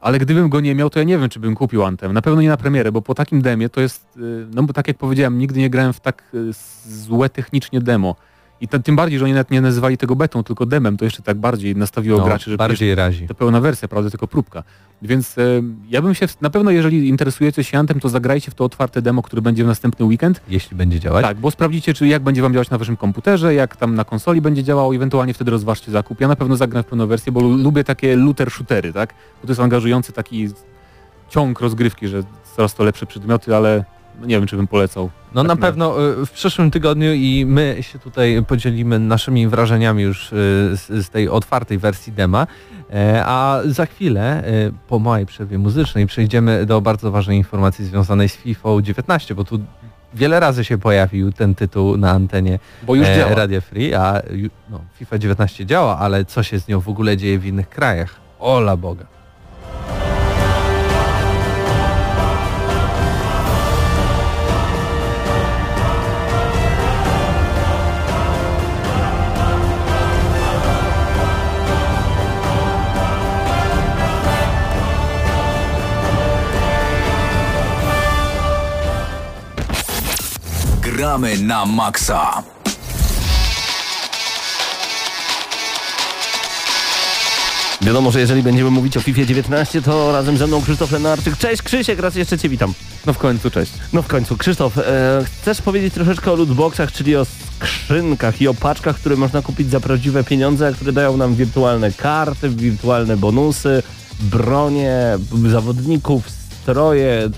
ale 0.00 0.18
gdybym 0.18 0.48
go 0.48 0.60
nie 0.60 0.74
miał, 0.74 0.90
to 0.90 0.98
ja 0.98 1.04
nie 1.04 1.18
wiem, 1.18 1.28
czy 1.28 1.40
bym 1.40 1.54
kupił 1.54 1.84
Anthem. 1.84 2.12
Na 2.12 2.22
pewno 2.22 2.42
nie 2.42 2.48
na 2.48 2.56
premierę, 2.56 2.92
bo 2.92 3.02
po 3.02 3.14
takim 3.14 3.42
demie 3.42 3.68
to 3.68 3.80
jest, 3.80 4.16
y, 4.16 4.46
no 4.54 4.62
bo 4.62 4.72
tak 4.72 4.88
jak 4.88 4.98
powiedziałem, 4.98 5.38
nigdy 5.38 5.60
nie 5.60 5.70
grałem 5.70 5.92
w 5.92 6.00
tak 6.00 6.22
y, 6.34 6.52
złe 6.86 7.28
technicznie 7.28 7.80
demo. 7.80 8.16
I 8.60 8.68
to, 8.68 8.78
tym 8.78 8.96
bardziej, 8.96 9.18
że 9.18 9.24
oni 9.24 9.34
nawet 9.34 9.50
nie 9.50 9.60
nazywali 9.60 9.98
tego 9.98 10.16
betą, 10.16 10.44
tylko 10.44 10.66
demem, 10.66 10.96
to 10.96 11.04
jeszcze 11.04 11.22
tak 11.22 11.36
bardziej 11.36 11.76
nastawiło 11.76 12.18
no, 12.18 12.24
graczy, 12.24 12.50
że 12.50 12.56
bardziej 12.56 12.94
razi. 12.94 13.26
to 13.26 13.34
pełna 13.34 13.60
wersja, 13.60 13.88
prawda, 13.88 14.10
tylko 14.10 14.26
próbka. 14.28 14.62
Więc 15.02 15.38
e, 15.38 15.42
ja 15.88 16.02
bym 16.02 16.14
się, 16.14 16.26
na 16.40 16.50
pewno 16.50 16.70
jeżeli 16.70 17.08
interesujecie 17.08 17.64
się 17.64 17.78
Anthem, 17.78 18.00
to 18.00 18.08
zagrajcie 18.08 18.50
w 18.50 18.54
to 18.54 18.64
otwarte 18.64 19.02
demo, 19.02 19.22
który 19.22 19.42
będzie 19.42 19.64
w 19.64 19.66
następny 19.66 20.06
weekend. 20.06 20.40
Jeśli 20.48 20.76
będzie 20.76 21.00
działać. 21.00 21.24
Tak, 21.24 21.36
bo 21.36 21.50
sprawdzicie, 21.50 21.94
czy 21.94 22.06
jak 22.06 22.22
będzie 22.22 22.42
wam 22.42 22.52
działać 22.52 22.70
na 22.70 22.78
waszym 22.78 22.96
komputerze, 22.96 23.54
jak 23.54 23.76
tam 23.76 23.94
na 23.94 24.04
konsoli 24.04 24.40
będzie 24.40 24.64
działało, 24.64 24.94
ewentualnie 24.94 25.34
wtedy 25.34 25.50
rozważcie 25.50 25.92
zakup. 25.92 26.20
Ja 26.20 26.28
na 26.28 26.36
pewno 26.36 26.56
zagram 26.56 26.82
w 26.82 26.86
pełną 26.86 27.06
wersję, 27.06 27.32
bo 27.32 27.40
lu- 27.40 27.56
lubię 27.56 27.84
takie 27.84 28.16
looter 28.16 28.50
shootery, 28.50 28.92
tak? 28.92 29.14
Bo 29.40 29.46
to 29.46 29.50
jest 29.50 29.60
angażujący 29.60 30.12
taki 30.12 30.48
ciąg 31.28 31.60
rozgrywki, 31.60 32.08
że 32.08 32.22
coraz 32.56 32.74
to 32.74 32.84
lepsze 32.84 33.06
przedmioty, 33.06 33.56
ale 33.56 33.84
no 34.20 34.26
nie 34.26 34.34
wiem, 34.38 34.46
czy 34.46 34.56
bym 34.56 34.66
polecał. 34.66 35.10
No 35.34 35.42
Tak 35.42 35.48
na 35.48 35.56
pewno 35.56 36.10
y, 36.22 36.26
w 36.26 36.30
przyszłym 36.30 36.70
tygodniu 36.70 37.12
i 37.12 37.46
my 37.46 37.76
się 37.80 37.98
tutaj 37.98 38.44
podzielimy 38.48 38.98
naszymi 38.98 39.48
wrażeniami 39.48 40.02
już 40.02 40.32
y, 40.32 40.36
z, 40.76 41.06
z 41.06 41.10
tej 41.10 41.28
otwartej 41.28 41.78
wersji 41.78 42.12
dema, 42.12 42.46
E, 42.94 43.22
a 43.26 43.60
za 43.64 43.86
chwilę 43.86 44.48
y, 44.48 44.72
po 44.88 44.98
małej 44.98 45.26
przerwie 45.26 45.58
muzycznej 45.58 46.06
przejdziemy 46.06 46.66
do 46.66 46.80
bardzo 46.80 47.10
ważnej 47.10 47.38
informacji 47.38 47.84
związanej 47.84 48.28
z 48.28 48.36
FIFA 48.36 48.68
19, 48.82 49.34
bo 49.34 49.44
tu 49.44 49.60
wiele 50.14 50.40
razy 50.40 50.64
się 50.64 50.78
pojawił 50.78 51.32
ten 51.32 51.54
tytuł 51.54 51.96
na 51.96 52.10
antenie 52.10 52.58
Bo 52.82 52.94
już 52.94 53.06
e, 53.06 53.16
działa. 53.16 53.34
Radio 53.34 53.60
Free, 53.60 53.94
a 53.94 54.22
no, 54.70 54.80
FIFA 54.98 55.18
19 55.18 55.66
działa, 55.66 55.98
ale 55.98 56.24
co 56.24 56.42
się 56.42 56.58
z 56.58 56.68
nią 56.68 56.80
w 56.80 56.88
ogóle 56.88 57.16
dzieje 57.16 57.38
w 57.38 57.46
innych 57.46 57.68
krajach? 57.68 58.14
Ola 58.38 58.76
Boga. 58.76 59.06
Gramy 80.94 81.38
na 81.38 81.66
maksa. 81.66 82.42
Wiadomo, 87.82 88.10
że 88.10 88.20
jeżeli 88.20 88.42
będziemy 88.42 88.70
mówić 88.70 88.96
o 88.96 89.00
FIFA 89.00 89.24
19, 89.24 89.82
to 89.82 90.12
razem 90.12 90.36
ze 90.36 90.46
mną 90.46 90.62
Krzysztof 90.62 90.92
Lenarczyk. 90.92 91.36
Cześć 91.36 91.62
Krzysiek, 91.62 91.98
raz 91.98 92.14
jeszcze 92.14 92.38
Cię 92.38 92.48
witam. 92.48 92.74
No 93.06 93.12
w 93.12 93.18
końcu, 93.18 93.50
cześć. 93.50 93.72
No 93.92 94.02
w 94.02 94.06
końcu, 94.06 94.36
Krzysztof, 94.36 94.78
e, 94.78 94.82
chcesz 95.24 95.62
powiedzieć 95.62 95.94
troszeczkę 95.94 96.32
o 96.32 96.36
lootboxach, 96.36 96.92
czyli 96.92 97.16
o 97.16 97.24
skrzynkach 97.24 98.40
i 98.40 98.48
o 98.48 98.54
paczkach, 98.54 98.96
które 98.96 99.16
można 99.16 99.42
kupić 99.42 99.70
za 99.70 99.80
prawdziwe 99.80 100.24
pieniądze, 100.24 100.72
które 100.74 100.92
dają 100.92 101.16
nam 101.16 101.34
wirtualne 101.34 101.92
karty, 101.92 102.48
wirtualne 102.48 103.16
bonusy, 103.16 103.82
bronie, 104.20 105.18
zawodników, 105.50 106.30
stroje. 106.30 107.30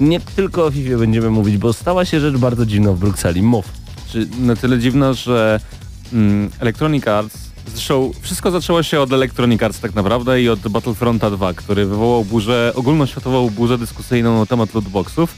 Nie 0.00 0.20
tylko 0.20 0.64
o 0.64 0.70
FIFA 0.70 0.98
będziemy 0.98 1.30
mówić, 1.30 1.56
bo 1.56 1.72
stała 1.72 2.04
się 2.04 2.20
rzecz 2.20 2.36
bardzo 2.36 2.66
dziwna 2.66 2.92
w 2.92 2.98
Brukseli. 2.98 3.42
Mów. 3.42 3.64
Czy 4.12 4.28
na 4.40 4.56
tyle 4.56 4.78
dziwna, 4.78 5.12
że 5.12 5.60
mm, 6.12 6.50
Electronic 6.60 7.08
Arts, 7.08 7.38
zresztą 7.74 8.12
wszystko 8.20 8.50
zaczęło 8.50 8.82
się 8.82 9.00
od 9.00 9.12
Electronic 9.12 9.62
Arts 9.62 9.80
tak 9.80 9.94
naprawdę 9.94 10.42
i 10.42 10.48
od 10.48 10.68
Battlefronta 10.68 11.30
2, 11.30 11.54
który 11.54 11.86
wywołał 11.86 12.24
burzę, 12.24 12.72
ogólnoświatową 12.74 13.50
burzę 13.50 13.78
dyskusyjną 13.78 14.38
na 14.38 14.46
temat 14.46 14.74
lootboxów. 14.74 15.34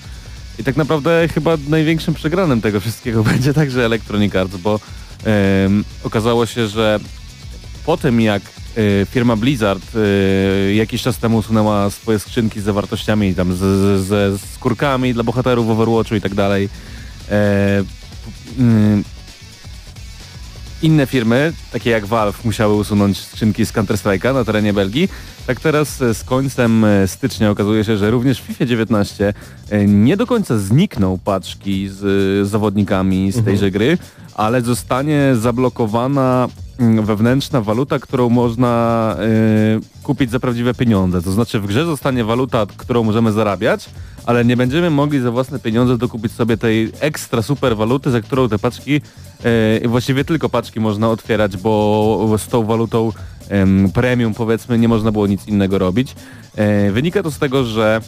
I 0.58 0.64
tak 0.64 0.76
naprawdę 0.76 1.28
chyba 1.34 1.56
największym 1.68 2.14
przegranym 2.14 2.60
tego 2.60 2.80
wszystkiego 2.80 3.24
będzie 3.32 3.54
także 3.54 3.84
Electronic 3.84 4.36
Arts, 4.36 4.56
bo 4.56 4.80
em, 5.24 5.84
okazało 6.04 6.46
się, 6.46 6.68
że 6.68 7.00
po 7.86 7.96
tym 7.96 8.20
jak 8.20 8.42
firma 9.10 9.36
Blizzard 9.36 9.82
e, 9.94 10.74
jakiś 10.74 11.02
czas 11.02 11.18
temu 11.18 11.38
usunęła 11.38 11.90
swoje 11.90 12.18
skrzynki 12.18 12.60
z 12.60 12.64
zawartościami 12.64 13.34
tam 13.34 13.56
ze 14.02 14.38
skórkami 14.38 15.14
dla 15.14 15.22
bohaterów 15.22 15.70
Overwatchu 15.70 16.14
i 16.14 16.20
tak 16.20 16.34
dalej, 16.34 16.68
e, 17.30 17.84
mm, 18.58 19.04
inne 20.82 21.06
firmy, 21.06 21.52
takie 21.72 21.90
jak 21.90 22.06
Valve, 22.06 22.44
musiały 22.44 22.74
usunąć 22.74 23.18
skrzynki 23.18 23.66
z 23.66 23.72
Counter-Strike'a 23.72 24.34
na 24.34 24.44
terenie 24.44 24.72
Belgii. 24.72 25.08
Tak 25.46 25.60
teraz 25.60 26.02
e, 26.02 26.14
z 26.14 26.24
końcem 26.24 26.84
e, 26.84 27.08
stycznia 27.08 27.50
okazuje 27.50 27.84
się, 27.84 27.96
że 27.96 28.10
również 28.10 28.40
w 28.40 28.44
FIFA 28.44 28.66
19 28.66 29.34
e, 29.70 29.86
nie 29.86 30.16
do 30.16 30.26
końca 30.26 30.58
znikną 30.58 31.18
paczki 31.18 31.88
z 31.88 32.48
zawodnikami 32.48 33.32
z 33.32 33.44
tejże 33.44 33.70
gry, 33.70 33.98
ale 34.34 34.62
zostanie 34.62 35.32
zablokowana 35.34 36.48
wewnętrzna 37.02 37.60
waluta, 37.60 37.98
którą 37.98 38.28
można 38.28 39.16
e, 39.18 40.02
kupić 40.02 40.30
za 40.30 40.40
prawdziwe 40.40 40.74
pieniądze. 40.74 41.22
To 41.22 41.32
znaczy 41.32 41.60
w 41.60 41.66
grze 41.66 41.84
zostanie 41.84 42.24
waluta, 42.24 42.66
którą 42.76 43.04
możemy 43.04 43.32
zarabiać, 43.32 43.90
ale 44.26 44.44
nie 44.44 44.56
będziemy 44.56 44.90
mogli 44.90 45.20
za 45.20 45.30
własne 45.30 45.58
pieniądze 45.58 45.98
dokupić 45.98 46.32
sobie 46.32 46.56
tej 46.56 46.92
ekstra 47.00 47.42
super 47.42 47.76
waluty, 47.76 48.10
za 48.10 48.20
którą 48.20 48.48
te 48.48 48.58
paczki, 48.58 49.00
e, 49.82 49.88
właściwie 49.88 50.24
tylko 50.24 50.48
paczki 50.48 50.80
można 50.80 51.08
otwierać, 51.08 51.56
bo 51.56 52.34
z 52.38 52.48
tą 52.48 52.66
walutą 52.66 53.12
em, 53.48 53.90
premium 53.92 54.34
powiedzmy 54.34 54.78
nie 54.78 54.88
można 54.88 55.12
było 55.12 55.26
nic 55.26 55.48
innego 55.48 55.78
robić. 55.78 56.14
E, 56.56 56.92
wynika 56.92 57.22
to 57.22 57.30
z 57.30 57.38
tego, 57.38 57.64
że 57.64 58.00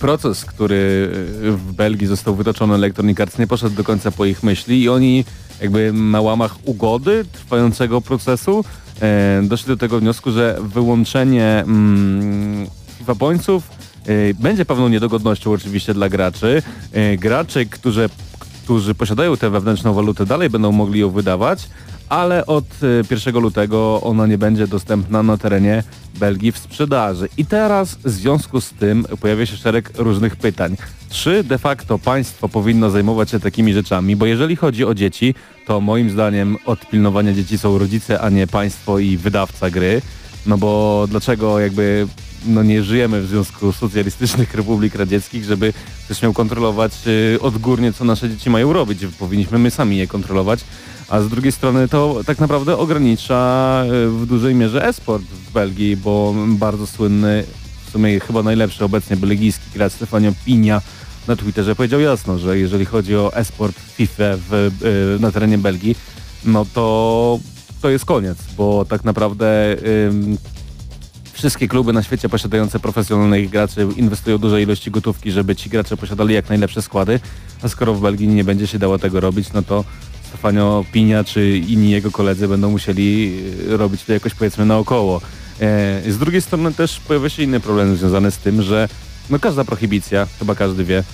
proces, 0.00 0.44
który 0.44 1.10
e, 1.48 1.50
w 1.50 1.72
Belgii 1.72 2.06
został 2.06 2.34
wytoczony 2.34 2.74
Electronic 2.74 3.20
Arts 3.20 3.38
nie 3.38 3.46
poszedł 3.46 3.76
do 3.76 3.84
końca 3.84 4.10
po 4.10 4.24
ich 4.24 4.42
myśli 4.42 4.82
i 4.82 4.88
oni 4.88 5.24
jakby 5.60 5.92
na 5.92 6.20
łamach 6.20 6.56
ugody 6.64 7.24
trwającego 7.32 8.00
procesu 8.00 8.64
e, 9.00 9.42
doszli 9.42 9.68
do 9.68 9.76
tego 9.76 10.00
wniosku, 10.00 10.30
że 10.30 10.58
wyłączenie 10.62 11.64
mm, 11.66 12.66
FIFA 12.98 13.14
Pointsów 13.14 13.68
e, 14.06 14.34
będzie 14.34 14.64
pewną 14.64 14.88
niedogodnością 14.88 15.52
oczywiście 15.52 15.94
dla 15.94 16.08
graczy. 16.08 16.62
E, 16.92 17.16
gracze, 17.16 17.64
którzy, 17.64 18.08
którzy 18.64 18.94
posiadają 18.94 19.36
tę 19.36 19.50
wewnętrzną 19.50 19.94
walutę 19.94 20.26
dalej 20.26 20.50
będą 20.50 20.72
mogli 20.72 21.00
ją 21.00 21.10
wydawać, 21.10 21.68
ale 22.08 22.46
od 22.46 22.64
e, 22.82 23.14
1 23.14 23.42
lutego 23.42 24.00
ona 24.02 24.26
nie 24.26 24.38
będzie 24.38 24.66
dostępna 24.66 25.22
na 25.22 25.36
terenie 25.36 25.82
Belgii 26.14 26.52
w 26.52 26.58
sprzedaży. 26.58 27.28
I 27.36 27.46
teraz 27.46 27.94
w 27.94 28.10
związku 28.10 28.60
z 28.60 28.70
tym 28.70 29.04
pojawia 29.20 29.46
się 29.46 29.56
szereg 29.56 29.90
różnych 29.98 30.36
pytań. 30.36 30.76
Czy 31.10 31.44
de 31.44 31.58
facto 31.58 31.98
państwo 31.98 32.48
powinno 32.48 32.90
zajmować 32.90 33.30
się 33.30 33.40
takimi 33.40 33.72
rzeczami? 33.72 34.16
Bo 34.16 34.26
jeżeli 34.26 34.56
chodzi 34.56 34.84
o 34.84 34.94
dzieci, 34.94 35.34
to 35.66 35.80
moim 35.80 36.10
zdaniem 36.10 36.56
od 36.66 36.86
pilnowania 36.86 37.32
dzieci 37.32 37.58
są 37.58 37.78
rodzice, 37.78 38.20
a 38.20 38.30
nie 38.30 38.46
państwo 38.46 38.98
i 38.98 39.16
wydawca 39.16 39.70
gry. 39.70 40.02
No 40.46 40.58
bo 40.58 41.04
dlaczego 41.10 41.60
jakby 41.60 42.06
no 42.46 42.62
nie 42.62 42.82
żyjemy 42.82 43.22
w 43.22 43.26
Związku 43.26 43.72
Socjalistycznych 43.72 44.54
Republik 44.54 44.94
Radzieckich, 44.94 45.44
żeby 45.44 45.72
ktoś 46.04 46.22
miał 46.22 46.32
kontrolować 46.32 46.92
y, 47.06 47.38
odgórnie, 47.40 47.92
co 47.92 48.04
nasze 48.04 48.30
dzieci 48.30 48.50
mają 48.50 48.72
robić. 48.72 48.98
Powinniśmy 49.18 49.58
my 49.58 49.70
sami 49.70 49.96
je 49.96 50.06
kontrolować. 50.06 50.64
A 51.08 51.20
z 51.20 51.28
drugiej 51.28 51.52
strony 51.52 51.88
to 51.88 52.20
tak 52.26 52.38
naprawdę 52.38 52.78
ogranicza 52.78 53.84
y, 54.06 54.08
w 54.08 54.26
dużej 54.26 54.54
mierze 54.54 54.86
e-sport 54.88 55.24
w 55.24 55.52
Belgii, 55.52 55.96
bo 55.96 56.34
bardzo 56.46 56.86
słynny, 56.86 57.44
w 57.86 57.90
sumie 57.90 58.20
chyba 58.20 58.42
najlepszy 58.42 58.84
obecnie 58.84 59.16
belgijski 59.16 59.64
gracz 59.74 59.92
Stefanio 59.92 60.32
Pinia 60.44 60.82
na 61.28 61.36
Twitterze 61.36 61.76
powiedział 61.76 62.00
jasno, 62.00 62.38
że 62.38 62.58
jeżeli 62.58 62.84
chodzi 62.84 63.16
o 63.16 63.36
e-sport 63.36 63.76
FIFA 63.78 64.24
w, 64.48 64.52
y, 65.16 65.20
na 65.20 65.32
terenie 65.32 65.58
Belgii, 65.58 65.96
no 66.44 66.66
to 66.74 67.38
to 67.82 67.90
jest 67.90 68.04
koniec, 68.04 68.38
bo 68.56 68.84
tak 68.84 69.04
naprawdę 69.04 69.76
ym, 70.06 70.38
wszystkie 71.32 71.68
kluby 71.68 71.92
na 71.92 72.02
świecie 72.02 72.28
posiadające 72.28 72.80
profesjonalnych 72.80 73.50
graczy 73.50 73.88
inwestują 73.96 74.38
duże 74.38 74.62
ilości 74.62 74.90
gotówki, 74.90 75.30
żeby 75.30 75.56
ci 75.56 75.70
gracze 75.70 75.96
posiadali 75.96 76.34
jak 76.34 76.48
najlepsze 76.48 76.82
składy, 76.82 77.20
a 77.62 77.68
skoro 77.68 77.94
w 77.94 78.00
Belgii 78.00 78.28
nie 78.28 78.44
będzie 78.44 78.66
się 78.66 78.78
dało 78.78 78.98
tego 78.98 79.20
robić, 79.20 79.52
no 79.52 79.62
to 79.62 79.84
Stefanio 80.34 80.84
Pinia 80.92 81.24
czy 81.24 81.58
inni 81.58 81.90
jego 81.90 82.10
koledzy 82.10 82.48
będą 82.48 82.70
musieli 82.70 83.38
y, 83.70 83.76
robić 83.76 84.04
to 84.04 84.12
jakoś 84.12 84.34
powiedzmy 84.34 84.66
naokoło. 84.66 85.20
E, 85.60 86.02
z 86.12 86.18
drugiej 86.18 86.42
strony 86.42 86.72
też 86.72 87.00
pojawia 87.00 87.28
się 87.28 87.42
inny 87.42 87.60
problem 87.60 87.96
związany 87.96 88.30
z 88.30 88.38
tym, 88.38 88.62
że 88.62 88.88
no 89.30 89.38
każda 89.38 89.64
prohibicja, 89.64 90.26
chyba 90.38 90.54
każdy 90.54 90.84
wie, 90.84 91.04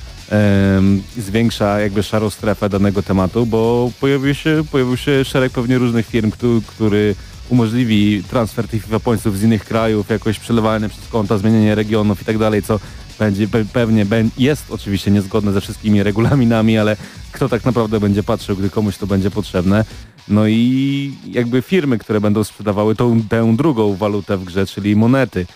zwiększa 1.18 1.80
jakby 1.80 2.02
szarą 2.02 2.30
strefę 2.30 2.68
danego 2.68 3.02
tematu, 3.02 3.46
bo 3.46 3.90
pojawił 4.00 4.34
się, 4.34 4.64
pojawił 4.72 4.96
się 4.96 5.24
szereg 5.24 5.52
pewnie 5.52 5.78
różnych 5.78 6.06
firm, 6.06 6.30
który, 6.30 6.60
który 6.66 7.14
umożliwi 7.48 8.22
transfer 8.30 8.68
tych 8.68 8.84
FIFA 8.84 9.00
Pointsów 9.00 9.38
z 9.38 9.42
innych 9.42 9.64
krajów, 9.64 10.10
jakoś 10.10 10.38
przelewanie 10.38 10.88
przez 10.88 11.08
konta, 11.08 11.38
zmienienie 11.38 11.74
regionów 11.74 12.22
i 12.22 12.24
tak 12.24 12.38
dalej, 12.38 12.62
co 12.62 12.80
będzie 13.20 13.48
pe- 13.48 13.64
pewnie 13.72 14.04
be- 14.06 14.28
jest 14.38 14.70
oczywiście 14.70 15.10
niezgodne 15.10 15.52
ze 15.52 15.60
wszystkimi 15.60 16.02
regulaminami, 16.02 16.78
ale 16.78 16.96
kto 17.32 17.48
tak 17.48 17.64
naprawdę 17.64 18.00
będzie 18.00 18.22
patrzył, 18.22 18.56
gdy 18.56 18.70
komuś 18.70 18.96
to 18.96 19.06
będzie 19.06 19.30
potrzebne. 19.30 19.84
No 20.28 20.46
i 20.48 21.12
jakby 21.26 21.62
firmy, 21.62 21.98
które 21.98 22.20
będą 22.20 22.44
sprzedawały 22.44 22.94
tą, 22.96 23.22
tę 23.22 23.56
drugą 23.56 23.96
walutę 23.96 24.36
w 24.36 24.44
grze, 24.44 24.66
czyli 24.66 24.96
monety. 24.96 25.46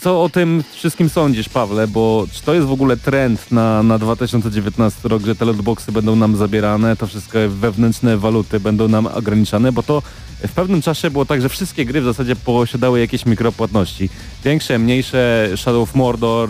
Co 0.00 0.22
o 0.22 0.28
tym 0.28 0.64
wszystkim 0.72 1.08
sądzisz, 1.08 1.48
Pawle? 1.48 1.88
Bo 1.88 2.26
czy 2.32 2.42
to 2.42 2.54
jest 2.54 2.66
w 2.66 2.72
ogóle 2.72 2.96
trend 2.96 3.52
na, 3.52 3.82
na 3.82 3.98
2019 3.98 5.08
rok, 5.08 5.22
że 5.22 5.36
te 5.36 5.44
lootboxy 5.44 5.92
będą 5.92 6.16
nam 6.16 6.36
zabierane, 6.36 6.96
to 6.96 7.06
wszystko 7.06 7.38
wewnętrzne 7.48 8.18
waluty 8.18 8.60
będą 8.60 8.88
nam 8.88 9.06
ograniczane? 9.06 9.72
Bo 9.72 9.82
to 9.82 10.02
w 10.46 10.52
pewnym 10.52 10.82
czasie 10.82 11.10
było 11.10 11.24
tak, 11.24 11.42
że 11.42 11.48
wszystkie 11.48 11.84
gry 11.84 12.00
w 12.00 12.04
zasadzie 12.04 12.36
posiadały 12.36 13.00
jakieś 13.00 13.26
mikropłatności. 13.26 14.10
Większe, 14.44 14.78
mniejsze, 14.78 15.48
Shadow 15.56 15.82
of 15.88 15.94
Mordor, 15.94 16.48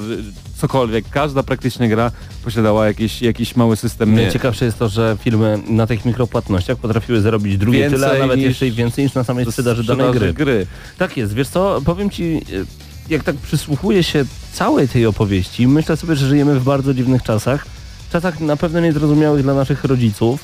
cokolwiek. 0.57 1.05
Każda 1.11 1.43
praktycznie 1.43 1.89
gra 1.89 2.11
posiadała 2.45 2.87
jakiś, 2.87 3.23
jakiś 3.23 3.57
mały 3.57 3.77
system. 3.77 4.15
Nie, 4.17 4.33
Ciekawsze 4.33 4.65
jest 4.65 4.79
to, 4.79 4.89
że 4.89 5.17
firmy 5.21 5.59
na 5.69 5.87
tych 5.87 6.05
mikropłatnościach 6.05 6.77
potrafiły 6.79 7.21
zarobić 7.21 7.59
drugie 7.59 7.79
Więcej 7.79 7.99
tyle, 8.01 8.11
a 8.17 8.19
nawet 8.19 8.37
niż- 8.39 8.47
jeszcze 8.49 8.67
i 8.67 8.73
więcej 8.73 9.05
niż 9.05 9.15
na 9.15 9.25
samej 9.25 9.47
sprzedaży 9.47 9.85
danej 9.85 10.13
gry. 10.13 10.33
gry. 10.35 10.67
Tak 10.99 11.17
jest, 11.17 11.35
wiesz 11.35 11.49
co, 11.49 11.81
powiem 11.85 12.11
ci, 12.11 12.23
y, 12.53 12.67
jak 13.09 13.23
tak 13.25 13.37
przysłuchuję 13.37 14.03
się 14.03 14.25
całej 14.53 14.89
tej 14.89 15.07
opowieści, 15.07 15.67
myślę 15.69 15.97
sobie, 15.97 16.17
że 16.17 16.29
żyjemy 16.29 16.61
w 16.61 16.65
bardzo 16.65 16.95
dziwnych 16.95 17.23
czasach. 17.23 17.67
Czasach 18.13 18.41
na 18.41 18.57
pewno 18.57 18.81
niezrozumiałych 18.81 19.43
dla 19.43 19.55
naszych 19.55 19.85
rodziców, 19.85 20.41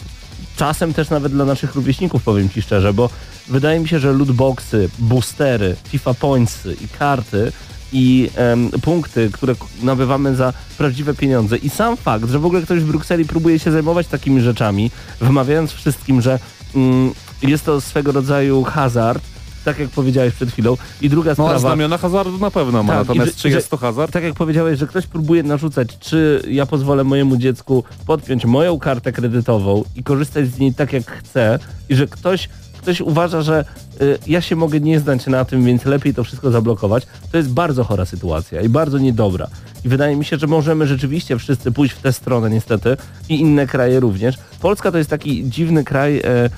czasem 0.57 0.95
też 0.95 1.11
nawet 1.11 1.33
dla 1.33 1.45
naszych 1.45 1.75
rówieśników, 1.75 2.23
powiem 2.23 2.51
ci 2.51 2.63
szczerze, 2.63 2.93
bo 2.93 3.11
wydaje 3.49 3.81
mi 3.81 3.89
się, 3.89 3.99
że 3.99 4.13
lootboxy, 4.13 4.89
boostery, 4.99 5.77
FIFA 5.89 6.15
Pointsy 6.15 6.77
i 6.85 6.89
karty 6.99 7.53
i 7.93 8.31
em, 8.37 8.71
punkty, 8.83 9.31
które 9.33 9.55
nabywamy 9.83 10.37
za 10.37 10.53
prawdziwe 10.79 11.15
pieniądze 11.15 11.57
i 11.57 11.71
sam 11.71 11.97
fakt, 11.97 12.29
że 12.31 12.39
w 12.39 12.47
ogóle 12.47 12.63
ktoś 12.63 12.81
w 12.81 12.87
Brukseli 12.87 13.25
próbuje 13.25 13.59
się 13.59 13.71
zajmować 13.73 14.07
takimi 14.07 14.41
rzeczami, 14.41 14.91
wymawiając 15.21 15.73
wszystkim, 15.73 16.21
że 16.21 16.39
mm, 16.75 17.13
jest 17.43 17.65
to 17.65 17.81
swego 17.81 18.13
rodzaju 18.13 18.63
hazard, 18.65 19.23
tak 19.65 19.79
jak 19.79 19.89
powiedziałeś 19.89 20.35
przed 20.35 20.51
chwilą. 20.53 20.77
I 21.01 21.09
druga 21.11 21.31
No, 21.31 21.35
sprawa... 21.35 21.59
znamiona 21.59 21.99
hazardu 21.99 22.39
na 22.39 22.51
pewno 22.51 22.83
ma, 22.83 22.93
Tak, 22.97 23.09
natomiast 23.09 23.33
że- 23.37 23.43
czy 23.43 23.49
jest 23.49 23.71
to 23.71 23.77
hazard? 23.77 24.13
Tak 24.13 24.25
jak 24.25 24.35
powiedziałeś, 24.35 24.79
że 24.79 24.87
ktoś 24.87 25.07
próbuje 25.07 25.43
narzucać, 25.43 25.89
czy 26.01 26.43
ja 26.49 26.67
pozwolę 26.67 27.05
mojemu 27.05 27.37
dziecku 27.37 27.85
podpiąć 28.07 28.45
moją 28.45 28.79
kartę 28.79 29.13
kredytową 29.13 29.85
i 29.97 30.03
korzystać 30.03 30.49
z 30.49 30.59
niej 30.59 30.75
tak 30.75 30.93
jak 30.93 31.11
chcę 31.11 31.59
i 31.89 31.95
że 31.95 32.07
ktoś, 32.07 32.49
ktoś 32.85 33.01
uważa, 33.01 33.43
że 33.43 33.65
y, 34.01 34.19
ja 34.27 34.41
się 34.41 34.57
mogę 34.57 34.81
nie 34.81 35.01
znać 35.01 35.27
na 35.27 35.45
tym, 35.45 35.65
więc 35.65 35.85
lepiej 35.85 36.15
to 36.15 36.25
wszystko 36.25 36.51
zablokować, 36.51 37.07
to 37.33 37.37
jest 37.37 37.51
bardzo 37.51 37.85
chora 37.85 38.05
sytuacja 38.05 38.61
i 38.61 38.69
bardzo 38.69 38.99
niedobra. 38.99 39.49
I 39.85 39.89
wydaje 39.89 40.17
mi 40.17 40.25
się, 40.25 40.39
że 40.39 40.47
możemy 40.47 40.87
rzeczywiście 40.87 41.39
wszyscy 41.39 41.73
pójść 41.73 41.95
w 41.95 42.01
tę 42.01 42.13
stronę 42.13 42.51
niestety 42.51 42.97
i 43.29 43.41
inne 43.41 43.67
kraje 43.67 44.01
również. 44.01 44.35
Polska 44.61 44.93
to 44.93 44.99
jest 44.99 45.11
taki 45.11 45.51
dziwny 45.51 45.85
kraj, 45.85 46.19
e, 46.19 46.51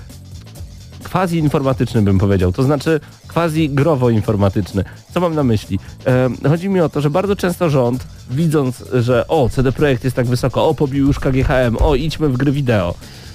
quasi 1.10 1.38
informatyczny 1.38 2.02
bym 2.02 2.18
powiedział, 2.18 2.52
to 2.52 2.62
znaczy 2.62 3.00
quasi 3.28 3.70
growo 3.70 4.10
informatyczny. 4.10 4.84
Co 5.14 5.20
mam 5.20 5.34
na 5.34 5.44
myśli? 5.44 5.78
E, 6.06 6.48
chodzi 6.48 6.68
mi 6.68 6.80
o 6.80 6.88
to, 6.88 7.00
że 7.00 7.10
bardzo 7.10 7.36
często 7.36 7.70
rząd, 7.70 8.06
widząc, 8.30 8.84
że 8.92 9.28
o, 9.28 9.48
CD 9.48 9.72
Projekt 9.72 10.04
jest 10.04 10.16
tak 10.16 10.26
wysoko, 10.26 10.68
o, 10.68 10.74
pobił 10.74 11.06
już 11.06 11.20
KGHM, 11.20 11.76
o, 11.80 11.94
idźmy 11.94 12.28
w 12.28 12.36
gry 12.36 12.52
wideo. 12.52 12.94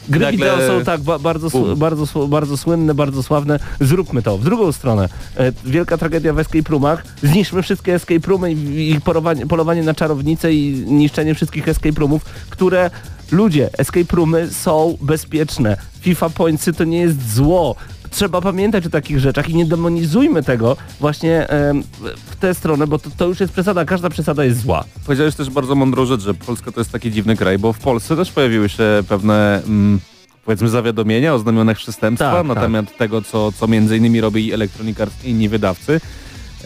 Gry 0.10 0.20
Nagle- 0.26 0.32
wideo 0.32 0.58
są 0.68 0.86
tak 0.86 1.02
ba 1.02 1.20
bardzo, 1.20 1.50
bardzo, 1.76 2.28
bardzo 2.28 2.58
słynne, 2.58 2.94
bardzo 2.94 3.24
sławne, 3.24 3.60
zróbmy 3.82 4.22
to. 4.22 4.38
W 4.38 4.44
drugą 4.44 4.72
stronę, 4.72 5.10
e, 5.38 5.52
wielka 5.66 5.98
tragedia 5.98 6.34
w 6.34 6.40
escape 6.40 6.70
roomach, 6.70 7.04
zniszczmy 7.24 7.62
wszystkie 7.64 7.96
escape 7.96 8.28
roomy 8.28 8.54
i, 8.54 8.92
i 8.92 9.02
polowanie, 9.02 9.48
polowanie 9.48 9.84
na 9.84 9.94
czarownice 9.94 10.54
i 10.54 10.84
niszczenie 10.88 11.36
wszystkich 11.36 11.68
escape 11.68 12.00
roomów, 12.00 12.26
które 12.50 12.90
ludzie, 13.32 13.70
escape 13.78 14.16
roomy 14.16 14.50
są 14.52 14.98
bezpieczne. 15.02 15.78
FIFA 16.02 16.30
Pointsy 16.30 16.74
to 16.74 16.84
nie 16.84 16.98
jest 17.00 17.34
zło. 17.34 17.76
Trzeba 18.12 18.42
pamiętać 18.42 18.86
o 18.86 18.90
takich 18.90 19.20
rzeczach 19.20 19.50
i 19.50 19.56
nie 19.56 19.66
demonizujmy 19.66 20.44
tego 20.44 20.78
właśnie 21.00 21.50
em, 21.50 21.84
w 22.26 22.36
tę 22.36 22.54
stronę, 22.54 22.88
bo 22.88 23.00
to, 23.00 23.10
to 23.18 23.28
już 23.28 23.40
jest 23.40 23.54
przesada, 23.54 23.86
każda 23.86 24.10
przesada 24.10 24.44
jest 24.46 24.62
zła. 24.62 24.84
Powiedziałeś 25.06 25.36
też 25.36 25.50
bardzo 25.50 25.76
mądrą 25.76 26.06
rzecz, 26.06 26.22
że 26.22 26.34
Polska 26.34 26.72
to 26.72 26.80
jest 26.80 26.92
taki 26.92 27.12
dziwny 27.12 27.38
kraj, 27.38 27.58
bo 27.58 27.74
w 27.74 27.80
Polsce 27.80 28.16
też 28.16 28.32
pojawiły 28.32 28.70
się 28.70 28.84
pewne 29.10 29.62
mm, 29.64 30.00
powiedzmy 30.46 30.70
zawiadomienia 30.70 31.34
o 31.34 31.40
znamionach 31.40 31.78
przestępstwa 31.78 32.32
Tak, 32.32 32.48
na 32.48 32.54
tak. 32.54 32.64
temat 32.64 32.98
tego, 32.98 33.22
co, 33.22 33.52
co 33.52 33.68
między 33.68 33.98
innymi 33.98 34.22
robi 34.22 34.54
Electronic 34.54 35.00
Arts 35.02 35.26
i 35.26 35.30
inni 35.30 35.50
wydawcy. 35.50 36.02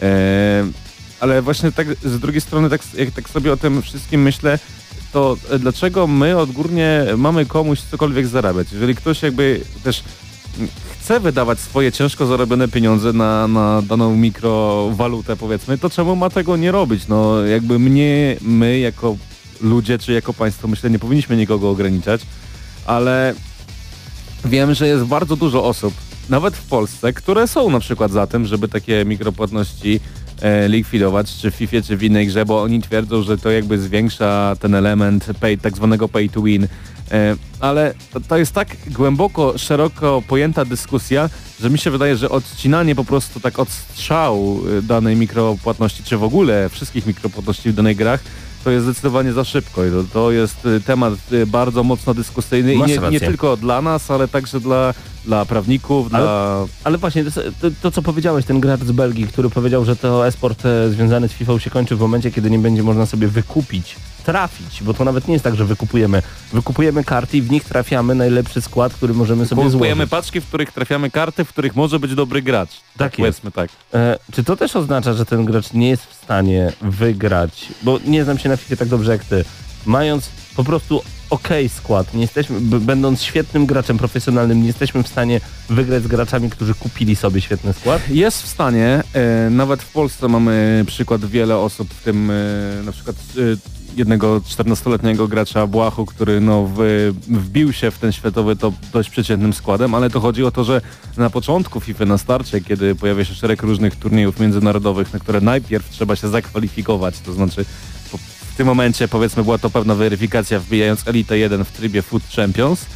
E, 0.02 0.64
ale 1.20 1.42
właśnie 1.42 1.72
tak 1.72 1.86
z 2.04 2.20
drugiej 2.20 2.40
strony, 2.40 2.70
tak, 2.70 2.80
jak 2.98 3.10
tak 3.10 3.28
sobie 3.28 3.52
o 3.52 3.56
tym 3.56 3.82
wszystkim 3.82 4.22
myślę, 4.22 4.58
to 5.12 5.36
dlaczego 5.58 6.06
my 6.06 6.38
odgórnie 6.38 7.04
mamy 7.16 7.46
komuś 7.46 7.80
cokolwiek 7.80 8.26
zarabiać? 8.26 8.72
Jeżeli 8.72 8.94
ktoś 8.94 9.22
jakby 9.22 9.60
też 9.84 10.02
chce 11.06 11.20
wydawać 11.20 11.60
swoje 11.60 11.92
ciężko 11.92 12.26
zarobione 12.26 12.68
pieniądze 12.68 13.12
na, 13.12 13.48
na 13.48 13.82
daną 13.82 14.16
mikrowalutę 14.16 15.36
powiedzmy, 15.36 15.78
to 15.78 15.90
czemu 15.90 16.16
ma 16.16 16.30
tego 16.30 16.56
nie 16.56 16.72
robić? 16.72 17.08
No 17.08 17.44
jakby 17.44 17.78
mnie, 17.78 18.36
my 18.40 18.78
jako 18.78 19.16
ludzie 19.60 19.98
czy 19.98 20.12
jako 20.12 20.32
państwo 20.32 20.68
myślę 20.68 20.90
nie 20.90 20.98
powinniśmy 20.98 21.36
nikogo 21.36 21.70
ograniczać, 21.70 22.20
ale 22.86 23.34
wiem, 24.44 24.74
że 24.74 24.88
jest 24.88 25.04
bardzo 25.04 25.36
dużo 25.36 25.64
osób, 25.64 25.94
nawet 26.28 26.56
w 26.56 26.68
Polsce, 26.68 27.12
które 27.12 27.48
są 27.48 27.70
na 27.70 27.80
przykład 27.80 28.10
za 28.10 28.26
tym, 28.26 28.46
żeby 28.46 28.68
takie 28.68 29.04
mikropłatności 29.04 30.00
e, 30.40 30.68
likwidować, 30.68 31.36
czy 31.36 31.50
w 31.50 31.54
FIFA, 31.54 31.76
czy 31.82 31.96
w 31.96 32.02
innej 32.02 32.26
grze, 32.26 32.44
bo 32.44 32.62
oni 32.62 32.82
twierdzą, 32.82 33.22
że 33.22 33.38
to 33.38 33.50
jakby 33.50 33.78
zwiększa 33.78 34.56
ten 34.60 34.74
element 34.74 35.26
pay, 35.40 35.58
tak 35.58 35.76
zwanego 35.76 36.08
pay 36.08 36.28
to 36.28 36.42
win. 36.42 36.68
E, 37.10 37.36
ale 37.60 37.94
to, 38.28 38.36
jest 38.36 38.52
tak 38.52 38.68
głęboko, 38.86 39.58
szeroko 39.58 40.22
pojęta 40.28 40.64
dyskusja, 40.64 41.30
że 41.60 41.70
mi 41.70 41.78
się 41.78 41.90
wydaje, 41.90 42.16
że 42.16 42.30
odcinanie 42.30 42.94
po 42.94 43.04
prostu 43.04 43.40
tak 43.40 43.58
od 43.58 43.68
strzału 43.68 44.62
e, 44.78 44.82
danej 44.82 45.16
mikropłatności, 45.16 46.02
czy 46.04 46.16
w 46.16 46.24
ogóle 46.24 46.68
wszystkich 46.68 47.06
mikropłatności 47.06 47.70
w 47.70 47.74
danych 47.74 47.96
grach, 47.96 48.20
to 48.66 48.70
jest 48.70 48.86
zdecydowanie 48.86 49.32
za 49.32 49.44
szybko 49.44 49.84
i 49.84 49.90
to, 49.90 50.04
to 50.12 50.30
jest 50.30 50.66
y, 50.66 50.80
temat 50.80 51.14
bardzo 51.46 51.82
mocno 51.82 52.14
dyskusyjny 52.14 52.74
i 52.74 52.78
Masz 52.78 52.88
nie, 52.88 52.94
nie 52.94 53.00
rację. 53.00 53.20
tylko 53.20 53.56
dla 53.56 53.82
nas, 53.82 54.10
ale 54.10 54.28
także 54.28 54.60
dla, 54.60 54.94
dla 55.24 55.44
prawników, 55.44 56.14
Ale- 56.14 56.24
dla... 56.24 56.66
Ale 56.84 56.98
właśnie 56.98 57.24
to, 57.24 57.30
to, 57.60 57.68
to, 57.82 57.90
co 57.90 58.02
powiedziałeś, 58.02 58.44
ten 58.44 58.60
gracz 58.60 58.80
z 58.80 58.92
Belgii, 58.92 59.26
który 59.26 59.50
powiedział, 59.50 59.84
że 59.84 59.96
to 59.96 60.26
esport 60.26 60.66
e, 60.66 60.90
związany 60.90 61.28
z 61.28 61.32
FIFA 61.32 61.58
się 61.58 61.70
kończy 61.70 61.96
w 61.96 62.00
momencie, 62.00 62.30
kiedy 62.30 62.50
nie 62.50 62.58
będzie 62.58 62.82
można 62.82 63.06
sobie 63.06 63.28
wykupić, 63.28 63.96
trafić, 64.26 64.82
bo 64.82 64.94
to 64.94 65.04
nawet 65.04 65.28
nie 65.28 65.32
jest 65.32 65.44
tak, 65.44 65.56
że 65.56 65.64
wykupujemy. 65.64 66.22
Wykupujemy 66.52 67.04
karty 67.04 67.36
i 67.36 67.42
w 67.42 67.50
nich 67.50 67.64
trafiamy 67.64 68.14
najlepszy 68.14 68.60
skład, 68.60 68.94
który 68.94 69.14
możemy 69.14 69.46
sobie 69.46 69.62
Kupujemy 69.62 69.94
złożyć. 69.94 70.10
paczki, 70.10 70.40
w 70.40 70.46
których 70.46 70.72
trafiamy 70.72 71.10
karty, 71.10 71.44
w 71.44 71.48
których 71.48 71.76
może 71.76 71.98
być 71.98 72.14
dobry 72.14 72.42
gracz. 72.42 72.70
Tak 72.96 73.18
jest. 73.18 73.40
Powiedzmy 73.40 73.50
tak. 73.50 73.70
E, 73.94 74.18
czy 74.32 74.44
to 74.44 74.56
też 74.56 74.76
oznacza, 74.76 75.12
że 75.12 75.24
ten 75.26 75.44
gracz 75.44 75.72
nie 75.72 75.88
jest 75.88 76.06
w 76.06 76.14
stanie 76.14 76.72
wygrać, 76.82 77.68
bo 77.82 77.98
nie 78.06 78.24
znam 78.24 78.38
się 78.38 78.48
na 78.48 78.56
FIFA 78.56 78.76
tak 78.76 78.88
dobrze 78.88 79.12
jak 79.12 79.24
ty, 79.24 79.44
mając 79.86 80.28
po 80.56 80.64
prostu 80.64 81.02
okej 81.30 81.68
skład, 81.68 82.14
nie 82.14 82.20
jesteśmy, 82.20 82.60
będąc 82.60 83.22
świetnym 83.22 83.66
graczem 83.66 83.98
profesjonalnym, 83.98 84.60
nie 84.60 84.66
jesteśmy 84.66 85.02
w 85.02 85.08
stanie 85.08 85.40
wygrać 85.68 86.02
z 86.02 86.06
graczami, 86.06 86.50
którzy 86.50 86.74
kupili 86.74 87.16
sobie 87.16 87.40
świetny 87.40 87.72
skład? 87.72 88.08
Jest 88.08 88.42
w 88.42 88.46
stanie, 88.46 89.02
e, 89.12 89.50
nawet 89.50 89.82
w 89.82 89.92
Polsce 89.92 90.28
mamy 90.28 90.84
przykład 90.86 91.24
wiele 91.24 91.56
osób, 91.56 91.94
w 91.94 92.02
tym 92.02 92.30
e, 92.30 92.34
na 92.84 92.92
przykład 92.92 93.16
e, 93.16 93.75
jednego 93.96 94.40
14-letniego 94.40 95.28
gracza 95.28 95.66
Błachu, 95.66 96.06
który 96.06 96.40
no, 96.40 96.70
w, 96.74 96.78
wbił 97.28 97.72
się 97.72 97.90
w 97.90 97.98
ten 97.98 98.12
światowy 98.12 98.56
top 98.56 98.74
dość 98.92 99.10
przeciętnym 99.10 99.52
składem, 99.52 99.94
ale 99.94 100.10
to 100.10 100.20
chodzi 100.20 100.44
o 100.44 100.50
to, 100.50 100.64
że 100.64 100.80
na 101.16 101.30
początku 101.30 101.80
FIFA 101.80 102.04
na 102.04 102.18
starcie, 102.18 102.60
kiedy 102.60 102.94
pojawia 102.94 103.24
się 103.24 103.34
szereg 103.34 103.62
różnych 103.62 103.96
turniejów 103.96 104.40
międzynarodowych, 104.40 105.12
na 105.12 105.18
które 105.18 105.40
najpierw 105.40 105.90
trzeba 105.90 106.16
się 106.16 106.28
zakwalifikować, 106.28 107.20
to 107.20 107.32
znaczy 107.32 107.64
w 108.52 108.56
tym 108.56 108.66
momencie 108.66 109.08
powiedzmy 109.08 109.42
była 109.42 109.58
to 109.58 109.70
pewna 109.70 109.94
weryfikacja 109.94 110.60
wbijając 110.60 111.08
Elite 111.08 111.38
1 111.38 111.64
w 111.64 111.72
trybie 111.72 112.02
Foot 112.02 112.22
Champions, 112.36 112.86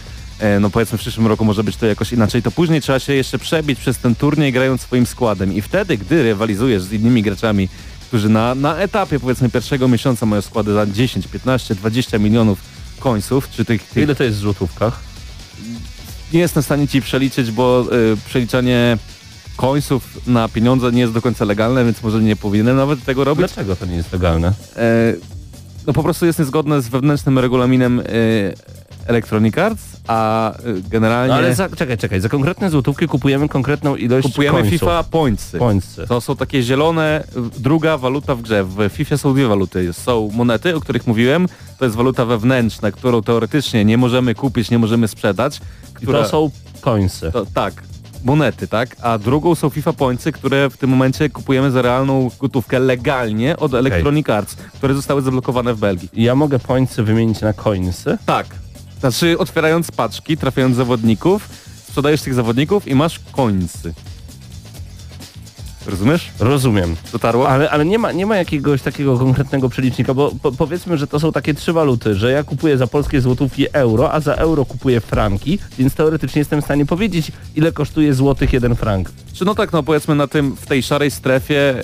E, 0.40 0.60
no 0.60 0.70
powiedzmy 0.70 0.98
w 0.98 1.00
przyszłym 1.00 1.26
roku 1.26 1.44
może 1.44 1.64
być 1.64 1.76
to 1.76 1.86
jakoś 1.86 2.12
inaczej, 2.12 2.42
to 2.42 2.50
później 2.50 2.80
trzeba 2.80 2.98
się 2.98 3.14
jeszcze 3.14 3.38
przebić 3.38 3.78
przez 3.78 3.98
ten 3.98 4.14
turniej 4.14 4.52
grając 4.52 4.80
swoim 4.80 5.06
składem. 5.06 5.54
I 5.54 5.60
wtedy, 5.60 5.96
gdy 5.96 6.22
rywalizujesz 6.22 6.82
z 6.82 6.92
innymi 6.92 7.22
graczami, 7.22 7.68
którzy 8.10 8.28
na, 8.28 8.54
na 8.54 8.76
etapie 8.76 9.20
powiedzmy 9.20 9.50
pierwszego 9.50 9.88
miesiąca 9.88 10.26
mają 10.26 10.42
składy 10.42 10.72
za 10.72 10.86
10, 10.86 11.28
15, 11.28 11.74
20 11.74 12.18
milionów 12.18 12.58
końców, 13.00 13.50
czy 13.50 13.64
tych, 13.64 13.82
tych 13.82 14.02
Ile 14.02 14.14
to 14.14 14.24
jest 14.24 14.36
w 14.36 14.40
złotówkach? 14.40 15.00
nie 16.32 16.40
jestem 16.40 16.62
w 16.62 16.66
stanie 16.66 16.88
ci 16.88 17.02
przeliczyć, 17.02 17.50
bo 17.50 17.84
y, 18.12 18.16
przeliczanie 18.26 18.98
końców 19.56 20.26
na 20.26 20.48
pieniądze 20.48 20.92
nie 20.92 21.00
jest 21.00 21.12
do 21.12 21.22
końca 21.22 21.44
legalne, 21.44 21.84
więc 21.84 22.02
może 22.02 22.22
nie 22.22 22.36
powinienem 22.36 22.76
nawet 22.76 23.04
tego 23.04 23.24
robić. 23.24 23.38
Dlaczego 23.38 23.76
to 23.76 23.86
nie 23.86 23.96
jest 23.96 24.12
legalne? 24.12 24.52
E, 24.76 25.14
no 25.86 25.92
po 25.92 26.02
prostu 26.02 26.26
jest 26.26 26.38
niezgodne 26.38 26.82
z 26.82 26.88
wewnętrznym 26.88 27.38
regulaminem 27.38 28.00
e, 28.00 28.04
Electronic 29.06 29.58
Arts, 29.58 29.82
a 30.06 30.52
e, 30.52 30.58
generalnie 30.90 31.28
No 31.28 31.38
ale 31.38 31.54
za, 31.54 31.68
czekaj, 31.68 31.98
czekaj, 31.98 32.20
za 32.20 32.28
konkretne 32.28 32.70
złotówki 32.70 33.06
kupujemy 33.06 33.48
konkretną 33.48 33.96
ilość 33.96 34.28
kupujemy 34.28 34.58
końców. 34.58 34.80
FIFA 34.80 35.04
Pointsy. 35.04 35.58
Pońcy. 35.58 36.06
To 36.06 36.20
są 36.20 36.36
takie 36.36 36.62
zielone, 36.62 37.24
y, 37.56 37.60
druga 37.60 37.98
waluta 37.98 38.34
w 38.34 38.42
grze. 38.42 38.64
W 38.64 38.88
FIFA 38.88 39.16
są 39.16 39.34
dwie 39.34 39.46
waluty. 39.46 39.92
Są 39.92 40.30
monety, 40.34 40.76
o 40.76 40.80
których 40.80 41.06
mówiłem. 41.06 41.48
To 41.78 41.84
jest 41.84 41.96
waluta 41.96 42.24
wewnętrzna, 42.24 42.90
którą 42.92 43.22
teoretycznie 43.22 43.84
nie 43.84 43.98
możemy 43.98 44.34
kupić, 44.34 44.70
nie 44.70 44.78
możemy 44.78 45.08
sprzedać. 45.08 45.60
I 46.02 46.06
to 46.06 46.28
są 46.28 46.50
końcy. 46.80 47.32
to, 47.32 47.46
tak, 47.54 47.82
monety, 48.24 48.68
tak? 48.68 48.96
A 49.02 49.18
drugą 49.18 49.54
są 49.54 49.70
FIFA 49.70 49.92
Pointsy, 49.92 50.32
które 50.32 50.70
w 50.70 50.76
tym 50.76 50.90
momencie 50.90 51.30
kupujemy 51.30 51.70
za 51.70 51.82
realną 51.82 52.30
gotówkę 52.40 52.78
legalnie 52.78 53.56
od 53.56 53.74
Electronic 53.74 54.28
Arts, 54.30 54.54
które 54.54 54.94
zostały 54.94 55.22
zablokowane 55.22 55.74
w 55.74 55.78
Belgii. 55.78 56.08
Ja 56.12 56.34
mogę 56.34 56.58
pońcy 56.58 57.02
wymienić 57.02 57.40
na 57.40 57.52
coinsy. 57.52 58.18
Tak. 58.26 58.46
Znaczy 59.00 59.38
otwierając 59.38 59.90
paczki, 59.90 60.36
trafiając 60.36 60.76
zawodników, 60.76 61.48
sprzedajesz 61.88 62.22
tych 62.22 62.34
zawodników 62.34 62.88
i 62.88 62.94
masz 62.94 63.20
końcy. 63.32 63.94
Rozumiesz? 65.86 66.30
Rozumiem. 66.38 66.96
Dotarło? 67.12 67.48
Ale, 67.48 67.70
ale 67.70 67.84
nie, 67.84 67.98
ma, 67.98 68.12
nie 68.12 68.26
ma 68.26 68.36
jakiegoś 68.36 68.82
takiego 68.82 69.18
konkretnego 69.18 69.68
przelicznika, 69.68 70.14
bo 70.14 70.32
po, 70.42 70.52
powiedzmy, 70.52 70.98
że 70.98 71.06
to 71.06 71.20
są 71.20 71.32
takie 71.32 71.54
trzy 71.54 71.72
waluty, 71.72 72.14
że 72.14 72.32
ja 72.32 72.44
kupuję 72.44 72.78
za 72.78 72.86
polskie 72.86 73.20
złotówki 73.20 73.66
euro, 73.72 74.12
a 74.12 74.20
za 74.20 74.34
euro 74.34 74.64
kupuję 74.64 75.00
franki, 75.00 75.58
więc 75.78 75.94
teoretycznie 75.94 76.38
jestem 76.38 76.62
w 76.62 76.64
stanie 76.64 76.86
powiedzieć, 76.86 77.32
ile 77.56 77.72
kosztuje 77.72 78.14
złotych 78.14 78.52
jeden 78.52 78.76
frank. 78.76 79.10
Czy 79.32 79.44
no 79.44 79.54
tak, 79.54 79.72
no 79.72 79.82
powiedzmy 79.82 80.14
na 80.14 80.26
tym, 80.26 80.56
w 80.56 80.66
tej 80.66 80.82
szarej 80.82 81.10
strefie 81.10 81.74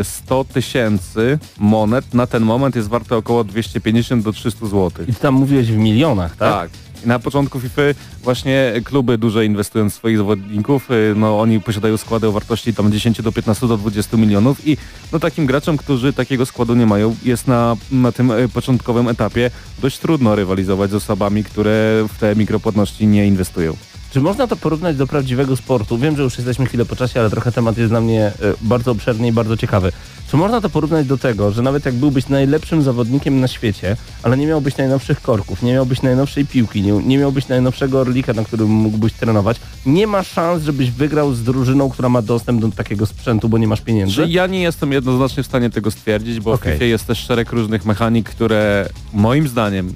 y, 0.00 0.04
100 0.04 0.44
tysięcy 0.44 1.38
monet 1.58 2.14
na 2.14 2.26
ten 2.26 2.42
moment 2.42 2.76
jest 2.76 2.88
warte 2.88 3.16
około 3.16 3.44
250 3.44 4.24
do 4.24 4.32
300 4.32 4.66
zł. 4.66 4.90
I 5.08 5.14
ty 5.14 5.20
tam 5.20 5.34
mówiłeś 5.34 5.72
w 5.72 5.76
milionach, 5.76 6.36
tak? 6.36 6.52
Tak. 6.52 6.70
Na 7.04 7.18
początku 7.18 7.60
FIFA 7.60 7.82
właśnie 8.22 8.72
kluby 8.84 9.18
duże 9.18 9.44
inwestują 9.44 9.90
w 9.90 9.94
swoich 9.94 10.16
zawodników, 10.16 10.90
y, 10.90 11.14
no 11.16 11.40
oni 11.40 11.60
posiadają 11.60 11.96
składy 11.96 12.28
o 12.28 12.32
wartości 12.32 12.74
tam 12.74 12.92
10 12.92 13.22
do 13.22 13.32
15 13.32 13.68
do 13.68 13.76
20 13.76 14.16
milionów 14.16 14.66
i 14.66 14.76
no 15.12 15.18
takim 15.18 15.46
graczom, 15.46 15.76
którzy 15.76 16.12
takiego 16.12 16.46
składu 16.46 16.74
nie 16.74 16.86
mają, 16.86 17.16
jest 17.24 17.46
na, 17.46 17.76
na 17.90 18.12
tym 18.12 18.30
y, 18.30 18.48
początkowym 18.48 19.08
etapie 19.08 19.50
dość 19.82 19.98
trudno 19.98 20.34
rywalizować 20.34 20.90
z 20.90 20.94
osobami, 20.94 21.44
które 21.44 22.06
w 22.08 22.18
te 22.18 22.36
mikropłatności 22.36 23.06
nie 23.06 23.26
inwestują. 23.26 23.76
Czy 24.16 24.20
można 24.20 24.46
to 24.46 24.56
porównać 24.56 24.96
do 24.96 25.06
prawdziwego 25.06 25.56
sportu? 25.56 25.98
Wiem, 25.98 26.16
że 26.16 26.22
już 26.22 26.36
jesteśmy 26.36 26.66
chwilę 26.66 26.84
po 26.84 26.96
czasie, 26.96 27.20
ale 27.20 27.30
trochę 27.30 27.52
temat 27.52 27.78
jest 27.78 27.90
dla 27.90 28.00
mnie 28.00 28.22
e, 28.26 28.32
bardzo 28.60 28.90
obszerny 28.90 29.28
i 29.28 29.32
bardzo 29.32 29.56
ciekawy. 29.56 29.92
Czy 30.30 30.36
można 30.36 30.60
to 30.60 30.70
porównać 30.70 31.06
do 31.06 31.18
tego, 31.18 31.50
że 31.50 31.62
nawet 31.62 31.86
jak 31.86 31.94
byłbyś 31.94 32.28
najlepszym 32.28 32.82
zawodnikiem 32.82 33.40
na 33.40 33.48
świecie, 33.48 33.96
ale 34.22 34.36
nie 34.36 34.46
miałbyś 34.46 34.76
najnowszych 34.76 35.22
korków, 35.22 35.62
nie 35.62 35.72
miałbyś 35.72 36.02
najnowszej 36.02 36.46
piłki, 36.46 36.82
nie, 36.82 36.92
nie 36.92 37.18
miałbyś 37.18 37.48
najnowszego 37.48 38.00
orlika, 38.00 38.32
na 38.32 38.44
którym 38.44 38.68
mógłbyś 38.68 39.12
trenować, 39.12 39.56
nie 39.86 40.06
ma 40.06 40.22
szans, 40.22 40.62
żebyś 40.62 40.90
wygrał 40.90 41.34
z 41.34 41.42
drużyną, 41.42 41.90
która 41.90 42.08
ma 42.08 42.22
dostęp 42.22 42.60
do 42.60 42.68
takiego 42.68 43.06
sprzętu, 43.06 43.48
bo 43.48 43.58
nie 43.58 43.68
masz 43.68 43.80
pieniędzy? 43.80 44.14
Że 44.14 44.26
ja 44.26 44.46
nie 44.46 44.62
jestem 44.62 44.92
jednoznacznie 44.92 45.42
w 45.42 45.46
stanie 45.46 45.70
tego 45.70 45.90
stwierdzić, 45.90 46.40
bo 46.40 46.52
Okej. 46.52 46.72
w 46.72 46.74
FIFA 46.74 46.84
jest 46.84 47.06
też 47.06 47.18
szereg 47.18 47.52
różnych 47.52 47.84
mechanik, 47.84 48.30
które 48.30 48.88
moim 49.12 49.48
zdaniem 49.48 49.94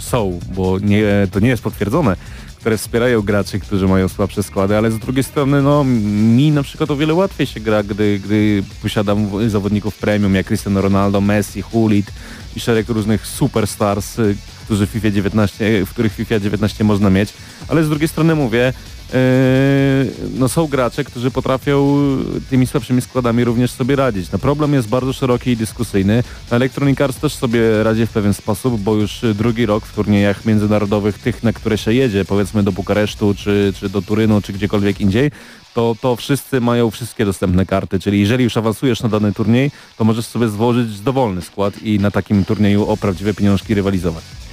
są, 0.00 0.40
bo 0.54 0.78
nie, 0.78 1.04
to 1.32 1.40
nie 1.40 1.48
jest 1.48 1.62
potwierdzone, 1.62 2.16
które 2.64 2.78
wspierają 2.78 3.22
graczy, 3.22 3.60
którzy 3.60 3.88
mają 3.88 4.08
słabsze 4.08 4.42
składy, 4.42 4.76
ale 4.76 4.90
z 4.90 4.98
drugiej 4.98 5.24
strony 5.24 5.62
no 5.62 5.84
mi 5.84 6.50
na 6.50 6.62
przykład 6.62 6.90
o 6.90 6.96
wiele 6.96 7.14
łatwiej 7.14 7.46
się 7.46 7.60
gra, 7.60 7.82
gdy, 7.82 8.20
gdy 8.24 8.62
posiadam 8.82 9.50
zawodników 9.50 9.98
premium 9.98 10.34
jak 10.34 10.46
Cristiano 10.46 10.80
Ronaldo, 10.80 11.20
Messi, 11.20 11.62
Hulit 11.62 12.06
i 12.56 12.60
szereg 12.60 12.88
różnych 12.88 13.26
superstars, 13.26 14.18
y, 14.18 14.36
którzy 14.64 14.86
FIFA 14.86 15.10
19, 15.10 15.86
w 15.86 15.90
których 15.90 16.12
FIFA 16.12 16.40
19 16.40 16.84
można 16.84 17.10
mieć, 17.10 17.32
ale 17.68 17.84
z 17.84 17.88
drugiej 17.88 18.08
strony 18.08 18.34
mówię, 18.34 18.72
no 20.38 20.48
są 20.48 20.66
gracze, 20.66 21.04
którzy 21.04 21.30
potrafią 21.30 21.96
tymi 22.50 22.66
słabszymi 22.66 23.00
składami 23.00 23.44
również 23.44 23.70
sobie 23.70 23.96
radzić. 23.96 24.32
No 24.32 24.38
problem 24.38 24.74
jest 24.74 24.88
bardzo 24.88 25.12
szeroki 25.12 25.50
i 25.50 25.56
dyskusyjny. 25.56 26.22
Electronic 26.50 27.00
Arts 27.00 27.18
też 27.18 27.34
sobie 27.34 27.82
radzi 27.82 28.06
w 28.06 28.10
pewien 28.10 28.34
sposób, 28.34 28.80
bo 28.80 28.94
już 28.94 29.20
drugi 29.34 29.66
rok 29.66 29.86
w 29.86 29.94
turniejach 29.94 30.44
międzynarodowych, 30.44 31.18
tych 31.18 31.42
na 31.42 31.52
które 31.52 31.78
się 31.78 31.92
jedzie, 31.92 32.24
powiedzmy 32.24 32.62
do 32.62 32.72
Bukaresztu, 32.72 33.34
czy, 33.34 33.72
czy 33.80 33.88
do 33.88 34.02
Turynu, 34.02 34.42
czy 34.42 34.52
gdziekolwiek 34.52 35.00
indziej, 35.00 35.30
to, 35.74 35.96
to 36.00 36.16
wszyscy 36.16 36.60
mają 36.60 36.90
wszystkie 36.90 37.24
dostępne 37.24 37.66
karty, 37.66 38.00
czyli 38.00 38.20
jeżeli 38.20 38.44
już 38.44 38.56
awansujesz 38.56 39.02
na 39.02 39.08
dany 39.08 39.32
turniej, 39.32 39.70
to 39.96 40.04
możesz 40.04 40.26
sobie 40.26 40.48
złożyć 40.48 41.00
dowolny 41.00 41.42
skład 41.42 41.82
i 41.82 41.98
na 41.98 42.10
takim 42.10 42.44
turnieju 42.44 42.88
o 42.88 42.96
prawdziwe 42.96 43.34
pieniążki 43.34 43.74
rywalizować. 43.74 44.43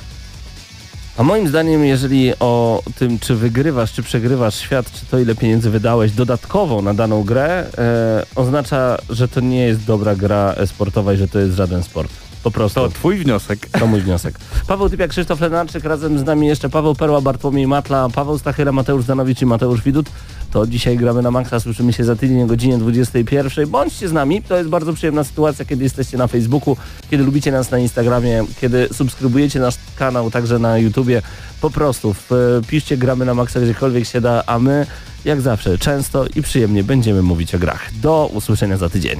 A 1.22 1.24
moim 1.24 1.48
zdaniem, 1.48 1.86
jeżeli 1.86 2.34
o 2.40 2.84
tym, 2.96 3.20
czy 3.20 3.36
wygrywasz, 3.36 3.94
czy 3.94 4.04
przegrywasz 4.04 4.56
świat, 4.56 4.92
czy 4.92 5.06
to 5.06 5.20
ile 5.20 5.36
pieniędzy 5.36 5.70
wydałeś 5.70 6.12
dodatkowo 6.12 6.82
na 6.82 6.94
daną 6.94 7.24
grę, 7.24 7.66
e, 7.78 8.26
oznacza, 8.36 8.98
że 9.10 9.28
to 9.28 9.40
nie 9.40 9.66
jest 9.66 9.86
dobra 9.86 10.16
gra 10.16 10.56
sportowa 10.66 11.14
i 11.14 11.18
że 11.18 11.28
to 11.28 11.40
jest 11.40 11.56
żaden 11.56 11.84
sport. 11.84 12.12
Po 12.44 12.52
prostu. 12.52 12.80
To 12.80 12.90
twój 12.90 13.18
wniosek. 13.18 13.70
To 13.80 13.88
mój 13.88 14.02
wniosek. 14.02 14.36
Paweł 14.68 14.90
Typiak, 14.90 15.10
Krzysztof 15.10 15.42
Lenarczyk, 15.42 15.84
razem 15.84 16.20
z 16.20 16.24
nami 16.24 16.48
jeszcze 16.48 16.70
Paweł 16.70 16.96
Perła, 16.96 17.22
Bartłomiej 17.22 17.68
Matla, 17.68 18.08
Paweł 18.10 18.38
Stachyra, 18.38 18.72
Mateusz 18.72 19.06
Zanowicz 19.06 19.42
i 19.42 19.46
Mateusz 19.46 19.82
Widut. 19.82 20.10
To 20.52 20.68
dzisiaj 20.68 20.98
gramy 20.98 21.22
na 21.22 21.32
Maxa, 21.32 21.60
słyszymy 21.60 21.94
się 21.94 22.04
za 22.04 22.16
tydzień 22.16 22.44
o 22.44 22.46
godzinie 22.46 22.78
21. 22.78 23.70
Bądźcie 23.70 24.08
z 24.08 24.14
nami, 24.14 24.42
to 24.42 24.58
jest 24.58 24.70
bardzo 24.70 24.94
przyjemna 24.94 25.24
sytuacja, 25.24 25.66
kiedy 25.66 25.84
jesteście 25.84 26.18
na 26.18 26.28
Facebooku, 26.28 26.78
kiedy 27.12 27.24
lubicie 27.24 27.52
nas 27.52 27.72
na 27.72 27.80
Instagramie, 27.80 28.46
kiedy 28.62 28.88
subskrybujecie 28.94 29.60
nasz 29.60 29.76
kanał 29.96 30.32
także 30.32 30.60
na 30.60 30.78
YouTubie. 30.78 31.22
Po 31.62 31.70
prostu 31.70 32.16
wpiszcie 32.64 32.98
gramy 32.98 33.26
na 33.26 33.34
Maxa 33.34 33.60
gdziekolwiek 33.60 34.06
się 34.06 34.22
da, 34.22 34.44
a 34.46 34.60
my 34.60 34.86
jak 35.26 35.42
zawsze 35.42 35.78
często 35.78 36.26
i 36.36 36.42
przyjemnie 36.42 36.84
będziemy 36.84 37.22
mówić 37.22 37.56
o 37.56 37.60
grach. 37.60 37.90
Do 38.02 38.30
usłyszenia 38.34 38.78
za 38.78 38.90
tydzień. 38.90 39.20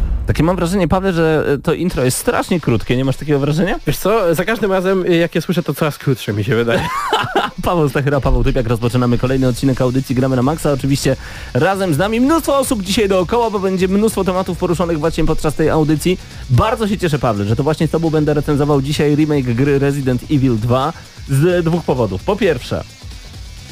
Takie 0.31 0.43
mam 0.43 0.55
wrażenie, 0.55 0.87
Paweł, 0.87 1.13
że 1.13 1.45
e, 1.47 1.57
to 1.57 1.73
intro 1.73 2.03
jest 2.03 2.17
strasznie 2.17 2.59
krótkie, 2.59 2.97
nie 2.97 3.05
masz 3.05 3.17
takiego 3.17 3.39
wrażenia? 3.39 3.79
Wiesz 3.87 3.97
co, 3.97 4.35
za 4.35 4.45
każdym 4.45 4.71
razem 4.71 5.05
y, 5.05 5.15
jak 5.15 5.35
je 5.35 5.41
słyszę 5.41 5.63
to 5.63 5.73
coraz 5.73 5.97
krótsze 5.97 6.33
mi 6.33 6.43
się 6.43 6.55
wydaje. 6.55 6.81
Paweł 7.63 7.89
Stachyra, 7.89 8.21
Paweł 8.21 8.43
Typiak, 8.43 8.67
rozpoczynamy 8.67 9.17
kolejny 9.17 9.47
odcinek 9.47 9.81
audycji 9.81 10.15
Gramy 10.15 10.35
na 10.35 10.41
Maxa. 10.41 10.71
Oczywiście 10.71 11.15
razem 11.53 11.93
z 11.93 11.97
nami 11.97 12.21
mnóstwo 12.21 12.57
osób 12.57 12.83
dzisiaj 12.83 13.09
dookoła, 13.09 13.49
bo 13.49 13.59
będzie 13.59 13.87
mnóstwo 13.87 14.23
tematów 14.23 14.57
poruszonych 14.57 14.99
właśnie 14.99 15.25
podczas 15.25 15.55
tej 15.55 15.69
audycji. 15.69 16.19
Bardzo 16.49 16.87
się 16.87 16.97
cieszę, 16.97 17.19
Paweł, 17.19 17.47
że 17.47 17.55
to 17.55 17.63
właśnie 17.63 17.87
z 17.87 17.91
Tobą 17.91 18.09
będę 18.09 18.33
recenzował 18.33 18.81
dzisiaj 18.81 19.15
remake 19.15 19.53
gry 19.53 19.79
Resident 19.79 20.23
Evil 20.23 20.57
2 20.57 20.93
z 21.29 21.65
dwóch 21.65 21.83
powodów. 21.83 22.23
Po 22.23 22.35
pierwsze, 22.35 22.83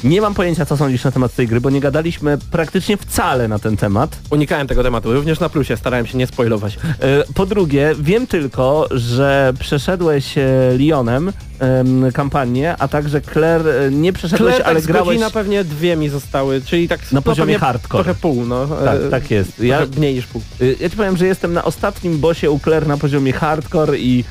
nie 0.04 0.20
mam 0.20 0.34
pojęcia, 0.34 0.66
co 0.66 0.76
sądzisz 0.76 1.04
na 1.04 1.10
temat 1.10 1.34
tej 1.34 1.48
gry, 1.48 1.60
bo 1.60 1.70
nie 1.70 1.80
gadaliśmy 1.80 2.38
praktycznie 2.50 2.96
wcale 2.96 3.48
na 3.48 3.58
ten 3.58 3.76
temat. 3.76 4.18
Unikałem 4.30 4.66
tego 4.66 4.82
tematu, 4.82 5.12
również 5.12 5.40
na 5.40 5.48
plusie, 5.48 5.76
starałem 5.76 6.06
się 6.06 6.18
nie 6.18 6.26
spoilować. 6.26 6.78
E, 7.00 7.24
Po 7.34 7.46
drugie, 7.46 7.94
wiem 8.00 8.26
tylko, 8.26 8.88
że 8.90 9.52
przeszedłeś 9.60 10.38
e, 10.38 10.42
Lyonem 10.78 11.32
em, 11.58 12.12
kampanię, 12.12 12.76
a 12.78 12.88
także 12.88 13.20
Claire 13.20 13.68
e, 13.68 13.90
nie 13.90 14.12
przeszedłeś, 14.12 14.54
Tyle, 14.54 14.66
ale 14.66 14.80
tak 14.80 14.86
grałeś... 14.86 15.06
godzina 15.06 15.30
pewnie 15.30 15.64
dwie 15.64 15.96
mi 15.96 16.08
zostały, 16.08 16.60
czyli 16.60 16.88
tak 16.88 17.00
Na 17.00 17.06
no, 17.12 17.22
poziomie 17.22 17.58
hardcore. 17.58 18.04
Trochę 18.04 18.20
pół, 18.20 18.46
no. 18.46 18.66
Tak, 18.66 18.98
tak 19.10 19.30
jest. 19.30 19.60
Ja, 19.60 19.80
mniej 19.96 20.14
niż 20.14 20.26
pół. 20.26 20.42
ja 20.80 20.90
ci 20.90 20.96
powiem, 20.96 21.16
że 21.16 21.26
jestem 21.26 21.52
na 21.52 21.64
ostatnim 21.64 22.18
bosie 22.18 22.50
u 22.50 22.58
Claire 22.58 22.86
na 22.86 22.96
poziomie 22.96 23.32
hardcore 23.32 23.98
i 23.98 24.24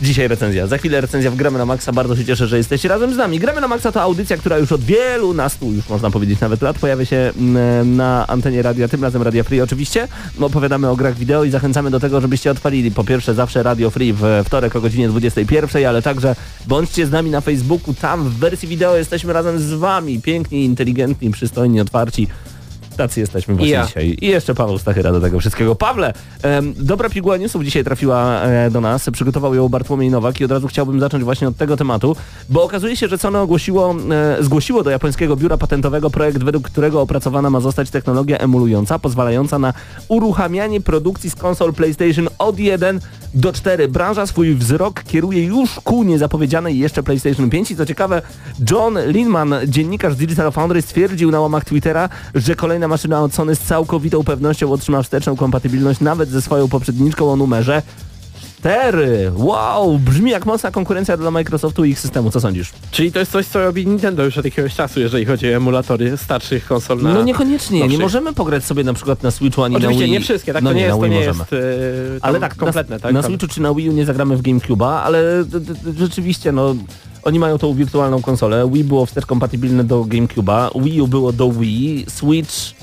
dzisiaj 0.00 0.28
recenzja. 0.28 0.66
Za 0.66 0.78
chwilę 0.78 1.00
recenzja 1.00 1.30
w 1.30 1.36
Gramy 1.36 1.58
na 1.58 1.66
Maxa. 1.66 1.92
Bardzo 1.92 2.16
się 2.16 2.24
cieszę, 2.24 2.46
że 2.46 2.56
jesteście 2.56 2.88
razem 2.88 3.14
z 3.14 3.16
nami. 3.16 3.38
Gramy 3.38 3.60
na 3.60 3.68
Maxa 3.68 3.92
to 3.92 4.02
audycja, 4.02 4.36
która 4.36 4.58
już 4.58 4.72
od 4.72 4.80
wielu 4.80 5.34
nastu, 5.34 5.72
już 5.72 5.88
można 5.88 6.10
powiedzieć 6.10 6.40
nawet 6.40 6.62
lat, 6.62 6.78
pojawia 6.78 7.04
się 7.04 7.32
mm, 7.36 7.96
na 7.96 8.26
antenie 8.26 8.62
radia, 8.62 8.88
tym 8.88 9.02
razem 9.02 9.22
Radia 9.22 9.44
Free 9.44 9.60
oczywiście. 9.60 10.08
No, 10.38 10.46
Opowiadamy 10.46 10.88
o 10.88 10.96
grach 10.96 11.14
wideo 11.14 11.44
i 11.44 11.50
zachęcamy 11.50 11.90
do 11.90 12.00
tego, 12.00 12.20
żebyście 12.20 12.50
odpalili 12.50 12.90
po 12.90 13.04
pierwsze 13.04 13.34
zawsze 13.34 13.62
Radio 13.62 13.90
Free 13.90 14.12
w 14.12 14.22
wtorek 14.44 14.76
o 14.76 14.80
godzinie 14.80 15.08
21, 15.08 15.86
ale 15.86 16.02
także 16.02 16.36
bądźcie 16.66 17.06
z 17.06 17.10
nami 17.10 17.30
na 17.30 17.40
Facebooku. 17.40 17.94
Tam 17.94 18.24
w 18.24 18.32
wersji 18.32 18.68
wideo 18.68 18.96
jesteśmy 18.96 19.32
razem 19.32 19.58
z 19.58 19.72
wami. 19.72 20.20
Piękni, 20.20 20.64
inteligentni, 20.64 21.30
przystojni, 21.30 21.80
otwarci. 21.80 22.28
Tacy 22.96 23.20
jesteśmy 23.20 23.54
właśnie 23.54 23.72
ja. 23.72 23.86
dzisiaj. 23.86 24.16
I 24.20 24.26
jeszcze 24.26 24.54
Paweł 24.54 24.78
Stachyra 24.78 25.12
do 25.12 25.20
tego 25.20 25.40
wszystkiego. 25.40 25.74
Pawle, 25.74 26.12
em, 26.42 26.74
dobra 26.76 27.10
piguła 27.10 27.36
newsów 27.36 27.64
dzisiaj 27.64 27.84
trafiła 27.84 28.42
e, 28.42 28.70
do 28.70 28.80
nas. 28.80 29.10
Przygotował 29.10 29.54
ją 29.54 29.68
Bartłomiej 29.68 30.10
Nowak 30.10 30.40
i 30.40 30.44
od 30.44 30.50
razu 30.50 30.68
chciałbym 30.68 31.00
zacząć 31.00 31.24
właśnie 31.24 31.48
od 31.48 31.56
tego 31.56 31.76
tematu, 31.76 32.16
bo 32.48 32.62
okazuje 32.62 32.96
się, 32.96 33.08
że 33.08 33.18
Sony 33.18 33.38
ogłosiło, 33.38 33.94
e, 34.10 34.42
zgłosiło 34.44 34.82
do 34.82 34.90
japońskiego 34.90 35.36
biura 35.36 35.58
patentowego 35.58 36.10
projekt, 36.10 36.42
według 36.42 36.70
którego 36.70 37.00
opracowana 37.00 37.50
ma 37.50 37.60
zostać 37.60 37.90
technologia 37.90 38.38
emulująca, 38.38 38.98
pozwalająca 38.98 39.58
na 39.58 39.74
uruchamianie 40.08 40.80
produkcji 40.80 41.30
z 41.30 41.34
konsol 41.34 41.72
PlayStation 41.72 42.28
od 42.38 42.58
1 42.58 43.00
do 43.34 43.52
4. 43.52 43.88
Branża 43.88 44.26
swój 44.26 44.54
wzrok 44.54 45.02
kieruje 45.02 45.44
już 45.44 45.80
ku 45.84 46.02
niezapowiedzianej 46.02 46.78
jeszcze 46.78 47.02
PlayStation 47.02 47.50
5 47.50 47.70
i 47.70 47.76
co 47.76 47.86
ciekawe, 47.86 48.22
John 48.70 48.98
Linman, 49.06 49.54
dziennikarz 49.66 50.14
z 50.14 50.16
Digital 50.16 50.52
Foundry 50.52 50.82
stwierdził 50.82 51.30
na 51.30 51.40
łamach 51.40 51.64
Twittera, 51.64 52.08
że 52.34 52.54
kolejna 52.82 52.88
maszyna 52.94 53.22
od 53.22 53.34
Sony 53.34 53.54
z 53.54 53.60
całkowitą 53.60 54.24
pewnością 54.24 54.72
otrzyma 54.72 55.02
wsteczną 55.02 55.36
kompatybilność 55.36 56.00
nawet 56.00 56.28
ze 56.28 56.42
swoją 56.42 56.68
poprzedniczką 56.68 57.32
o 57.32 57.36
numerze 57.36 57.82
4. 58.58 59.32
Wow, 59.34 59.98
brzmi 59.98 60.30
jak 60.30 60.46
mocna 60.46 60.70
konkurencja 60.70 61.16
dla 61.16 61.30
Microsoftu 61.30 61.84
i 61.84 61.90
ich 61.90 62.00
systemu. 62.00 62.30
Co 62.30 62.40
sądzisz? 62.40 62.70
Czyli 62.90 63.12
to 63.12 63.18
jest 63.18 63.32
coś, 63.32 63.46
co 63.46 63.64
robi 63.64 63.86
Nintendo 63.86 64.24
już 64.24 64.38
od 64.38 64.44
jakiegoś 64.44 64.74
czasu, 64.74 65.00
jeżeli 65.00 65.24
chodzi 65.24 65.46
o 65.46 65.50
emulatory 65.50 66.16
starszych 66.16 66.66
konsol 66.66 67.02
na... 67.02 67.14
No 67.14 67.22
niekoniecznie, 67.22 67.78
nie 67.78 67.84
nowszych. 67.84 68.00
możemy 68.00 68.32
pograć 68.32 68.64
sobie 68.64 68.84
na 68.84 68.94
przykład 68.94 69.22
na 69.22 69.30
Switchu 69.30 69.62
ani 69.62 69.76
Oczywiście 69.76 70.00
na 70.00 70.04
Wii. 70.06 70.12
nie 70.12 70.20
wszystkie, 70.20 70.52
tak? 70.52 70.62
no 70.62 70.70
to 70.70 70.74
nie, 70.74 70.80
nie, 70.80 70.86
jest, 70.86 71.00
to 71.00 71.06
nie 71.06 71.16
możemy. 71.16 71.38
jest 71.38 71.52
e, 71.52 71.56
Ale 72.20 72.40
tak, 72.40 72.56
kompletne, 72.56 72.96
na, 72.96 73.00
tak? 73.00 73.12
na 73.14 73.22
Switchu 73.22 73.48
czy 73.48 73.60
na 73.62 73.74
Wii 73.74 73.90
U 73.90 73.92
nie 73.92 74.04
zagramy 74.04 74.36
w 74.36 74.42
GameCube'a, 74.42 75.00
ale 75.04 75.44
rzeczywiście, 75.98 76.52
no, 76.52 76.74
oni 77.22 77.38
mają 77.38 77.58
tą 77.58 77.74
wirtualną 77.74 78.22
konsolę. 78.22 78.70
Wii 78.72 78.84
było 78.84 79.06
wstecz 79.06 79.26
kompatybilne 79.26 79.84
do 79.84 80.04
GameCube'a, 80.04 80.82
Wii 80.82 81.00
U 81.00 81.08
było 81.08 81.32
do 81.32 81.52
Wii, 81.52 82.04
Switch 82.08 82.74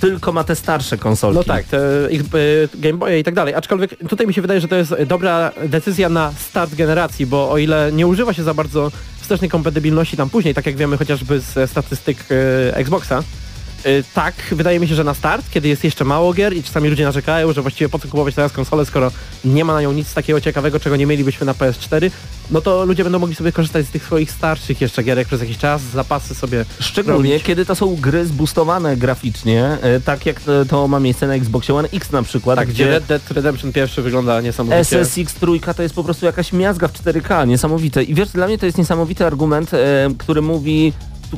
tylko 0.00 0.32
ma 0.32 0.44
te 0.44 0.56
starsze 0.56 0.98
konsolki. 0.98 1.38
No 1.38 1.44
tak, 1.44 1.64
ich, 2.10 2.20
e, 2.20 2.78
Game 2.78 2.98
Boye 2.98 3.18
i 3.18 3.24
tak 3.24 3.34
dalej. 3.34 3.54
Aczkolwiek 3.54 3.96
tutaj 4.08 4.26
mi 4.26 4.34
się 4.34 4.42
wydaje, 4.42 4.60
że 4.60 4.68
to 4.68 4.76
jest 4.76 4.94
dobra 5.06 5.52
decyzja 5.66 6.08
na 6.08 6.32
start 6.38 6.74
generacji, 6.74 7.26
bo 7.26 7.50
o 7.50 7.58
ile 7.58 7.92
nie 7.92 8.06
używa 8.06 8.32
się 8.32 8.42
za 8.42 8.54
bardzo 8.54 8.92
wstecznej 9.20 9.50
kompatybilności 9.50 10.16
tam 10.16 10.30
później, 10.30 10.54
tak 10.54 10.66
jak 10.66 10.76
wiemy 10.76 10.96
chociażby 10.96 11.40
z 11.40 11.70
statystyk 11.70 12.18
e, 12.30 12.76
Xboxa, 12.76 13.22
tak, 14.14 14.34
wydaje 14.52 14.80
mi 14.80 14.88
się, 14.88 14.94
że 14.94 15.04
na 15.04 15.14
start, 15.14 15.50
kiedy 15.50 15.68
jest 15.68 15.84
jeszcze 15.84 16.04
mało 16.04 16.32
gier 16.34 16.56
i 16.56 16.62
czasami 16.62 16.88
ludzie 16.88 17.04
narzekają, 17.04 17.52
że 17.52 17.62
właściwie 17.62 17.88
po 17.88 17.98
co 17.98 18.08
kupować 18.08 18.34
teraz 18.34 18.52
konsolę, 18.52 18.86
skoro 18.86 19.10
nie 19.44 19.64
ma 19.64 19.72
na 19.74 19.82
nią 19.82 19.92
nic 19.92 20.14
takiego 20.14 20.40
ciekawego, 20.40 20.80
czego 20.80 20.96
nie 20.96 21.06
mielibyśmy 21.06 21.46
na 21.46 21.52
PS4, 21.54 22.10
no 22.50 22.60
to 22.60 22.84
ludzie 22.84 23.04
będą 23.04 23.18
mogli 23.18 23.36
sobie 23.36 23.52
korzystać 23.52 23.86
z 23.86 23.90
tych 23.90 24.04
swoich 24.04 24.30
starszych 24.30 24.80
jeszcze 24.80 25.02
gierek 25.02 25.26
przez 25.26 25.40
jakiś 25.40 25.58
czas, 25.58 25.82
zapasy 25.82 26.34
sobie 26.34 26.64
Szczególnie 26.80 27.30
robić. 27.30 27.46
kiedy 27.46 27.66
to 27.66 27.74
są 27.74 27.96
gry 27.96 28.26
zboostowane 28.26 28.96
graficznie, 28.96 29.64
e, 29.82 30.00
tak 30.00 30.26
jak 30.26 30.40
to, 30.68 30.88
ma 30.88 31.00
miejsce 31.00 31.26
na 31.26 31.34
Xboxie 31.34 31.74
One 31.74 31.88
X 31.92 32.12
na 32.12 32.22
przykład, 32.22 32.58
Tak, 32.58 32.68
gdzie 32.68 32.86
Red 32.86 33.04
Dead 33.04 33.30
Redemption 33.30 33.72
pierwszy 33.72 34.02
wygląda 34.02 34.40
niesamowicie. 34.40 34.80
SSX 35.04 35.34
trójka 35.34 35.74
to 35.74 35.82
jest 35.82 35.94
po 35.94 36.04
prostu 36.04 36.26
jakaś 36.26 36.52
miazga 36.52 36.88
w 36.88 36.92
4K, 36.92 37.46
niesamowite. 37.46 38.02
I 38.02 38.14
wiesz, 38.14 38.28
dla 38.28 38.46
mnie 38.46 38.58
to 38.58 38.66
jest 38.66 38.78
niesamowity 38.78 39.26
argument, 39.26 39.74
e, 39.74 40.08
który 40.18 40.42
mówi, 40.42 40.92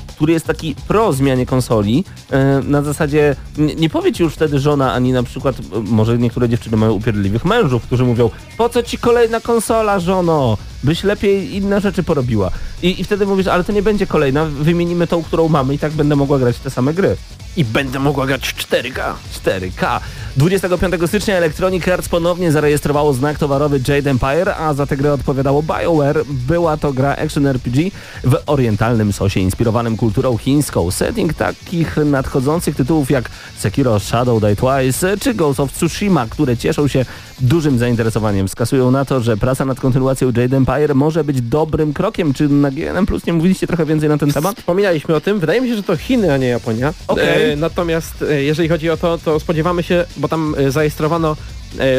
który 0.07 0.33
jest 0.33 0.47
taki 0.47 0.75
pro 0.89 1.13
zmianie 1.13 1.47
konsoli. 1.47 2.05
E, 2.31 2.61
na 2.65 2.83
zasadzie 2.83 3.37
nie, 3.59 3.75
nie 3.75 3.91
powie 3.91 4.13
ci 4.13 4.23
już 4.23 4.35
wtedy 4.35 4.59
żona, 4.59 4.93
ani 4.93 5.13
na 5.13 5.23
przykład, 5.23 5.57
e, 5.57 5.61
może 5.81 6.19
niektóre 6.19 6.49
dziewczyny 6.49 6.77
mają 6.77 6.93
upierdliwych 6.93 7.45
mężów, 7.45 7.83
którzy 7.83 8.05
mówią, 8.05 8.31
po 8.57 8.69
co 8.69 8.83
ci 8.83 8.99
kolejna 8.99 9.41
konsola, 9.41 10.01
żono? 10.01 10.59
Byś 10.85 11.05
lepiej 11.05 11.57
inne 11.57 11.81
rzeczy 11.81 12.03
porobiła. 12.03 12.51
I, 12.83 13.01
I 13.01 13.05
wtedy 13.05 13.27
mówisz, 13.27 13.47
ale 13.47 13.65
to 13.65 13.73
nie 13.73 13.83
będzie 13.83 14.07
kolejna, 14.07 14.45
wymienimy 14.45 15.07
tą, 15.07 15.23
którą 15.23 15.49
mamy 15.49 15.75
i 15.75 15.79
tak 15.79 15.93
będę 15.93 16.17
mogła 16.17 16.39
grać 16.39 16.59
te 16.59 16.71
same 16.71 16.95
gry. 16.95 17.17
I 17.57 17.65
będę 17.65 17.99
mogła 17.99 18.27
grać 18.27 18.49
w 18.49 18.69
4K. 18.69 19.13
4K. 19.45 20.01
25 20.37 20.95
stycznia 21.07 21.37
Electronic 21.37 21.89
Arts 21.89 22.09
ponownie 22.09 22.53
zarejestrowało 22.53 23.13
znak 23.13 23.39
towarowy 23.39 23.81
Jade 23.89 24.11
Empire, 24.11 24.49
a 24.49 24.75
za 24.75 24.87
tę 24.87 24.97
grę 24.97 25.13
odpowiadało 25.13 25.63
BioWare. 25.63 26.25
Była 26.27 26.77
to 26.77 26.93
gra 26.93 27.17
action 27.17 27.47
RPG 27.47 27.91
w 28.25 28.37
orientalnym 28.47 29.13
sosie 29.13 29.41
inspirowanym 29.41 29.97
kulturą 29.97 30.37
chińską. 30.37 30.91
Setting 30.91 31.35
takich 31.35 31.97
nadchodzących 31.97 32.77
tytułów 32.77 33.11
jak 33.11 33.31
Sekiro 33.59 34.01
Shadow 34.01 34.41
Die 34.41 34.57
Twice 34.57 35.19
czy 35.19 35.35
Ghost 35.35 35.61
of 35.61 35.73
Tsushima, 35.73 36.27
które 36.27 36.57
cieszą 36.57 36.89
się 36.89 37.05
dużym 37.43 37.79
zainteresowaniem, 37.79 38.49
wskazują 38.49 38.91
na 38.91 39.05
to, 39.05 39.21
że 39.21 39.37
praca 39.37 39.65
nad 39.65 39.81
kontynuacją 39.81 40.33
Jade 40.37 40.57
Empire 40.57 40.95
może 40.95 41.25
być 41.25 41.41
dobrym 41.41 41.93
krokiem. 41.93 42.35
Czy 42.35 42.49
na 42.49 42.71
GNM 42.71 43.07
Plus 43.07 43.27
nie 43.27 43.33
mówiliście 43.33 43.67
trochę 43.67 43.87
więcej 43.87 44.09
na 44.09 44.19
ten 44.19 44.33
temat? 44.33 44.57
Wspominaliśmy 44.57 45.15
o 45.15 45.21
tym. 45.21 45.41
Wydaje 45.41 45.61
mi 45.61 45.69
się, 45.69 45.77
że 45.77 45.83
to 45.83 45.97
Chiny, 45.97 46.33
a 46.33 46.37
nie 46.37 46.49
Japonia. 46.49 46.95
Okej. 47.09 47.51
E, 47.51 47.57
natomiast 47.57 48.23
e, 48.23 48.43
jeżeli 48.43 48.69
chodzi 48.69 48.91
o 48.91 48.97
to, 48.97 49.19
to 49.19 49.41
spodziewamy 49.41 49.83
się, 49.83 50.05
bo 50.17 50.29
tam 50.29 50.55
e, 50.59 50.71
zarejestrowano 50.71 51.37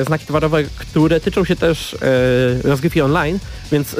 znaki 0.05 0.25
towarowe, 0.25 0.63
które 0.63 1.19
tyczą 1.19 1.45
się 1.45 1.55
też 1.55 1.93
e, 1.93 1.97
rozgrywki 2.63 3.01
online, 3.01 3.39
więc 3.71 3.93
e, 3.93 3.97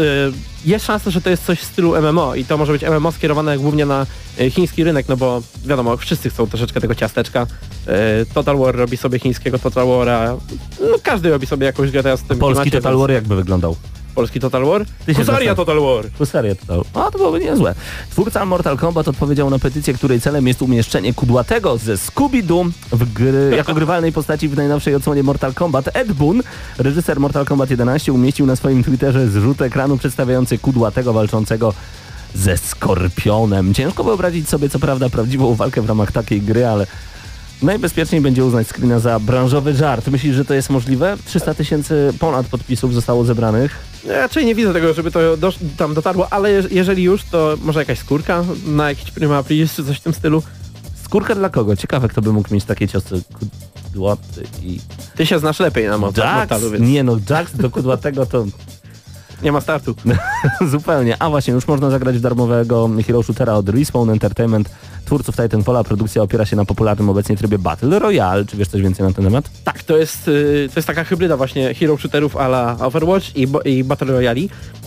jest 0.65 0.85
szansa, 0.85 1.11
że 1.11 1.21
to 1.21 1.29
jest 1.29 1.45
coś 1.45 1.59
w 1.59 1.63
stylu 1.63 2.01
MMO 2.01 2.35
i 2.35 2.45
to 2.45 2.57
może 2.57 2.73
być 2.73 2.83
MMO 2.83 3.11
skierowane 3.11 3.57
głównie 3.57 3.85
na 3.85 4.05
e, 4.39 4.49
chiński 4.49 4.83
rynek, 4.83 5.09
no 5.09 5.17
bo 5.17 5.41
wiadomo, 5.65 5.97
wszyscy 5.97 6.29
chcą 6.29 6.47
troszeczkę 6.47 6.81
tego 6.81 6.95
ciasteczka. 6.95 7.47
E, 7.87 8.25
Total 8.33 8.57
War 8.57 8.75
robi 8.75 8.97
sobie 8.97 9.19
chińskiego 9.19 9.59
Total 9.59 9.85
War'a, 9.85 10.37
no 10.81 10.97
każdy 11.03 11.29
robi 11.29 11.47
sobie 11.47 11.65
jakąś 11.65 11.91
grę 11.91 12.03
teraz 12.03 12.21
w 12.21 12.27
tym 12.27 12.39
Polski 12.39 12.61
klimacie, 12.61 12.77
Total 12.77 12.97
War 12.97 13.11
jakby 13.11 13.35
wyglądał? 13.35 13.75
Polski 14.15 14.39
Total 14.39 14.65
War? 14.65 14.85
Husaria 15.15 15.55
Total 15.55 15.79
War! 15.79 16.05
Husarię 16.17 16.55
total. 16.55 16.83
A 16.93 17.11
to 17.11 17.17
byłoby 17.17 17.39
niezłe. 17.39 17.75
Twórca 18.09 18.45
Mortal 18.45 18.77
Kombat 18.77 19.07
odpowiedział 19.07 19.49
na 19.49 19.59
petycję, 19.59 19.93
której 19.93 20.21
celem 20.21 20.47
jest 20.47 20.61
umieszczenie 20.61 21.13
kudłatego 21.13 21.77
ze 21.77 21.93
Scooby-Doo 21.93 22.71
w 22.91 23.13
gry, 23.13 23.53
jako 23.57 23.73
grywalnej 23.73 24.11
postaci 24.11 24.49
w 24.49 24.57
najnowszej 24.57 24.95
odsłonie 24.95 25.23
Mortal 25.23 25.53
Kombat. 25.53 25.89
Ed 25.93 26.13
Boon, 26.13 26.41
reżyser 26.77 27.19
Mortal 27.19 27.45
Kombat 27.45 27.69
11, 27.69 28.13
umieścił 28.13 28.45
na 28.45 28.55
swoim 28.55 28.83
Twitterze 28.83 29.27
zrzut 29.27 29.61
ekranu 29.61 29.97
przedstawiający 29.97 30.57
kudłatego 30.57 31.13
walczącego 31.13 31.73
ze 32.35 32.57
Skorpionem. 32.57 33.73
Ciężko 33.73 34.03
wyobrazić 34.03 34.49
sobie 34.49 34.69
co 34.69 34.79
prawda 34.79 35.09
prawdziwą 35.09 35.55
walkę 35.55 35.81
w 35.81 35.85
ramach 35.85 36.11
takiej 36.11 36.41
gry, 36.41 36.67
ale 36.67 36.87
najbezpieczniej 37.63 38.21
będzie 38.21 38.45
uznać 38.45 38.67
screena 38.67 38.99
za 38.99 39.19
branżowy 39.19 39.73
żart. 39.73 40.07
Myślisz, 40.07 40.35
że 40.35 40.45
to 40.45 40.53
jest 40.53 40.69
możliwe? 40.69 41.17
300 41.25 41.53
tysięcy 41.53 42.13
ponad 42.19 42.47
podpisów 42.47 42.93
zostało 42.93 43.25
zebranych. 43.25 43.75
Ja 44.07 44.13
Raczej 44.19 44.45
nie 44.45 44.55
widzę 44.55 44.73
tego, 44.73 44.93
żeby 44.93 45.11
to 45.11 45.19
tam 45.77 45.93
dotarło, 45.93 46.27
ale 46.33 46.51
je- 46.51 46.63
jeżeli 46.71 47.03
już, 47.03 47.23
to 47.23 47.57
może 47.61 47.79
jakaś 47.79 47.99
skórka 47.99 48.43
na 48.67 48.89
jakiś 48.89 49.11
prima 49.11 49.37
aprilis 49.37 49.75
czy 49.75 49.85
coś 49.85 49.97
w 49.97 50.01
tym 50.01 50.13
stylu. 50.13 50.43
Skórka 51.03 51.35
dla 51.35 51.49
kogo? 51.49 51.75
Ciekawe, 51.75 52.07
kto 52.09 52.21
by 52.21 52.33
mógł 52.33 52.53
mieć 52.53 52.65
takie 52.65 52.87
ciosy 52.87 53.21
kudłaty 53.91 54.43
i... 54.61 54.79
Ty 55.15 55.25
się 55.25 55.39
znasz 55.39 55.59
lepiej 55.59 55.87
na 55.87 55.97
mortalu, 55.97 56.69
więc 56.71 56.87
Nie 56.89 57.03
no, 57.03 57.17
Jax 57.29 57.55
do 57.57 57.69
kudłatego 57.69 58.25
to 58.25 58.45
nie 59.43 59.51
ma 59.51 59.61
startu. 59.61 59.95
zupełnie. 60.71 61.15
A 61.21 61.29
właśnie, 61.29 61.53
już 61.53 61.67
można 61.67 61.89
zagrać 61.89 62.17
w 62.17 62.21
darmowego 62.21 62.89
hero 63.07 63.23
shootera 63.23 63.53
od 63.53 63.69
Respawn 63.69 64.09
Entertainment 64.09 64.69
twórców 65.05 65.35
Titanfalla. 65.35 65.83
Produkcja 65.83 66.21
opiera 66.21 66.45
się 66.45 66.55
na 66.55 66.65
popularnym 66.65 67.09
obecnie 67.09 67.37
trybie 67.37 67.57
Battle 67.57 67.99
Royale. 67.99 68.45
Czy 68.45 68.57
wiesz 68.57 68.67
coś 68.67 68.81
więcej 68.81 69.05
na 69.07 69.13
ten 69.13 69.25
temat? 69.25 69.49
Tak, 69.63 69.83
to 69.83 69.97
jest, 69.97 70.27
y, 70.27 70.69
to 70.73 70.79
jest 70.79 70.87
taka 70.87 71.03
hybryda 71.03 71.37
właśnie 71.37 71.73
hero 71.73 71.97
shooterów 71.97 72.37
a 72.37 72.45
la 72.45 72.77
Overwatch 72.79 73.35
i, 73.35 73.47
i 73.65 73.83
Battle 73.83 74.07
Royale. 74.07 74.41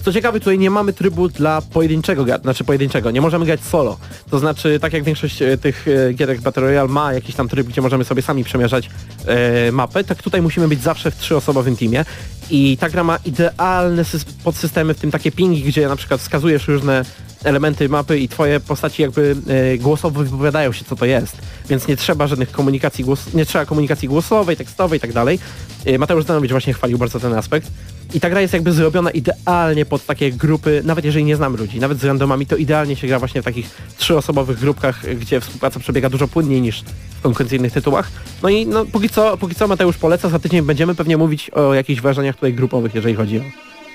Co 0.06 0.12
ciekawe, 0.12 0.40
tutaj 0.40 0.58
nie 0.58 0.70
mamy 0.70 0.92
trybu 0.92 1.28
dla 1.28 1.62
pojedynczego, 1.62 2.24
znaczy 2.42 2.64
pojedynczego, 2.64 3.10
nie 3.10 3.20
możemy 3.20 3.46
grać 3.46 3.60
solo. 3.60 3.98
To 4.30 4.38
znaczy, 4.38 4.80
tak 4.80 4.92
jak 4.92 5.04
większość 5.04 5.42
e, 5.42 5.58
tych 5.58 5.86
e, 5.88 6.12
gierek 6.12 6.40
Battle 6.40 6.62
Royale 6.62 6.88
ma 6.88 7.12
jakiś 7.12 7.34
tam 7.34 7.48
tryb, 7.48 7.66
gdzie 7.66 7.82
możemy 7.82 8.04
sobie 8.04 8.22
sami 8.22 8.44
przemierzać 8.44 8.90
e, 9.26 9.72
mapę, 9.72 10.04
tak 10.04 10.22
tutaj 10.22 10.42
musimy 10.42 10.68
być 10.68 10.82
zawsze 10.82 11.10
w 11.10 11.16
trzyosobowym 11.16 11.76
teamie. 11.76 12.04
I 12.50 12.76
ta 12.80 12.90
gra 12.90 13.04
ma 13.04 13.18
idealne 13.24 14.04
podsystemy, 14.44 14.94
w 14.94 15.00
tym 15.00 15.10
takie 15.10 15.32
pingi, 15.32 15.62
gdzie 15.62 15.88
na 15.88 15.96
przykład 15.96 16.20
wskazujesz 16.20 16.68
różne 16.68 17.04
elementy 17.44 17.88
mapy 17.88 18.18
i 18.18 18.28
twoje 18.28 18.60
postaci 18.60 19.02
jakby 19.02 19.36
e, 19.48 19.78
głosowo 19.78 20.24
wypowiadają 20.24 20.72
się, 20.72 20.84
co 20.84 20.96
to 20.96 21.04
jest. 21.04 21.36
Więc 21.68 21.88
nie 21.88 21.96
trzeba 21.96 22.26
żadnych 22.26 22.50
komunikacji 22.50 23.04
głos 23.04 23.34
nie 23.34 23.46
trzeba 23.46 23.66
komunikacji 23.66 24.08
głosowej, 24.08 24.56
tekstowej 24.56 24.96
i 24.96 25.00
tak 25.00 25.12
dalej. 25.12 25.38
E, 25.84 25.98
Mateusz 25.98 26.24
Zdanowicz 26.24 26.50
właśnie 26.50 26.74
chwalił 26.74 26.98
bardzo 26.98 27.20
ten 27.20 27.32
aspekt. 27.32 27.70
I 28.14 28.20
ta 28.20 28.30
gra 28.30 28.40
jest 28.40 28.54
jakby 28.54 28.72
zrobiona 28.72 29.10
idealnie 29.10 29.84
pod 29.84 30.06
takie 30.06 30.32
grupy, 30.32 30.82
nawet 30.84 31.04
jeżeli 31.04 31.24
nie 31.24 31.36
znamy 31.36 31.58
ludzi, 31.58 31.80
nawet 31.80 31.98
z 31.98 32.04
randomami, 32.04 32.46
to 32.46 32.56
idealnie 32.56 32.96
się 32.96 33.06
gra 33.06 33.18
właśnie 33.18 33.42
w 33.42 33.44
takich 33.44 33.70
trzyosobowych 33.98 34.58
grupkach, 34.58 35.14
gdzie 35.16 35.40
współpraca 35.40 35.80
przebiega 35.80 36.10
dużo 36.10 36.28
płynniej 36.28 36.60
niż 36.60 36.82
w 37.18 37.22
konkurencyjnych 37.22 37.72
tytułach. 37.72 38.10
No 38.42 38.48
i 38.48 38.66
no, 38.66 38.84
póki 38.84 39.08
co, 39.08 39.36
póki 39.36 39.54
co 39.54 39.68
Mateusz 39.68 39.96
poleca, 39.96 40.28
za 40.28 40.38
tydzień 40.38 40.62
będziemy 40.62 40.94
pewnie 40.94 41.16
mówić 41.16 41.50
o 41.50 41.74
jakichś 41.74 42.00
wrażeniach 42.00 42.34
tutaj 42.34 42.54
grupowych, 42.54 42.94
jeżeli 42.94 43.14
chodzi 43.14 43.38
o 43.38 43.42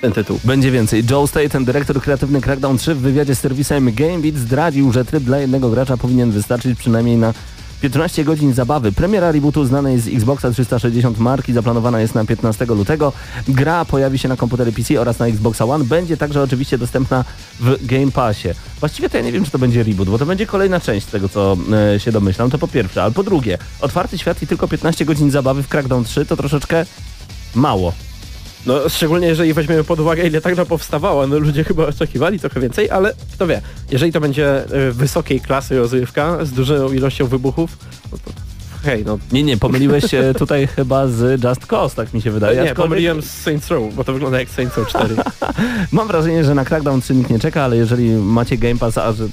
ten 0.02 0.11
tytuł. 0.11 0.40
Będzie 0.44 0.72
więcej. 0.72 1.03
Joe 1.10 1.28
Staten, 1.28 1.65
dyrektor 1.65 2.02
kreatywny 2.02 2.41
Crackdown 2.41 2.78
3 2.78 2.95
w 2.95 2.99
wywiadzie 2.99 3.36
z 3.36 3.40
serwisem 3.40 3.94
GameBeat 3.94 4.36
zdradził, 4.36 4.91
że 4.91 5.06
tryb 5.06 5.23
dla 5.23 5.38
jednego 5.38 5.69
gracza 5.69 5.98
powinien 5.98 6.32
wystarczyć 6.32 6.80
przynajmniej 6.80 7.18
na 7.18 7.34
15 7.82 8.23
godzin 8.23 8.53
zabawy. 8.53 8.91
Premiera 8.91 9.32
rebootu 9.32 9.65
znanej 9.65 9.99
z 9.99 10.07
Xboxa 10.07 10.52
360 10.52 11.19
marki 11.19 11.53
zaplanowana 11.53 12.02
jest 12.02 12.15
na 12.15 12.26
15 12.26 12.65
lutego. 12.65 13.14
Gra 13.48 13.86
pojawi 13.86 14.19
się 14.19 14.30
na 14.30 14.38
komputery 14.38 14.72
PC 14.72 15.02
oraz 15.02 15.19
na 15.19 15.28
Xboxa 15.28 15.65
One. 15.65 15.86
Będzie 15.86 16.18
także 16.18 16.44
oczywiście 16.44 16.78
dostępna 16.78 17.26
w 17.60 17.86
Game 17.86 18.11
Passie. 18.11 18.49
Właściwie 18.80 19.10
to 19.10 19.18
ja 19.18 19.23
nie 19.23 19.32
wiem, 19.32 19.45
czy 19.45 19.52
to 19.52 19.60
będzie 19.60 19.84
reboot, 19.84 20.10
bo 20.10 20.19
to 20.19 20.26
będzie 20.26 20.45
kolejna 20.45 20.80
część 20.80 21.07
tego, 21.07 21.30
co 21.30 21.57
e, 21.95 21.99
się 21.99 22.11
domyślam. 22.11 22.49
To 22.49 22.57
po 22.57 22.68
pierwsze. 22.68 23.03
Ale 23.03 23.11
po 23.11 23.23
drugie, 23.23 23.57
otwarty 23.82 24.18
świat 24.18 24.41
i 24.41 24.48
tylko 24.48 24.68
15 24.68 25.06
godzin 25.06 25.32
zabawy 25.32 25.64
w 25.64 25.68
Crackdown 25.68 26.03
3 26.03 26.26
to 26.26 26.38
troszeczkę 26.38 26.86
mało. 27.56 27.94
No 28.65 28.89
szczególnie 28.89 29.27
jeżeli 29.27 29.53
weźmiemy 29.53 29.83
pod 29.83 29.99
uwagę 29.99 30.27
ile 30.27 30.41
tak 30.41 30.55
to 30.55 30.65
powstawało, 30.65 31.27
no 31.27 31.39
ludzie 31.39 31.63
chyba 31.63 31.85
oczekiwali 31.88 32.39
trochę 32.39 32.59
więcej, 32.59 32.89
ale 32.89 33.13
kto 33.33 33.47
wie, 33.47 33.61
jeżeli 33.91 34.11
to 34.11 34.21
będzie 34.21 34.63
y, 34.73 34.91
wysokiej 34.91 35.39
klasy 35.41 35.77
rozrywka 35.79 36.45
z 36.45 36.51
dużą 36.51 36.91
ilością 36.91 37.27
wybuchów, 37.27 37.77
no 38.11 38.17
to 38.25 38.31
hej, 38.83 39.03
no 39.05 39.19
Nie, 39.31 39.43
nie, 39.43 39.57
pomyliłeś 39.57 40.11
się 40.11 40.33
tutaj 40.39 40.67
chyba 40.67 41.07
z 41.07 41.43
Just 41.43 41.65
Cause, 41.65 41.95
tak 41.95 42.13
mi 42.13 42.21
się 42.21 42.31
wydaje. 42.31 42.55
nie, 42.55 42.61
Aczkolwiek 42.61 42.89
pomyliłem 42.89 43.21
z 43.21 43.31
Saints 43.31 43.67
Row, 43.67 43.93
bo 43.95 44.03
to 44.03 44.13
wygląda 44.13 44.39
jak 44.39 44.49
Saints 44.49 44.77
Row 44.77 44.88
4. 44.88 45.15
Mam 45.91 46.07
wrażenie, 46.07 46.43
że 46.43 46.55
na 46.55 46.65
Crackdown 46.65 47.01
3 47.01 47.15
nikt 47.15 47.29
nie 47.29 47.39
czeka, 47.39 47.63
ale 47.63 47.77
jeżeli 47.77 48.09
macie 48.09 48.57
Game 48.57 48.77
Pass, 48.77 48.97
a 48.97 49.13
że... 49.13 49.27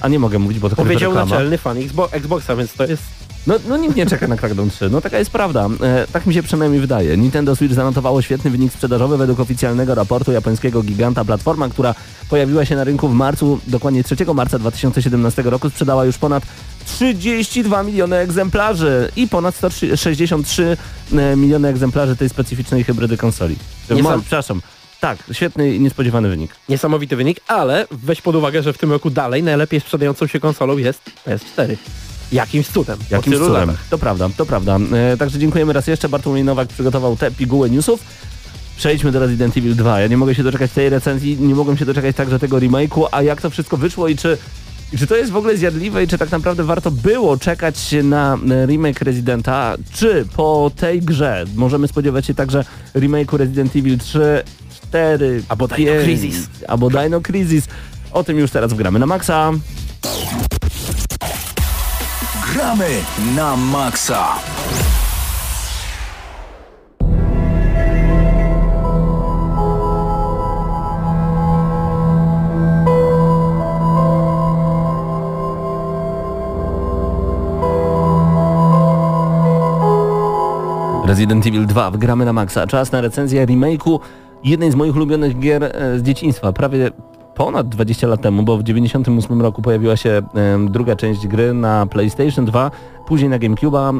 A 0.00 0.08
nie 0.08 0.18
mogę 0.18 0.38
mówić, 0.38 0.58
bo 0.58 0.70
to 0.70 0.76
Powiedział 0.76 1.10
reklama. 1.10 1.30
naczelny 1.30 1.58
fan 1.58 1.78
Xbo 1.78 2.12
Xboxa, 2.12 2.56
więc 2.56 2.72
to 2.72 2.86
jest 2.86 3.02
No, 3.46 3.54
no 3.68 3.76
nikt 3.76 3.96
nie 3.96 4.06
czeka 4.06 4.28
na 4.28 4.36
Crackdown 4.36 4.70
3, 4.70 4.90
no 4.90 5.00
taka 5.00 5.18
jest 5.18 5.30
prawda. 5.30 5.68
E, 5.82 6.06
tak 6.12 6.26
mi 6.26 6.34
się 6.34 6.42
przynajmniej 6.42 6.80
wydaje. 6.80 7.16
Nintendo 7.16 7.56
Switch 7.56 7.74
zanotowało 7.74 8.22
świetny 8.22 8.50
wynik 8.50 8.72
sprzedażowy 8.72 9.16
według 9.16 9.40
oficjalnego 9.40 9.94
raportu 9.94 10.32
japońskiego 10.32 10.82
giganta. 10.82 11.24
Platforma, 11.24 11.68
która 11.68 11.94
pojawiła 12.30 12.64
się 12.64 12.76
na 12.76 12.84
rynku 12.84 13.08
w 13.08 13.14
marcu, 13.14 13.60
dokładnie 13.66 14.04
3 14.04 14.16
marca 14.34 14.58
2017 14.58 15.42
roku, 15.42 15.70
sprzedała 15.70 16.04
już 16.04 16.18
ponad 16.18 16.42
32 16.86 17.82
miliony 17.82 18.16
egzemplarzy 18.16 19.10
i 19.16 19.28
ponad 19.28 19.54
163 19.54 20.76
e, 21.12 21.36
miliony 21.36 21.68
egzemplarzy 21.68 22.16
tej 22.16 22.28
specyficznej 22.28 22.84
hybrydy 22.84 23.16
konsoli. 23.16 23.56
Nie 23.90 24.02
Ma- 24.02 24.10
sam- 24.10 24.20
Przepraszam. 24.20 24.62
Tak, 25.00 25.18
świetny 25.32 25.74
i 25.74 25.80
niespodziewany 25.80 26.28
wynik. 26.28 26.50
niesamowity 26.68 27.16
wynik, 27.16 27.40
ale 27.46 27.86
weź 27.90 28.22
pod 28.22 28.34
uwagę, 28.36 28.62
że 28.62 28.72
w 28.72 28.78
tym 28.78 28.92
roku 28.92 29.10
dalej 29.10 29.42
najlepiej 29.42 29.80
sprzedającą 29.80 30.26
się 30.26 30.40
konsolą 30.40 30.76
jest 30.78 31.02
PS4. 31.26 31.76
Jakimś 32.32 32.68
cudem. 32.68 32.98
Jakimś 33.10 33.36
cudem. 33.36 33.52
latach. 33.52 33.84
To 33.90 33.98
prawda, 33.98 34.28
to 34.36 34.46
prawda. 34.46 34.78
E, 35.12 35.16
także 35.16 35.38
dziękujemy 35.38 35.72
raz 35.72 35.86
jeszcze. 35.86 36.08
Bartłomiej 36.08 36.44
Nowak 36.44 36.68
przygotował 36.68 37.16
te 37.16 37.30
piguły 37.30 37.70
newsów. 37.70 38.00
Przejdźmy 38.76 39.12
do 39.12 39.20
Resident 39.20 39.56
Evil 39.56 39.74
2. 39.74 40.00
Ja 40.00 40.06
nie 40.06 40.16
mogę 40.16 40.34
się 40.34 40.42
doczekać 40.42 40.70
tej 40.70 40.88
recenzji, 40.88 41.36
nie 41.40 41.54
mogłem 41.54 41.76
się 41.76 41.84
doczekać 41.84 42.16
także 42.16 42.38
tego 42.38 42.56
remake'u, 42.56 43.06
a 43.12 43.22
jak 43.22 43.40
to 43.40 43.50
wszystko 43.50 43.76
wyszło 43.76 44.08
i 44.08 44.16
czy, 44.16 44.38
czy 44.98 45.06
to 45.06 45.16
jest 45.16 45.30
w 45.30 45.36
ogóle 45.36 45.56
zjadliwe 45.56 46.04
i 46.04 46.08
czy 46.08 46.18
tak 46.18 46.30
naprawdę 46.30 46.64
warto 46.64 46.90
było 46.90 47.36
czekać 47.36 47.94
na 48.02 48.38
e, 48.50 48.66
remake 48.66 49.00
Residenta, 49.00 49.76
czy 49.94 50.26
po 50.36 50.70
tej 50.76 51.00
grze 51.00 51.44
możemy 51.54 51.88
spodziewać 51.88 52.26
się 52.26 52.34
także 52.34 52.64
remake'u 52.94 53.36
Resident 53.36 53.76
Evil 53.76 53.98
3, 53.98 54.42
4, 54.88 55.42
Albo 55.48 55.68
Dino 55.68 55.92
5, 55.92 56.04
Crisis. 56.04 56.48
Albo 56.68 56.90
Dino 56.90 57.20
Crisis. 57.20 57.64
O 58.12 58.24
tym 58.24 58.38
już 58.38 58.50
teraz 58.50 58.72
wgramy 58.72 58.98
na 58.98 59.06
maksa. 59.06 59.52
Gramy 62.58 63.06
na 63.36 63.54
maksa. 63.56 64.34
Resident 81.06 81.46
Evil 81.46 81.66
2, 81.66 81.90
wgramy 81.90 82.24
na 82.24 82.32
maksa. 82.32 82.66
Czas 82.66 82.92
na 82.92 83.00
recenzję 83.00 83.46
remake'u 83.46 84.00
jednej 84.44 84.72
z 84.72 84.74
moich 84.74 84.96
ulubionych 84.96 85.38
gier 85.38 85.64
e, 85.64 85.98
z 85.98 86.02
dzieciństwa. 86.02 86.52
Prawie 86.52 86.90
ponad 87.38 87.68
20 87.68 88.06
lat 88.06 88.22
temu, 88.22 88.42
bo 88.42 88.56
w 88.56 88.62
98 88.62 89.42
roku 89.42 89.62
pojawiła 89.62 89.96
się 89.96 90.22
druga 90.70 90.96
część 90.96 91.26
gry 91.26 91.54
na 91.54 91.86
PlayStation 91.86 92.44
2, 92.44 92.70
później 93.06 93.30
na 93.30 93.38
GameCube'a. 93.38 93.94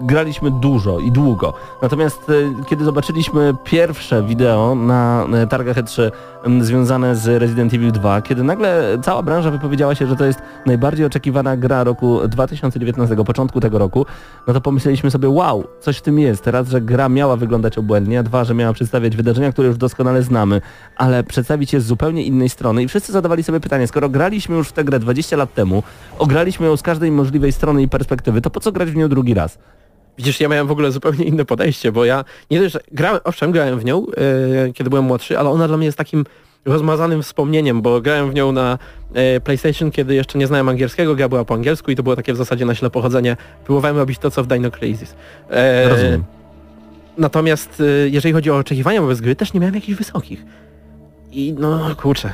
Graliśmy 0.00 0.50
dużo 0.50 0.98
i 0.98 1.12
długo. 1.12 1.54
Natomiast 1.82 2.30
e, 2.30 2.64
kiedy 2.66 2.84
zobaczyliśmy 2.84 3.54
pierwsze 3.64 4.22
wideo 4.22 4.74
na 4.74 5.26
e, 5.32 5.46
targach 5.46 5.76
E3 5.76 6.10
m, 6.44 6.64
związane 6.64 7.16
z 7.16 7.26
Resident 7.26 7.74
Evil 7.74 7.92
2, 7.92 8.22
kiedy 8.22 8.42
nagle 8.42 8.98
cała 9.02 9.22
branża 9.22 9.50
wypowiedziała 9.50 9.94
się, 9.94 10.06
że 10.06 10.16
to 10.16 10.24
jest 10.24 10.38
najbardziej 10.66 11.06
oczekiwana 11.06 11.56
gra 11.56 11.84
roku 11.84 12.28
2019, 12.28 13.16
początku 13.16 13.60
tego 13.60 13.78
roku, 13.78 14.06
no 14.46 14.54
to 14.54 14.60
pomyśleliśmy 14.60 15.10
sobie, 15.10 15.28
wow, 15.28 15.64
coś 15.80 15.96
w 15.96 16.02
tym 16.02 16.18
jest. 16.18 16.46
Raz, 16.46 16.68
że 16.68 16.80
gra 16.80 17.08
miała 17.08 17.36
wyglądać 17.36 17.78
obłędnie, 17.78 18.18
a 18.18 18.22
dwa, 18.22 18.44
że 18.44 18.54
miała 18.54 18.72
przedstawiać 18.72 19.16
wydarzenia, 19.16 19.52
które 19.52 19.68
już 19.68 19.76
doskonale 19.76 20.22
znamy, 20.22 20.60
ale 20.96 21.24
przedstawić 21.24 21.72
je 21.72 21.80
z 21.80 21.86
zupełnie 21.86 22.22
innej 22.22 22.48
strony 22.48 22.82
i 22.82 22.88
wszyscy 22.88 23.12
zadawali 23.12 23.42
sobie 23.42 23.60
pytanie, 23.60 23.86
skoro 23.86 24.08
graliśmy 24.08 24.56
już 24.56 24.68
w 24.68 24.72
tę 24.72 24.84
grę 24.84 24.98
20 24.98 25.36
lat 25.36 25.54
temu, 25.54 25.82
ograliśmy 26.18 26.66
ją 26.66 26.76
z 26.76 26.82
każdej 26.82 27.10
możliwej 27.10 27.52
strony 27.52 27.82
i 27.82 27.88
perspektywy, 27.88 28.40
to 28.40 28.50
po 28.50 28.60
co 28.60 28.72
grać 28.72 28.90
w 28.90 28.96
nią 28.96 29.08
drugi 29.08 29.34
raz? 29.34 29.58
Widzisz, 30.18 30.40
ja 30.40 30.48
miałem 30.48 30.66
w 30.66 30.70
ogóle 30.70 30.92
zupełnie 30.92 31.24
inne 31.24 31.44
podejście, 31.44 31.92
bo 31.92 32.04
ja 32.04 32.24
nie 32.50 32.68
że 32.68 32.80
grałem, 32.92 33.20
owszem, 33.24 33.52
grałem 33.52 33.78
w 33.78 33.84
nią, 33.84 34.06
e, 34.66 34.72
kiedy 34.72 34.90
byłem 34.90 35.04
młodszy, 35.04 35.38
ale 35.38 35.50
ona 35.50 35.68
dla 35.68 35.76
mnie 35.76 35.86
jest 35.86 35.98
takim 35.98 36.24
rozmazanym 36.64 37.22
wspomnieniem, 37.22 37.82
bo 37.82 38.00
grałem 38.00 38.30
w 38.30 38.34
nią 38.34 38.52
na 38.52 38.78
e, 39.14 39.40
PlayStation, 39.40 39.90
kiedy 39.90 40.14
jeszcze 40.14 40.38
nie 40.38 40.46
znałem 40.46 40.68
angielskiego, 40.68 41.14
gra 41.14 41.28
była 41.28 41.44
po 41.44 41.54
angielsku 41.54 41.90
i 41.90 41.96
to 41.96 42.02
było 42.02 42.16
takie 42.16 42.32
w 42.32 42.36
zasadzie 42.36 42.64
na 42.64 42.74
ślepo 42.74 43.02
chodzenie. 43.02 43.36
Próbowałem 43.64 43.96
robić 43.96 44.18
to, 44.18 44.30
co 44.30 44.44
w 44.44 44.46
Dino 44.46 44.70
Crisis. 44.70 45.14
E, 45.50 45.88
Rozumiem. 45.88 46.24
Natomiast 47.18 47.80
e, 47.80 48.08
jeżeli 48.08 48.32
chodzi 48.34 48.50
o 48.50 48.56
oczekiwania 48.56 49.02
wobec 49.02 49.20
gry, 49.20 49.36
też 49.36 49.52
nie 49.52 49.60
miałem 49.60 49.74
jakichś 49.74 49.98
wysokich. 49.98 50.44
I 51.32 51.54
no 51.58 51.96
kurczę. 51.96 52.32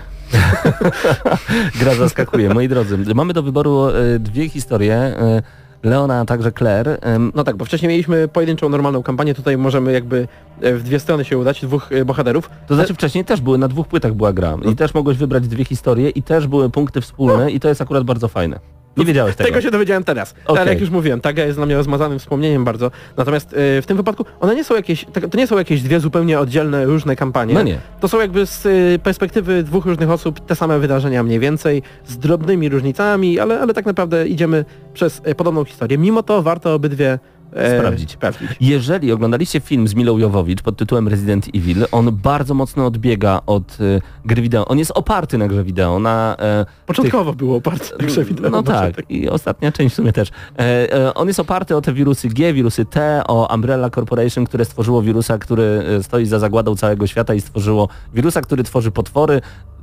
Gra 1.81 1.95
zaskakuje. 1.95 2.55
Moi 2.55 2.69
drodzy, 2.69 2.99
mamy 3.15 3.33
do 3.33 3.43
wyboru 3.43 3.89
e, 3.89 4.19
dwie 4.19 4.49
historie, 4.49 4.95
e, 4.95 5.43
Leona, 5.83 6.21
a 6.21 6.25
także 6.25 6.53
Claire. 6.53 7.01
No 7.35 7.45
tak, 7.45 7.57
bo 7.57 7.65
wcześniej 7.65 7.89
mieliśmy 7.89 8.29
pojedynczą 8.29 8.69
normalną 8.69 9.03
kampanię, 9.03 9.35
tutaj 9.35 9.59
możemy 9.59 9.93
jakby 9.93 10.29
e, 10.61 10.75
w 10.75 10.83
dwie 10.83 11.01
strony 11.01 11.25
się 11.25 11.39
udać, 11.39 11.61
dwóch 11.61 11.93
e, 11.93 12.05
bohaterów. 12.05 12.51
To 12.67 12.75
znaczy 12.75 12.95
wcześniej 12.95 13.25
też 13.25 13.41
były, 13.41 13.59
na 13.59 13.69
dwóch 13.69 13.89
płytach 13.89 14.15
była 14.15 14.33
gra 14.33 14.57
i 14.73 14.77
też 14.77 14.95
mogłeś 14.95 15.17
wybrać 15.17 15.49
dwie 15.49 15.65
historie 15.65 16.11
i 16.11 16.23
też 16.23 16.47
były 16.47 16.71
punkty 16.71 17.01
wspólne 17.01 17.51
i 17.51 17.61
to 17.61 17.69
jest 17.69 17.81
akurat 17.83 18.05
bardzo 18.05 18.29
fajne. 18.29 18.61
Nie 18.97 19.05
wiedziałeś 19.05 19.37
tego. 19.37 19.49
Tego 19.51 19.61
się 19.61 19.71
dowiedziałem 19.71 20.05
teraz. 20.05 20.35
Okej. 20.47 20.63
Ale 20.63 20.71
jak 20.73 20.81
już 20.81 20.91
mówiłem, 20.91 21.21
ta 21.21 21.33
gra 21.33 21.45
jest 21.45 21.59
dla 21.59 21.67
mnie 21.67 21.77
rozmazanym 21.77 22.19
wspomnieniem 22.19 22.65
bardzo. 22.65 22.91
Natomiast 23.17 23.53
e, 23.53 23.83
w 23.83 23.87
tym 23.87 23.97
wypadku 23.97 24.25
one 24.41 24.55
nie 24.55 24.65
są 24.65 24.75
jakieś, 24.75 25.05
tak- 25.13 25.29
to 25.29 25.39
nie 25.39 25.47
są 25.47 25.59
jakieś 25.59 25.83
dwie 25.83 26.01
zupełnie 26.01 26.39
oddzielne, 26.41 26.85
różne 26.85 27.17
kampanie. 27.17 27.55
No 27.55 27.63
nie. 27.63 27.79
To 28.01 28.09
są 28.09 28.21
jakby 28.21 28.47
z 28.47 28.67
e, 28.67 28.99
perspektywy 28.99 29.63
dwóch 29.63 29.87
różnych 29.87 30.11
osób 30.11 30.41
te 30.47 30.55
same 30.55 30.79
wydarzenia 30.79 31.23
mniej 31.23 31.39
więcej, 31.39 31.83
z 32.07 32.19
drobnymi 32.19 32.69
różnicami, 32.69 33.39
ale, 33.39 33.61
ale 33.61 33.75
tak 33.75 33.87
naprawdę 33.87 34.29
idziemy 34.29 34.65
przez 34.95 35.21
e, 35.25 35.35
podobną 35.35 35.65
historię. 35.65 35.99
Mimo 35.99 36.23
to 36.23 36.43
warto 36.43 36.75
obydwie 36.75 37.19
Sprawdzić. 37.51 38.13
sprawdzić. 38.13 38.49
Jeżeli 38.61 39.13
oglądaliście 39.13 39.61
film 39.61 39.89
z 39.89 39.95
Milą 39.95 40.19
Jowowicz 40.19 40.63
pod 40.63 40.77
tytułem 40.77 41.09
Resident 41.09 41.49
Evil, 41.55 41.87
on 41.93 42.17
bardzo 42.17 42.55
mocno 42.55 42.87
odbiega 42.87 43.41
od 43.47 43.81
y, 43.81 44.03
gry 44.25 44.43
wideo. 44.43 44.69
On 44.69 44.79
jest 44.79 44.91
oparty 44.95 45.39
na 45.39 45.49
grze 45.49 45.65
wideo, 45.65 45.99
na 45.99 46.37
e, 46.39 46.67
Początkowo 46.87 47.33
było 47.33 47.57
oparte 47.57 47.97
na 48.01 48.07
grze 48.07 48.25
wideo. 48.25 48.51
No 48.51 48.63
może 48.63 48.93
tak, 48.93 49.11
i 49.11 49.29
ostatnia 49.29 49.73
część 49.73 49.95
w 49.95 49.97
sumie 49.97 50.13
też. 50.13 50.29
E, 50.59 50.93
e, 50.93 51.15
on 51.15 51.29
jest 51.29 51.41
oparty 51.41 51.77
o 51.77 51.81
te 51.81 51.93
wirusy 51.93 52.29
G, 52.29 52.53
wirusy 52.53 52.85
T, 52.85 53.23
o 53.29 53.55
Umbrella 53.55 53.91
Corporation, 53.91 54.45
które 54.45 54.65
stworzyło 54.65 55.03
wirusa, 55.03 55.39
który 55.39 55.63
e, 55.99 56.03
stoi 56.03 56.27
za 56.27 56.39
zagładą 56.39 56.77
całego 56.77 57.07
świata 57.07 57.35
i 57.35 57.41
stworzyło 57.41 57.89
wirusa, 58.15 58.41
który 58.41 58.65
tworzy 58.65 58.91
potwory, 58.91 59.41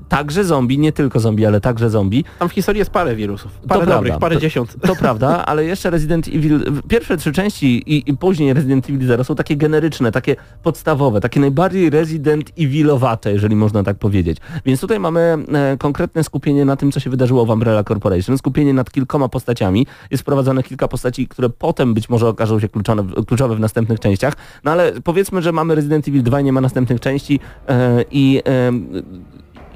także 0.09 0.43
zombie, 0.43 0.79
nie 0.79 0.91
tylko 0.91 1.19
zombie, 1.19 1.45
ale 1.45 1.61
także 1.61 1.89
zombie. 1.89 2.23
Tam 2.39 2.49
w 2.49 2.51
historii 2.51 2.79
jest 2.79 2.91
parę 2.91 3.15
wirusów. 3.15 3.51
Parę 3.51 3.67
prawda. 3.67 3.95
dobrych, 3.95 4.17
parę 4.17 4.35
To- 4.35 4.41
dziesiąt. 4.41 4.75
To 4.81 4.95
prawda, 4.95 5.27
ale 5.49 5.65
jeszcze 5.65 5.89
Resident 5.89 6.27
Evil, 6.27 6.59
pierwsze 6.88 7.17
trzy 7.17 7.31
części 7.31 7.95
i, 7.95 8.09
i 8.09 8.17
później 8.17 8.53
Resident 8.53 8.89
Evil 8.89 9.07
Zero 9.07 9.23
są 9.23 9.35
takie 9.35 9.57
generyczne, 9.57 10.11
takie 10.11 10.35
podstawowe, 10.63 11.21
takie 11.21 11.39
najbardziej 11.39 11.89
Resident 11.89 12.51
Evilowate, 12.59 13.31
jeżeli 13.31 13.55
można 13.55 13.84
tak 13.84 13.97
powiedzieć. 13.97 14.38
Więc 14.65 14.81
tutaj 14.81 14.99
mamy 14.99 15.38
e, 15.53 15.77
konkretne 15.77 16.23
skupienie 16.23 16.65
na 16.65 16.75
tym, 16.75 16.91
co 16.91 16.99
się 16.99 17.09
wydarzyło 17.09 17.45
w 17.45 17.49
Umbrella 17.49 17.84
Corporation, 17.84 18.38
skupienie 18.38 18.73
nad 18.73 18.91
kilkoma 18.91 19.29
postaciami. 19.29 19.88
Jest 20.11 20.21
wprowadzone 20.21 20.63
kilka 20.63 20.88
postaci, 20.88 21.27
które 21.27 21.49
potem 21.49 21.93
być 21.93 22.09
może 22.09 22.27
okażą 22.27 22.59
się 22.59 22.69
kluczone, 22.69 23.03
kluczowe 23.27 23.55
w 23.55 23.59
następnych 23.59 23.99
częściach, 23.99 24.34
no 24.63 24.71
ale 24.71 24.91
powiedzmy, 25.03 25.41
że 25.41 25.51
mamy 25.51 25.75
Resident 25.75 26.07
Evil 26.07 26.23
2 26.23 26.41
i 26.41 26.43
nie 26.43 26.53
ma 26.53 26.61
następnych 26.61 26.99
części 26.99 27.39
e, 27.67 28.05
i, 28.11 28.41
e, 28.47 28.71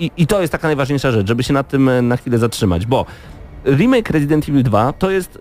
i, 0.02 0.12
i 0.18 0.28
to 0.28 0.42
jest 0.42 0.52
taka 0.52 0.68
najważniejsza 0.68 1.12
rzecz, 1.12 1.28
żeby 1.28 1.44
się 1.44 1.54
nad 1.54 1.68
tym 1.68 1.90
e, 1.90 2.02
na 2.02 2.18
chwilę 2.18 2.38
zatrzymać, 2.38 2.86
bo 2.86 3.06
remake 3.66 4.10
Resident 4.10 4.50
Evil 4.50 4.64
2 4.64 4.94
to 4.94 5.12
jest, 5.12 5.38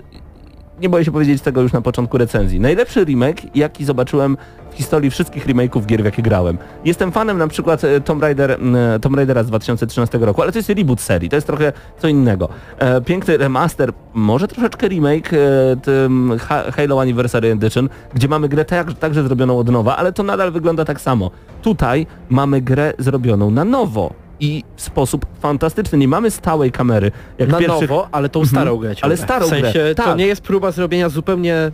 nie 0.80 0.88
boję 0.88 1.04
się 1.04 1.12
powiedzieć 1.12 1.42
tego 1.42 1.62
już 1.62 1.72
na 1.72 1.80
początku 1.80 2.18
recenzji, 2.18 2.60
najlepszy 2.60 3.04
remake, 3.04 3.56
jaki 3.56 3.84
zobaczyłem 3.84 4.36
w 4.70 4.74
historii 4.74 5.10
wszystkich 5.10 5.46
remake'ów 5.46 5.86
gier, 5.86 6.02
w 6.02 6.04
jakie 6.04 6.22
grałem. 6.22 6.58
Jestem 6.84 7.12
fanem 7.12 7.38
na 7.38 7.48
przykład 7.48 7.84
e, 7.84 8.00
Tomb, 8.00 8.22
Raider, 8.22 8.50
m, 8.50 8.76
Tomb 9.00 9.16
Raidera 9.16 9.42
z 9.42 9.46
2013 9.46 10.18
roku, 10.18 10.42
ale 10.42 10.52
to 10.52 10.58
jest 10.58 10.68
reboot 10.68 11.00
serii, 11.00 11.28
to 11.28 11.36
jest 11.36 11.46
trochę 11.46 11.72
co 11.98 12.08
innego. 12.08 12.48
E, 12.78 13.00
piękny 13.00 13.36
remaster, 13.36 13.92
może 14.14 14.48
troszeczkę 14.48 14.88
remake, 14.88 15.32
e, 15.32 16.72
Halo 16.72 17.00
Anniversary 17.00 17.48
Edition, 17.52 17.88
gdzie 18.14 18.28
mamy 18.28 18.48
grę 18.48 18.64
tak, 18.64 18.94
także 18.94 19.22
zrobioną 19.22 19.58
od 19.58 19.68
nowa, 19.68 19.96
ale 19.96 20.12
to 20.12 20.22
nadal 20.22 20.52
wygląda 20.52 20.84
tak 20.84 21.00
samo. 21.00 21.30
Tutaj 21.62 22.06
mamy 22.28 22.60
grę 22.60 22.92
zrobioną 22.98 23.50
na 23.50 23.64
nowo. 23.64 24.30
I 24.40 24.64
w 24.76 24.82
sposób 24.82 25.26
fantastyczny. 25.40 25.98
Nie 25.98 26.08
mamy 26.08 26.30
stałej 26.30 26.72
kamery. 26.72 27.10
Jak 27.38 27.48
Na 27.48 27.58
pierwszych... 27.58 27.90
nowo, 27.90 28.08
ale 28.12 28.28
tą 28.28 28.46
starą 28.46 28.76
grę 28.76 28.96
ciągle. 28.96 29.04
Ale 29.06 29.16
starą 29.16 29.46
W 29.46 29.48
sensie 29.48 29.72
grę, 29.72 29.94
to 29.94 30.02
tak. 30.02 30.18
nie 30.18 30.26
jest 30.26 30.42
próba 30.42 30.70
zrobienia 30.70 31.08
zupełnie 31.08 31.54
e, 31.56 31.70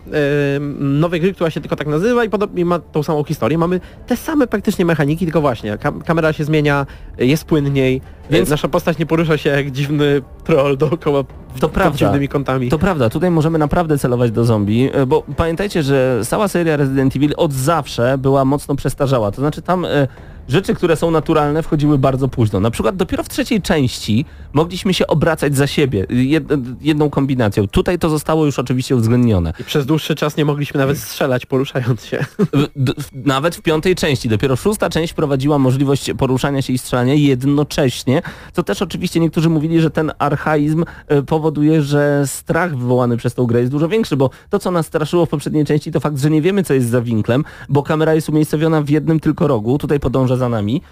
nowej 0.79 1.21
gry, 1.21 1.35
która 1.35 1.51
się 1.51 1.61
tylko 1.61 1.77
tak 1.77 1.87
nazywa 1.87 2.25
i 2.25 2.31
podobnie 2.31 2.65
ma 2.65 2.79
tą 2.79 3.03
samą 3.03 3.25
historię. 3.25 3.59
Mamy 3.59 3.81
te 4.07 4.17
same 4.17 4.47
praktycznie 4.47 4.85
mechaniki, 4.85 5.27
tylko 5.27 5.41
właśnie 5.41 5.79
kam 5.79 6.03
kamera 6.03 6.33
się 6.33 6.45
zmienia, 6.45 6.87
e, 7.19 7.27
jest 7.27 7.45
płynniej, 7.45 8.01
Więc- 8.01 8.31
więc 8.31 8.51
nasza 8.51 8.69
postać 8.69 8.99
nie 8.99 9.07
porusza 9.07 9.37
się 9.39 9.51
jak 9.51 9.71
dziwny 9.71 10.23
troll 10.45 10.77
dookoła 10.77 11.25
To 11.61 11.69
prawda. 11.69 11.99
dziwnymi 11.99 12.29
kątami. 12.29 12.69
To 12.69 12.79
prawda, 12.79 13.11
tutaj 13.11 13.31
możemy 13.31 13.59
naprawdę 13.59 13.99
celować 13.99 14.31
do 14.31 14.45
zombie, 14.45 14.91
e, 14.93 15.07
bo 15.07 15.23
pamiętajcie, 15.37 15.83
że 15.83 16.21
cała 16.25 16.49
seria 16.49 16.77
Resident 16.77 17.17
Evil 17.17 17.35
od 17.37 17.53
zawsze 17.53 18.19
była 18.19 18.45
mocno 18.45 18.75
przestarzała. 18.77 19.31
To 19.31 19.37
znaczy 19.41 19.63
tam 19.63 19.85
e, 19.85 20.09
rzeczy, 20.49 20.75
które 20.75 20.97
są 20.97 21.11
naturalne 21.11 21.63
wchodziły 21.63 21.99
bardzo 21.99 22.29
późno. 22.29 22.56
Na 22.61 22.71
przykład 22.71 22.97
dopiero 22.97 23.23
w 23.23 23.29
trzeciej 23.29 23.63
części 23.63 24.25
mogliśmy 24.53 24.95
się 24.95 25.07
obracać 25.07 25.57
za 25.57 25.67
siebie 25.67 26.07
jed, 26.11 26.45
jedną 26.81 27.11
kombinacją. 27.11 27.69
Tutaj 27.69 27.99
to 27.99 28.09
zostało 28.09 28.47
już 28.47 28.59
oczywiście 28.59 28.97
uwzględnione. 28.97 29.53
I 29.61 29.65
przez 29.65 29.87
dłuższy 29.87 30.15
czas 30.15 30.37
nie 30.37 30.45
mogliśmy 30.45 30.79
nawet 30.79 30.99
strzelać 30.99 31.47
poruszając 31.47 32.05
się. 32.05 32.25
Nawet 33.13 33.57
w 33.57 33.63
piątej 33.63 33.95
części. 33.95 34.29
Dopiero 34.29 34.57
szósta 34.57 34.91
część 34.91 35.13
wprowadziła 35.13 35.59
możliwość 35.59 36.11
poruszania 36.19 36.63
się 36.63 36.73
i 36.73 36.79
strzelania 36.79 37.15
jednocześnie, 37.15 38.23
co 38.53 38.63
też 38.63 38.83
oczywiście 38.83 39.21
niektórzy 39.21 39.49
mówili, 39.49 39.81
że 39.81 39.91
ten 39.91 40.13
archaizm 40.19 40.85
e, 41.07 41.23
powoduje, 41.23 41.83
że 41.83 42.23
strach 42.27 42.77
wywołany 42.77 43.17
przez 43.17 43.35
tą 43.35 43.47
grę 43.47 43.61
jest 43.61 43.73
dużo 43.73 43.89
większy, 43.89 44.17
bo 44.17 44.31
to, 44.51 44.59
co 44.59 44.71
nas 44.71 44.87
straszyło 44.87 45.27
w 45.27 45.29
poprzedniej 45.29 45.65
części, 45.65 45.93
to 45.93 46.01
fakt, 46.01 46.19
że 46.19 46.31
nie 46.31 46.43
wiemy, 46.43 46.65
co 46.65 46.75
jest 46.75 46.89
za 46.89 47.01
winklem, 47.01 47.45
bo 47.69 47.83
kamera 47.83 48.15
jest 48.15 48.29
umiejscowiona 48.29 48.83
w 48.83 48.91
jednym 48.91 49.21
tylko 49.21 49.47
rogu, 49.47 49.79
tutaj 49.79 50.01
podąża 50.01 50.37
za 50.37 50.49
nami 50.49 50.83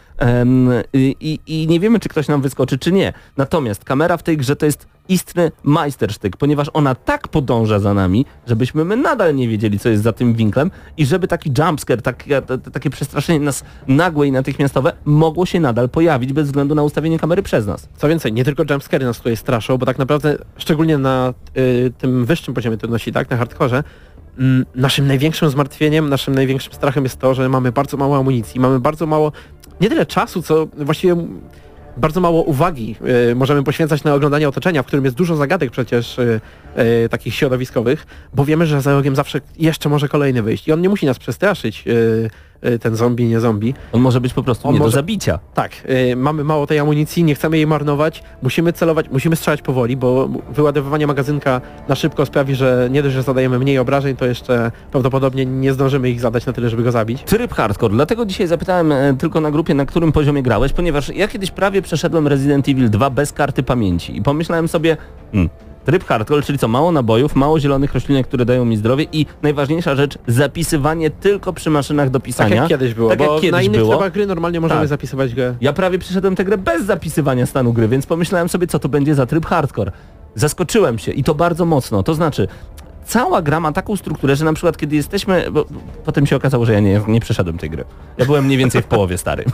i, 0.92 1.16
i, 1.20 1.38
i 1.62 1.66
nie 1.68 1.80
wiemy, 1.80 2.00
czy 2.00 2.08
ktoś 2.08 2.28
nam 2.28 2.42
wyskoczy, 2.42 2.78
czy 2.78 2.92
nie. 2.92 3.12
Natomiast 3.36 3.84
kamera 3.84 4.16
w 4.16 4.22
tej 4.22 4.36
grze 4.36 4.56
to 4.56 4.66
jest 4.66 4.86
istny 5.08 5.52
majstersztyk, 5.62 6.36
ponieważ 6.36 6.70
ona 6.72 6.94
tak 6.94 7.28
podąża 7.28 7.78
za 7.78 7.94
nami, 7.94 8.26
żebyśmy 8.46 8.84
my 8.84 8.96
nadal 8.96 9.34
nie 9.34 9.48
wiedzieli, 9.48 9.78
co 9.78 9.88
jest 9.88 10.02
za 10.02 10.12
tym 10.12 10.34
winklem 10.34 10.70
i 10.96 11.06
żeby 11.06 11.28
taki 11.28 11.52
jumpscare, 11.58 12.02
takie, 12.72 12.90
przestraszenie 12.90 13.40
nas 13.40 13.64
nagłe 13.88 14.26
i 14.26 14.32
natychmiastowe 14.32 14.92
mogło 15.04 15.46
się 15.46 15.60
nadal 15.60 15.88
pojawić 15.88 16.32
bez 16.32 16.46
względu 16.46 16.74
na 16.74 16.82
ustawienie 16.82 17.18
kamery 17.18 17.42
przez 17.42 17.66
nas. 17.66 17.88
Co 17.96 18.08
więcej, 18.08 18.32
nie 18.32 18.44
tylko 18.44 18.64
jumpscary 18.70 19.04
nas 19.04 19.18
tutaj 19.18 19.36
straszą, 19.36 19.78
bo 19.78 19.86
tak 19.86 19.98
naprawdę, 19.98 20.38
szczególnie 20.56 20.98
na 20.98 21.34
y, 21.56 21.92
tym 21.98 22.24
wyższym 22.24 22.54
poziomie 22.54 22.76
trudności, 22.76 23.12
tak, 23.12 23.30
na 23.30 23.36
hardkorze, 23.36 23.84
mm, 24.38 24.66
naszym 24.74 25.06
największym 25.06 25.50
zmartwieniem, 25.50 26.08
naszym 26.08 26.34
największym 26.34 26.72
strachem 26.72 27.04
jest 27.04 27.18
to, 27.18 27.34
że 27.34 27.48
mamy 27.48 27.72
bardzo 27.72 27.96
mało 27.96 28.16
amunicji, 28.16 28.60
mamy 28.60 28.80
bardzo 28.80 29.06
mało, 29.06 29.32
nie 29.80 29.88
tyle 29.88 30.06
czasu, 30.06 30.42
co 30.42 30.66
właściwie 30.76 31.16
bardzo 31.96 32.20
mało 32.20 32.42
uwagi 32.42 32.96
y, 33.30 33.34
możemy 33.34 33.62
poświęcać 33.64 34.04
na 34.04 34.14
oglądanie 34.14 34.48
otoczenia, 34.48 34.82
w 34.82 34.86
którym 34.86 35.04
jest 35.04 35.16
dużo 35.16 35.36
zagadek 35.36 35.70
przecież 35.70 36.18
y, 36.18 36.40
y, 37.04 37.08
takich 37.08 37.34
środowiskowych, 37.34 38.06
bo 38.34 38.44
wiemy, 38.44 38.66
że 38.66 38.82
za 38.82 38.92
rogiem 38.92 39.16
zawsze 39.16 39.40
jeszcze 39.58 39.88
może 39.88 40.08
kolejny 40.08 40.42
wyjść 40.42 40.68
i 40.68 40.72
on 40.72 40.80
nie 40.80 40.88
musi 40.88 41.06
nas 41.06 41.18
przestraszyć, 41.18 41.84
ten 42.82 42.96
zombie, 42.96 43.24
nie 43.24 43.40
zombie, 43.40 43.74
On 43.92 44.00
może 44.00 44.20
być 44.20 44.34
po 44.34 44.42
prostu 44.42 44.68
On 44.68 44.74
nie 44.74 44.80
może- 44.80 44.90
do 44.90 44.94
zabicia. 44.96 45.38
tak, 45.54 45.72
y, 46.12 46.16
mamy 46.16 46.44
mało 46.44 46.66
tej 46.66 46.78
amunicji, 46.78 47.24
nie 47.24 47.34
chcemy 47.34 47.56
jej 47.56 47.66
marnować, 47.66 48.22
musimy 48.42 48.72
celować, 48.72 49.06
musimy 49.12 49.36
strzelać 49.36 49.62
powoli, 49.62 49.96
bo 49.96 50.28
wyładowywanie 50.54 51.06
magazynka 51.06 51.60
na 51.88 51.94
szybko 51.94 52.26
sprawi, 52.26 52.54
że 52.54 52.88
nie 52.90 53.02
dość, 53.02 53.14
że 53.14 53.22
zadajemy 53.22 53.58
mniej 53.58 53.78
obrażeń, 53.78 54.16
to 54.16 54.26
jeszcze 54.26 54.72
prawdopodobnie 54.90 55.46
nie 55.46 55.72
zdążymy 55.72 56.10
ich 56.10 56.20
zadać 56.20 56.46
na 56.46 56.52
tyle, 56.52 56.68
żeby 56.70 56.82
go 56.82 56.92
zabić. 56.92 57.22
Tryb 57.22 57.54
hardcore, 57.54 57.94
dlatego 57.94 58.26
dzisiaj 58.26 58.46
zapytałem 58.46 58.92
e, 58.92 59.14
tylko 59.18 59.40
na 59.40 59.50
grupie, 59.50 59.74
na 59.74 59.86
którym 59.86 60.12
poziomie 60.12 60.42
grałeś, 60.42 60.72
ponieważ 60.72 61.08
ja 61.08 61.28
kiedyś 61.28 61.50
prawie 61.50 61.82
przeszedłem 61.82 62.28
Resident 62.28 62.68
Evil 62.68 62.90
2 62.90 63.10
bez 63.10 63.32
karty 63.32 63.62
pamięci 63.62 64.16
i 64.16 64.22
pomyślałem 64.22 64.68
sobie, 64.68 64.96
hmm, 65.32 65.50
tryb 65.84 66.04
hardcore, 66.04 66.42
czyli 66.42 66.58
co, 66.58 66.68
mało 66.68 66.92
nabojów, 66.92 67.34
mało 67.36 67.60
zielonych 67.60 67.94
roślinek, 67.94 68.26
które 68.26 68.44
dają 68.44 68.64
mi 68.64 68.76
zdrowie 68.76 69.06
i 69.12 69.26
najważniejsza 69.42 69.94
rzecz, 69.96 70.18
zapisywanie 70.26 71.10
tylko 71.10 71.52
przy 71.52 71.70
maszynach 71.70 72.10
do 72.10 72.18
Tak 72.18 72.26
pisania. 72.26 72.56
jak 72.56 72.68
kiedyś 72.68 72.94
było, 72.94 73.10
Tak 73.10 73.20
jak 73.20 73.28
bo 73.28 73.34
kiedyś 73.36 73.52
na 73.52 73.62
innych 73.62 73.80
było. 73.80 73.92
trybach 73.94 74.12
gry 74.12 74.26
normalnie 74.26 74.60
możemy 74.60 74.80
Tak. 74.80 74.88
zapisywać 74.88 75.34
grę. 75.34 75.54
Ja 75.60 75.72
prawie 75.72 75.98
przeszedłem 75.98 76.36
tę 76.36 76.44
grę 76.44 76.58
bez 76.58 76.84
zapisywania 76.84 77.46
stanu 77.46 77.72
gry, 77.72 77.88
więc 77.88 78.06
pomyślałem 78.06 78.48
sobie, 78.48 78.66
co 78.66 78.78
to 78.78 78.88
będzie 78.88 79.14
za 79.14 79.26
tryb 79.26 79.46
hardcore. 79.46 79.92
Zaskoczyłem 80.34 80.98
się 80.98 81.12
i 81.12 81.24
to 81.24 81.34
bardzo 81.34 81.64
mocno. 81.64 82.02
To 82.02 82.14
znaczy, 82.14 82.48
cała 83.04 83.42
gra 83.42 83.60
ma 83.60 83.72
taką 83.72 83.96
strukturę, 83.96 84.36
że 84.36 84.44
na 84.44 84.52
przykład 84.52 84.76
kiedy 84.76 84.96
jesteśmy... 84.96 85.50
Bo 85.50 85.64
potem 86.04 86.26
się 86.26 86.36
okazało, 86.36 86.66
że 86.66 86.72
ja 86.72 86.80
nie, 86.80 87.00
nie 87.08 87.20
przeszedłem 87.20 87.58
tej 87.58 87.70
gry. 87.70 87.84
Ja 88.18 88.24
byłem 88.24 88.44
mniej 88.44 88.58
więcej 88.58 88.82
w 88.82 88.86
połowie 88.86 89.18
stary. 89.18 89.44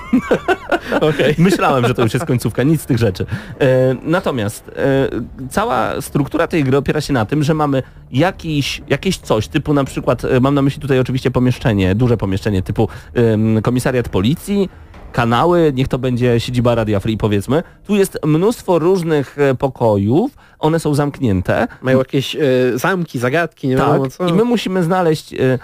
Okej. 1.11 1.35
Myślałem, 1.39 1.87
że 1.87 1.95
to 1.95 2.03
już 2.03 2.15
jest 2.15 2.27
końcówka, 2.27 2.63
nic 2.63 2.81
z 2.81 2.87
tych 2.87 2.99
rzeczy. 2.99 3.27
E, 3.61 3.67
natomiast 4.03 4.69
e, 4.69 5.09
cała 5.51 6.01
struktura 6.01 6.47
tej 6.47 6.65
gry 6.65 6.77
opiera 6.77 7.01
się 7.01 7.13
na 7.13 7.27
tym, 7.27 7.43
że 7.43 7.55
mamy 7.55 7.83
jakiś, 8.13 8.83
jakieś 8.89 9.19
coś, 9.19 9.49
typu 9.49 9.75
na 9.75 9.85
przykład, 9.85 10.25
e, 10.25 10.41
mam 10.41 10.55
na 10.55 10.63
myśli 10.63 10.83
tutaj 10.83 10.99
oczywiście 10.99 11.31
pomieszczenie, 11.31 11.95
duże 11.95 12.17
pomieszczenie 12.17 12.63
typu 12.63 12.89
em, 13.15 13.63
komisariat 13.63 14.09
policji, 14.09 14.69
kanały, 15.13 15.73
niech 15.75 15.89
to 15.89 15.99
będzie 15.99 16.41
siedziba 16.41 16.75
Radia 16.75 17.01
Free 17.01 17.17
powiedzmy. 17.17 17.63
Tu 17.85 17.97
jest 17.97 18.19
mnóstwo 18.25 18.79
różnych 18.79 19.39
e, 19.39 19.55
pokojów, 19.55 20.37
one 20.61 20.81
są 20.81 20.95
zamknięte. 20.95 21.69
Mają 21.83 21.99
jakieś 21.99 22.35
y, 22.37 22.73
zamki, 22.75 23.19
zagadki, 23.19 23.69
nie 23.69 23.77
wiadomo 23.77 24.05
Tak, 24.05 24.13
co. 24.13 24.29
i 24.29 24.33
my 24.33 24.45
musimy 24.45 24.83
znaleźć 24.83 25.35
e, 25.35 25.59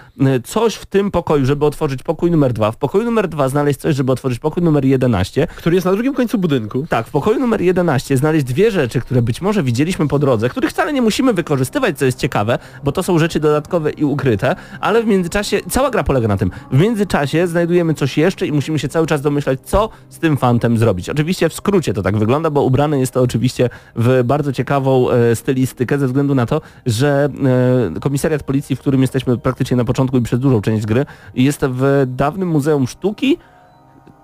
coś 0.45 0.75
w 0.75 0.87
tym 0.87 1.11
pokoju, 1.11 1.47
żeby 1.47 1.65
otworzyć 1.65 2.03
pokój 2.03 2.31
numer 2.31 2.53
dwa. 2.53 2.73
W 2.73 2.77
pokoju 2.77 3.05
numer 3.05 3.29
dwa 3.29 3.49
znaleźć 3.49 3.81
coś, 3.81 3.97
żeby 3.97 4.13
otworzyć 4.13 4.39
pokój 4.39 4.63
numer 4.63 4.85
11. 4.85 5.47
Który 5.57 5.75
jest 5.77 5.85
na 5.87 5.93
drugim 5.93 6.15
końcu 6.15 6.39
budynku. 6.39 6.87
Tak, 6.89 7.07
w 7.07 7.11
pokoju 7.11 7.41
numer 7.41 7.61
11 7.61 8.17
znaleźć 8.17 8.45
dwie 8.45 8.71
rzeczy, 8.71 9.01
które 9.01 9.23
być 9.23 9.43
może 9.43 9.63
widzieliśmy 9.63 10.09
po 10.09 10.19
drodze, 10.19 10.49
których 10.49 10.71
wcale 10.71 10.93
nie 10.93 11.03
musimy 11.03 11.33
wykorzystywać, 11.33 11.99
co 11.99 12.05
jest 12.05 12.19
ciekawe, 12.19 12.59
bo 12.85 12.93
to 12.93 13.03
są 13.03 13.19
rzeczy 13.19 13.41
dodatkowe 13.41 13.91
i 13.91 14.05
ukryte, 14.05 14.57
ale 14.81 15.03
w 15.03 15.07
międzyczasie, 15.07 15.61
cała 15.71 15.91
gra 15.91 16.05
polega 16.05 16.29
na 16.29 16.37
tym, 16.37 16.51
w 16.73 16.79
międzyczasie 16.79 17.47
znajdujemy 17.47 17.95
coś 17.95 18.19
jeszcze 18.19 18.47
i 18.47 18.53
musimy 18.53 18.79
się 18.79 18.89
cały 18.89 19.07
czas 19.07 19.21
domyślać, 19.21 19.59
co 19.65 19.89
z 20.09 20.19
tym 20.19 20.37
fantem 20.37 20.79
zrobić. 20.79 21.11
Oczywiście 21.11 21.49
w 21.49 21.55
skrócie 21.55 21.95
to 21.95 22.03
tak 22.03 22.17
wygląda, 22.17 22.51
bo 22.51 22.63
ubrane 22.63 22.99
jest 23.01 23.13
to 23.13 23.21
oczywiście 23.23 23.71
w 23.97 24.23
bardzo 24.25 24.53
ciekawą 24.53 24.86
e, 25.31 25.37
stylistykę 25.37 25.99
ze 25.99 26.07
względu 26.07 26.35
na 26.35 26.47
to, 26.47 26.61
że 26.87 27.29
e, 27.97 28.01
komisariat 28.01 28.43
policji, 28.43 28.77
w 28.77 28.81
którym 28.81 29.01
jesteśmy 29.03 29.39
praktycznie 29.39 29.77
na 29.77 29.85
początku 29.85 30.19
i 30.19 30.23
przez 30.23 30.41
dużą 30.41 30.61
część 30.61 30.87
gry, 30.87 31.07
jest 31.35 31.61
w 31.65 32.05
dawnym 32.07 32.49
Muzeum 32.49 32.87
Sztuki, 32.87 33.37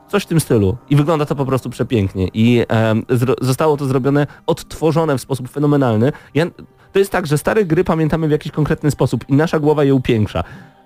Coś 0.08 0.22
w 0.22 0.26
tym 0.26 0.40
stylu. 0.40 0.76
I 0.90 0.96
wygląda 0.96 1.26
to 1.26 1.34
po 1.34 1.46
prostu 1.46 1.70
przepięknie. 1.70 2.28
I 2.34 2.64
zro- 3.08 3.34
zostało 3.40 3.76
to 3.76 3.86
zrobione, 3.86 4.26
odtworzone 4.46 5.18
w 5.18 5.20
sposób 5.20 5.48
fenomenalny. 5.48 6.12
Ja 6.34 6.46
To 6.92 6.98
jest 6.98 7.10
tak, 7.10 7.26
że 7.26 7.38
stare 7.38 7.64
gry 7.64 7.84
pamiętamy 7.84 8.28
w 8.28 8.30
jakiś 8.30 8.52
konkretny 8.52 8.90
sposób 8.90 9.24
i 9.28 9.34
nasza 9.34 9.58
głowa 9.60 9.84
je 9.84 9.94
upiększa. 9.94 10.44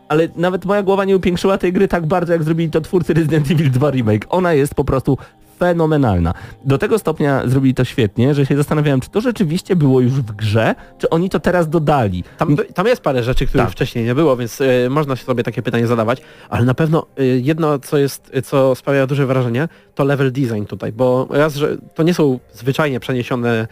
Ale 0.08 0.28
nawet 0.36 0.64
moja 0.64 0.82
głowa 0.82 1.04
nie 1.04 1.16
upiększyła 1.16 1.58
tej 1.58 1.72
gry 1.72 1.88
tak 1.88 2.06
bardzo, 2.06 2.32
jak 2.32 2.42
zrobili 2.42 2.70
to 2.70 2.80
twórcy 2.80 3.14
Resident 3.14 3.50
Evil 3.50 3.70
2 3.70 3.90
Remake. 3.90 4.26
Ona 4.28 4.52
jest 4.52 4.74
po 4.74 4.84
prostu 4.84 5.18
fenomenalna. 5.58 6.34
Do 6.64 6.78
tego 6.78 6.98
stopnia 6.98 7.42
zrobili 7.48 7.74
to 7.74 7.84
świetnie, 7.84 8.34
że 8.34 8.46
się 8.46 8.56
zastanawiałem, 8.56 9.00
czy 9.00 9.10
to 9.10 9.20
rzeczywiście 9.20 9.76
było 9.76 10.00
już 10.00 10.12
w 10.12 10.32
grze, 10.32 10.74
czy 10.98 11.10
oni 11.10 11.30
to 11.30 11.40
teraz 11.40 11.68
dodali. 11.68 12.24
Tam, 12.38 12.56
tam 12.74 12.86
jest 12.86 13.02
parę 13.02 13.22
rzeczy, 13.22 13.46
których 13.46 13.66
Tak. 13.66 13.72
wcześniej 13.72 14.04
nie 14.04 14.14
było, 14.14 14.36
więc 14.36 14.60
y, 14.60 14.86
można 14.90 15.16
sobie 15.16 15.42
takie 15.42 15.62
pytanie 15.62 15.86
zadawać, 15.86 16.22
ale 16.48 16.64
na 16.64 16.74
pewno 16.74 17.06
y, 17.20 17.40
jedno, 17.44 17.78
co 17.78 17.98
jest, 17.98 18.30
y, 18.36 18.42
co 18.42 18.74
sprawia 18.74 19.06
duże 19.06 19.26
wrażenie, 19.26 19.68
to 19.94 20.04
level 20.04 20.32
design 20.32 20.64
tutaj, 20.64 20.92
bo 20.92 21.26
raz, 21.30 21.54
że 21.54 21.76
to 21.94 22.02
nie 22.02 22.14
są 22.14 22.38
zwyczajnie 22.54 23.00
przeniesione 23.00 23.66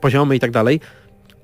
poziomy 0.00 0.36
i 0.36 0.40
tak 0.40 0.50
dalej, 0.50 0.80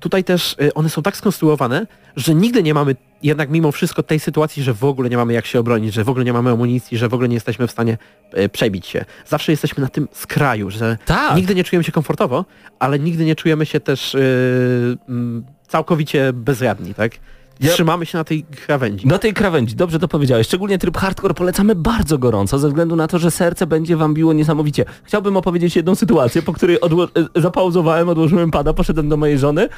tutaj 0.00 0.24
też 0.24 0.56
y, 0.62 0.74
one 0.74 0.88
są 0.88 1.02
tak 1.02 1.16
skonstruowane, 1.16 1.86
że 2.16 2.34
nigdy 2.34 2.62
nie 2.62 2.74
mamy 2.74 2.96
jednak 3.22 3.50
mimo 3.50 3.72
wszystko 3.72 4.02
tej 4.02 4.20
sytuacji, 4.20 4.62
że 4.62 4.74
w 4.74 4.84
ogóle 4.84 5.10
nie 5.10 5.16
mamy 5.16 5.32
jak 5.32 5.46
się 5.46 5.60
obronić, 5.60 5.94
że 5.94 6.04
w 6.04 6.08
ogóle 6.08 6.24
nie 6.24 6.32
mamy 6.32 6.50
amunicji, 6.50 6.98
że 6.98 7.08
w 7.08 7.14
ogóle 7.14 7.28
nie 7.28 7.34
jesteśmy 7.34 7.66
w 7.66 7.70
stanie 7.70 7.98
y, 8.38 8.48
przebić 8.48 8.86
się. 8.86 9.04
Zawsze 9.26 9.52
jesteśmy 9.52 9.82
na 9.82 9.88
tym 9.88 10.08
skraju, 10.12 10.70
że 10.70 10.98
Tak. 11.06 11.36
nigdy 11.36 11.54
nie 11.54 11.64
czujemy 11.64 11.84
się 11.84 11.92
komfortowo, 11.92 12.44
ale 12.78 12.98
nigdy 12.98 13.24
nie 13.24 13.36
czujemy 13.36 13.66
się 13.66 13.80
też 13.80 14.14
y, 14.14 14.98
mm, 15.08 15.44
całkowicie 15.68 16.32
bezradni, 16.32 16.94
tak? 16.94 17.12
Ja- 17.60 17.72
Trzymamy 17.72 18.06
się 18.06 18.18
na 18.18 18.24
tej 18.24 18.42
krawędzi. 18.66 19.06
Na 19.06 19.18
tej 19.18 19.34
krawędzi, 19.34 19.76
dobrze 19.76 19.98
to 19.98 20.08
powiedziałeś. 20.08 20.46
Szczególnie 20.46 20.78
tryb 20.78 20.96
hardcore 20.96 21.34
polecamy 21.34 21.74
bardzo 21.74 22.18
gorąco, 22.18 22.58
ze 22.58 22.68
względu 22.68 22.96
na 22.96 23.06
to, 23.08 23.18
że 23.18 23.30
serce 23.30 23.66
będzie 23.66 23.96
wam 23.96 24.14
biło 24.14 24.32
niesamowicie. 24.32 24.84
Chciałbym 25.04 25.36
opowiedzieć 25.36 25.76
jedną 25.76 25.94
sytuację, 25.94 26.42
po 26.42 26.52
której 26.52 26.80
odło- 26.80 27.08
e, 27.36 27.40
zapauzowałem, 27.40 28.08
odłożyłem 28.08 28.50
pada, 28.50 28.72
poszedłem 28.72 29.08
do 29.08 29.16
mojej 29.16 29.38
żony, 29.38 29.62
e, 29.62 29.68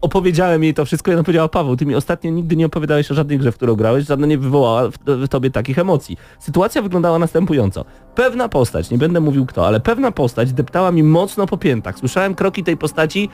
opowiedziałem 0.00 0.64
jej 0.64 0.74
to 0.74 0.84
wszystko 0.84 1.10
i 1.10 1.14
ona 1.14 1.22
powiedziała, 1.22 1.48
Paweł, 1.48 1.76
ty 1.76 1.86
mi 1.86 1.94
ostatnio 1.94 2.30
nigdy 2.30 2.56
nie 2.56 2.66
opowiadałeś 2.66 3.10
o 3.10 3.14
żadnej 3.14 3.38
grze, 3.38 3.52
w 3.52 3.56
którą 3.56 3.74
grałeś, 3.74 4.06
żadna 4.06 4.26
nie 4.26 4.38
wywołała 4.38 4.88
w, 4.90 4.94
w 5.06 5.28
tobie 5.28 5.50
takich 5.50 5.78
emocji. 5.78 6.16
Sytuacja 6.38 6.82
wyglądała 6.82 7.18
następująco. 7.18 7.84
Pewna 8.14 8.48
postać, 8.48 8.90
nie 8.90 8.98
będę 8.98 9.20
mówił 9.20 9.46
kto, 9.46 9.66
ale 9.66 9.80
pewna 9.80 10.12
postać 10.12 10.52
deptała 10.52 10.92
mi 10.92 11.02
mocno 11.02 11.46
po 11.46 11.56
piętach. 11.58 11.98
Słyszałem 11.98 12.34
kroki 12.34 12.64
tej 12.64 12.76
postaci 12.76 13.28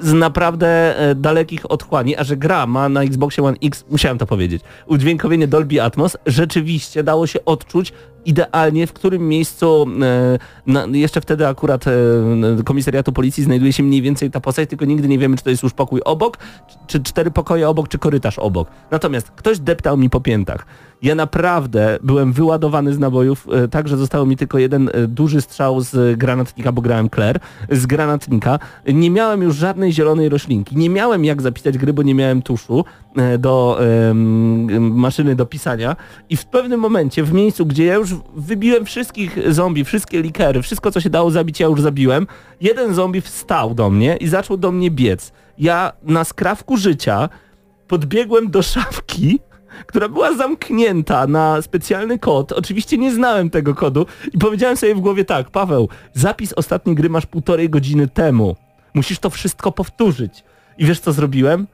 z 0.00 0.12
naprawdę 0.12 0.98
e, 0.98 1.14
dalekich 1.14 1.70
otchłani, 1.70 2.16
a 2.16 2.24
że 2.24 2.36
gra 2.36 2.66
ma 2.66 2.88
na 2.88 3.02
Xboxie 3.02 3.44
One 3.44 3.56
X, 3.62 3.84
musiałem 3.90 4.18
to 4.18 4.26
powiedzieć, 4.26 4.62
udźwiękowienie 4.86 5.48
Dolby 5.48 5.82
Atmos, 5.82 6.16
rzeczywiście 6.26 7.02
dało 7.02 7.26
się 7.26 7.44
odczuć 7.44 7.92
idealnie, 8.24 8.86
w 8.86 8.92
którym 8.92 9.28
miejscu, 9.28 9.86
e, 10.02 10.38
na, 10.66 10.86
jeszcze 10.92 11.20
wtedy 11.20 11.46
akurat 11.46 11.86
e, 11.86 11.92
komisariatu 12.64 13.12
policji 13.12 13.44
znajduje 13.44 13.72
się 13.72 13.82
mniej 13.82 14.02
więcej 14.02 14.30
ta 14.30 14.40
postać, 14.40 14.68
tylko 14.68 14.84
nigdy 14.84 15.08
nie 15.08 15.18
wiemy, 15.18 15.36
czy 15.36 15.44
to 15.44 15.50
jest 15.50 15.62
już 15.62 15.72
pokój 15.72 16.00
obok, 16.04 16.38
czy 16.86 17.02
cztery 17.02 17.30
pokoje 17.30 17.68
obok, 17.68 17.88
czy 17.88 17.98
korytarz 17.98 18.38
obok. 18.38 18.68
Natomiast 18.90 19.30
ktoś 19.30 19.58
deptał 19.58 19.96
mi 19.96 20.10
po 20.10 20.20
piętach. 20.20 20.66
Ja 21.02 21.14
naprawdę 21.14 21.98
byłem 22.02 22.32
wyładowany 22.32 22.94
z 22.94 22.98
nabojów, 22.98 23.46
e, 23.52 23.68
tak, 23.68 23.88
że 23.88 23.96
zostało 23.96 24.26
mi 24.26 24.36
tylko 24.36 24.58
jeden 24.58 24.90
e, 24.92 25.06
duży 25.06 25.40
strzał 25.40 25.80
z 25.80 26.18
granatnika, 26.18 26.72
bo 26.72 26.82
grałem 26.82 27.10
Claire, 27.10 27.40
z 27.70 27.86
granatnika. 27.86 28.58
Nie 28.86 29.10
miałem 29.10 29.42
już 29.42 29.56
żadnej 29.56 29.92
zielonej 29.92 30.28
roślinki. 30.28 30.76
Nie 30.76 30.90
miałem 30.90 31.24
jak 31.24 31.42
zapisać 31.42 31.78
gry, 31.78 31.92
bo 31.92 32.02
nie 32.02 32.14
miałem 32.14 32.42
tuszu 32.42 32.84
e, 33.16 33.38
do 33.38 33.78
em, 34.10 34.92
maszyny 34.92 35.34
do 35.34 35.46
pisania. 35.46 35.96
I 36.30 36.36
w 36.36 36.46
pewnym 36.46 36.80
momencie, 36.80 37.24
w 37.24 37.32
miejscu, 37.32 37.66
gdzie 37.66 37.84
ja 37.84 37.94
już 37.94 38.14
wybiłem 38.36 38.84
wszystkich 38.84 39.52
zombie, 39.52 39.84
wszystkie 39.84 40.22
likery, 40.22 40.62
wszystko 40.62 40.90
co 40.90 41.00
się 41.00 41.10
dało 41.10 41.30
zabić, 41.30 41.60
ja 41.60 41.66
już 41.66 41.80
zabiłem, 41.80 42.26
jeden 42.60 42.94
zombie 42.94 43.20
wstał 43.20 43.74
do 43.74 43.90
mnie 43.90 44.16
i 44.16 44.28
zaczął 44.28 44.56
do 44.56 44.72
mnie 44.72 44.90
biec. 44.90 45.32
Ja 45.58 45.92
na 46.02 46.24
skrawku 46.24 46.76
życia 46.76 47.28
podbiegłem 47.88 48.50
do 48.50 48.62
szafki, 48.62 49.40
która 49.86 50.08
była 50.08 50.36
zamknięta 50.36 51.26
na 51.26 51.62
specjalny 51.62 52.18
kod. 52.18 52.52
Oczywiście 52.52 52.98
nie 52.98 53.14
znałem 53.14 53.50
tego 53.50 53.74
kodu 53.74 54.06
i 54.32 54.38
powiedziałem 54.38 54.76
sobie 54.76 54.94
w 54.94 55.00
głowie 55.00 55.24
tak, 55.24 55.50
Paweł, 55.50 55.88
zapis 56.14 56.52
ostatniej 56.52 56.96
gry 56.96 57.08
masz 57.08 57.26
półtorej 57.26 57.70
godziny 57.70 58.08
temu. 58.08 58.56
Musisz 58.94 59.18
to 59.18 59.30
wszystko 59.30 59.72
powtórzyć. 59.72 60.44
I 60.78 60.86
wiesz 60.86 61.00
co 61.00 61.12
zrobiłem? 61.12 61.66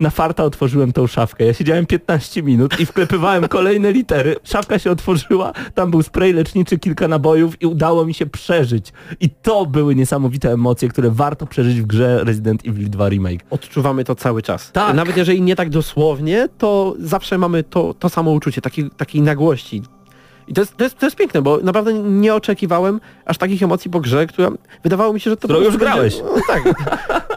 Na 0.00 0.10
farta 0.10 0.44
otworzyłem 0.44 0.92
tą 0.92 1.06
szafkę. 1.06 1.44
Ja 1.44 1.54
siedziałem 1.54 1.86
15 1.86 2.42
minut 2.42 2.80
i 2.80 2.86
wklepywałem 2.86 3.48
kolejne 3.48 3.92
litery. 3.92 4.36
Szafka 4.44 4.78
się 4.78 4.90
otworzyła, 4.90 5.52
tam 5.74 5.90
był 5.90 6.02
spray 6.02 6.32
leczniczy, 6.32 6.78
kilka 6.78 7.08
nabojów 7.08 7.62
i 7.62 7.66
udało 7.66 8.06
mi 8.06 8.14
się 8.14 8.26
przeżyć. 8.26 8.92
I 9.20 9.30
to 9.30 9.66
były 9.66 9.94
niesamowite 9.94 10.52
emocje, 10.52 10.88
które 10.88 11.10
warto 11.10 11.46
przeżyć 11.46 11.80
w 11.80 11.86
grze 11.86 12.24
Resident 12.24 12.66
Evil 12.66 12.90
2 12.90 13.08
Remake. 13.08 13.44
Odczuwamy 13.50 14.04
to 14.04 14.14
cały 14.14 14.42
czas. 14.42 14.72
Tak. 14.72 14.96
Nawet 14.96 15.16
jeżeli 15.16 15.42
nie 15.42 15.56
tak 15.56 15.70
dosłownie, 15.70 16.48
to 16.58 16.94
zawsze 16.98 17.38
mamy 17.38 17.62
to, 17.62 17.94
to 17.94 18.08
samo 18.08 18.30
uczucie, 18.30 18.60
takiej, 18.60 18.90
takiej 18.90 19.22
nagłości. 19.22 19.82
I 20.48 20.54
to 20.54 20.60
jest, 20.60 20.76
to, 20.76 20.84
jest, 20.84 20.98
to 20.98 21.06
jest 21.06 21.16
piękne, 21.16 21.42
bo 21.42 21.58
naprawdę 21.62 21.92
nie 21.94 22.34
oczekiwałem 22.34 23.00
aż 23.24 23.38
takich 23.38 23.62
emocji 23.62 23.90
po 23.90 24.00
grze, 24.00 24.26
która 24.26 24.50
wydawało 24.82 25.12
mi 25.12 25.20
się, 25.20 25.30
że 25.30 25.36
to 25.36 25.48
Którą 25.48 25.60
już 25.60 25.76
grałeś. 25.76 26.16
Będzie, 26.16 26.30
no, 26.34 26.42
tak, 26.46 26.64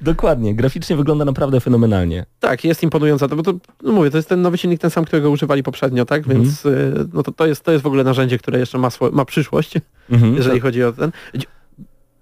Dokładnie, 0.00 0.54
graficznie 0.54 0.96
wygląda 0.96 1.24
naprawdę 1.24 1.60
fenomenalnie. 1.60 2.26
tak, 2.40 2.64
jest 2.64 2.82
imponująca, 2.82 3.28
to, 3.28 3.36
bo 3.36 3.42
to, 3.42 3.52
no 3.82 3.92
mówię, 3.92 4.10
to 4.10 4.16
jest 4.16 4.28
ten 4.28 4.42
nowy 4.42 4.58
silnik, 4.58 4.80
ten 4.80 4.90
sam, 4.90 5.04
którego 5.04 5.30
używali 5.30 5.62
poprzednio, 5.62 6.04
tak, 6.04 6.18
Mhm. 6.22 6.42
więc 6.42 6.66
y, 6.66 6.92
no 7.12 7.22
to, 7.22 7.32
to, 7.32 7.46
jest, 7.46 7.64
to 7.64 7.72
jest 7.72 7.84
w 7.84 7.86
ogóle 7.86 8.04
narzędzie, 8.04 8.38
które 8.38 8.58
jeszcze 8.58 8.78
ma, 8.78 8.88
swo- 8.88 9.12
ma 9.12 9.24
przyszłość. 9.24 9.74
Mhm. 10.10 10.34
jeżeli 10.36 10.60
chodzi 10.60 10.84
o 10.84 10.92
ten 10.92 11.10
dź- 11.34 11.46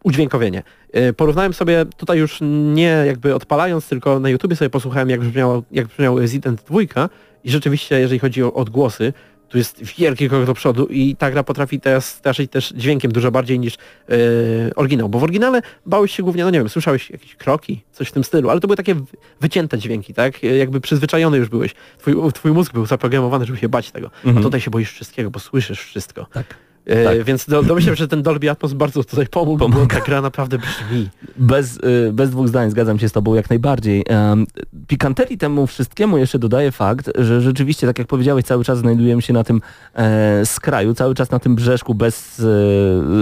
udźwiękowienie. 0.05 0.63
E, 0.93 1.13
Porównałem 1.13 1.55
sobie 1.55 1.85
tutaj 1.97 2.19
już 2.19 2.39
nie 2.75 3.03
jakby 3.07 3.35
odpalając, 3.35 3.89
tylko 3.89 4.21
na 4.21 4.29
YouTubie 4.29 4.57
sobie 4.57 4.71
posłuchałem 4.71 5.11
jak 5.11 5.21
brzmiało, 5.21 5.63
jak 5.73 5.87
brzmiał 5.87 6.19
Resident 6.19 6.63
2 6.63 7.09
i 7.45 7.51
rzeczywiście 7.51 8.01
jeżeli 8.01 8.19
chodzi 8.19 8.43
o 8.43 8.55
odgłosy, 8.55 9.13
tu 9.55 9.59
jest 9.59 9.83
wielki 9.99 10.29
krok 10.29 10.45
do 10.47 10.55
przodu 10.55 10.87
i 10.87 11.17
ta 11.17 11.31
gra 11.31 11.43
potrafi 11.43 11.81
teraz 11.81 12.09
straszyć 12.09 12.51
też 12.51 12.73
dźwiękiem 12.77 13.13
dużo 13.13 13.31
bardziej 13.31 13.59
niż 13.59 13.75
e, 13.75 14.17
oryginał, 14.77 15.09
bo 15.09 15.19
w 15.19 15.23
oryginale 15.23 15.63
bałeś 15.87 16.17
się 16.17 16.23
głównie, 16.23 16.45
no 16.45 16.51
nie 16.51 16.59
wiem, 16.59 16.69
słyszałeś 16.69 17.11
jakieś 17.11 17.35
kroki, 17.37 17.83
coś 17.93 18.09
w 18.09 18.13
tym 18.13 18.25
stylu, 18.25 18.51
ale 18.51 18.61
to 18.61 18.67
były 18.69 18.77
takie 18.77 18.95
wycięte 19.41 19.79
dźwięki, 19.79 20.15
tak? 20.15 20.45
E, 20.45 20.47
Jakby 20.57 20.81
przyzwyczajony 20.81 21.37
już 21.39 21.49
byłeś. 21.49 21.75
Twój, 21.99 22.15
twój 22.35 22.53
mózg 22.53 22.73
był 22.73 22.87
zaprogramowany, 22.87 23.45
żeby 23.47 23.59
się 23.59 23.69
bać 23.69 23.91
tego. 23.91 24.11
A 24.25 24.29
Mhm. 24.29 24.45
tutaj 24.45 24.61
się 24.61 24.71
boisz 24.71 24.93
wszystkiego, 24.93 25.31
bo 25.31 25.39
słyszysz 25.41 25.81
wszystko. 25.81 26.27
Tak. 26.33 26.47
E, 26.87 27.05
Tak. 27.05 27.23
Więc 27.23 27.47
do, 27.47 27.63
domyślam, 27.63 27.97
że 27.97 28.09
ten 28.09 28.23
Dolby 28.23 28.51
Atmos 28.51 28.73
bardzo 28.73 29.05
tutaj 29.05 29.27
pomógł, 29.27 29.59
bo 29.59 29.69
Pomaga. 29.69 29.99
ta 29.99 30.05
gra 30.05 30.21
naprawdę 30.21 30.59
brzmi. 30.59 31.09
Bez, 31.37 31.77
y, 31.77 32.11
bez 32.13 32.31
dwóch 32.31 32.49
zdań 32.49 32.71
zgadzam 32.71 32.99
się 32.99 33.09
z 33.09 33.13
tobą 33.13 33.35
jak 33.35 33.51
najbardziej. 33.51 34.05
Um, 34.11 34.47
pikanterii 34.87 35.39
temu 35.39 35.67
wszystkiemu 35.67 36.19
jeszcze 36.19 36.39
dodaje 36.39 36.73
fakt, 36.73 37.11
że 37.19 37.41
rzeczywiście, 37.41 37.87
tak 37.87 37.99
jak 37.99 38.09
powiedziałeś, 38.09 38.45
cały 38.45 38.65
czas 38.65 38.79
znajdujemy 38.79 39.23
się 39.23 39.33
na 39.33 39.45
tym 39.45 39.61
e, 39.95 40.47
skraju, 40.47 40.95
cały 40.95 41.15
czas 41.15 41.31
na 41.31 41.39
tym 41.39 41.55
brzeszku 41.55 41.95
bez, 41.95 42.41
e, 42.41 42.43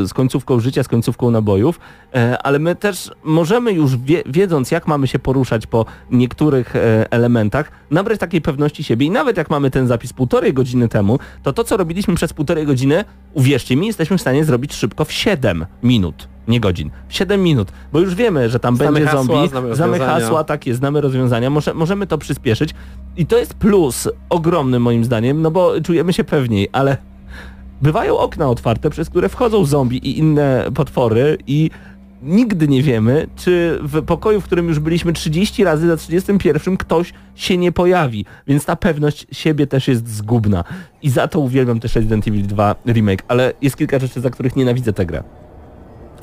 z 0.07 0.13
końcówką 0.15 0.61
życia, 0.61 0.83
z 0.83 0.89
końcówką 0.89 1.31
nabojów, 1.31 1.81
e, 2.15 2.39
ale 2.43 2.59
my 2.59 2.77
też 2.77 3.11
możemy 3.25 3.73
już 3.73 3.97
wie, 3.97 4.23
wiedząc 4.27 4.71
jak 4.71 4.87
mamy 4.87 5.07
się 5.07 5.19
poruszać 5.19 5.67
po 5.67 5.87
niektórych 6.11 6.77
e, 6.77 7.13
elementach, 7.13 7.71
nabrać 7.91 8.21
takiej 8.21 8.41
pewności 8.41 8.85
siebie 8.85 9.07
i 9.07 9.11
nawet 9.11 9.37
jak 9.37 9.51
mamy 9.51 9.71
ten 9.71 9.87
zapis 9.87 10.13
półtorej 10.13 10.55
godziny 10.55 10.89
temu, 10.89 11.19
to 11.43 11.53
to 11.53 11.65
co 11.65 11.77
robiliśmy 11.77 12.15
przez 12.15 12.33
półtorej 12.33 12.67
godziny, 12.67 13.05
uwierzcie 13.53 13.77
mi, 13.77 13.87
jesteśmy 13.87 14.19
w 14.19 14.21
stanie 14.21 14.45
zrobić 14.45 14.75
szybko 14.75 15.05
w 15.05 15.13
7 15.13 15.67
minut. 15.83 16.29
Nie 16.49 16.61
godzin. 16.61 16.91
W 17.09 17.15
7 17.15 17.43
minut, 17.43 17.73
bo 17.93 18.01
już 18.01 18.15
wiemy, 18.15 18.51
że 18.51 18.61
tam 18.61 18.77
Znamy 18.77 18.93
będzie 18.93 19.07
hasła, 19.07 19.23
zombie, 19.23 19.49
znamy 19.49 19.75
znamy 19.77 19.99
hasła, 19.99 20.45
tak 20.45 20.67
jest, 20.67 20.79
znamy 20.79 21.01
rozwiązania, 21.01 21.51
Może, 21.51 21.75
możemy 21.75 22.07
to 22.07 22.19
przyspieszyć 22.19 22.75
i 23.17 23.27
to 23.27 23.39
jest 23.39 23.55
plus 23.55 24.09
ogromny 24.29 24.81
moim 24.81 25.05
zdaniem, 25.05 25.43
no 25.43 25.51
bo 25.51 25.81
czujemy 25.81 26.13
się 26.13 26.25
pewniej, 26.25 26.69
ale 26.73 26.97
bywają 27.83 28.19
okna 28.19 28.49
otwarte, 28.49 28.91
przez 28.91 29.11
które 29.11 29.29
wchodzą 29.29 29.65
zombie 29.65 29.97
i 29.97 30.19
inne 30.19 30.65
potwory 30.75 31.39
i 31.47 31.71
nigdy 32.23 32.69
nie 32.69 32.83
wiemy, 32.83 33.27
czy 33.37 33.79
w 33.83 34.03
pokoju, 34.03 34.41
w 34.41 34.45
którym 34.45 34.69
już 34.69 34.79
byliśmy 34.79 35.13
30 35.13 35.65
razy 35.65 35.87
za 35.87 35.97
31 35.97 36.77
ktoś 36.77 37.13
się 37.35 37.59
nie 37.59 37.73
pojawi, 37.73 38.25
więc 38.47 38.65
ta 38.65 38.77
pewność 38.77 39.27
siebie 39.33 39.67
też 39.67 39.89
jest 39.89 40.09
zgubna 40.09 40.65
i 41.03 41.11
za 41.11 41.29
to 41.29 41.41
uwielbiam 41.41 41.81
też 41.81 41.95
Resident 41.95 42.29
Evil 42.29 42.47
2 42.47 42.75
Remake, 42.87 43.25
ale 43.29 43.53
jest 43.63 43.77
kilka 43.77 43.99
rzeczy, 43.99 44.21
za 44.21 44.31
których 44.31 44.57
nienawidzę 44.57 44.93
tę 44.93 45.07
grę. 45.07 45.23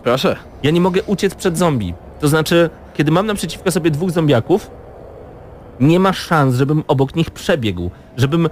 Proszę. 0.03 0.35
Ja 0.63 0.71
nie 0.71 0.81
mogę 0.81 1.03
uciec 1.03 1.35
przed 1.35 1.57
zombie. 1.57 1.93
To 2.19 2.27
znaczy, 2.27 2.69
kiedy 2.93 3.11
mam 3.11 3.25
naprzeciwko 3.25 3.71
sobie 3.71 3.91
dwóch 3.91 4.11
zombiaków, 4.11 4.71
nie 5.79 5.99
ma 5.99 6.13
szans, 6.13 6.55
żebym 6.55 6.83
obok 6.87 7.15
nich 7.15 7.31
przebiegł, 7.31 7.91
żebym 8.17 8.49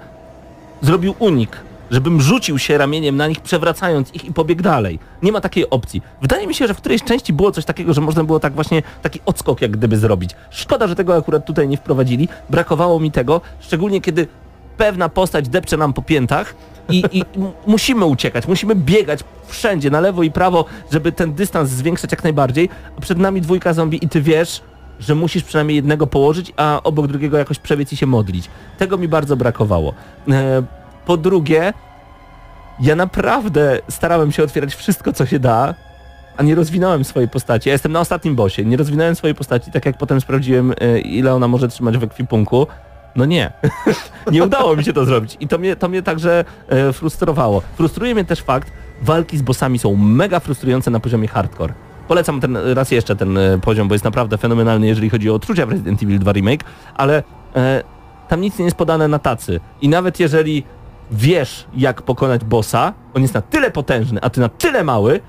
zrobił 0.80 1.14
unik, 1.18 1.56
żebym 1.90 2.20
rzucił 2.20 2.58
się 2.58 2.78
ramieniem 2.78 3.16
na 3.16 3.28
nich, 3.28 3.40
przewracając 3.40 4.14
ich 4.14 4.24
i 4.24 4.32
pobiegł 4.32 4.62
dalej. 4.62 4.98
Nie 5.22 5.32
ma 5.32 5.40
takiej 5.40 5.70
opcji. 5.70 6.02
Wydaje 6.22 6.46
mi 6.46 6.54
się, 6.54 6.66
że 6.66 6.74
w 6.74 6.76
którejś 6.76 7.02
części 7.02 7.32
było 7.32 7.52
coś 7.52 7.64
takiego, 7.64 7.94
że 7.94 8.00
można 8.00 8.24
było 8.24 8.40
tak 8.40 8.54
właśnie 8.54 8.82
taki 9.02 9.20
odskok 9.26 9.62
jak 9.62 9.70
gdyby 9.70 9.96
zrobić. 9.96 10.30
Szkoda, 10.50 10.86
że 10.86 10.96
tego 10.96 11.16
akurat 11.16 11.46
tutaj 11.46 11.68
nie 11.68 11.76
wprowadzili. 11.76 12.28
Brakowało 12.50 13.00
mi 13.00 13.12
tego, 13.12 13.40
szczególnie 13.60 14.00
kiedy 14.00 14.26
pewna 14.76 15.08
postać 15.08 15.48
depcze 15.48 15.76
nam 15.76 15.92
po 15.92 16.02
piętach 16.02 16.54
i, 16.88 17.04
i 17.12 17.24
musimy 17.66 18.04
uciekać, 18.04 18.48
musimy 18.48 18.74
biegać 18.74 19.20
wszędzie, 19.46 19.90
na 19.90 20.00
lewo 20.00 20.22
i 20.22 20.30
prawo, 20.30 20.64
żeby 20.92 21.12
ten 21.12 21.34
dystans 21.34 21.70
zwiększać 21.70 22.12
jak 22.12 22.24
najbardziej, 22.24 22.68
a 22.98 23.00
przed 23.00 23.18
nami 23.18 23.40
dwójka 23.40 23.72
zombie 23.72 24.04
i 24.04 24.08
ty 24.08 24.22
wiesz, 24.22 24.62
że 25.00 25.14
musisz 25.14 25.44
przynajmniej 25.44 25.76
jednego 25.76 26.06
położyć, 26.06 26.52
a 26.56 26.80
obok 26.84 27.06
drugiego 27.06 27.38
jakoś 27.38 27.58
przebiec 27.58 27.92
i 27.92 27.96
się 27.96 28.06
modlić. 28.06 28.50
Tego 28.78 28.98
mi 28.98 29.08
bardzo 29.08 29.36
brakowało. 29.36 29.94
E, 30.28 30.62
po 31.08 31.16
drugie, 31.16 31.72
ja 32.80 32.96
naprawdę 32.96 33.78
starałem 33.88 34.32
się 34.32 34.42
otwierać 34.42 34.74
wszystko, 34.74 35.12
co 35.12 35.26
się 35.26 35.38
da, 35.38 35.74
a 36.36 36.42
nie 36.42 36.54
rozwinąłem 36.54 37.04
swojej 37.04 37.28
postaci. 37.28 37.68
Ja 37.68 37.72
jestem 37.72 37.92
na 37.92 38.00
ostatnim 38.00 38.34
bosie, 38.34 38.64
nie 38.64 38.76
rozwinąłem 38.76 39.14
swojej 39.14 39.34
postaci, 39.34 39.70
tak 39.70 39.86
jak 39.86 39.98
potem 39.98 40.20
sprawdziłem, 40.20 40.74
e, 40.80 40.98
ile 40.98 41.34
ona 41.34 41.48
może 41.48 41.68
trzymać 41.68 41.98
w 41.98 42.02
ekwipunku. 42.02 42.66
No 43.16 43.24
nie. 43.24 43.52
nie 44.32 44.44
udało 44.44 44.76
mi 44.76 44.84
się 44.84 44.92
to 44.92 45.04
zrobić. 45.04 45.36
I 45.40 45.48
to 45.48 45.58
mnie, 45.58 45.76
to 45.76 45.88
mnie 45.88 46.02
także 46.02 46.44
e, 46.68 46.92
frustrowało. 46.92 47.62
Frustruje 47.76 48.14
mnie 48.14 48.24
też 48.24 48.40
fakt, 48.40 48.72
walki 49.02 49.38
z 49.38 49.42
bossami 49.42 49.78
są 49.78 49.96
mega 49.96 50.40
frustrujące 50.40 50.90
na 50.90 51.00
poziomie 51.00 51.28
hardcore. 51.28 51.74
Polecam 52.08 52.40
ten 52.40 52.56
raz 52.56 52.90
jeszcze 52.90 53.16
ten 53.16 53.38
e, 53.38 53.58
poziom, 53.58 53.88
bo 53.88 53.94
jest 53.94 54.04
naprawdę 54.04 54.38
fenomenalny, 54.38 54.86
jeżeli 54.86 55.10
chodzi 55.10 55.30
o 55.30 55.34
odczucia 55.34 55.66
w 55.66 55.70
Resident 55.70 56.02
Evil 56.02 56.18
2 56.18 56.32
Remake, 56.32 56.64
ale 56.94 57.22
e, 57.56 57.82
tam 58.28 58.40
nic 58.40 58.58
nie 58.58 58.64
jest 58.64 58.76
podane 58.76 59.08
na 59.08 59.18
tacy. 59.18 59.60
I 59.80 59.88
nawet 59.88 60.20
jeżeli 60.20 60.64
wiesz, 61.10 61.66
jak 61.76 62.02
pokonać 62.02 62.44
bossa, 62.44 62.94
on 63.14 63.22
jest 63.22 63.34
na 63.34 63.42
tyle 63.42 63.70
potężny, 63.70 64.20
a 64.22 64.30
ty 64.30 64.40
na 64.40 64.48
tyle 64.48 64.84
mały, 64.84 65.20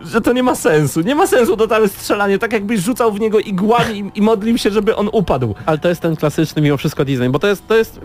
że 0.00 0.20
to 0.20 0.32
nie 0.32 0.42
ma 0.42 0.54
sensu. 0.54 1.00
Nie 1.00 1.14
ma 1.14 1.26
sensu 1.26 1.56
totalne 1.56 1.88
strzelanie, 1.88 2.38
tak 2.38 2.52
jakbyś 2.52 2.80
rzucał 2.80 3.12
w 3.12 3.20
niego 3.20 3.38
igłami 3.38 3.98
i, 3.98 4.18
i 4.18 4.22
modlił 4.22 4.58
się, 4.58 4.70
żeby 4.70 4.96
on 4.96 5.08
upadł. 5.12 5.54
Ale 5.66 5.78
to 5.78 5.88
jest 5.88 6.00
ten 6.00 6.16
klasyczny 6.16 6.62
mimo 6.62 6.76
wszystko 6.76 7.04
design, 7.04 7.30
bo 7.30 7.38
to 7.38 7.46
jest, 7.46 7.66
to 7.66 7.76
jest 7.76 8.00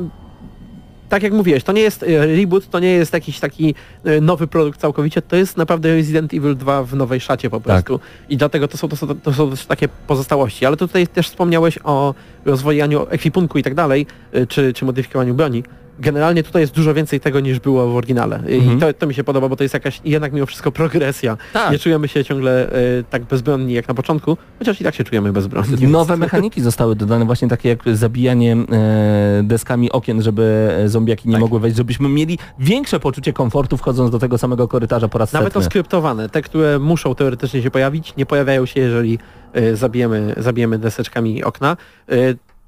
tak 1.09 1.23
jak 1.23 1.33
mówiłeś, 1.33 1.63
to 1.63 1.71
nie 1.71 1.81
jest 1.81 2.03
e, 2.03 2.27
reboot, 2.27 2.69
to 2.69 2.79
nie 2.79 2.91
jest 2.91 3.13
jakiś 3.13 3.39
taki 3.39 3.75
e, 4.03 4.21
nowy 4.21 4.47
produkt 4.47 4.79
całkowicie, 4.79 5.21
to 5.21 5.35
jest 5.35 5.57
naprawdę 5.57 5.95
Resident 5.95 6.33
Evil 6.33 6.57
2 6.57 6.83
w 6.83 6.95
nowej 6.95 7.19
szacie 7.19 7.49
po 7.49 7.61
prostu. 7.61 7.99
I 8.29 8.37
dlatego 8.37 8.67
to 8.67 8.77
są, 8.77 8.87
to, 8.87 8.95
są, 8.95 9.07
to 9.07 9.33
są 9.33 9.51
takie 9.67 9.87
pozostałości. 9.87 10.65
Ale 10.65 10.77
tutaj 10.77 11.07
też 11.07 11.29
wspomniałeś 11.29 11.79
o 11.83 12.13
rozwojaniu 12.45 13.07
ekwipunku 13.09 13.57
i 13.57 13.63
tak 13.63 13.75
dalej, 13.75 14.05
e, 14.31 14.47
czy, 14.47 14.73
czy 14.73 14.85
modyfikowaniu 14.85 15.33
broni. 15.33 15.63
Generalnie 15.99 16.43
tutaj 16.43 16.61
jest 16.61 16.73
dużo 16.73 16.93
więcej 16.93 17.19
tego 17.19 17.39
niż 17.39 17.59
było 17.59 17.87
w 17.91 17.95
oryginale. 17.95 18.39
I 18.49 18.55
Mhm. 18.57 18.79
to, 18.79 18.93
to 18.93 19.07
mi 19.07 19.13
się 19.13 19.23
podoba, 19.23 19.49
bo 19.49 19.55
to 19.55 19.63
jest 19.63 19.73
jakaś 19.73 20.01
jednak 20.05 20.33
mimo 20.33 20.45
wszystko 20.45 20.71
progresja. 20.71 21.37
Tak. 21.53 21.71
Nie 21.71 21.79
czujemy 21.79 22.07
się 22.07 22.25
ciągle 22.25 22.71
e, 22.71 23.03
tak 23.09 23.23
bezbronni 23.23 23.73
jak 23.73 23.87
na 23.87 23.93
początku, 23.93 24.37
chociaż 24.59 24.81
i 24.81 24.83
tak 24.83 24.95
się 24.95 25.03
czujemy 25.03 25.33
bezbronni. 25.33 25.87
Nowe 25.97 26.17
mechaniki 26.17 26.61
zostały 26.61 26.95
dodane, 26.95 27.25
właśnie 27.25 27.47
takie 27.47 27.69
jak 27.69 27.79
zabijanie 27.93 28.53
e, 28.71 29.41
deskami 29.43 29.91
okien, 29.91 30.21
żeby 30.21 30.69
e, 30.83 30.89
zombiaki 30.89 31.27
nie 31.29 31.33
Tak. 31.33 31.41
mogły 31.41 31.59
wejść, 31.59 31.77
żebyśmy 31.77 32.09
mieli 32.09 32.39
większe 32.59 32.99
poczucie 32.99 33.33
komfortu 33.33 33.77
wchodząc 33.77 34.11
do 34.11 34.19
tego 34.19 34.37
samego 34.37 34.67
korytarza 34.67 35.07
po 35.07 35.17
raz 35.17 35.33
Nawet 35.33 35.53
setny. 35.53 35.65
oskryptowane, 35.65 36.29
te, 36.29 36.41
które 36.41 36.79
muszą 36.79 37.15
teoretycznie 37.15 37.61
się 37.61 37.71
pojawić, 37.71 38.13
nie 38.17 38.25
pojawiają 38.25 38.65
się, 38.65 38.79
jeżeli 38.79 39.19
e, 39.53 39.75
zabijemy, 39.75 40.33
zabijemy 40.37 40.79
deseczkami 40.79 41.43
okna. 41.43 41.77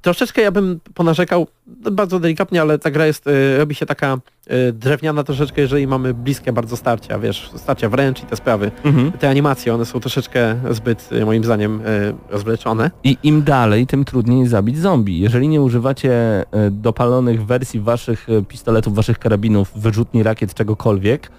Troszeczkę 0.01 0.41
ja 0.41 0.51
bym 0.51 0.79
ponarzekał, 0.93 1.47
no, 1.83 1.91
bardzo 1.91 2.19
delikatnie, 2.19 2.61
ale 2.61 2.79
ta 2.79 2.91
gra 2.91 3.05
jest, 3.05 3.27
e, 3.27 3.57
robi 3.57 3.75
się 3.75 3.85
taka 3.85 4.17
e, 4.47 4.71
drewniana 4.71 5.23
troszeczkę, 5.23 5.61
jeżeli 5.61 5.87
mamy 5.87 6.13
bliskie 6.13 6.53
bardzo 6.53 6.77
starcia, 6.77 7.19
wiesz, 7.19 7.49
starcia 7.55 7.89
wręcz 7.89 8.23
i 8.23 8.25
te 8.25 8.35
sprawy. 8.35 8.71
Mhm. 8.83 9.11
Te 9.11 9.29
animacje, 9.29 9.73
one 9.73 9.85
są 9.85 9.99
troszeczkę 9.99 10.55
zbyt, 10.71 11.09
e, 11.11 11.25
moim 11.25 11.43
zdaniem, 11.43 11.81
rozwleczone. 12.29 12.91
I 13.03 13.17
im 13.23 13.43
dalej, 13.43 13.87
tym 13.87 14.05
trudniej 14.05 14.47
zabić 14.47 14.77
zombie. 14.77 15.19
Jeżeli 15.19 15.47
nie 15.47 15.61
używacie 15.61 16.43
dopalonych 16.71 17.45
wersji 17.45 17.79
waszych 17.79 18.27
pistoletów, 18.47 18.95
waszych 18.95 19.19
karabinów, 19.19 19.71
wyrzutni 19.75 20.23
rakiet, 20.23 20.53
czegokolwiek, 20.53 21.31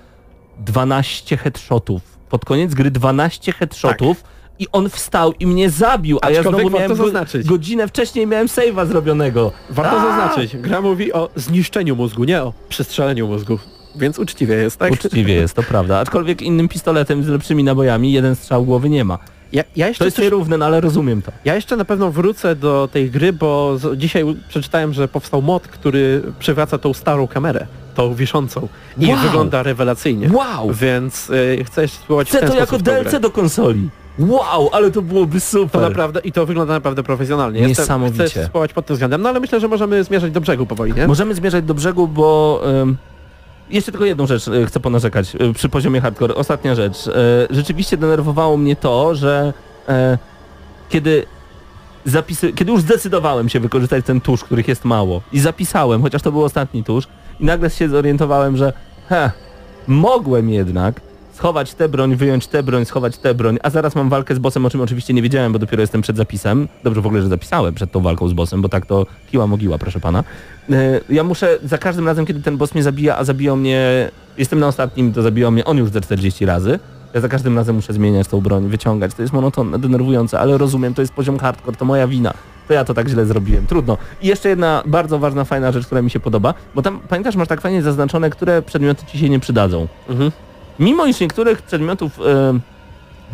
12 0.59 1.37
headshotów. 1.37 2.03
Pod 2.28 2.45
koniec 2.45 2.74
gry 2.74 2.91
12 2.91 3.53
headshotów 3.53 4.24
i 4.61 4.66
on 4.73 4.91
wstał 4.91 5.32
i 5.41 5.47
mnie 5.47 5.70
zabił, 5.70 6.19
a 6.23 6.31
ja 6.31 6.39
Aczkolwiek 6.41 6.61
znowu 6.61 6.70
warto 6.78 6.78
miałem 6.89 6.99
go, 6.99 7.05
zaznaczyć. 7.05 7.47
godzinę 7.47 7.89
wcześniej 7.89 8.27
miałem 8.27 8.47
save'a 8.47 8.87
zrobionego. 8.87 9.53
Warto 9.70 9.97
A! 10.01 10.05
zaznaczyć, 10.05 10.57
gra 10.57 10.81
mówi 10.81 11.12
o 11.12 11.28
zniszczeniu 11.37 11.97
mózgu, 11.97 12.24
nie 12.24 12.43
o 12.43 12.53
przestrzeleniu 12.69 13.27
mózgu. 13.27 13.59
Więc 13.97 14.19
uczciwie 14.19 14.55
jest, 14.55 14.77
tak? 14.77 14.93
Uczciwie 14.93 15.35
jest, 15.35 15.55
to 15.55 15.62
prawda. 15.62 15.99
Aczkolwiek 15.99 16.43
innym 16.43 16.69
pistoletem 16.69 17.24
z 17.24 17.28
lepszymi 17.28 17.65
nabojami 17.65 18.12
jeden 18.12 18.37
strzał 18.37 18.65
głowy 18.65 18.91
nie 18.91 19.05
ma. 19.05 19.19
Ja, 19.53 19.65
ja 19.77 19.95
To 19.95 20.05
jest 20.05 20.16
coś 20.16 20.24
nierówne, 20.24 20.59
no 20.59 20.65
ale 20.66 20.81
rozumiem 20.81 21.23
to. 21.23 21.32
Ja 21.45 21.55
jeszcze 21.55 21.77
na 21.77 21.85
pewno 21.85 22.11
wrócę 22.11 22.57
do 22.57 22.89
tej 22.93 23.11
gry, 23.11 23.32
bo 23.32 23.78
z, 23.78 23.99
dzisiaj 23.99 24.24
przeczytałem, 24.49 24.93
że 24.93 25.09
powstał 25.09 25.43
mod, 25.43 25.69
który 25.69 26.23
przywraca 26.39 26.78
tą 26.78 26.95
starą 26.95 27.27
kamerę, 27.28 27.66
tą 27.95 28.15
wiszącą 28.15 28.69
i 28.99 29.07
Wow. 29.07 29.16
wygląda 29.19 29.62
rewelacyjnie. 29.62 30.31
Wow! 30.32 30.73
Więc 30.74 31.31
y, 31.31 31.65
chcę 31.65 31.82
jeszcze 31.82 31.99
spróbować 31.99 32.28
Chcę 32.28 32.47
to 32.49 32.55
jako 32.57 32.78
DLC 32.78 33.20
do 33.20 33.31
konsoli. 33.31 33.89
Wow, 34.20 34.68
ale 34.72 34.90
to 34.90 35.02
byłoby 35.02 35.34
To 35.40 35.47
super. 35.47 35.80
naprawdę, 35.80 36.20
I 36.20 36.32
to 36.32 36.47
wygląda 36.47 36.72
naprawdę 36.74 37.02
profesjonalnie. 37.02 37.60
Jestem- 37.60 37.82
Niesamowicie. 37.82 38.24
Chcę 38.24 38.40
spróbować 38.44 38.72
pod 38.72 38.86
tym 38.86 38.94
względem, 38.97 39.22
no 39.22 39.28
ale 39.28 39.40
myślę, 39.40 39.60
że 39.60 39.68
możemy 39.68 40.05
zmierzać 40.05 40.32
do 40.32 40.40
brzegu 40.40 40.66
powoli, 40.66 40.92
nie? 40.92 41.06
Możemy 41.06 41.34
zmierzać 41.34 41.64
do 41.64 41.74
brzegu, 41.74 42.09
bo 42.09 42.60
ym, 42.82 42.97
jeszcze 43.70 43.92
tylko 43.92 44.05
jedną 44.05 44.26
rzecz 44.26 44.48
y, 44.48 44.66
chcę 44.66 44.80
ponarzekać 44.80 45.34
y, 45.34 45.52
przy 45.52 45.68
poziomie 45.68 46.01
hardcore. 46.01 46.34
Ostatnia 46.34 46.74
rzecz. 46.74 47.06
Y, 47.06 47.12
rzeczywiście 47.51 47.97
denerwowało 47.97 48.56
mnie 48.56 48.76
to, 48.76 49.14
że 49.14 49.52
kiedy 50.88 51.26
zapisy, 52.05 52.52
kiedy 52.52 52.72
już 52.72 52.80
zdecydowałem 52.80 53.48
się 53.48 53.60
wykorzystać 53.60 54.05
ten 54.05 54.20
tusz, 54.20 54.44
których 54.44 54.68
jest 54.68 54.84
mało 54.84 55.22
i 55.32 55.40
zapisałem, 55.40 56.02
chociaż 56.02 56.22
to 56.22 56.32
był 56.32 56.44
ostatni 56.44 56.84
tusz 56.84 57.05
i 57.40 57.44
nagle 57.44 57.70
się 57.70 57.88
zorientowałem, 57.88 58.56
że 58.56 58.72
he, 59.09 59.30
mogłem 59.86 60.51
jednak 60.51 61.01
schować 61.41 61.75
tę 61.75 61.89
broń, 61.89 62.17
wyjąć 62.17 62.47
tę 62.47 62.62
broń, 62.62 62.85
schować 62.85 63.19
tę 63.19 63.35
broń, 63.35 63.59
a 63.62 63.71
zaraz 63.71 63.95
mam 63.95 64.09
walkę 64.09 64.35
z 64.35 64.39
bossem, 64.39 64.67
o 64.67 64.71
czym 64.71 64.81
oczywiście 64.81 65.15
nie 65.15 65.23
wiedziałem, 65.23 65.53
bo 65.53 65.59
dopiero 65.59 65.81
jestem 65.81 66.03
przed 66.03 66.17
zapisem. 66.17 66.69
Dobrze 66.85 67.01
w 67.01 67.07
ogóle, 67.07 67.23
że 67.23 67.29
zapisałem 67.29 67.75
przed 67.75 67.93
tą 67.93 68.01
walką 68.01 68.29
z 68.29 68.33
bossem, 68.33 68.62
bo 68.62 68.69
tak 68.69 68.87
to 68.87 69.07
kiła 69.31 69.47
mogiła, 69.47 69.79
proszę 69.79 70.01
pana. 70.01 70.25
E, 70.71 71.01
Ja 71.11 71.25
muszę 71.25 71.59
za 71.65 71.79
każdym 71.79 72.07
razem, 72.07 72.27
kiedy 72.27 72.41
ten 72.43 72.57
boss 72.57 72.75
mnie 72.75 72.83
zabija, 72.83 73.17
a 73.17 73.25
zabijał 73.25 73.57
mnie, 73.57 74.11
jestem 74.39 74.59
na 74.61 74.67
ostatnim, 74.69 75.12
to 75.12 75.23
zabijał 75.23 75.51
mnie 75.53 75.65
on 75.65 75.79
już 75.79 75.91
ze 75.91 76.01
40 76.01 76.47
razy. 76.47 76.79
Ja 77.15 77.21
za 77.21 77.29
każdym 77.29 77.57
razem 77.57 77.77
muszę 77.77 77.93
zmieniać 77.93 78.29
tą 78.29 78.41
broń, 78.41 78.69
wyciągać. 78.69 79.15
To 79.15 79.23
jest 79.23 79.35
monotonne, 79.35 79.79
denerwujące, 79.79 80.41
ale 80.41 80.59
rozumiem, 80.59 80.95
to 80.95 81.03
jest 81.03 81.12
poziom 81.15 81.39
hardcore, 81.39 81.77
to 81.77 81.85
moja 81.85 82.07
wina. 82.09 82.35
To 82.69 82.75
ja 82.75 82.85
to 82.85 82.95
tak 82.95 83.09
źle 83.09 83.27
zrobiłem. 83.27 83.67
Trudno. 83.67 83.99
I 84.23 84.27
jeszcze 84.27 84.49
jedna 84.49 84.83
bardzo 84.87 85.19
ważna, 85.19 85.45
fajna 85.45 85.73
rzecz, 85.73 85.87
która 85.87 86.03
mi 86.03 86.11
się 86.11 86.21
podoba, 86.21 86.55
bo 86.75 86.83
tam, 86.83 87.01
pamiętasz, 87.09 87.37
masz 87.37 87.49
tak 87.49 87.61
fajnie 87.61 87.83
zaznaczone, 87.83 88.31
które 88.31 88.62
przedmioty 88.62 89.07
ci 89.07 89.19
się 89.19 89.29
nie 89.29 89.41
przydadzą. 89.41 89.89
Mhm. 90.09 90.31
Mimo 90.81 91.07
iż 91.07 91.20
niektórych 91.20 91.62
przedmiotów, 91.62 92.20
e, 92.20 92.59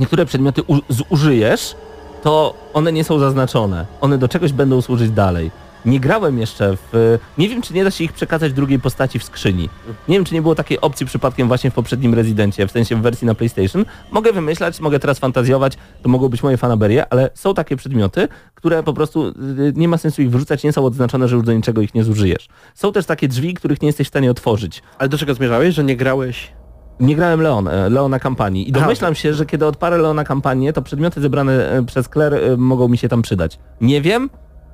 niektóre 0.00 0.26
przedmioty 0.26 0.62
u, 0.62 0.76
zużyjesz, 0.88 1.74
to 2.22 2.54
one 2.74 2.92
nie 2.92 3.04
są 3.04 3.18
zaznaczone. 3.18 3.86
One 4.00 4.18
do 4.18 4.28
czegoś 4.28 4.52
będą 4.52 4.82
służyć 4.82 5.10
dalej. 5.10 5.50
Nie 5.84 6.00
grałem 6.00 6.38
jeszcze 6.38 6.76
w... 6.76 7.18
Nie 7.38 7.48
wiem, 7.48 7.62
czy 7.62 7.74
nie 7.74 7.84
da 7.84 7.90
się 7.90 8.04
ich 8.04 8.12
przekazać 8.12 8.52
drugiej 8.52 8.78
postaci 8.78 9.18
w 9.18 9.24
skrzyni. 9.24 9.68
Nie 10.08 10.16
wiem, 10.16 10.24
czy 10.24 10.34
nie 10.34 10.42
było 10.42 10.54
takiej 10.54 10.80
opcji 10.80 11.06
przypadkiem 11.06 11.48
właśnie 11.48 11.70
w 11.70 11.74
poprzednim 11.74 12.14
Rezydencie, 12.14 12.66
w 12.66 12.70
sensie 12.70 12.96
w 12.96 13.00
wersji 13.00 13.26
na 13.26 13.34
PlayStation. 13.34 13.84
Mogę 14.10 14.32
wymyślać, 14.32 14.80
mogę 14.80 14.98
teraz 14.98 15.18
fantazjować, 15.18 15.72
to 16.02 16.08
mogą 16.08 16.28
być 16.28 16.42
moje 16.42 16.56
fanaberie, 16.56 17.12
ale 17.12 17.30
są 17.34 17.54
takie 17.54 17.76
przedmioty, 17.76 18.28
które 18.54 18.82
po 18.82 18.92
prostu 18.92 19.28
y, 19.28 19.34
nie 19.76 19.88
ma 19.88 19.98
sensu 19.98 20.22
ich 20.22 20.30
wyrzucać, 20.30 20.64
nie 20.64 20.72
są 20.72 20.84
odznaczone, 20.84 21.28
że 21.28 21.36
już 21.36 21.44
do 21.44 21.52
niczego 21.52 21.80
ich 21.80 21.94
nie 21.94 22.04
zużyjesz. 22.04 22.48
Są 22.74 22.92
też 22.92 23.06
takie 23.06 23.28
drzwi, 23.28 23.54
których 23.54 23.82
nie 23.82 23.86
jesteś 23.86 24.06
w 24.06 24.10
stanie 24.10 24.30
otworzyć. 24.30 24.82
Ale 24.98 25.08
do 25.08 25.18
czego 25.18 25.34
zmierzałeś, 25.34 25.74
że 25.74 25.84
nie 25.84 25.96
grałeś? 25.96 26.52
Nie 27.00 27.16
grałem 27.16 27.40
Leon, 27.40 27.68
e, 27.68 27.90
Leona 27.90 28.18
kampanii 28.18 28.68
i 28.68 28.72
domyślam 28.72 29.14
się, 29.14 29.34
że 29.34 29.46
kiedy 29.46 29.66
odparę 29.66 29.98
Leona 29.98 30.24
kampanię, 30.24 30.72
to 30.72 30.82
przedmioty 30.82 31.20
zebrane 31.20 31.70
e, 31.70 31.84
przez 31.84 32.08
Claire 32.08 32.34
e, 32.34 32.56
mogą 32.56 32.88
mi 32.88 32.98
się 32.98 33.08
tam 33.08 33.22
przydać. 33.22 33.58
Nie 33.80 34.02
wiem, 34.02 34.30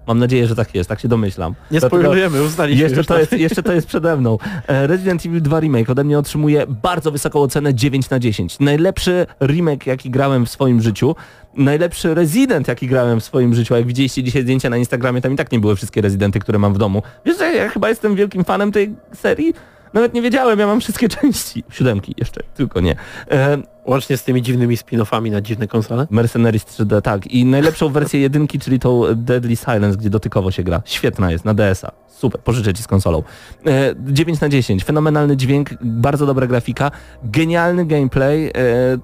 mam 0.07 0.19
nadzieję, 0.19 0.47
że 0.47 0.57
tak 0.57 0.75
jest, 0.75 0.89
tak 0.89 1.01
się 1.01 1.09
domyślam. 1.09 1.55
Nie 1.71 1.81
spoilujemy, 1.81 2.43
uznaliśmy 2.43 2.83
Jeszcze 2.83 3.05
to, 3.05 3.15
tak. 3.15 3.19
jest, 3.19 3.33
jeszcze 3.33 3.63
to 3.63 3.73
jest 3.73 3.87
przede 3.87 4.17
mną. 4.17 4.39
Resident 4.69 5.27
Evil 5.27 5.43
2 5.43 5.61
Remake 5.61 5.91
ode 5.91 6.05
mnie 6.05 6.19
otrzymuje 6.19 6.67
bardzo 6.67 7.13
wysoką 7.13 7.41
ocenę 7.41 7.75
9 7.75 8.11
na 8.11 8.19
10. 8.19 8.59
Najlepszy 8.61 9.27
remake, 9.41 9.87
jaki 9.87 10.11
grałem 10.11 10.47
w 10.47 10.51
swoim 10.51 10.83
życiu. 10.83 11.15
Najlepszy 11.57 12.15
Resident, 12.15 12.69
jaki 12.69 12.87
grałem 12.87 13.21
w 13.21 13.25
swoim 13.25 13.55
życiu. 13.55 13.75
A 13.75 13.77
jak 13.77 13.87
widzieliście 13.87 14.23
dzisiaj 14.23 14.43
zdjęcia 14.43 14.71
na 14.71 14.77
Instagramie, 14.77 15.21
tam 15.21 15.33
i 15.33 15.37
tak 15.37 15.53
nie 15.53 15.59
były 15.59 15.77
wszystkie 15.77 16.01
Rezydenty, 16.01 16.41
które 16.41 16.59
mam 16.59 16.75
w 16.75 16.79
domu. 16.79 17.03
Wiesz, 17.25 17.39
że 17.39 17.53
ja 17.53 17.69
chyba 17.69 17.89
jestem 17.89 18.15
wielkim 18.15 18.45
fanem 18.45 18.73
tej 18.73 18.95
serii? 19.15 19.55
Nawet 19.95 20.15
nie 20.15 20.23
wiedziałem, 20.23 20.59
ja 20.59 20.67
mam 20.67 20.81
wszystkie 20.81 21.09
części. 21.21 21.65
Siódemki 21.71 22.15
jeszcze, 22.19 22.41
tylko 22.55 22.81
nie. 22.81 22.97
E, 23.31 23.59
Łącznie 23.87 24.17
z 24.17 24.25
tymi 24.25 24.43
dziwnymi 24.43 24.77
spin-offami 24.77 25.31
na 25.31 25.41
dziwne 25.41 25.69
konsole. 25.69 26.07
Mercenaries 26.11 26.65
3D, 26.65 27.03
tak. 27.03 27.27
I 27.27 27.45
najlepszą 27.45 27.89
wersję 27.99 28.21
jedynki, 28.21 28.59
czyli 28.59 28.79
tą 28.79 29.03
Deadly 29.17 29.57
Silence, 29.57 29.99
gdzie 29.99 30.11
dotykowo 30.11 30.51
się 30.51 30.63
gra. 30.63 30.83
Świetna 30.85 31.31
jest, 31.31 31.45
na 31.45 31.55
DS-a. 31.55 31.93
Super, 32.09 32.41
pożyczę 32.41 32.75
ci 32.75 32.83
z 32.83 32.87
konsolą. 32.87 33.23
E, 33.67 33.95
9 34.01 34.41
na 34.41 34.49
10, 34.49 34.85
fenomenalny 34.85 35.37
dźwięk, 35.37 35.71
bardzo 35.81 36.27
dobra 36.27 36.47
grafika, 36.47 36.91
genialny 37.25 37.87
gameplay. 37.87 38.47
E, 38.47 38.53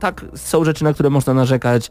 tak, 0.00 0.24
są 0.34 0.64
rzeczy, 0.64 0.84
na 0.84 0.92
które 0.92 1.10
można 1.10 1.34
narzekać. 1.34 1.90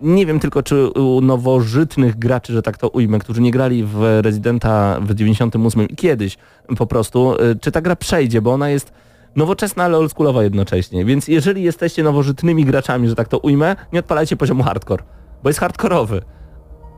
Nie 0.00 0.26
wiem 0.26 0.40
tylko, 0.40 0.62
czy 0.62 0.88
u 0.88 1.20
nowożytnych 1.20 2.18
graczy, 2.18 2.52
że 2.52 2.62
tak 2.62 2.78
to 2.78 2.88
ujmę, 2.88 3.18
którzy 3.18 3.40
nie 3.40 3.50
grali 3.50 3.84
w 3.84 4.18
Residenta 4.20 5.00
w 5.00 5.14
98 5.14 5.88
i 5.88 5.96
kiedyś 5.96 6.36
po 6.78 6.86
prostu, 6.86 7.34
e, 7.34 7.54
czy 7.54 7.72
ta 7.72 7.80
gra 7.80 7.96
przejdzie, 7.96 8.42
bo 8.42 8.52
ona 8.52 8.68
jest 8.70 8.92
nowoczesna, 9.36 9.84
ale 9.84 9.98
oldschoolowa 9.98 10.42
jednocześnie. 10.42 11.04
Więc 11.04 11.28
jeżeli 11.28 11.62
jesteście 11.62 12.02
nowożytnymi 12.02 12.64
graczami, 12.64 13.08
że 13.08 13.14
tak 13.14 13.28
to 13.28 13.38
ujmę, 13.38 13.76
nie 13.92 14.00
odpalajcie 14.00 14.36
poziomu 14.36 14.62
hardcore, 14.62 15.04
bo 15.42 15.48
jest 15.48 15.60
hardkorowy. 15.60 16.22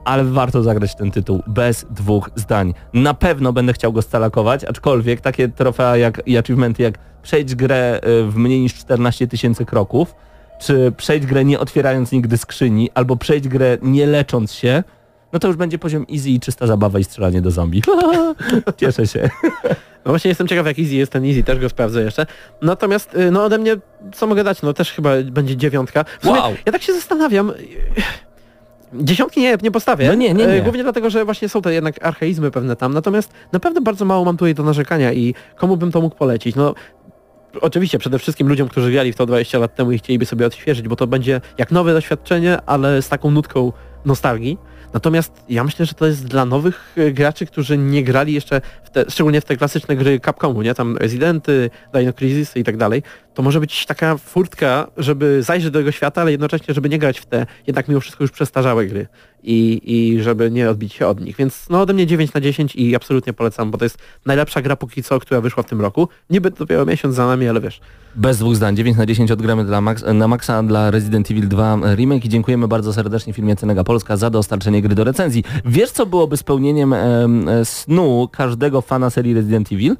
ale 0.04 0.24
warto 0.24 0.62
zagrać 0.62 0.94
ten 0.94 1.10
tytuł 1.10 1.42
bez 1.46 1.86
dwóch 1.90 2.30
zdań. 2.34 2.74
Na 2.92 3.14
pewno 3.14 3.52
będę 3.52 3.72
chciał 3.72 3.92
go 3.92 4.02
scalakować, 4.02 4.64
aczkolwiek 4.64 5.20
takie 5.20 5.48
trofea 5.48 5.96
jak, 5.96 6.22
i 6.26 6.38
achievementy 6.38 6.82
jak 6.82 6.98
przejść 7.22 7.54
grę 7.54 8.00
y, 8.06 8.30
w 8.30 8.36
mniej 8.36 8.60
niż 8.60 8.74
14 8.74 9.26
tysięcy 9.26 9.64
kroków, 9.64 10.14
czy 10.58 10.92
przejść 10.96 11.26
grę 11.26 11.44
nie 11.44 11.58
otwierając 11.60 12.12
nigdy 12.12 12.36
skrzyni, 12.38 12.90
albo 12.94 13.16
przejść 13.16 13.48
grę 13.48 13.78
nie 13.82 14.06
lecząc 14.06 14.52
się, 14.52 14.82
no 15.32 15.38
to 15.38 15.48
już 15.48 15.56
będzie 15.56 15.78
poziom 15.78 16.06
easy 16.14 16.30
i 16.30 16.40
czysta 16.40 16.66
zabawa 16.66 16.98
i 16.98 17.04
strzelanie 17.04 17.42
do 17.42 17.50
zombie. 17.50 17.82
Cieszę 18.80 19.06
się. 19.06 19.30
No 20.04 20.12
właśnie 20.12 20.28
jestem 20.28 20.48
ciekaw 20.48 20.66
jak 20.66 20.78
easy 20.78 20.94
jest 20.94 21.12
ten 21.12 21.24
easy, 21.24 21.42
też 21.42 21.58
go 21.58 21.68
sprawdzę 21.68 22.02
jeszcze. 22.02 22.26
Natomiast 22.62 23.14
y, 23.14 23.30
no 23.30 23.44
ode 23.44 23.58
mnie, 23.58 23.76
co 24.14 24.26
mogę 24.26 24.44
dać, 24.44 24.62
no 24.62 24.72
też 24.72 24.92
chyba 24.92 25.10
będzie 25.22 25.56
dziewiątka. 25.56 26.04
Sumie, 26.22 26.40
Wow. 26.40 26.52
Ja 26.66 26.72
tak 26.72 26.82
się 26.82 26.92
zastanawiam. 26.92 27.52
Dziesiątki 28.94 29.40
nie, 29.40 29.56
nie 29.62 29.70
postawię. 29.70 30.08
No 30.08 30.14
nie, 30.14 30.34
nie, 30.34 30.46
nie. 30.46 30.54
Y, 30.54 30.62
Głównie 30.62 30.82
dlatego, 30.82 31.10
że 31.10 31.24
właśnie 31.24 31.48
są 31.48 31.62
te 31.62 31.74
jednak 31.74 32.04
archeizmy 32.04 32.50
pewne 32.50 32.76
tam. 32.76 32.94
Natomiast 32.94 33.32
naprawdę 33.52 33.80
bardzo 33.80 34.04
mało 34.04 34.24
mam 34.24 34.36
tutaj 34.36 34.54
do 34.54 34.62
narzekania 34.62 35.12
i 35.12 35.34
komu 35.56 35.76
bym 35.76 35.92
to 35.92 36.00
mógł 36.00 36.16
polecić? 36.16 36.56
No 36.56 36.74
oczywiście 37.60 37.98
przede 37.98 38.18
wszystkim 38.18 38.48
ludziom, 38.48 38.68
którzy 38.68 38.92
grali 38.92 39.12
w 39.12 39.16
to 39.16 39.26
20 39.26 39.58
lat 39.58 39.74
temu 39.74 39.92
i 39.92 39.98
chcieliby 39.98 40.26
sobie 40.26 40.46
odświeżyć, 40.46 40.88
bo 40.88 40.96
to 40.96 41.06
będzie 41.06 41.40
jak 41.58 41.70
nowe 41.70 41.92
doświadczenie, 41.92 42.58
ale 42.66 43.02
z 43.02 43.08
taką 43.08 43.30
nutką 43.30 43.72
nostalgii. 44.04 44.58
Natomiast 44.92 45.32
ja 45.48 45.64
myślę, 45.64 45.86
że 45.86 45.94
to 45.94 46.06
jest 46.06 46.26
dla 46.26 46.44
nowych 46.44 46.94
e, 46.96 47.12
graczy, 47.12 47.46
którzy 47.46 47.78
nie 47.78 48.04
grali 48.04 48.32
jeszcze, 48.32 48.60
w 48.84 48.90
te, 48.90 49.04
szczególnie 49.10 49.40
w 49.40 49.44
te 49.44 49.56
klasyczne 49.56 49.96
gry 49.96 50.20
Capcomu, 50.20 50.62
nie? 50.62 50.74
Tam 50.74 50.96
Residenty, 50.96 51.70
Dino 51.94 52.12
Crisis 52.12 52.56
i 52.56 52.64
tak 52.64 52.76
dalej. 52.76 53.02
To 53.34 53.42
może 53.42 53.60
być 53.60 53.86
taka 53.86 54.16
furtka, 54.16 54.90
żeby 54.96 55.42
zajrzeć 55.42 55.70
do 55.70 55.78
jego 55.78 55.92
świata, 55.92 56.20
ale 56.20 56.30
jednocześnie, 56.30 56.74
żeby 56.74 56.88
nie 56.88 56.98
grać 56.98 57.18
w 57.18 57.26
te 57.26 57.46
jednak 57.66 57.88
mimo 57.88 58.00
wszystko 58.00 58.24
już 58.24 58.30
przestarzałe 58.30 58.86
gry 58.86 59.06
i, 59.46 59.80
i 59.84 60.22
żeby 60.22 60.50
nie 60.50 60.70
odbić 60.70 60.94
się 60.94 61.06
od 61.06 61.20
nich. 61.20 61.36
Więc 61.36 61.68
no 61.70 61.80
ode 61.80 61.94
mnie 61.94 62.06
9 62.06 62.32
na 62.32 62.40
10 62.40 62.76
i 62.76 62.96
absolutnie 62.96 63.32
polecam, 63.32 63.70
bo 63.70 63.78
to 63.78 63.84
jest 63.84 63.98
najlepsza 64.26 64.62
gra 64.62 64.76
póki 64.76 65.02
co, 65.02 65.20
która 65.20 65.40
wyszła 65.40 65.62
w 65.62 65.66
tym 65.66 65.80
roku. 65.80 66.08
Niby 66.30 66.50
dopiero 66.50 66.86
miesiąc 66.86 67.14
za 67.14 67.26
nami, 67.26 67.48
ale 67.48 67.60
wiesz, 67.60 67.80
Bez 68.16 68.38
dwóch 68.38 68.56
zdań, 68.56 68.76
9 68.76 68.96
na 68.96 69.06
10 69.06 69.30
odgramy 69.30 69.64
dla 69.64 69.80
Max, 69.80 70.04
na 70.14 70.28
Maxa 70.28 70.62
dla 70.62 70.90
Resident 70.90 71.30
Evil 71.30 71.48
2 71.48 71.78
Remake 71.94 72.24
i 72.24 72.28
dziękujemy 72.28 72.68
bardzo 72.68 72.92
serdecznie 72.92 73.32
firmie 73.32 73.56
Cenega 73.56 73.84
Polska 73.84 74.16
za 74.16 74.30
dostarczenie 74.30 74.82
gry 74.82 74.94
do 74.94 75.04
recenzji. 75.04 75.44
Wiesz 75.64 75.90
co 75.90 76.06
byłoby 76.06 76.36
spełnieniem 76.36 76.92
em, 76.92 77.48
snu 77.64 78.28
każdego 78.32 78.80
fana 78.80 79.10
serii 79.10 79.34
Resident 79.34 79.72
Evil? 79.72 79.96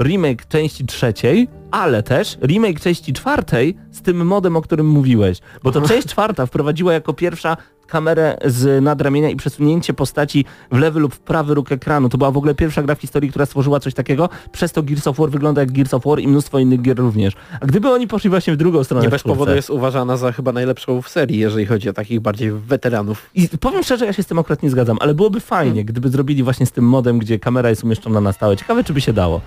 Remake 0.00 0.46
części 0.46 0.86
trzeciej, 0.86 1.48
ale 1.70 2.02
też 2.02 2.38
remake 2.42 2.80
części 2.80 3.12
czwartej 3.12 3.76
z 3.90 4.02
tym 4.02 4.26
modem, 4.26 4.56
o 4.56 4.62
którym 4.62 4.88
mówiłeś. 4.88 5.38
Bo 5.62 5.72
to 5.72 5.80
część 5.88 6.08
czwarta 6.08 6.46
wprowadziła 6.46 6.92
jako 6.92 7.14
pierwsza 7.14 7.56
kamerę 7.88 8.36
z 8.44 8.84
nadramienia 8.84 9.30
i 9.30 9.36
przesunięcie 9.36 9.94
postaci 9.94 10.44
w 10.72 10.78
lewy 10.78 11.00
lub 11.00 11.14
w 11.14 11.20
prawy 11.20 11.54
róg 11.54 11.72
ekranu. 11.72 12.08
To 12.08 12.18
była 12.18 12.30
w 12.30 12.36
ogóle 12.36 12.54
pierwsza 12.54 12.82
gra 12.82 12.94
w 12.94 13.00
historii, 13.00 13.30
która 13.30 13.46
stworzyła 13.46 13.80
coś 13.80 13.94
takiego. 13.94 14.28
Przez 14.52 14.72
to 14.72 14.82
Gears 14.82 15.06
of 15.06 15.16
War 15.16 15.30
wygląda 15.30 15.60
jak 15.60 15.72
Gears 15.72 15.94
of 15.94 16.04
War 16.04 16.20
i 16.20 16.28
mnóstwo 16.28 16.58
innych 16.58 16.82
gier 16.82 16.98
również. 16.98 17.34
A 17.60 17.66
gdyby 17.66 17.88
oni 17.88 18.06
poszli 18.06 18.30
właśnie 18.30 18.52
w 18.52 18.56
drugą 18.56 18.84
stronę 18.84 19.02
nie 19.02 19.10
bez 19.10 19.22
powodu 19.22 19.54
jest 19.54 19.70
uważana 19.70 20.16
za 20.16 20.32
chyba 20.32 20.52
najlepszą 20.52 21.02
w 21.02 21.08
serii, 21.08 21.38
jeżeli 21.38 21.66
chodzi 21.66 21.88
o 21.88 21.92
takich 21.92 22.20
bardziej 22.20 22.52
weteranów. 22.52 23.30
I 23.34 23.48
powiem 23.60 23.82
szczerze, 23.82 24.06
ja 24.06 24.12
się 24.12 24.22
z 24.22 24.26
tym 24.26 24.38
akurat 24.38 24.62
nie 24.62 24.70
zgadzam, 24.70 24.96
ale 25.00 25.14
byłoby 25.14 25.40
fajnie, 25.40 25.84
gdyby 25.84 26.08
zrobili 26.08 26.42
właśnie 26.42 26.66
z 26.66 26.72
tym 26.72 26.84
modem, 26.84 27.18
gdzie 27.18 27.38
kamera 27.38 27.70
jest 27.70 27.84
umieszczona 27.84 28.20
na 28.20 28.32
stałe. 28.32 28.56
Ciekawe, 28.56 28.84
czy 28.84 28.92
by 28.92 29.00
się 29.00 29.12
dało. 29.12 29.40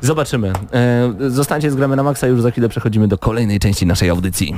Zobaczymy. 0.00 0.52
E, 0.72 1.14
zostańcie 1.28 1.70
z 1.70 1.74
Gramy 1.74 1.96
na 1.96 2.02
Maxa, 2.02 2.26
już 2.26 2.40
za 2.40 2.50
chwilę 2.50 2.68
przechodzimy 2.68 3.08
do 3.08 3.18
kolejnej 3.18 3.60
części 3.60 3.86
naszej 3.86 4.10
audycji. 4.10 4.54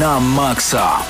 Na 0.00 0.20
maksa. 0.20 1.04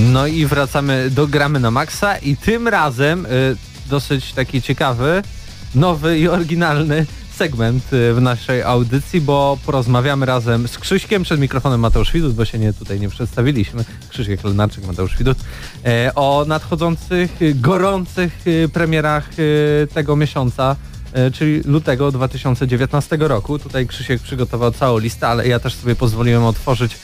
No 0.00 0.26
i 0.26 0.46
wracamy 0.46 1.10
do 1.10 1.26
gramy 1.26 1.60
na 1.60 1.70
maksa 1.70 2.18
i 2.18 2.36
tym 2.36 2.68
razem 2.68 3.26
y, 3.26 3.56
dosyć 3.86 4.32
taki 4.32 4.62
ciekawy, 4.62 5.22
nowy 5.74 6.18
i 6.18 6.28
oryginalny 6.28 7.06
segment 7.36 7.92
y, 7.92 8.14
w 8.14 8.20
naszej 8.20 8.62
audycji, 8.62 9.20
bo 9.20 9.58
porozmawiamy 9.66 10.26
razem 10.26 10.68
z 10.68 10.78
Krzyśkiem, 10.78 11.22
przed 11.22 11.40
mikrofonem 11.40 11.80
Mateusz 11.80 12.12
Widut, 12.12 12.34
bo 12.34 12.44
się 12.44 12.58
nie, 12.58 12.72
tutaj 12.72 13.00
nie 13.00 13.08
przedstawiliśmy, 13.08 13.84
Krzysiek 14.08 14.44
Lenarczyk, 14.44 14.86
Mateusz 14.86 15.16
Widut, 15.18 15.38
e, 15.84 16.12
o 16.14 16.44
nadchodzących, 16.48 17.42
y, 17.42 17.54
gorących 17.54 18.46
y, 18.46 18.68
premierach 18.72 19.38
y, 19.38 19.88
tego 19.94 20.16
miesiąca, 20.16 20.76
czyli 21.32 21.60
lutego 21.64 22.12
2019 22.12 23.16
roku. 23.20 23.58
Tutaj 23.58 23.86
Krzysiek 23.86 24.22
przygotował 24.22 24.72
całą 24.72 24.98
listę, 24.98 25.28
ale 25.28 25.48
ja 25.48 25.58
też 25.60 25.74
sobie 25.74 25.96
pozwoliłem 25.96 26.44
otworzyć 26.44 26.96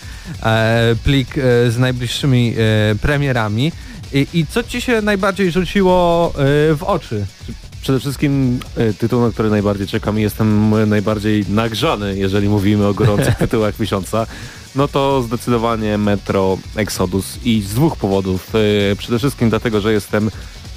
e, 0.43 0.97
plik 1.05 1.39
e, 1.39 1.71
z 1.71 1.79
najbliższymi 1.79 2.55
e, 2.59 2.95
premierami. 2.95 3.73
I, 4.13 4.27
I 4.33 4.47
co 4.47 4.63
Ci 4.63 4.81
się 4.81 5.03
najbardziej 5.03 5.51
rzuciło 5.51 6.33
e, 6.35 6.35
w 6.75 6.83
oczy? 6.83 7.27
Przede 7.83 8.01
wszystkim 8.01 8.61
e, 8.77 8.93
tytuł, 8.93 9.21
na 9.21 9.31
który 9.31 9.51
najbardziej 9.51 9.87
czekam 9.87 10.19
i 10.19 10.23
jestem 10.23 10.75
e, 10.75 10.87
najbardziej 10.87 11.45
nagrzany, 11.49 12.19
jeżeli 12.19 12.49
mówimy 12.49 12.87
o 12.87 12.95
gorących 12.95 13.35
tytułach 13.49 13.79
miesiąca, 13.79 14.27
no 14.75 14.89
to 14.89 15.23
zdecydowanie 15.23 15.99
Metro 15.99 16.59
Exodus 16.77 17.39
i 17.45 17.63
z 17.63 17.75
dwóch 17.75 17.97
powodów. 17.97 18.53
E, 18.93 18.97
Przede 18.97 19.19
wszystkim 19.19 19.51
dlatego, 19.51 19.81
że 19.81 19.93
jestem 19.93 20.31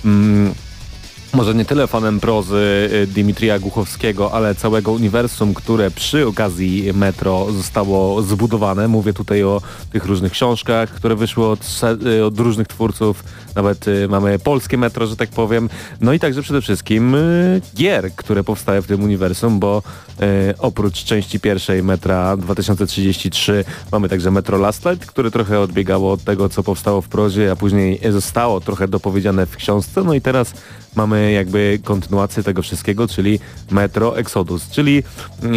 mm, 0.06 0.53
może 1.34 1.56
nie 1.56 1.65
tyle 1.65 1.88
fanem 1.88 2.19
prozy 2.19 2.89
y, 2.93 3.07
Dimitrija 3.07 3.60
Głuchowskiego, 3.60 4.31
ale 4.31 4.56
całego 4.56 4.91
uniwersum, 4.91 5.53
które 5.53 5.91
przy 5.91 6.27
okazji 6.27 6.93
Metro 6.93 7.51
zostało 7.51 8.22
zbudowane. 8.22 8.88
Mówię 8.88 9.14
tutaj 9.14 9.43
o 9.43 9.61
tych 9.91 10.06
różnych 10.06 10.31
książkach, 10.31 10.89
które 10.89 11.15
wyszły 11.15 11.47
od, 11.47 11.60
y, 12.06 12.26
od 12.26 12.39
różnych 12.39 12.68
twórców. 12.68 13.23
Nawet 13.56 13.88
y, 13.88 14.07
mamy 14.07 14.39
polskie 14.39 14.77
Metro, 14.77 15.07
że 15.07 15.15
tak 15.15 15.30
powiem. 15.30 15.69
No 16.01 16.14
i 16.14 16.19
także 16.19 16.41
przede 16.41 16.61
wszystkim 16.61 17.15
gier, 17.76 18.11
które 18.15 18.43
powstają 18.43 18.81
w 18.81 18.88
tym 18.88 19.03
uniwersum, 19.03 19.60
bo 19.60 19.84
oprócz 20.60 21.04
części 21.04 21.40
pierwszej 21.40 21.84
Metra 21.84 22.38
2033 22.38 23.66
mamy 23.91 24.10
także 24.10 24.32
Metro 24.32 24.58
Last 24.58 24.86
Light, 24.86 25.06
które 25.06 25.32
trochę 25.32 25.60
odbiegało 25.60 26.12
od 26.12 26.24
tego, 26.24 26.50
co 26.50 26.64
powstało 26.64 27.02
w 27.02 27.08
prozie, 27.08 27.52
a 27.52 27.56
później 27.56 28.00
zostało 28.10 28.62
trochę 28.62 28.88
dopowiedziane 28.88 29.46
w 29.46 29.56
książce. 29.56 30.04
No 30.04 30.14
i 30.14 30.22
teraz 30.22 30.54
mamy 30.96 31.32
jakby 31.32 31.80
kontynuację 31.84 32.44
tego 32.44 32.62
wszystkiego, 32.62 33.08
czyli 33.08 33.40
Metro 33.72 34.18
Exodus, 34.18 34.70
czyli 34.70 34.98
y, 34.98 35.48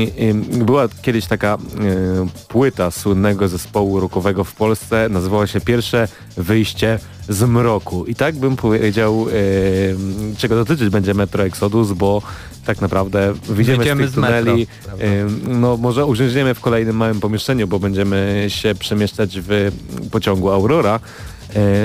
y, 0.61 0.65
była 0.65 0.89
kiedyś 1.03 1.27
taka 1.27 1.55
y, 1.55 2.49
płyta 2.49 2.91
słynnego 2.91 3.49
zespołu 3.49 4.01
rockowego 4.01 4.45
w 4.45 4.55
Polsce, 4.55 5.09
nazywała 5.11 5.47
się 5.47 5.61
Pierwsze 5.61 6.09
Wyjście 6.37 6.99
z 7.29 7.43
Mroku 7.43 8.05
i 8.05 8.15
tak 8.15 8.37
bym 8.37 8.57
powiedział, 8.57 9.27
y, 9.29 9.97
czego 10.39 10.55
dotyczyć 10.55 10.89
będzie 10.89 11.15
Metro 11.15 11.45
Exodus, 11.45 11.93
bo 11.93 12.23
tak 12.67 12.81
naprawdę 12.81 13.33
wyjdziemy 13.33 13.79
Wyjdziemy 13.79 14.03
z 14.03 14.07
tych 14.07 14.15
z 14.15 14.17
metro, 14.17 14.41
tuneli, 14.41 14.67
prawda? 14.85 15.05
y, 15.05 15.27
no 15.49 15.77
może 15.77 16.07
urzędziemy 16.07 16.55
w 16.55 16.61
kolejnym 16.61 16.97
małym 16.97 17.21
pomieszczeniu, 17.21 17.69
bo 17.69 17.79
będziemy 17.79 18.47
się 18.49 18.75
przemieszczać 18.75 19.39
w 19.41 19.73
pociągu 20.11 20.51
Aurora, 20.51 21.01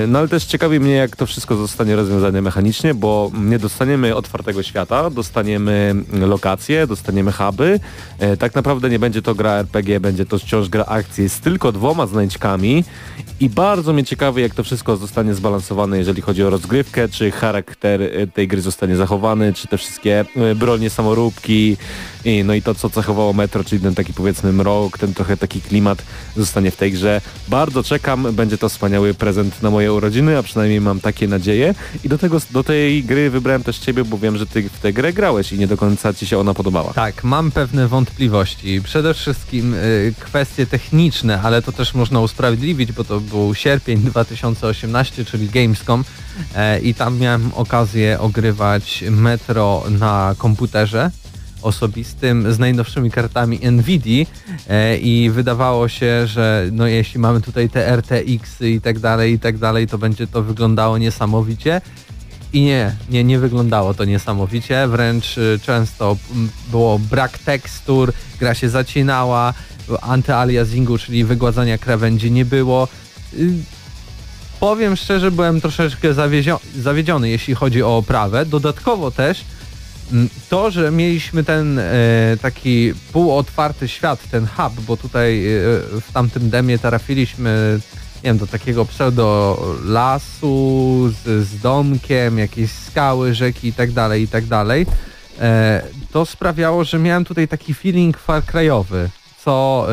No 0.08 0.18
ale 0.18 0.28
też 0.28 0.44
ciekawi 0.44 0.80
mnie, 0.80 0.94
jak 0.94 1.16
to 1.16 1.26
wszystko 1.26 1.56
zostanie 1.56 1.96
rozwiązane 1.96 2.42
mechanicznie, 2.42 2.94
bo 2.94 3.30
nie 3.34 3.58
dostaniemy 3.58 4.14
otwartego 4.16 4.62
świata, 4.62 5.10
dostaniemy 5.10 5.94
lokacje, 6.12 6.86
dostaniemy 6.86 7.32
huby. 7.32 7.80
E, 8.18 8.36
Tak 8.36 8.54
naprawdę 8.54 8.90
nie 8.90 8.98
będzie 8.98 9.22
to 9.22 9.34
gra 9.34 9.52
RPG, 9.52 10.00
będzie 10.00 10.26
to 10.26 10.38
wciąż 10.38 10.68
gra 10.68 10.84
akcji 10.84 11.28
z 11.28 11.40
tylko 11.40 11.72
dwoma 11.72 12.06
znajdźkami 12.06 12.84
i 13.40 13.48
bardzo 13.50 13.92
mnie 13.92 14.04
ciekawi, 14.04 14.42
jak 14.42 14.54
to 14.54 14.64
wszystko 14.64 14.96
zostanie 14.96 15.34
zbalansowane, 15.34 15.98
jeżeli 15.98 16.22
chodzi 16.22 16.44
o 16.44 16.50
rozgrywkę, 16.50 17.08
czy 17.08 17.30
charakter 17.30 18.02
e, 18.02 18.26
tej 18.26 18.48
gry 18.48 18.60
zostanie 18.60 18.96
zachowany, 18.96 19.52
czy 19.52 19.68
te 19.68 19.78
wszystkie 19.78 20.24
e, 20.36 20.54
bronie, 20.54 20.90
samoróbki 20.90 21.76
i, 22.24 22.44
no 22.44 22.54
i 22.54 22.62
to, 22.62 22.74
co 22.74 22.90
cechowało 22.90 23.32
Metro, 23.32 23.64
czyli 23.64 23.82
ten 23.82 23.94
taki 23.94 24.12
powiedzmy 24.12 24.52
mrok, 24.52 24.98
ten 24.98 25.14
trochę 25.14 25.36
taki 25.36 25.60
klimat 25.60 26.02
zostanie 26.36 26.70
w 26.70 26.76
tej 26.76 26.92
grze. 26.92 27.20
Bardzo 27.48 27.82
czekam, 27.82 28.32
będzie 28.32 28.58
to 28.58 28.68
wspaniały 28.68 29.14
prezent 29.14 29.57
na 29.62 29.70
moje 29.70 29.92
urodziny, 29.92 30.38
a 30.38 30.42
przynajmniej 30.42 30.80
mam 30.80 31.00
takie 31.00 31.28
nadzieje. 31.28 31.74
I 32.04 32.08
do, 32.08 32.18
tego, 32.18 32.38
do 32.50 32.64
tej 32.64 33.04
gry 33.04 33.30
wybrałem 33.30 33.62
też 33.62 33.78
ciebie, 33.78 34.04
bo 34.04 34.18
wiem, 34.18 34.36
że 34.36 34.46
ty 34.46 34.68
w 34.68 34.78
tę 34.78 34.92
grę 34.92 35.12
grałeś 35.12 35.52
i 35.52 35.58
nie 35.58 35.66
do 35.66 35.76
końca 35.76 36.14
ci 36.14 36.26
się 36.26 36.38
ona 36.38 36.54
podobała. 36.54 36.92
Tak, 36.92 37.24
mam 37.24 37.50
pewne 37.50 37.88
wątpliwości. 37.88 38.82
Przede 38.82 39.14
wszystkim 39.14 39.74
y, 39.74 40.14
kwestie 40.20 40.66
techniczne, 40.66 41.42
ale 41.42 41.62
to 41.62 41.72
też 41.72 41.94
można 41.94 42.20
usprawiedliwić, 42.20 42.92
bo 42.92 43.04
to 43.04 43.20
był 43.20 43.54
sierpień 43.54 43.98
2018, 43.98 45.24
czyli 45.24 45.48
Gamescom 45.48 46.04
e, 46.54 46.80
i 46.80 46.94
tam 46.94 47.18
miałem 47.18 47.50
okazję 47.54 48.20
ogrywać 48.20 49.04
Metro 49.10 49.84
na 49.90 50.34
komputerze 50.38 51.10
osobistym 51.62 52.52
z 52.52 52.58
najnowszymi 52.58 53.10
kartami 53.10 53.60
Nvidia 53.72 54.24
e, 54.68 54.98
i 54.98 55.30
wydawało 55.30 55.88
się, 55.88 56.26
że 56.26 56.68
no 56.72 56.86
jeśli 56.86 57.20
mamy 57.20 57.40
tutaj 57.40 57.70
te 57.70 57.96
RTX 57.96 58.60
i 58.60 58.80
tak 58.80 58.98
dalej 58.98 59.32
i 59.32 59.38
tak 59.38 59.58
dalej, 59.58 59.86
to 59.86 59.98
będzie 59.98 60.26
to 60.26 60.42
wyglądało 60.42 60.98
niesamowicie. 60.98 61.80
I 62.52 62.62
nie, 62.62 62.96
nie, 63.10 63.24
nie 63.24 63.38
wyglądało 63.38 63.94
to 63.94 64.04
niesamowicie, 64.04 64.88
wręcz 64.88 65.38
y, 65.38 65.58
często 65.62 66.16
było 66.70 66.98
brak 66.98 67.38
tekstur, 67.38 68.12
gra 68.40 68.54
się 68.54 68.68
zacinała, 68.68 69.54
antyaliasingu, 70.00 70.98
czyli 70.98 71.24
wygładzania 71.24 71.78
krawędzi 71.78 72.30
nie 72.30 72.44
było. 72.44 72.88
Y, 73.34 73.52
Powiem 74.60 74.96
szczerze, 74.96 75.30
byłem 75.30 75.60
troszeczkę 75.60 76.08
zawiedziony, 76.76 77.28
jeśli 77.28 77.54
chodzi 77.54 77.82
o 77.82 77.96
oprawę. 77.96 78.46
Dodatkowo 78.46 79.10
też 79.10 79.44
to, 80.48 80.70
że 80.70 80.90
mieliśmy 80.90 81.44
ten 81.44 81.78
e, 81.78 81.84
taki 82.42 82.92
półotwarty 83.12 83.88
świat, 83.88 84.30
ten 84.30 84.46
hub, 84.46 84.80
bo 84.80 84.96
tutaj 84.96 85.46
e, 85.46 85.60
w 86.00 86.12
tamtym 86.12 86.50
demie 86.50 86.78
trafiliśmy 86.78 87.80
nie 88.16 88.30
wiem, 88.30 88.38
do 88.38 88.46
takiego 88.46 88.84
pseudo 88.84 89.58
lasu 89.84 91.08
z, 91.08 91.46
z 91.46 91.60
domkiem, 91.60 92.38
jakieś 92.38 92.70
skały, 92.70 93.34
rzeki 93.34 93.68
i 93.68 93.72
tak 93.72 93.92
dalej, 93.92 94.22
i 94.22 94.28
tak 94.28 94.46
dalej. 94.46 94.86
E, 95.40 95.82
to 96.12 96.26
sprawiało, 96.26 96.84
że 96.84 96.98
miałem 96.98 97.24
tutaj 97.24 97.48
taki 97.48 97.74
feeling 97.74 98.18
Far 98.18 98.42
co 99.44 99.86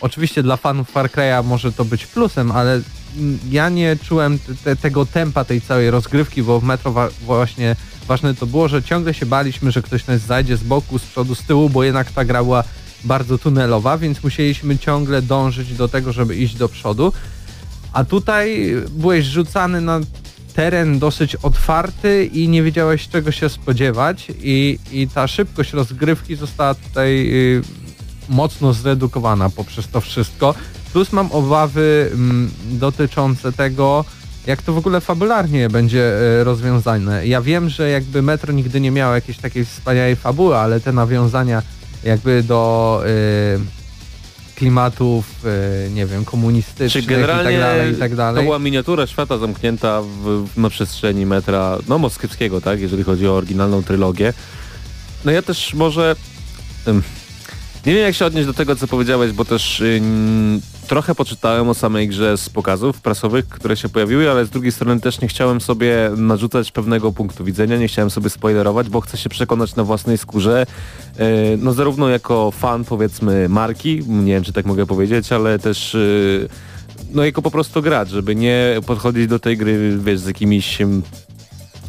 oczywiście 0.00 0.42
dla 0.42 0.56
fanów 0.56 0.90
Far 0.90 1.10
może 1.44 1.72
to 1.72 1.84
być 1.84 2.06
plusem, 2.06 2.52
ale 2.52 2.80
mm, 3.16 3.38
ja 3.50 3.68
nie 3.68 3.96
czułem 3.96 4.38
te, 4.64 4.76
tego 4.76 5.06
tempa 5.06 5.44
tej 5.44 5.60
całej 5.60 5.90
rozgrywki, 5.90 6.42
bo 6.42 6.60
w 6.60 6.64
Metro 6.64 7.10
właśnie 7.22 7.76
ważne 8.08 8.34
to 8.34 8.46
było, 8.46 8.68
że 8.68 8.82
ciągle 8.82 9.14
się 9.14 9.26
baliśmy, 9.26 9.70
że 9.72 9.82
ktoś 9.82 10.06
nas 10.06 10.20
zajdzie 10.20 10.56
z 10.56 10.62
boku, 10.62 10.98
z 10.98 11.02
przodu, 11.02 11.34
z 11.34 11.42
tyłu, 11.42 11.70
bo 11.70 11.84
jednak 11.84 12.12
ta 12.12 12.24
gra 12.24 12.42
była 12.44 12.64
bardzo 13.04 13.38
tunelowa, 13.38 13.98
więc 13.98 14.24
musieliśmy 14.24 14.78
ciągle 14.78 15.22
dążyć 15.22 15.74
do 15.74 15.88
tego, 15.88 16.12
żeby 16.12 16.36
iść 16.36 16.54
do 16.54 16.68
przodu. 16.68 17.12
A 17.92 18.04
tutaj 18.04 18.74
byłeś 18.90 19.24
rzucany 19.24 19.80
na 19.80 20.00
teren 20.54 20.98
dosyć 20.98 21.36
otwarty 21.36 22.30
i 22.32 22.48
nie 22.48 22.62
wiedziałeś 22.62 23.08
czego 23.08 23.32
się 23.32 23.48
spodziewać 23.48 24.26
i, 24.42 24.78
i 24.92 25.08
ta 25.08 25.28
szybkość 25.28 25.72
rozgrywki 25.72 26.36
została 26.36 26.74
tutaj 26.74 27.30
y, 27.32 27.62
mocno 28.28 28.72
zredukowana 28.72 29.50
poprzez 29.50 29.88
to 29.88 30.00
wszystko. 30.00 30.54
Plus 30.92 31.12
mam 31.12 31.32
obawy 31.32 32.10
mm, 32.12 32.50
dotyczące 32.70 33.52
tego, 33.52 34.04
jak 34.48 34.62
to 34.62 34.72
w 34.72 34.78
ogóle 34.78 35.00
fabularnie 35.00 35.68
będzie 35.68 36.12
y, 36.40 36.44
rozwiązane. 36.44 37.26
Ja 37.26 37.42
wiem, 37.42 37.68
że 37.68 37.90
jakby 37.90 38.22
Metro 38.22 38.52
nigdy 38.52 38.80
nie 38.80 38.90
miało 38.90 39.14
jakiejś 39.14 39.38
takiej 39.38 39.64
wspaniałej 39.64 40.16
fabuły, 40.16 40.56
ale 40.56 40.80
te 40.80 40.92
nawiązania 40.92 41.62
jakby 42.04 42.42
do 42.42 43.02
y, 43.06 44.54
klimatów, 44.54 45.44
y, 45.86 45.90
nie 45.90 46.06
wiem, 46.06 46.24
komunistycznych 46.24 47.04
Czy 47.04 47.10
generalnie 47.10 47.50
i 47.50 47.54
tak 47.54 47.60
dalej, 47.60 47.92
i 47.92 47.96
tak 47.96 48.10
to 48.10 48.16
dalej. 48.16 48.44
była 48.44 48.58
miniatura 48.58 49.06
świata 49.06 49.38
zamknięta 49.38 50.02
w, 50.02 50.46
w, 50.54 50.58
na 50.58 50.70
przestrzeni 50.70 51.26
metra, 51.26 51.78
no 51.88 51.98
moskiewskiego, 51.98 52.60
tak, 52.60 52.80
jeżeli 52.80 53.04
chodzi 53.04 53.28
o 53.28 53.36
oryginalną 53.36 53.82
trylogię. 53.82 54.32
No 55.24 55.32
ja 55.32 55.42
też 55.42 55.74
może... 55.74 56.16
ym, 56.88 57.02
nie 57.86 57.94
wiem 57.94 58.02
jak 58.02 58.14
się 58.14 58.26
odnieść 58.26 58.46
do 58.46 58.54
tego, 58.54 58.76
co 58.76 58.88
powiedziałeś, 58.88 59.32
bo 59.32 59.44
też 59.44 59.80
ym, 59.80 60.60
trochę 60.88 61.14
poczytałem 61.14 61.68
o 61.68 61.74
samej 61.74 62.08
grze 62.08 62.38
z 62.38 62.48
pokazów 62.48 63.00
prasowych, 63.00 63.48
które 63.48 63.76
się 63.76 63.88
pojawiły, 63.88 64.30
ale 64.30 64.46
z 64.46 64.50
drugiej 64.50 64.72
strony 64.72 65.00
też 65.00 65.20
nie 65.20 65.28
chciałem 65.28 65.60
sobie 65.60 66.10
narzucać 66.16 66.72
pewnego 66.72 67.12
punktu 67.12 67.44
widzenia, 67.44 67.76
nie 67.76 67.88
chciałem 67.88 68.10
sobie 68.10 68.30
spoilerować, 68.30 68.88
bo 68.88 69.00
chcę 69.00 69.16
się 69.16 69.28
przekonać 69.28 69.76
na 69.76 69.84
własnej 69.84 70.18
skórze, 70.18 70.66
yy, 71.18 71.24
no 71.58 71.72
zarówno 71.72 72.08
jako 72.08 72.50
fan 72.50 72.84
powiedzmy 72.84 73.48
marki, 73.48 74.02
nie 74.08 74.32
wiem 74.32 74.44
czy 74.44 74.52
tak 74.52 74.66
mogę 74.66 74.86
powiedzieć, 74.86 75.32
ale 75.32 75.58
też 75.58 75.94
yy, 75.94 76.48
no 77.10 77.24
jako 77.24 77.42
po 77.42 77.50
prostu 77.50 77.82
gracz, 77.82 78.08
żeby 78.08 78.34
nie 78.34 78.80
podchodzić 78.86 79.26
do 79.26 79.38
tej 79.38 79.56
gry, 79.56 79.98
wiesz, 79.98 80.20
z 80.20 80.26
jakimiś 80.26 80.78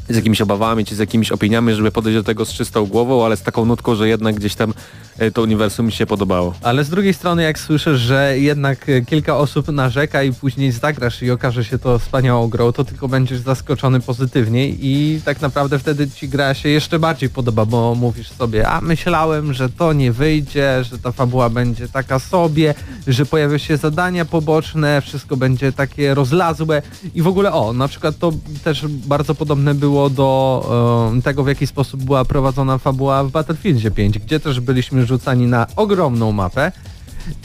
z 0.09 0.15
jakimiś 0.15 0.41
obawami, 0.41 0.85
czy 0.85 0.95
z 0.95 0.99
jakimiś 0.99 1.31
opiniami, 1.31 1.73
żeby 1.73 1.91
podejść 1.91 2.17
do 2.17 2.23
tego 2.23 2.45
z 2.45 2.53
czystą 2.53 2.85
głową, 2.85 3.25
ale 3.25 3.37
z 3.37 3.41
taką 3.41 3.65
nutką, 3.65 3.95
że 3.95 4.07
jednak 4.07 4.35
gdzieś 4.35 4.55
tam 4.55 4.73
e, 5.17 5.31
to 5.31 5.41
uniwersum 5.41 5.85
mi 5.85 5.91
się 5.91 6.05
podobało. 6.05 6.53
Ale 6.61 6.83
z 6.83 6.89
drugiej 6.89 7.13
strony, 7.13 7.43
jak 7.43 7.59
słyszysz, 7.59 7.99
że 7.99 8.39
jednak 8.39 8.89
e, 8.89 9.01
kilka 9.01 9.37
osób 9.37 9.67
narzeka 9.67 10.23
i 10.23 10.33
później 10.33 10.71
zagrasz 10.71 11.21
i 11.21 11.31
okaże 11.31 11.63
się 11.63 11.79
to 11.79 11.99
wspaniałą 11.99 12.47
grą, 12.47 12.71
to 12.71 12.83
tylko 12.83 13.07
będziesz 13.07 13.39
zaskoczony 13.39 13.99
pozytywnie 13.99 14.69
i 14.69 15.21
tak 15.25 15.41
naprawdę 15.41 15.79
wtedy 15.79 16.09
ci 16.09 16.29
gra 16.29 16.53
się 16.53 16.69
jeszcze 16.69 16.99
bardziej 16.99 17.29
podoba, 17.29 17.65
bo 17.65 17.95
mówisz 17.95 18.29
sobie, 18.29 18.67
a 18.67 18.81
myślałem, 18.81 19.53
że 19.53 19.69
to 19.69 19.93
nie 19.93 20.11
wyjdzie, 20.11 20.83
że 20.83 20.99
ta 20.99 21.11
fabuła 21.11 21.49
będzie 21.49 21.87
taka 21.87 22.19
sobie, 22.19 22.73
że 23.07 23.25
pojawią 23.25 23.57
się 23.57 23.77
zadania 23.77 24.25
poboczne, 24.25 25.01
wszystko 25.01 25.37
będzie 25.37 25.71
takie 25.71 26.13
rozlazłe 26.13 26.81
i 27.15 27.21
w 27.21 27.27
ogóle 27.27 27.53
o, 27.53 27.73
na 27.73 27.87
przykład 27.87 28.17
to 28.19 28.31
też 28.63 28.87
bardzo 28.87 29.35
podobne 29.35 29.73
było 29.73 29.98
do 30.09 31.11
e, 31.17 31.21
tego, 31.21 31.43
w 31.43 31.47
jaki 31.47 31.67
sposób 31.67 32.03
była 32.03 32.25
prowadzona 32.25 32.77
fabuła 32.77 33.23
w 33.23 33.31
Battlefieldzie 33.31 33.91
5, 33.91 34.19
gdzie 34.19 34.39
też 34.39 34.59
byliśmy 34.59 35.05
rzucani 35.05 35.47
na 35.47 35.67
ogromną 35.75 36.31
mapę 36.31 36.71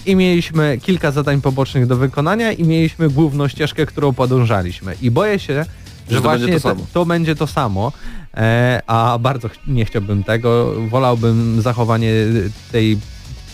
i 0.06 0.16
mieliśmy 0.16 0.78
kilka 0.82 1.10
zadań 1.10 1.40
pobocznych 1.40 1.86
do 1.86 1.96
wykonania 1.96 2.52
i 2.52 2.64
mieliśmy 2.64 3.10
główną 3.10 3.48
ścieżkę, 3.48 3.86
którą 3.86 4.12
podążaliśmy. 4.12 4.94
I 5.02 5.10
boję 5.10 5.38
się, 5.38 5.54
że, 6.08 6.14
Że 6.14 6.20
właśnie 6.20 6.46
będzie 6.46 6.60
to 6.60 6.76
to, 6.92 7.06
będzie 7.06 7.36
to 7.36 7.46
samo, 7.46 7.92
e, 8.34 8.82
a 8.86 9.18
bardzo 9.18 9.48
ch- 9.48 9.66
nie 9.66 9.84
chciałbym 9.84 10.24
tego. 10.24 10.74
Wolałbym 10.88 11.62
zachowanie 11.62 12.10
tej, 12.72 12.98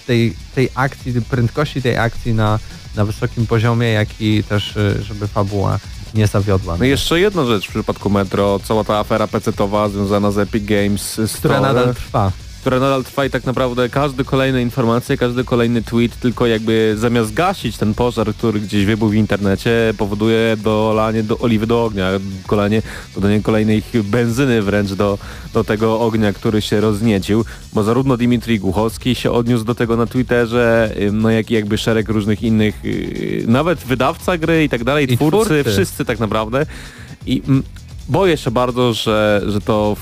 tej, 0.07 0.35
tej 0.55 0.69
akcji, 0.75 1.13
prędkości 1.31 1.83
tej 1.83 1.97
akcji 1.97 2.35
na, 2.35 2.59
na 2.97 3.05
wysokim 3.05 3.47
poziomie, 3.47 3.89
jak 3.89 4.09
i 4.21 4.45
też, 4.45 4.77
e, 4.77 5.03
żeby 5.03 5.29
fabuła 5.29 5.79
nie 6.15 6.27
zawiodła. 6.27 6.77
No 6.79 6.85
jeszcze 6.85 7.21
jedna 7.21 7.45
rzecz 7.45 7.67
w 7.67 7.71
przypadku 7.71 8.11
Metro, 8.11 8.61
cała 8.65 8.85
ta 8.85 8.99
afera 8.99 9.27
PC-towa 9.27 9.91
związana 9.91 10.31
z 10.31 10.39
Epic 10.39 10.65
Games 10.65 11.13
Store, 11.13 11.29
która 11.39 11.61
nadal 11.61 11.95
trwa. 11.95 12.33
Która 12.61 12.81
nadal 12.81 13.05
trwa 13.05 13.25
i 13.25 13.31
tak 13.31 13.45
naprawdę 13.45 13.89
każdy 13.89 14.25
kolejne 14.25 14.63
informacje, 14.63 15.17
każdy 15.17 15.45
kolejny 15.45 15.83
tweet 15.83 16.21
tylko 16.21 16.47
jakby 16.47 16.95
zamiast 16.99 17.35
gasić 17.35 17.77
ten 17.77 17.95
pożar, 17.95 18.35
który 18.35 18.61
gdzieś 18.61 18.85
wybuchł 18.85 19.13
w 19.13 19.15
internecie, 19.15 19.95
powoduje 19.99 20.57
dolanie 20.57 21.23
do 21.23 21.39
oliwy 21.39 21.67
do 21.67 21.85
ognia, 21.85 22.11
kolanie, 22.47 22.83
dodanie 23.15 23.43
kolejnej 23.43 23.83
benzyny 23.95 24.63
wręcz 24.63 24.93
do, 24.93 25.19
do 25.53 25.65
tego 25.65 26.01
ognia, 26.01 26.33
który 26.33 26.63
się 26.63 26.81
rozniecił, 26.81 27.45
bo 27.73 27.83
zarówno 27.83 28.17
Dimitri 28.17 28.61
Głuchowski 28.61 29.15
się 29.15 29.31
odniósł 29.31 29.65
do 29.65 29.75
tego 29.75 29.97
na 29.97 30.07
Twitterze, 30.07 30.95
no 31.13 31.31
jak 31.31 31.51
i 31.51 31.55
jakby 31.55 31.79
szereg 31.79 32.09
różnych 32.09 32.43
innych, 32.43 32.85
yy, 32.85 33.45
nawet 33.47 33.79
wydawca 33.79 34.39
gry 34.39 34.65
i 34.65 34.69
tak 34.69 34.85
dalej, 34.85 35.13
I 35.13 35.17
twórcy, 35.17 35.45
twórcy. 35.45 35.71
wszyscy 35.71 36.05
tak 36.05 36.19
naprawdę 36.19 36.67
i 37.27 37.43
mm, 37.49 37.63
Boję 38.11 38.37
się 38.37 38.51
bardzo, 38.51 38.93
że, 38.93 39.43
że 39.47 39.61
to 39.61 39.97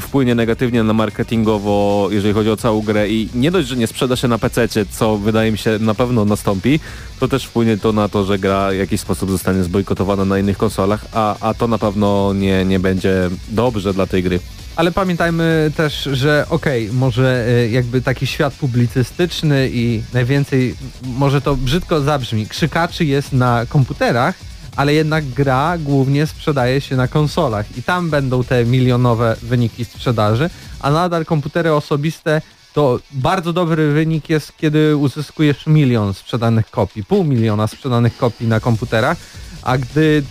wpłynie 0.00 0.34
negatywnie 0.34 0.82
na 0.82 0.92
marketingowo, 0.92 2.08
jeżeli 2.10 2.34
chodzi 2.34 2.50
o 2.50 2.56
całą 2.56 2.80
grę 2.80 3.08
i 3.08 3.28
nie 3.34 3.50
dość, 3.50 3.68
że 3.68 3.76
nie 3.76 3.86
sprzeda 3.86 4.16
się 4.16 4.28
na 4.28 4.38
PC, 4.38 4.68
co 4.90 5.18
wydaje 5.18 5.52
mi 5.52 5.58
się 5.58 5.78
na 5.80 5.94
pewno 5.94 6.24
nastąpi, 6.24 6.80
to 7.20 7.28
też 7.28 7.44
wpłynie 7.44 7.78
to 7.78 7.92
na 7.92 8.08
to, 8.08 8.24
że 8.24 8.38
gra 8.38 8.70
w 8.70 8.74
jakiś 8.74 9.00
sposób 9.00 9.30
zostanie 9.30 9.62
zbojkotowana 9.62 10.24
na 10.24 10.38
innych 10.38 10.58
konsolach, 10.58 11.04
a, 11.12 11.36
a 11.40 11.54
to 11.54 11.68
na 11.68 11.78
pewno 11.78 12.32
nie, 12.32 12.64
nie 12.64 12.80
będzie 12.80 13.30
dobrze 13.48 13.94
dla 13.94 14.06
tej 14.06 14.22
gry. 14.22 14.40
Ale 14.76 14.92
pamiętajmy 14.92 15.72
też, 15.76 16.08
że 16.12 16.46
okej, 16.50 16.90
może 16.92 17.46
y, 17.48 17.70
jakby 17.70 18.00
taki 18.00 18.26
świat 18.26 18.54
publicystyczny 18.54 19.70
i 19.72 20.02
najwięcej, 20.14 20.74
może 21.02 21.40
to 21.40 21.56
brzydko 21.56 22.00
zabrzmi, 22.00 22.46
krzykaczy 22.46 23.04
jest 23.04 23.32
na 23.32 23.66
komputerach, 23.66 24.34
ale 24.76 24.94
jednak 24.94 25.24
gra 25.24 25.78
głównie 25.78 26.26
sprzedaje 26.26 26.80
się 26.80 26.96
na 26.96 27.08
konsolach 27.08 27.76
i 27.76 27.82
tam 27.82 28.10
będą 28.10 28.44
te 28.44 28.64
milionowe 28.64 29.36
wyniki 29.42 29.84
sprzedaży, 29.84 30.50
a 30.80 30.90
nadal 30.90 31.24
komputery 31.24 31.72
osobiste 31.72 32.42
to 32.72 33.00
bardzo 33.10 33.52
dobry 33.52 33.92
wynik 33.92 34.30
jest, 34.30 34.56
kiedy 34.56 34.96
uzyskujesz 34.96 35.66
milion 35.66 36.14
sprzedanych 36.14 36.70
kopii, 36.70 37.04
pół 37.04 37.24
miliona 37.24 37.66
sprzedanych 37.66 38.16
kopii 38.16 38.46
na 38.46 38.60
komputerach, 38.60 39.16
a 39.62 39.78
gdy 39.78 40.22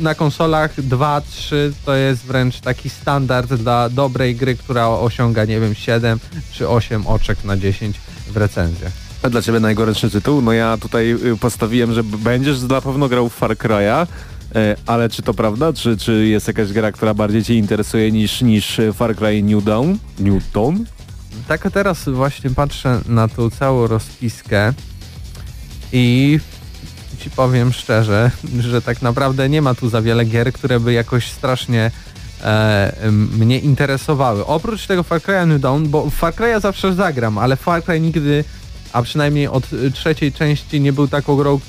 na 0.00 0.14
konsolach 0.14 0.76
2-3 0.76 1.56
to 1.84 1.94
jest 1.94 2.22
wręcz 2.22 2.60
taki 2.60 2.90
standard 2.90 3.54
dla 3.54 3.88
dobrej 3.88 4.36
gry, 4.36 4.56
która 4.56 4.88
osiąga, 4.88 5.44
nie 5.44 5.60
wiem, 5.60 5.74
7 5.74 6.18
czy 6.52 6.68
8 6.68 7.06
oczek 7.06 7.44
na 7.44 7.56
10 7.56 8.00
w 8.26 8.36
recenzjach. 8.36 9.09
A 9.22 9.30
dla 9.30 9.42
Ciebie 9.42 9.60
najgorętszy 9.60 10.10
tytuł? 10.10 10.42
No 10.42 10.52
ja 10.52 10.76
tutaj 10.76 11.12
y, 11.12 11.36
postawiłem, 11.36 11.92
że 11.92 12.04
będziesz 12.04 12.62
na 12.62 12.80
pewno 12.80 13.08
grał 13.08 13.28
w 13.28 13.34
Far 13.34 13.56
Cry'a, 13.56 14.06
e, 14.54 14.76
ale 14.86 15.08
czy 15.08 15.22
to 15.22 15.34
prawda? 15.34 15.72
Czy, 15.72 15.96
czy 15.96 16.26
jest 16.26 16.48
jakaś 16.48 16.72
gra, 16.72 16.92
która 16.92 17.14
bardziej 17.14 17.44
Cię 17.44 17.54
interesuje 17.54 18.12
niż, 18.12 18.42
niż 18.42 18.80
Far 18.94 19.16
Cry 19.16 19.42
New 19.42 19.64
Dawn? 19.64 19.94
New 20.18 20.52
Dawn? 20.54 20.76
Tak 21.48 21.66
a 21.66 21.70
teraz 21.70 22.08
właśnie 22.08 22.50
patrzę 22.50 23.00
na 23.08 23.28
tą 23.28 23.50
całą 23.50 23.86
rozpiskę 23.86 24.72
i 25.92 26.38
ci 27.18 27.30
powiem 27.30 27.72
szczerze, 27.72 28.30
że 28.70 28.82
tak 28.82 29.02
naprawdę 29.02 29.48
nie 29.48 29.62
ma 29.62 29.74
tu 29.74 29.88
za 29.88 30.02
wiele 30.02 30.24
gier, 30.24 30.52
które 30.52 30.80
by 30.80 30.92
jakoś 30.92 31.30
strasznie 31.30 31.90
e, 32.42 33.10
mnie 33.38 33.58
interesowały. 33.58 34.46
Oprócz 34.46 34.86
tego 34.86 35.02
Far 35.02 35.20
Cry'a 35.20 35.46
New 35.46 35.60
Dawn, 35.60 35.88
bo 35.88 36.10
Far 36.10 36.34
Cry'a 36.34 36.60
zawsze 36.60 36.94
zagram, 36.94 37.38
ale 37.38 37.56
Far 37.56 37.84
Cry 37.84 38.00
nigdy, 38.00 38.44
a 38.92 39.02
przynajmniej 39.02 39.48
od 39.48 39.72
y, 39.72 39.90
trzeciej 39.90 40.32
części 40.32 40.80
nie 40.80 40.92
był 40.92 41.08
taką 41.08 41.36
grą, 41.36 41.60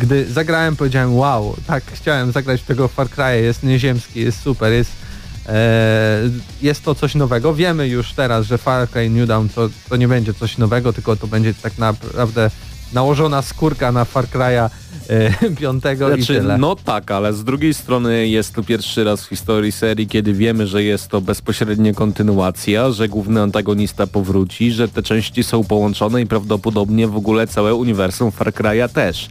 gdy 0.00 0.32
zagrałem 0.32 0.76
powiedziałem 0.76 1.16
wow, 1.16 1.56
tak 1.66 1.84
chciałem 1.92 2.32
zagrać 2.32 2.62
tego 2.62 2.88
Far 2.88 3.06
Cry'a, 3.06 3.42
jest 3.42 3.62
nieziemski, 3.62 4.20
jest 4.20 4.40
super, 4.40 4.72
jest 4.72 5.02
E, 5.48 6.20
jest 6.62 6.84
to 6.84 6.94
coś 6.94 7.14
nowego. 7.14 7.54
Wiemy 7.54 7.88
już 7.88 8.12
teraz, 8.12 8.46
że 8.46 8.58
Far 8.58 8.88
Cry 8.88 9.10
New 9.10 9.28
Dawn 9.28 9.48
to, 9.48 9.68
to 9.88 9.96
nie 9.96 10.08
będzie 10.08 10.34
coś 10.34 10.58
nowego, 10.58 10.92
tylko 10.92 11.16
to 11.16 11.26
będzie 11.26 11.54
tak 11.54 11.78
naprawdę 11.78 12.50
nałożona 12.92 13.42
skórka 13.42 13.92
na 13.92 14.04
Far 14.04 14.24
Cry'a 14.26 14.70
e, 15.08 15.50
piątego 15.60 16.16
i 16.16 16.22
Znaczy, 16.22 16.40
tyle. 16.40 16.58
no 16.58 16.76
tak, 16.76 17.10
ale 17.10 17.32
z 17.32 17.44
drugiej 17.44 17.74
strony 17.74 18.28
jest 18.28 18.54
to 18.54 18.62
pierwszy 18.62 19.04
raz 19.04 19.24
w 19.24 19.28
historii 19.28 19.72
serii, 19.72 20.06
kiedy 20.06 20.32
wiemy, 20.32 20.66
że 20.66 20.82
jest 20.82 21.08
to 21.08 21.20
bezpośrednia 21.20 21.94
kontynuacja, 21.94 22.90
że 22.90 23.08
główny 23.08 23.42
antagonista 23.42 24.06
powróci, 24.06 24.72
że 24.72 24.88
te 24.88 25.02
części 25.02 25.44
są 25.44 25.64
połączone 25.64 26.22
i 26.22 26.26
prawdopodobnie 26.26 27.08
w 27.08 27.16
ogóle 27.16 27.46
całe 27.46 27.74
uniwersum 27.74 28.32
Far 28.32 28.52
Cry'a 28.52 28.88
też. 28.88 29.28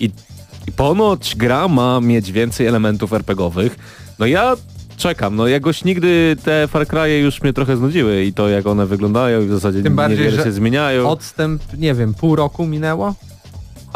I, 0.00 0.10
I 0.68 0.72
ponoć 0.72 1.36
gra 1.36 1.68
ma 1.68 2.00
mieć 2.00 2.32
więcej 2.32 2.66
elementów 2.66 3.12
RPGowych. 3.12 3.76
No 4.18 4.26
ja 4.26 4.56
czekam, 4.96 5.36
no 5.36 5.46
jakoś 5.48 5.84
nigdy 5.84 6.36
te 6.44 6.68
Far 6.68 6.86
Cry'e 6.86 7.18
już 7.18 7.42
mnie 7.42 7.52
trochę 7.52 7.76
znudziły 7.76 8.24
i 8.24 8.32
to 8.32 8.48
jak 8.48 8.66
one 8.66 8.86
wyglądają 8.86 9.42
i 9.42 9.46
w 9.46 9.50
zasadzie 9.52 9.82
Tym 9.82 9.96
bardziej, 9.96 10.18
niewiele 10.18 10.36
że 10.36 10.44
się 10.44 10.52
zmieniają. 10.52 11.08
Odstęp, 11.08 11.62
nie 11.78 11.94
wiem, 11.94 12.14
pół 12.14 12.36
roku 12.36 12.66
minęło? 12.66 13.14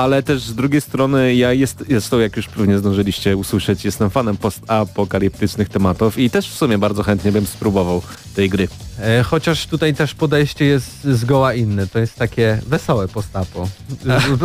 Ale 0.00 0.22
też 0.22 0.42
z 0.42 0.54
drugiej 0.54 0.80
strony 0.80 1.34
ja 1.34 1.52
jest, 1.52 1.84
jest 1.88 2.10
to, 2.10 2.20
jak 2.20 2.36
już 2.36 2.48
pewnie 2.48 2.78
zdążyliście 2.78 3.36
usłyszeć, 3.36 3.84
jestem 3.84 4.10
fanem 4.10 4.36
postapokaliptycznych 4.36 5.68
tematów 5.68 6.18
i 6.18 6.30
też 6.30 6.50
w 6.50 6.56
sumie 6.56 6.78
bardzo 6.78 7.02
chętnie 7.02 7.32
bym 7.32 7.46
spróbował 7.46 8.02
tej 8.34 8.48
gry. 8.48 8.68
E, 8.98 9.22
chociaż 9.22 9.66
tutaj 9.66 9.94
też 9.94 10.14
podejście 10.14 10.64
jest 10.64 11.04
zgoła 11.04 11.54
inne. 11.54 11.86
To 11.86 11.98
jest 11.98 12.16
takie 12.16 12.60
wesołe 12.66 13.08
postapo. 13.08 13.68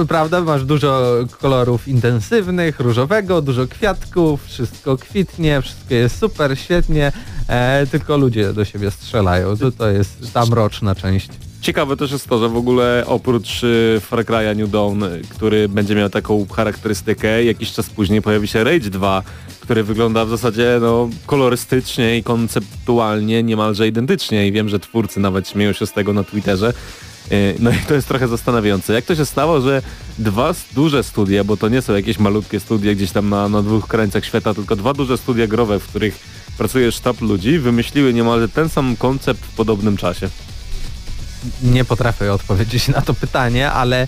Prawda? 0.07 0.41
Masz 0.41 0.65
dużo 0.65 1.14
kolorów 1.41 1.88
intensywnych, 1.88 2.80
różowego, 2.80 3.41
dużo 3.41 3.68
kwiatków, 3.68 4.45
wszystko 4.45 4.98
kwitnie, 4.98 5.61
wszystko 5.61 5.94
jest 5.94 6.19
super, 6.19 6.60
świetnie, 6.60 7.11
e, 7.48 7.88
tylko 7.88 8.18
ludzie 8.18 8.53
do 8.53 8.65
siebie 8.65 8.91
strzelają. 8.91 9.57
To, 9.57 9.72
to 9.72 9.90
jest 9.90 10.34
ta 10.34 10.45
mroczna 10.45 10.95
część. 10.95 11.30
Ciekawe 11.66 11.98
też 11.98 12.12
jest 12.12 12.28
to, 12.28 12.40
że 12.40 12.50
w 12.50 12.58
ogóle 12.58 13.04
oprócz 13.08 13.64
y, 13.64 14.02
Far 14.02 14.26
Cry'a 14.26 14.56
New 14.56 14.70
Dawn, 14.70 15.04
y, 15.04 15.22
który 15.30 15.70
będzie 15.70 15.96
miał 15.96 16.10
taką 16.10 16.46
charakterystykę, 16.48 17.44
jakiś 17.44 17.72
czas 17.72 17.90
później 17.90 18.22
pojawi 18.22 18.48
się 18.48 18.64
Rage 18.64 18.90
2, 18.90 19.24
który 19.60 19.84
wygląda 19.84 20.26
w 20.26 20.30
zasadzie 20.30 20.78
no, 20.82 21.10
kolorystycznie 21.26 22.18
i 22.18 22.24
konceptualnie 22.24 23.44
niemalże 23.44 23.88
identycznie 23.88 24.48
i 24.48 24.52
wiem, 24.52 24.70
że 24.70 24.80
twórcy 24.80 25.20
nawet 25.20 25.50
śmieją 25.50 25.74
się 25.74 25.86
z 25.86 25.94
tego 25.94 26.14
na 26.14 26.24
Twitterze. 26.24 26.74
Y, 27.32 27.56
No 27.60 27.72
i 27.72 27.78
to 27.88 27.94
jest 27.94 28.08
trochę 28.08 28.28
zastanawiające. 28.28 28.94
Jak 28.94 29.06
to 29.06 29.16
się 29.16 29.26
stało, 29.26 29.62
że 29.62 29.82
dwa 30.20 30.54
duże 30.76 31.04
studia, 31.04 31.44
bo 31.44 31.58
to 31.58 31.70
nie 31.70 31.82
są 31.82 31.96
jakieś 31.96 32.20
malutkie 32.20 32.60
studia 32.60 32.96
gdzieś 32.96 33.12
tam 33.12 33.30
na, 33.30 33.50
na 33.50 33.62
dwóch 33.62 33.88
krańcach 33.88 34.26
świata, 34.26 34.54
tylko 34.54 34.76
dwa 34.76 34.94
duże 34.94 35.18
studia 35.18 35.48
growe, 35.48 35.80
w 35.80 35.88
których 35.88 36.20
pracuje 36.58 36.92
sztab 36.92 37.22
ludzi, 37.22 37.60
wymyśliły 37.60 38.14
niemalże 38.14 38.50
ten 38.50 38.70
sam 38.70 38.96
koncept 38.96 39.42
w 39.42 39.56
podobnym 39.56 39.98
czasie. 39.98 40.30
Nie 41.64 41.86
potrafię 41.86 42.34
odpowiedzieć 42.34 42.88
na 42.88 43.02
to 43.02 43.14
pytanie, 43.14 43.72
ale 43.72 44.02
e, 44.02 44.08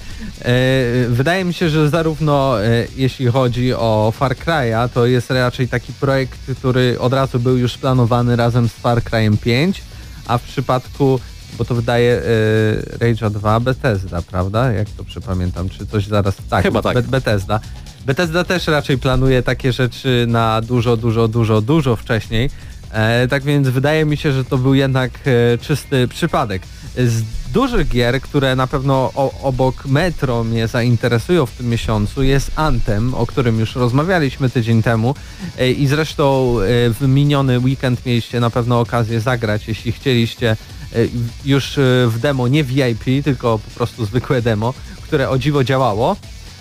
wydaje 1.09 1.45
mi 1.45 1.53
się, 1.53 1.69
że 1.69 1.89
zarówno 1.89 2.63
e, 2.63 2.87
jeśli 2.95 3.27
chodzi 3.27 3.73
o 3.73 4.13
Far 4.15 4.35
Cry'a, 4.35 4.89
to 4.89 5.05
jest 5.05 5.31
raczej 5.31 5.67
taki 5.67 5.93
projekt, 5.93 6.39
który 6.57 6.99
od 6.99 7.13
razu 7.13 7.39
był 7.39 7.57
już 7.57 7.77
planowany 7.77 8.35
razem 8.35 8.69
z 8.69 8.71
Far 8.71 9.01
Cry'em 9.01 9.37
5, 9.37 9.81
a 10.27 10.37
w 10.37 10.43
przypadku, 10.43 11.19
bo 11.57 11.65
to 11.65 11.75
wydaje 11.75 12.21
e, 12.21 12.97
Rage'a 12.97 13.31
2 13.31 13.59
Bethesda, 13.59 14.21
prawda? 14.21 14.71
Jak 14.71 14.89
to 14.89 15.03
przypamiętam, 15.03 15.69
czy 15.69 15.87
coś 15.87 16.07
zaraz... 16.07 16.35
Tak, 16.49 16.63
Chyba 16.63 16.81
tak. 16.81 16.93
Be- 16.93 17.01
Bethesda. 17.01 17.59
Bethesda 18.05 18.43
też 18.43 18.67
raczej 18.67 18.97
planuje 18.97 19.43
takie 19.43 19.73
rzeczy 19.73 20.25
na 20.27 20.61
dużo, 20.61 20.97
dużo, 20.97 21.27
dużo, 21.27 21.61
dużo 21.61 21.95
wcześniej. 21.95 22.49
E, 22.91 23.27
tak 23.27 23.43
więc 23.43 23.67
wydaje 23.67 24.05
mi 24.05 24.17
się, 24.17 24.31
że 24.31 24.45
to 24.45 24.57
był 24.57 24.73
jednak 24.73 25.11
e, 25.25 25.57
czysty 25.57 26.07
przypadek. 26.07 26.61
Z 26.97 27.23
dużych 27.53 27.89
gier, 27.89 28.21
które 28.21 28.55
na 28.55 28.67
pewno 28.67 29.11
obok 29.43 29.85
Metro 29.85 30.43
mnie 30.43 30.67
zainteresują 30.67 31.45
w 31.45 31.51
tym 31.51 31.69
miesiącu 31.69 32.23
jest 32.23 32.51
Anthem, 32.55 33.13
o 33.13 33.25
którym 33.25 33.59
już 33.59 33.75
rozmawialiśmy 33.75 34.49
tydzień 34.49 34.83
temu 34.83 35.15
e, 35.57 35.71
i 35.71 35.87
zresztą 35.87 36.55
w 36.99 37.05
miniony 37.07 37.59
weekend 37.59 38.05
mieliście 38.05 38.39
na 38.39 38.49
pewno 38.49 38.79
okazję 38.79 39.19
zagrać, 39.19 39.67
jeśli 39.67 39.91
chcieliście 39.91 40.55
już 41.45 41.73
w 42.07 42.15
demo, 42.19 42.47
nie 42.47 42.63
VIP, 42.63 43.23
tylko 43.23 43.59
po 43.59 43.71
prostu 43.75 44.05
zwykłe 44.05 44.41
demo, 44.41 44.73
które 45.01 45.29
o 45.29 45.37
dziwo 45.37 45.63
działało 45.63 46.15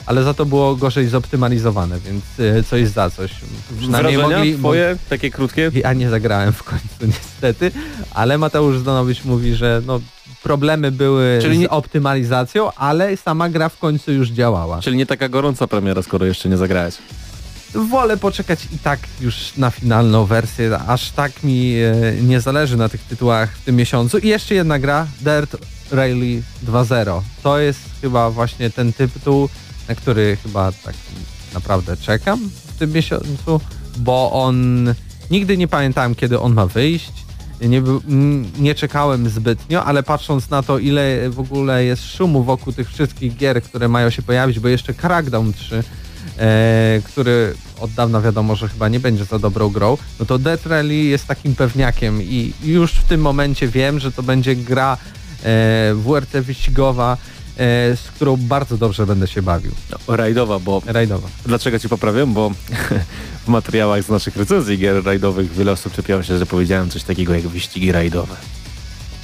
ale 0.07 0.23
za 0.23 0.35
to 0.35 0.47
było 0.47 0.77
gorzej 0.77 1.09
zoptymalizowane, 1.09 2.01
więc 2.01 2.25
y, 2.59 2.65
coś 2.65 2.89
za 2.89 3.11
coś. 3.11 3.31
Przynajmniej 3.79 4.17
Wrażenia 4.17 4.37
mogli, 4.39 4.59
twoje, 4.59 4.97
takie 5.11 5.31
krótkie? 5.31 5.71
ja 5.75 5.93
nie 5.93 6.11
zagrałem 6.11 6.53
w 6.53 6.63
końcu 6.63 6.87
niestety, 7.07 7.71
ale 8.15 8.39
Mateusz 8.39 8.79
Zdanowicz 8.79 9.25
mówi, 9.25 9.55
że 9.55 9.83
no, 9.87 10.01
problemy 10.43 10.93
były 10.93 11.39
Czyli 11.43 11.59
nie- 11.59 11.67
z 11.67 11.71
optymalizacją, 11.71 12.73
ale 12.73 13.17
sama 13.17 13.49
gra 13.49 13.69
w 13.69 13.79
końcu 13.79 14.13
już 14.13 14.29
działała. 14.29 14.81
Czyli 14.81 14.97
nie 14.97 15.07
taka 15.07 15.29
gorąca 15.29 15.67
premiera, 15.67 16.03
skoro 16.03 16.27
jeszcze 16.27 16.49
nie 16.49 16.57
zagrałeś. 16.57 16.95
Wolę 17.75 18.17
poczekać 18.17 18.69
i 18.75 18.79
tak 18.79 19.01
już 19.21 19.57
na 19.57 19.71
finalną 19.71 20.25
wersję, 20.25 20.79
aż 20.87 21.11
tak 21.11 21.43
mi 21.43 21.75
e, 21.77 22.23
nie 22.23 22.41
zależy 22.41 22.77
na 22.77 22.89
tych 22.89 23.01
tytułach 23.03 23.57
w 23.57 23.65
tym 23.65 23.77
miesiącu. 23.77 24.19
I 24.19 24.29
jeszcze 24.29 24.55
jedna 24.55 24.79
gra, 24.79 25.07
Dirt 25.21 25.57
Rally 25.91 26.43
2.0. 26.67 27.21
To 27.43 27.59
jest 27.59 27.81
chyba 28.01 28.31
właśnie 28.31 28.71
ten 28.71 28.93
tytuł, 28.93 29.49
na 29.89 29.95
który 29.95 30.37
chyba 30.43 30.73
tak 30.73 30.95
naprawdę 31.55 31.97
czekam 31.97 32.51
w 32.67 32.79
tym 32.79 32.93
miesiącu, 32.93 33.61
bo 33.97 34.33
on 34.33 34.95
nigdy 35.31 35.57
nie 35.57 35.69
pamiętałem 35.69 36.15
kiedy 36.15 36.41
on 36.41 36.55
ma 36.55 36.67
wyjść. 36.67 37.13
Nie, 37.61 37.83
nie 38.59 38.75
czekałem 38.75 39.29
zbytnio, 39.29 39.85
ale 39.85 40.03
patrząc 40.03 40.51
na 40.51 40.63
to 40.63 40.79
ile 40.79 41.31
w 41.31 41.41
ogóle 41.41 41.85
jest 41.85 42.05
szumu 42.05 42.43
wokół 42.45 42.73
tych 42.73 42.89
wszystkich 42.89 43.37
gier, 43.37 43.63
które 43.63 43.89
mają 43.89 44.11
się 44.11 44.23
pojawić, 44.23 44.61
bo 44.61 44.69
jeszcze 44.69 44.95
Crackdown 44.95 45.53
3 45.53 45.85
e, 46.39 47.03
który 47.05 47.55
od 47.81 47.91
dawna 47.91 48.21
wiadomo, 48.21 48.57
że 48.57 48.69
chyba 48.69 48.89
nie 48.89 49.01
będzie 49.01 49.25
za 49.25 49.39
dobrą 49.39 49.69
grą, 49.69 49.99
no 50.21 50.27
to 50.27 50.39
Death 50.39 50.67
Rally 50.67 50.95
jest 50.95 51.27
takim 51.27 51.55
pewniakiem 51.55 52.23
i 52.23 52.53
już 52.65 52.93
w 52.93 53.05
tym 53.05 53.21
momencie 53.21 53.69
wiem, 53.69 54.01
że 54.01 54.13
to 54.13 54.23
będzie 54.23 54.57
gra 54.57 54.97
e, 55.45 55.95
WRT 55.95 56.41
wyścigowa, 56.41 57.17
z 57.97 58.11
którą 58.15 58.37
bardzo 58.37 58.79
dobrze 58.79 59.07
będę 59.07 59.27
się 59.27 59.43
bawił. 59.43 59.73
No, 59.91 60.17
rajdowa, 60.17 60.59
bo 60.59 60.83
Rajdowa. 60.87 61.29
Dlaczego 61.47 61.79
ci 61.79 61.89
poprawiam? 61.89 62.35
Bo 62.35 62.51
w 63.45 63.49
materiałach 63.49 64.03
z 64.03 64.09
naszych 64.09 64.37
recenzji 64.37 64.79
gier 64.79 65.05
rajdowych 65.05 65.53
wiele 65.53 65.73
osób 65.73 65.93
czepiało 65.93 66.23
się, 66.23 66.39
że 66.39 66.47
powiedziałem 66.47 66.91
coś 66.91 67.03
takiego 67.03 67.35
jak 67.35 67.49
wyścigi 67.49 67.93
rajdowe. 67.93 68.37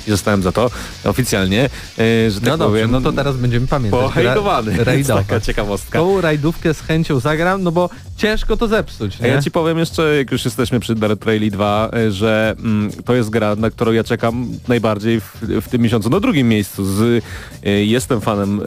I 0.07 0.11
zostałem 0.11 0.43
za 0.43 0.53
to 0.53 0.71
oficjalnie, 1.05 1.71
e, 1.99 2.31
że 2.31 2.41
tak 2.41 2.49
No 2.49 2.59
dobrze, 2.59 2.67
powiem, 2.73 2.91
no 2.91 3.01
to 3.01 3.13
teraz 3.13 3.37
będziemy 3.37 3.67
pamiętać. 3.67 4.01
Ra- 4.17 4.63
Rajdowa. 4.85 5.23
taka 5.23 5.41
ciekawostka. 5.41 5.99
Tą 5.99 6.21
rajdówkę 6.21 6.75
z 6.75 6.81
chęcią 6.81 7.21
zagram, 7.21 7.63
no 7.63 7.73
bo 7.73 7.91
ciężko 8.17 8.57
to 8.57 8.69
zepsuć, 8.69 9.21
nie? 9.21 9.29
ja 9.29 9.43
ci 9.43 9.51
powiem 9.51 9.79
jeszcze, 9.79 10.17
jak 10.17 10.33
już 10.33 10.45
jesteśmy 10.45 10.81
przy 10.81 10.95
Dirt 10.95 11.25
Rally 11.27 11.51
2, 11.51 11.91
e, 11.93 12.11
że 12.11 12.55
mm, 12.59 12.91
to 13.05 13.15
jest 13.15 13.31
gra, 13.31 13.57
na 13.57 13.71
którą 13.71 13.93
ja 13.93 14.05
czekam 14.05 14.47
najbardziej 14.69 15.21
w, 15.21 15.37
w 15.43 15.69
tym 15.69 15.83
miesiącu. 15.83 16.11
Na 16.11 16.21
drugim 16.21 16.49
miejscu. 16.49 16.85
Z, 16.85 17.25
e, 17.65 17.71
jestem 17.71 18.21
fanem 18.21 18.61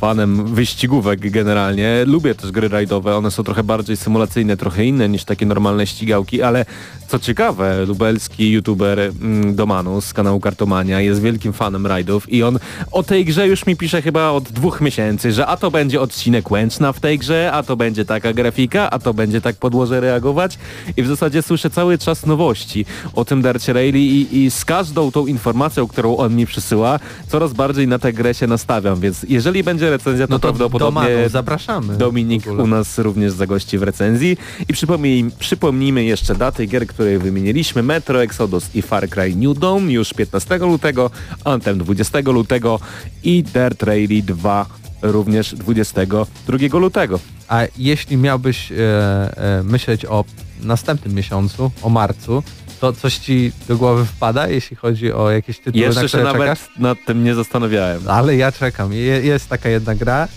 fanem 0.00 0.54
wyścigówek 0.54 1.30
generalnie. 1.30 2.04
Lubię 2.06 2.34
też 2.34 2.50
gry 2.50 2.68
rajdowe. 2.68 3.16
One 3.16 3.30
są 3.30 3.42
trochę 3.42 3.64
bardziej 3.64 3.96
symulacyjne, 3.96 4.56
trochę 4.56 4.84
inne 4.84 5.08
niż 5.08 5.24
takie 5.24 5.46
normalne 5.46 5.86
ścigałki, 5.86 6.42
ale 6.42 6.64
co 7.08 7.18
ciekawe, 7.18 7.84
lubelski 7.84 8.50
youtuber 8.50 9.00
mm, 9.00 9.54
Domanus 9.54 10.04
z 10.04 10.12
kanału 10.12 10.40
Kartomania 10.40 11.00
jest 11.00 11.22
wielkim 11.22 11.52
fanem 11.52 11.86
rajdów 11.86 12.32
i 12.32 12.42
on 12.42 12.58
o 12.92 13.02
tej 13.02 13.24
grze 13.24 13.48
już 13.48 13.66
mi 13.66 13.76
pisze 13.76 14.02
chyba 14.02 14.30
od 14.30 14.44
dwóch 14.44 14.80
miesięcy, 14.80 15.32
że 15.32 15.46
a 15.46 15.56
to 15.56 15.70
będzie 15.70 16.00
odcinek 16.00 16.50
Łęczna 16.50 16.92
w 16.92 17.00
tej 17.00 17.18
grze, 17.18 17.50
a 17.52 17.62
to 17.62 17.76
będzie 17.76 18.04
taka 18.04 18.32
grafika, 18.32 18.90
a 18.90 18.98
to 18.98 19.14
będzie 19.14 19.40
tak 19.40 19.56
podłoże 19.56 20.00
reagować 20.00 20.58
i 20.96 21.02
w 21.02 21.06
zasadzie 21.06 21.42
słyszę 21.42 21.70
cały 21.70 21.98
czas 21.98 22.26
nowości 22.26 22.86
o 23.14 23.24
tym 23.24 23.42
Darcie 23.42 23.72
Rally 23.72 23.98
i, 23.98 24.44
i 24.44 24.50
z 24.50 24.64
każdą 24.64 25.10
tą 25.10 25.26
informacją, 25.26 25.88
którą 25.88 26.16
on 26.16 26.36
mi 26.36 26.46
przysyła, 26.46 26.98
coraz 27.28 27.52
bardziej 27.52 27.88
na 27.88 27.98
tę 27.98 28.12
grę 28.12 28.34
się 28.34 28.46
nastawiam, 28.46 29.00
więc 29.00 29.26
jeżeli 29.28 29.62
będzie 29.66 29.90
recenzja, 29.90 30.26
to, 30.26 30.32
no 30.32 30.38
to 30.38 30.42
prawdopodobnie 30.48 31.00
Domanu, 31.00 31.28
zapraszamy. 31.28 31.96
Dominik 31.96 32.46
u 32.46 32.66
nas 32.66 32.98
również 32.98 33.32
zagości 33.32 33.78
w 33.78 33.82
recenzji. 33.82 34.36
I 34.68 34.72
przypomnij, 34.72 35.30
przypomnijmy 35.38 36.04
jeszcze 36.04 36.34
daty 36.34 36.66
gier, 36.66 36.86
które 36.86 37.18
wymieniliśmy. 37.18 37.82
Metro 37.82 38.22
Exodus 38.22 38.74
i 38.74 38.82
Far 38.82 39.08
Cry 39.08 39.36
New 39.36 39.58
Dawn 39.58 39.90
już 39.90 40.14
15 40.14 40.58
lutego, 40.58 41.10
Anthem 41.44 41.78
20 41.78 42.18
lutego 42.20 42.80
i 43.24 43.42
Dirt 43.42 43.82
Rally 43.82 44.22
2 44.22 44.66
również 45.02 45.54
22 45.54 46.78
lutego. 46.78 47.20
A 47.48 47.62
jeśli 47.78 48.16
miałbyś 48.16 48.72
e, 48.72 48.76
e, 48.76 49.62
myśleć 49.62 50.04
o 50.04 50.24
następnym 50.62 51.14
miesiącu, 51.14 51.70
o 51.82 51.88
marcu, 51.88 52.42
to 52.80 52.92
coś 52.92 53.16
ci 53.16 53.52
do 53.68 53.76
głowy 53.76 54.04
wpada, 54.04 54.48
jeśli 54.48 54.76
chodzi 54.76 55.12
o 55.12 55.30
jakieś 55.30 55.58
tytuły, 55.58 55.80
na 55.80 55.86
Jeszcze 55.86 56.02
się 56.02 56.08
które 56.08 56.24
nawet 56.24 56.42
czekasz? 56.42 56.78
nad 56.78 56.98
tym 57.06 57.24
nie 57.24 57.34
zastanawiałem. 57.34 58.02
Ale 58.08 58.36
ja 58.36 58.52
czekam. 58.52 58.92
Je, 58.92 59.00
jest 59.00 59.48
taka 59.48 59.68
jedna 59.68 59.94
gra 59.94 60.28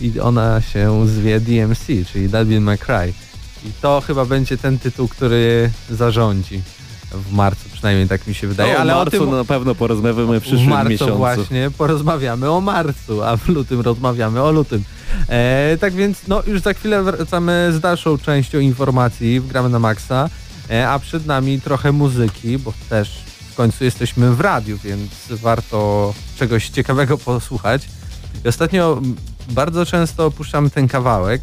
i 0.00 0.20
ona 0.20 0.60
się 0.60 1.08
zwie 1.08 1.40
DMC, 1.40 1.86
czyli 2.12 2.28
Devil 2.28 2.60
May 2.60 2.78
Cry. 2.78 3.12
I 3.64 3.72
to 3.82 4.00
chyba 4.06 4.24
będzie 4.24 4.58
ten 4.58 4.78
tytuł, 4.78 5.08
który 5.08 5.70
zarządzi 5.90 6.60
w 7.12 7.32
marcu, 7.32 7.68
przynajmniej 7.72 8.08
tak 8.08 8.26
mi 8.26 8.34
się 8.34 8.46
wydaje. 8.46 8.72
No, 8.72 8.78
ale 8.78 8.92
o 8.92 8.96
o 8.96 8.98
marcu 8.98 9.18
tym 9.18 9.30
na 9.30 9.44
pewno 9.44 9.74
porozmawiamy 9.74 10.40
w 10.40 10.42
w 10.42 10.46
przyszłym 10.46 10.68
marcu 10.68 10.90
miesiącu. 10.90 11.16
właśnie 11.16 11.70
porozmawiamy 11.78 12.50
o 12.50 12.60
marcu, 12.60 13.22
a 13.22 13.36
w 13.36 13.48
lutym 13.48 13.80
rozmawiamy 13.80 14.42
o 14.42 14.52
lutym. 14.52 14.84
E, 15.28 15.76
tak 15.80 15.94
więc 15.94 16.18
no 16.28 16.42
już 16.46 16.60
za 16.60 16.74
chwilę 16.74 17.02
wracamy 17.02 17.70
z 17.72 17.80
dalszą 17.80 18.18
częścią 18.18 18.58
informacji 18.58 19.40
w 19.40 19.46
Gramy 19.46 19.68
na 19.68 19.78
Maxa, 19.78 20.24
e, 20.24 20.45
a 20.88 20.98
przed 20.98 21.26
nami 21.26 21.60
trochę 21.60 21.92
muzyki, 21.92 22.58
bo 22.58 22.72
też 22.88 23.10
w 23.50 23.54
końcu 23.54 23.84
jesteśmy 23.84 24.34
w 24.34 24.40
radiu, 24.40 24.78
więc 24.84 25.10
warto 25.30 26.14
czegoś 26.38 26.68
ciekawego 26.68 27.18
posłuchać. 27.30 27.82
I 28.44 28.48
ostatnio 28.48 29.00
bardzo 29.50 29.86
często 29.86 30.30
puszczamy 30.30 30.70
ten 30.70 30.88
kawałek 30.88 31.42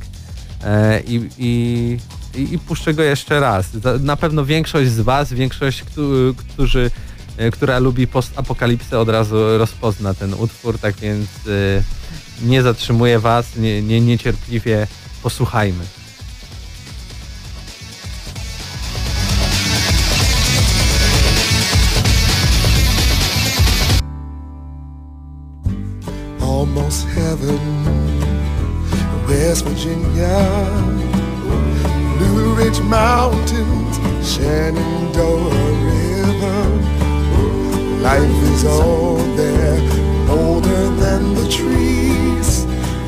e, 0.63 0.99
i, 1.01 1.29
i, 1.37 1.97
i, 2.41 2.53
i 2.53 2.59
puszczę 2.59 2.93
go 2.93 3.03
jeszcze 3.03 3.39
raz. 3.39 3.65
Na 3.99 4.15
pewno 4.17 4.45
większość 4.45 4.91
z 4.91 4.99
Was, 4.99 5.33
większość, 5.33 5.83
któ- 5.83 6.35
którzy 6.37 6.91
e, 7.37 7.51
która 7.51 7.79
lubi 7.79 8.07
postapokalipsę 8.07 8.99
od 8.99 9.09
razu 9.09 9.57
rozpozna 9.57 10.13
ten 10.13 10.33
utwór, 10.33 10.79
tak 10.79 10.95
więc 10.95 11.27
e, 11.47 11.83
nie 12.45 12.61
zatrzymuję 12.63 13.19
was, 13.19 13.55
nie, 13.55 13.81
nie, 13.81 14.01
niecierpliwie 14.01 14.87
posłuchajmy. 15.23 15.83
Almost 26.63 27.05
heaven. 27.07 27.59
West 29.27 29.65
Virginia, 29.65 30.39
Blue 32.17 32.55
Ridge 32.55 32.79
Mountains, 32.79 33.93
Shenandoah 34.23 35.73
River. 35.89 36.61
Life 38.01 38.39
is 38.53 38.63
all 38.63 39.17
there, 39.35 39.79
older 40.29 40.83
than 41.03 41.35
the 41.35 41.47
trees, 41.49 42.65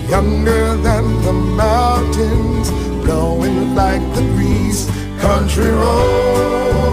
younger 0.10 0.76
than 0.88 1.06
the 1.22 1.34
mountains, 1.34 2.70
blowing 3.06 3.74
like 3.74 4.04
the 4.16 4.24
breeze. 4.36 4.82
Country 5.22 5.72
roads, 5.72 6.85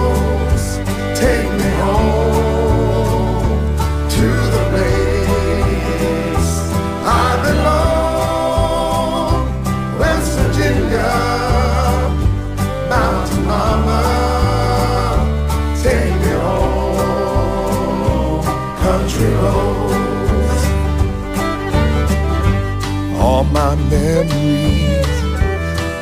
memories 23.93 25.19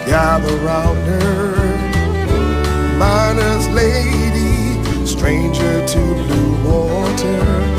gather 0.07 0.57
round 0.69 0.99
her. 1.11 1.55
Miner's 2.99 3.69
lady, 3.83 5.07
stranger 5.07 5.87
to 5.87 5.99
blue 5.99 6.53
water 6.69 7.71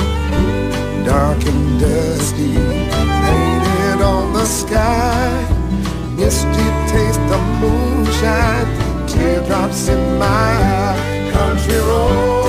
dark 1.05 1.43
and 1.45 1.79
dusty, 1.79 2.53
painted 3.25 4.01
on 4.01 4.33
the 4.33 4.45
sky. 4.45 5.29
Misty 6.15 6.67
taste 6.93 7.27
of 7.37 7.43
moonshine, 7.61 8.69
teardrops 9.07 9.87
in 9.87 10.01
my 10.19 10.51
eye. 10.79 11.31
Country 11.33 11.79
roads, 11.89 12.40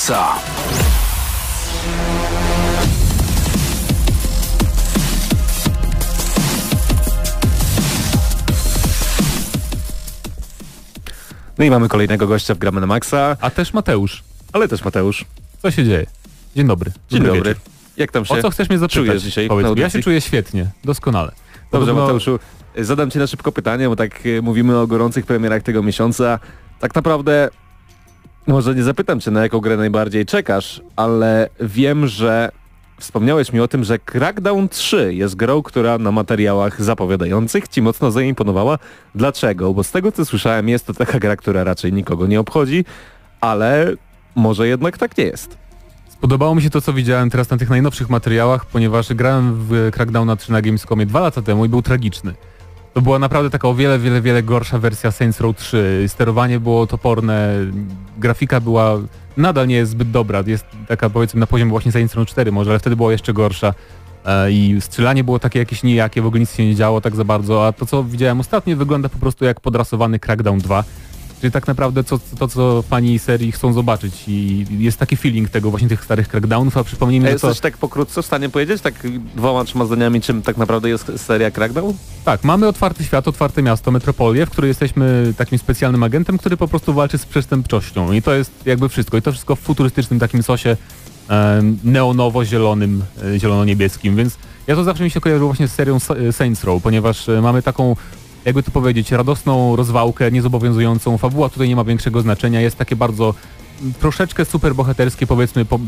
maksa. 0.00 0.40
No 11.58 11.64
i 11.64 11.70
mamy 11.70 11.88
kolejnego 11.88 12.26
gościa 12.26 12.54
w 12.54 12.58
Gramy 12.58 12.80
na 12.80 12.86
Maxa, 12.86 13.36
A 13.40 13.50
też 13.50 13.72
Mateusz. 13.74 14.22
ale 14.52 14.68
też 14.68 14.84
Mateusz. 14.84 15.24
Co 15.62 15.70
się 15.70 15.84
dzieje? 15.84 16.06
Dzień 16.56 16.66
dobry. 16.66 16.92
Dzień 17.10 17.22
dobry. 17.22 17.40
wieczór. 17.42 17.54
Jak 17.96 18.12
tam 18.12 18.24
się 18.24 18.34
O 18.34 18.42
co 18.42 18.50
chcesz 18.50 18.68
mnie 18.68 18.78
zapytać? 18.78 19.06
czujesz 19.06 19.22
dzisiaj 19.22 19.48
Powiedz 19.48 19.68
na 19.68 19.74
mi. 19.74 19.80
Ja 19.80 19.90
się 19.90 20.02
czuję 20.02 20.20
świetnie, 20.20 20.66
doskonale. 20.84 21.32
Dobrze, 21.72 21.92
Podobno- 21.92 22.00
Mateuszu, 22.02 22.38
zadam 22.78 23.10
Ci 23.10 23.18
na 23.18 23.26
szybko 23.26 23.52
pytanie, 23.52 23.88
bo 23.88 23.96
tak 23.96 24.20
e, 24.38 24.42
mówimy 24.42 24.78
o 24.78 24.86
gorących 24.86 25.26
premierach 25.26 25.62
tego 25.62 25.82
miesiąca. 25.82 26.38
Tak 26.80 26.94
naprawdę 26.94 27.48
może 28.50 28.74
nie 28.74 28.82
zapytam 28.82 29.20
Cię, 29.20 29.30
na 29.30 29.42
jaką 29.42 29.60
grę 29.60 29.76
najbardziej 29.76 30.26
czekasz, 30.26 30.82
ale 30.96 31.48
wiem, 31.60 32.06
że 32.06 32.52
wspomniałeś 32.98 33.52
mi 33.52 33.60
o 33.60 33.68
tym, 33.68 33.84
że 33.84 33.98
Crackdown 33.98 34.68
3 34.68 35.14
jest 35.14 35.34
grą, 35.34 35.62
która 35.62 35.98
na 35.98 36.12
materiałach 36.12 36.82
zapowiadających 36.82 37.68
Ci 37.68 37.82
mocno 37.82 38.10
zaimponowała. 38.10 38.78
Dlaczego? 39.14 39.74
Bo 39.74 39.84
z 39.84 39.90
tego, 39.90 40.12
co 40.12 40.24
słyszałem, 40.24 40.68
jest 40.68 40.86
to 40.86 40.94
taka 40.94 41.18
gra, 41.18 41.36
która 41.36 41.64
raczej 41.64 41.92
nikogo 41.92 42.26
nie 42.26 42.40
obchodzi, 42.40 42.84
ale 43.40 43.94
może 44.34 44.68
jednak 44.68 44.98
tak 44.98 45.18
nie 45.18 45.24
jest. 45.24 45.58
Podobało 46.20 46.54
mi 46.54 46.62
się 46.62 46.70
to, 46.70 46.80
co 46.80 46.92
widziałem 46.92 47.30
teraz 47.30 47.50
na 47.50 47.56
tych 47.56 47.70
najnowszych 47.70 48.10
materiałach, 48.10 48.66
ponieważ 48.66 49.14
grałem 49.14 49.54
w 49.54 49.90
Crackdowna 49.92 50.36
3 50.36 50.52
na 50.52 50.62
Gamescomie 50.62 51.06
dwa 51.06 51.20
lata 51.20 51.42
temu 51.42 51.64
i 51.64 51.68
był 51.68 51.82
tragiczny. 51.82 52.34
To 52.94 53.00
była 53.00 53.18
naprawdę 53.18 53.50
taka 53.50 53.68
o 53.68 53.74
wiele, 53.74 53.98
wiele, 53.98 54.20
wiele 54.20 54.42
gorsza 54.42 54.78
wersja 54.78 55.10
Saints 55.10 55.40
Row 55.40 55.56
3. 55.56 56.04
Sterowanie 56.08 56.60
było 56.60 56.86
toporne, 56.86 57.54
grafika 58.18 58.60
była, 58.60 58.98
nadal 59.36 59.66
nie 59.66 59.74
jest 59.74 59.90
zbyt 59.90 60.10
dobra, 60.10 60.42
jest 60.46 60.64
taka 60.88 61.10
powiedzmy 61.10 61.40
na 61.40 61.46
poziomie 61.46 61.70
właśnie 61.70 61.92
Saints 61.92 62.14
Row 62.14 62.28
4 62.28 62.52
może, 62.52 62.70
ale 62.70 62.78
wtedy 62.78 62.96
była 62.96 63.12
jeszcze 63.12 63.32
gorsza. 63.32 63.74
E, 64.24 64.52
I 64.52 64.80
strzelanie 64.80 65.24
było 65.24 65.38
takie 65.38 65.58
jakieś 65.58 65.82
nijakie, 65.82 66.22
w 66.22 66.26
ogóle 66.26 66.40
nic 66.40 66.54
się 66.54 66.66
nie 66.66 66.74
działo 66.74 67.00
tak 67.00 67.16
za 67.16 67.24
bardzo, 67.24 67.66
a 67.66 67.72
to 67.72 67.86
co 67.86 68.04
widziałem 68.04 68.40
ostatnio 68.40 68.76
wygląda 68.76 69.08
po 69.08 69.18
prostu 69.18 69.44
jak 69.44 69.60
podrasowany 69.60 70.18
Crackdown 70.18 70.58
2. 70.58 70.84
Czyli 71.40 71.52
tak 71.52 71.66
naprawdę 71.66 72.04
co, 72.04 72.18
to, 72.38 72.48
co 72.48 72.82
fani 72.82 73.18
serii 73.18 73.52
chcą 73.52 73.72
zobaczyć 73.72 74.24
i 74.28 74.66
jest 74.78 74.98
taki 74.98 75.16
feeling 75.16 75.48
tego 75.50 75.70
właśnie 75.70 75.88
tych 75.88 76.04
starych 76.04 76.28
crackdownów, 76.28 76.76
a 76.76 76.84
przypomnijmy, 76.84 77.30
że 77.30 77.38
to... 77.38 77.46
jesteś 77.48 77.60
tak 77.60 77.76
pokrótce 77.76 78.22
w 78.22 78.26
stanie 78.26 78.48
powiedzieć, 78.48 78.82
tak 78.82 78.94
dwoma, 79.36 79.64
trzema 79.64 79.84
zdaniami, 79.84 80.20
czym 80.20 80.42
tak 80.42 80.56
naprawdę 80.56 80.88
jest 80.88 81.12
seria 81.16 81.50
Crackdown? 81.50 81.94
Tak, 82.24 82.44
mamy 82.44 82.68
otwarty 82.68 83.04
świat, 83.04 83.28
otwarte 83.28 83.62
miasto, 83.62 83.90
metropolię, 83.90 84.46
w 84.46 84.50
której 84.50 84.68
jesteśmy 84.68 85.34
takim 85.36 85.58
specjalnym 85.58 86.02
agentem, 86.02 86.38
który 86.38 86.56
po 86.56 86.68
prostu 86.68 86.94
walczy 86.94 87.18
z 87.18 87.26
przestępczością 87.26 88.12
i 88.12 88.22
to 88.22 88.34
jest 88.34 88.52
jakby 88.66 88.88
wszystko. 88.88 89.16
I 89.16 89.22
to 89.22 89.32
wszystko 89.32 89.56
w 89.56 89.60
futurystycznym 89.60 90.20
takim 90.20 90.42
sosie 90.42 90.76
e, 91.30 91.62
neonowo-zielonym, 91.84 93.00
e, 93.22 93.38
zielono-niebieskim, 93.38 94.16
więc 94.16 94.36
ja 94.66 94.76
to 94.76 94.84
zawsze 94.84 95.04
mi 95.04 95.10
się 95.10 95.20
kojarzyło 95.20 95.48
właśnie 95.48 95.68
z 95.68 95.72
serią 95.72 95.96
Sa- 95.96 96.32
Saints 96.32 96.64
Row, 96.64 96.82
ponieważ 96.82 97.28
e, 97.28 97.40
mamy 97.40 97.62
taką 97.62 97.96
jakby 98.44 98.62
to 98.62 98.70
powiedzieć, 98.70 99.12
radosną 99.12 99.76
rozwałkę, 99.76 100.30
niezobowiązującą. 100.30 101.18
Fabuła 101.18 101.48
tutaj 101.48 101.68
nie 101.68 101.76
ma 101.76 101.84
większego 101.84 102.20
znaczenia, 102.20 102.60
jest 102.60 102.76
takie 102.76 102.96
bardzo 102.96 103.34
mm, 103.80 103.94
troszeczkę 103.94 104.44
super 104.44 104.74
bohaterskie, 104.74 105.26
powiedzmy, 105.26 105.64
po, 105.64 105.78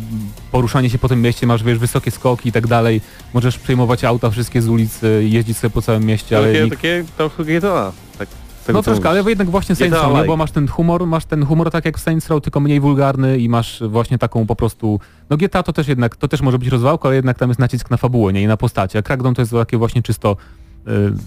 poruszanie 0.53 0.91
się 0.91 0.99
po 0.99 1.09
tym 1.09 1.23
mieście, 1.23 1.47
masz, 1.47 1.65
wiesz, 1.65 1.79
wysokie 1.79 2.11
skoki 2.11 2.49
i 2.49 2.53
tak 2.53 2.67
dalej, 2.67 3.01
możesz 3.35 3.59
przejmować 3.59 4.05
auta 4.05 4.31
wszystkie 4.31 4.63
z 4.63 4.69
ulic, 4.69 5.03
y, 5.03 5.29
jeździć 5.29 5.57
sobie 5.57 5.71
po 5.71 5.83
całym 5.83 6.05
mieście, 6.05 6.37
ale 6.37 6.53
takie, 6.53 6.65
nikt... 6.65 6.77
takie 6.77 7.05
trochę 7.17 7.45
GTA. 7.45 7.93
Tak, 8.19 8.29
No 8.73 8.83
troszkę, 8.83 9.09
ale 9.09 9.23
jednak 9.23 9.51
właśnie 9.51 9.75
Saints 9.75 9.99
Row, 9.99 10.13
like. 10.13 10.27
bo 10.27 10.37
masz 10.37 10.51
ten 10.51 10.69
humor, 10.69 11.07
masz 11.07 11.25
ten 11.25 11.47
humor 11.47 11.71
tak 11.71 11.85
jak 11.85 11.99
w 11.99 12.01
Saints 12.01 12.29
Row, 12.29 12.43
tylko 12.43 12.61
mniej 12.61 12.81
wulgarny 12.81 13.39
i 13.39 13.49
masz 13.49 13.83
właśnie 13.89 14.19
taką 14.19 14.47
po 14.47 14.57
prostu, 14.57 15.01
no 15.31 15.37
GTA 15.37 15.63
to 15.63 15.73
też 15.73 15.89
jednak, 15.89 16.17
to 16.17 16.29
też 16.29 16.41
może 16.41 16.59
być 16.59 16.69
rozwałka, 16.69 17.09
ale 17.09 17.17
jednak 17.17 17.39
tam 17.39 17.51
jest 17.51 17.61
nacisk 17.61 17.91
na 17.91 17.97
fabułę, 17.97 18.33
nie? 18.33 18.43
I 18.43 18.47
na 18.47 18.57
postacie, 18.57 18.99
a 18.99 19.03
Crackdown 19.03 19.35
to 19.35 19.43
jest 19.43 19.53
takie 19.53 19.79
właśnie 19.79 20.03
czysto 20.03 20.37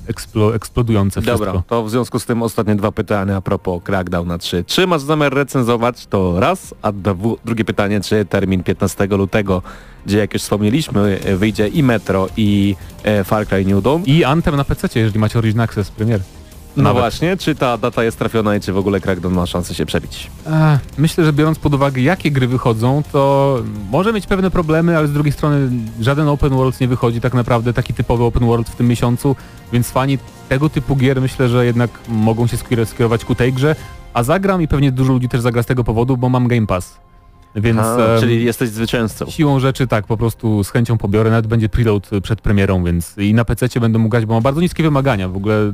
eksplo, 0.07 0.55
eksplodujące 0.55 1.21
wszystko. 1.21 1.45
Dobra, 1.45 1.63
to 1.67 1.83
w 1.83 1.89
związku 1.89 2.19
z 2.19 2.25
tym 2.25 2.43
ostatnie 2.43 2.75
dwa 2.75 2.91
pytania 2.91 3.35
a 3.35 3.41
propos 3.41 3.83
Crackdown 3.83 4.27
na 4.27 4.37
3. 4.37 4.63
Czy 4.67 4.87
masz 4.87 5.01
zamiar 5.01 5.33
recenzować 5.33 6.07
to 6.07 6.39
raz, 6.39 6.75
a 6.81 6.91
dwu, 6.91 7.37
drugie 7.45 7.65
pytanie, 7.65 8.01
czy 8.01 8.25
termin 8.25 8.63
15 8.63 9.05
lutego, 9.05 9.61
gdzie 10.05 10.17
jak 10.17 10.33
już 10.33 10.41
wspomnieliśmy, 10.41 11.19
wyjdzie 11.37 11.67
i 11.67 11.83
Metro 11.83 12.27
i 12.37 12.75
e, 13.03 13.23
Far 13.23 13.47
Cry 13.47 13.65
New 13.65 13.83
Dawn. 13.83 14.03
I 14.05 14.23
Anthem 14.23 14.55
na 14.55 14.63
PC, 14.63 14.87
jeżeli 14.95 15.19
macie 15.19 15.39
Origin 15.39 15.59
Access 15.59 15.91
Premier. 15.91 16.19
No 16.77 16.83
nawet. 16.83 17.01
właśnie, 17.03 17.37
czy 17.37 17.55
ta 17.55 17.77
data 17.77 18.03
jest 18.03 18.19
trafiona 18.19 18.55
i 18.55 18.59
czy 18.59 18.73
w 18.73 18.77
ogóle 18.77 19.01
Crackdown 19.01 19.33
ma 19.33 19.45
szansę 19.45 19.73
się 19.73 19.85
przebić? 19.85 20.31
Ech, 20.47 20.79
Myślę, 20.97 21.25
że 21.25 21.33
biorąc 21.33 21.59
pod 21.59 21.73
uwagę 21.73 22.01
jakie 22.01 22.31
gry 22.31 22.47
wychodzą, 22.47 23.03
to 23.11 23.59
może 23.91 24.13
mieć 24.13 24.27
pewne 24.27 24.51
problemy, 24.51 24.97
ale 24.97 25.07
z 25.07 25.13
drugiej 25.13 25.33
strony 25.33 25.69
żaden 26.01 26.27
open 26.27 26.49
world 26.49 26.81
nie 26.81 26.87
wychodzi 26.87 27.21
tak 27.21 27.33
naprawdę, 27.33 27.73
taki 27.73 27.93
typowy 27.93 28.23
open 28.23 28.45
world 28.47 28.69
w 28.69 28.75
tym 28.75 28.87
miesiącu, 28.87 29.35
więc 29.73 29.89
fani 29.89 30.17
tego 30.49 30.69
typu 30.69 30.95
gier 30.95 31.21
myślę, 31.21 31.49
że 31.49 31.65
jednak 31.65 31.89
mogą 32.07 32.47
się 32.47 32.57
skierować- 32.57 33.25
ku 33.25 33.35
tej 33.35 33.53
grze, 33.53 33.75
a 34.13 34.23
zagram 34.23 34.61
i 34.61 34.67
pewnie 34.67 34.91
dużo 34.91 35.13
ludzi 35.13 35.29
też 35.29 35.41
zagra 35.41 35.63
z 35.63 35.65
tego 35.65 35.83
powodu, 35.83 36.17
bo 36.17 36.29
mam 36.29 36.47
Game 36.47 36.67
Pass. 36.67 36.97
Więc 37.55 37.79
A, 37.79 37.97
czyli 38.19 38.45
jesteś 38.45 38.69
zwycięzcą. 38.69 39.25
siłą 39.29 39.59
rzeczy 39.59 39.87
tak, 39.87 40.07
po 40.07 40.17
prostu 40.17 40.63
z 40.63 40.69
chęcią 40.69 40.97
pobiorę, 40.97 41.29
nawet 41.29 41.47
będzie 41.47 41.69
preload 41.69 42.09
przed 42.23 42.41
premierą, 42.41 42.83
więc 42.83 43.17
i 43.17 43.33
na 43.33 43.45
PC 43.45 43.79
będę 43.79 43.99
mógł 43.99 44.09
grać, 44.09 44.25
bo 44.25 44.33
ma 44.33 44.41
bardzo 44.41 44.61
niskie 44.61 44.83
wymagania. 44.83 45.29
W 45.29 45.37
ogóle 45.37 45.73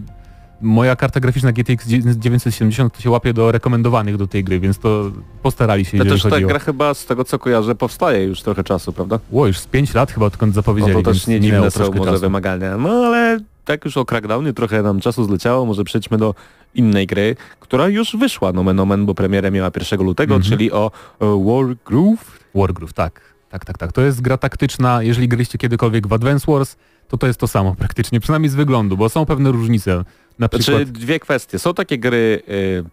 moja 0.62 0.96
karta 0.96 1.20
graficzna 1.20 1.52
GTX 1.52 1.88
970 1.88 2.94
to 2.94 3.02
się 3.02 3.10
łapie 3.10 3.34
do 3.34 3.52
rekomendowanych 3.52 4.18
do 4.18 4.28
tej 4.28 4.44
gry, 4.44 4.60
więc 4.60 4.80
to 4.80 5.12
postarali 5.44 5.86
się, 5.86 5.98
jeżeli 5.98 6.22
też 6.22 6.32
ta 6.32 6.38
o... 6.38 6.48
gra 6.48 6.60
chyba 6.60 6.94
z 6.94 7.06
tego 7.06 7.24
co 7.24 7.40
kojarzę 7.40 7.76
powstaje 7.76 8.24
już 8.24 8.42
trochę 8.42 8.64
czasu, 8.64 8.94
prawda? 8.94 9.20
Ło, 9.32 9.48
już 9.48 9.60
z 9.60 9.68
5 9.68 9.94
lat 9.94 10.12
chyba 10.12 10.26
odkąd 10.26 10.52
No 10.52 10.62
zapowiedzieli, 10.62 11.04
to 11.04 11.12
też 11.12 11.28
nie 11.28 11.40
dziwne 11.40 11.72
są 11.72 11.92
może 11.94 12.12
czasu. 12.12 12.22
wymagania. 12.22 12.78
No 12.78 12.90
ale 12.90 13.40
tak 13.66 13.86
już 13.86 13.98
o 13.98 14.06
Crackdownie 14.06 14.54
trochę 14.54 14.82
nam 14.84 15.00
czasu 15.00 15.24
zleciało, 15.24 15.66
może 15.66 15.84
przejdźmy 15.84 16.18
do 16.18 16.36
innej 16.76 17.08
gry, 17.08 17.36
która 17.60 17.88
już 17.88 18.16
wyszła 18.16 18.54
nomen 18.54 18.80
omen, 18.80 19.06
bo 19.06 19.14
premierę 19.16 19.52
miała 19.52 19.72
1 19.92 20.06
lutego, 20.06 20.36
Mhm. 20.36 20.52
czyli 20.52 20.72
o 20.72 20.92
e, 21.22 21.26
Wargroove. 21.46 22.40
Wargroove, 22.56 22.94
tak. 22.94 23.22
Tak, 23.52 23.66
tak, 23.66 23.78
tak. 23.78 23.92
To 23.92 24.02
jest 24.02 24.22
gra 24.22 24.38
taktyczna, 24.38 25.04
jeżeli 25.04 25.28
graliście 25.28 25.58
kiedykolwiek 25.58 26.08
w 26.08 26.14
Advance 26.14 26.52
Wars, 26.52 26.76
to 27.08 27.18
to 27.18 27.28
jest 27.28 27.40
to 27.40 27.48
samo 27.48 27.76
praktycznie, 27.76 28.20
przynajmniej 28.20 28.50
z 28.50 28.56
wyglądu, 28.56 28.98
bo 28.98 29.10
są 29.10 29.26
pewne 29.26 29.52
różnice. 29.52 30.04
Na 30.40 30.50
przykład... 30.50 30.78
Znaczy 30.78 30.92
dwie 30.92 31.20
kwestie. 31.20 31.60
Są 31.60 31.74
takie 31.74 31.98
gry 31.98 32.42
y, 32.50 32.84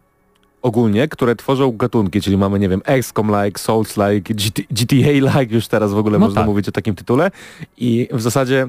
ogólnie, 0.63 1.09
które 1.09 1.37
tworzą 1.37 1.77
gatunki, 1.77 2.21
czyli 2.21 2.37
mamy, 2.37 2.59
nie 2.59 2.69
wiem, 2.69 2.81
XCOM-like, 2.85 3.61
Souls-like, 3.61 4.35
GT 4.35 4.63
GTA-like, 4.71 5.55
już 5.55 5.69
teraz 5.69 5.93
w 5.93 5.99
ogóle 5.99 6.19
No 6.19 6.27
można 6.27 6.41
tak. 6.41 6.47
mówić 6.49 6.69
o 6.69 6.73
takim 6.73 6.95
tytule. 6.95 7.31
I 7.77 8.09
w 8.13 8.23
zasadzie 8.23 8.69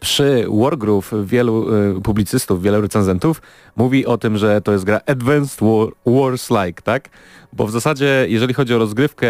przy 0.00 0.46
Wargroove 0.60 1.12
wielu 1.24 1.74
y, 1.98 2.00
publicystów, 2.02 2.62
wielu 2.62 2.80
recenzentów 2.80 3.42
mówi 3.76 4.06
o 4.06 4.18
tym, 4.18 4.38
że 4.38 4.60
to 4.60 4.72
jest 4.72 4.84
gra 4.84 5.00
Advanced 5.06 5.60
War, 5.60 5.88
Wars-like, 6.06 6.82
tak? 6.82 7.08
Bo 7.52 7.66
w 7.66 7.70
zasadzie, 7.70 8.26
jeżeli 8.28 8.54
chodzi 8.54 8.74
o 8.74 8.78
rozgrywkę, 8.78 9.28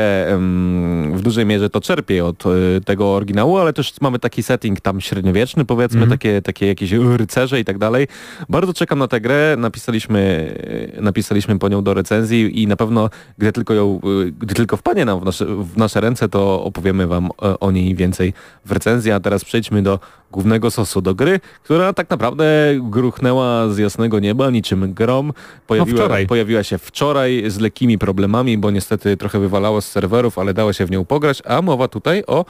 w 1.12 1.20
dużej 1.22 1.46
mierze 1.46 1.70
to 1.70 1.80
czerpie 1.80 2.24
od 2.24 2.46
y, 2.46 2.80
tego 2.84 3.14
oryginału, 3.14 3.58
ale 3.58 3.72
też 3.72 3.94
mamy 4.00 4.18
taki 4.18 4.42
setting 4.42 4.80
tam 4.80 5.00
średniowieczny, 5.00 5.64
powiedzmy, 5.64 6.00
Mhm. 6.00 6.10
takie, 6.18 6.42
takie 6.42 6.66
jakieś 6.66 6.92
rycerze 6.92 7.60
i 7.60 7.64
tak 7.64 7.78
dalej. 7.78 8.08
Bardzo 8.48 8.72
czekam 8.74 8.98
na 8.98 9.08
tę 9.08 9.20
grę, 9.20 9.56
napisaliśmy, 9.58 10.54
y, 10.98 11.02
napisaliśmy 11.02 11.58
po 11.58 11.68
nią 11.68 11.82
do 11.84 11.94
recenzji 11.94 12.62
i 12.62 12.66
na 12.66 12.76
pewno, 12.76 13.10
gdy 13.38 13.52
tylko 13.52 13.74
ją, 13.74 14.00
gdy 14.38 14.54
tylko 14.54 14.76
wpadnie 14.76 15.04
nam 15.04 15.20
w 15.20 15.24
nasze, 15.24 15.46
w 15.46 15.76
nasze 15.76 16.00
ręce, 16.00 16.28
to 16.28 16.64
opowiemy 16.64 17.06
wam 17.06 17.26
e, 17.42 17.60
o 17.60 17.70
niej 17.70 17.94
więcej 17.94 18.32
w 18.64 18.72
recenzji, 18.72 19.12
a 19.12 19.20
teraz 19.20 19.44
przejdźmy 19.44 19.82
do 19.82 19.98
głównego 20.32 20.70
sosu 20.70 21.00
do 21.00 21.14
gry, 21.14 21.40
która 21.62 21.92
tak 21.92 22.10
naprawdę 22.10 22.44
gruchnęła 22.82 23.68
z 23.68 23.78
jasnego 23.78 24.18
nieba 24.18 24.50
niczym 24.50 24.94
grom. 24.94 25.32
Pojawiła, 25.66 25.98
wczoraj. 25.98 26.26
pojawiła 26.26 26.62
się 26.62 26.78
wczoraj 26.78 27.44
z 27.46 27.58
lekkimi 27.60 27.98
problemami, 27.98 28.58
bo 28.58 28.70
niestety 28.70 29.16
trochę 29.16 29.38
wywalało 29.38 29.80
z 29.80 29.88
serwerów, 29.88 30.38
ale 30.38 30.54
dało 30.54 30.72
się 30.72 30.86
w 30.86 30.90
nią 30.90 31.04
pograć, 31.04 31.42
a 31.46 31.62
mowa 31.62 31.88
tutaj 31.88 32.22
o 32.26 32.44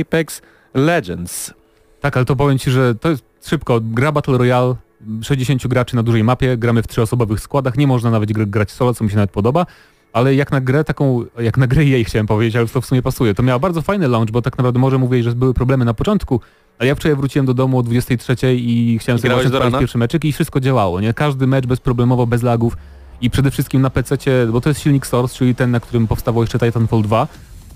Apex 0.00 0.42
Legends. 0.74 1.54
Tak, 2.00 2.16
ale 2.16 2.26
to 2.26 2.36
powiem 2.36 2.58
Ci, 2.58 2.70
że 2.70 2.94
to 2.94 3.10
jest 3.10 3.24
szybko. 3.46 3.80
Gra 3.82 4.12
Battle 4.12 4.38
Royale, 4.38 4.74
60 5.22 5.66
graczy 5.66 5.96
na 5.96 6.02
dużej 6.02 6.24
mapie, 6.24 6.56
gramy 6.56 6.82
w 6.82 6.86
trzyosobowych 6.86 7.40
składach, 7.40 7.76
nie 7.76 7.86
można 7.86 8.10
nawet 8.10 8.30
gr- 8.30 8.46
grać 8.50 8.70
solo, 8.70 8.94
co 8.94 9.04
mi 9.04 9.10
się 9.10 9.16
nawet 9.16 9.30
podoba, 9.30 9.66
ale 10.14 10.34
jak 10.34 10.52
na 10.52 10.60
grę 10.60 10.84
taką, 10.84 11.24
jak 11.38 11.56
na 11.56 11.66
grę 11.66 11.84
jej 11.84 12.04
chciałem 12.04 12.26
powiedzieć, 12.26 12.56
ale 12.56 12.68
to 12.68 12.80
w 12.80 12.86
sumie 12.86 13.02
pasuje. 13.02 13.34
To 13.34 13.42
miała 13.42 13.58
bardzo 13.58 13.82
fajny 13.82 14.08
launch, 14.08 14.30
bo 14.30 14.42
tak 14.42 14.58
naprawdę 14.58 14.80
może 14.80 14.98
mówić, 14.98 15.24
że 15.24 15.32
były 15.32 15.54
problemy 15.54 15.84
na 15.84 15.94
początku, 15.94 16.40
a 16.78 16.84
ja 16.84 16.94
wczoraj 16.94 17.16
wróciłem 17.16 17.46
do 17.46 17.54
domu 17.54 17.78
o 17.78 17.82
23 17.82 18.36
i 18.54 18.98
chciałem 19.00 19.18
I 19.18 19.22
sobie 19.22 19.34
właśnie 19.34 19.78
pierwszy 19.78 19.98
meczyk 19.98 20.24
i 20.24 20.32
wszystko 20.32 20.60
działało, 20.60 21.00
nie? 21.00 21.14
Każdy 21.14 21.46
mecz 21.46 21.66
bezproblemowo, 21.66 22.26
bez 22.26 22.42
lagów 22.42 22.76
i 23.20 23.30
przede 23.30 23.50
wszystkim 23.50 23.82
na 23.82 23.90
PC, 23.90 24.16
bo 24.52 24.60
to 24.60 24.70
jest 24.70 24.80
silnik 24.80 25.06
Source, 25.06 25.36
czyli 25.36 25.54
ten, 25.54 25.70
na 25.70 25.80
którym 25.80 26.06
powstawał 26.06 26.42
jeszcze 26.42 26.58
Titanfall 26.58 27.02
2 27.02 27.28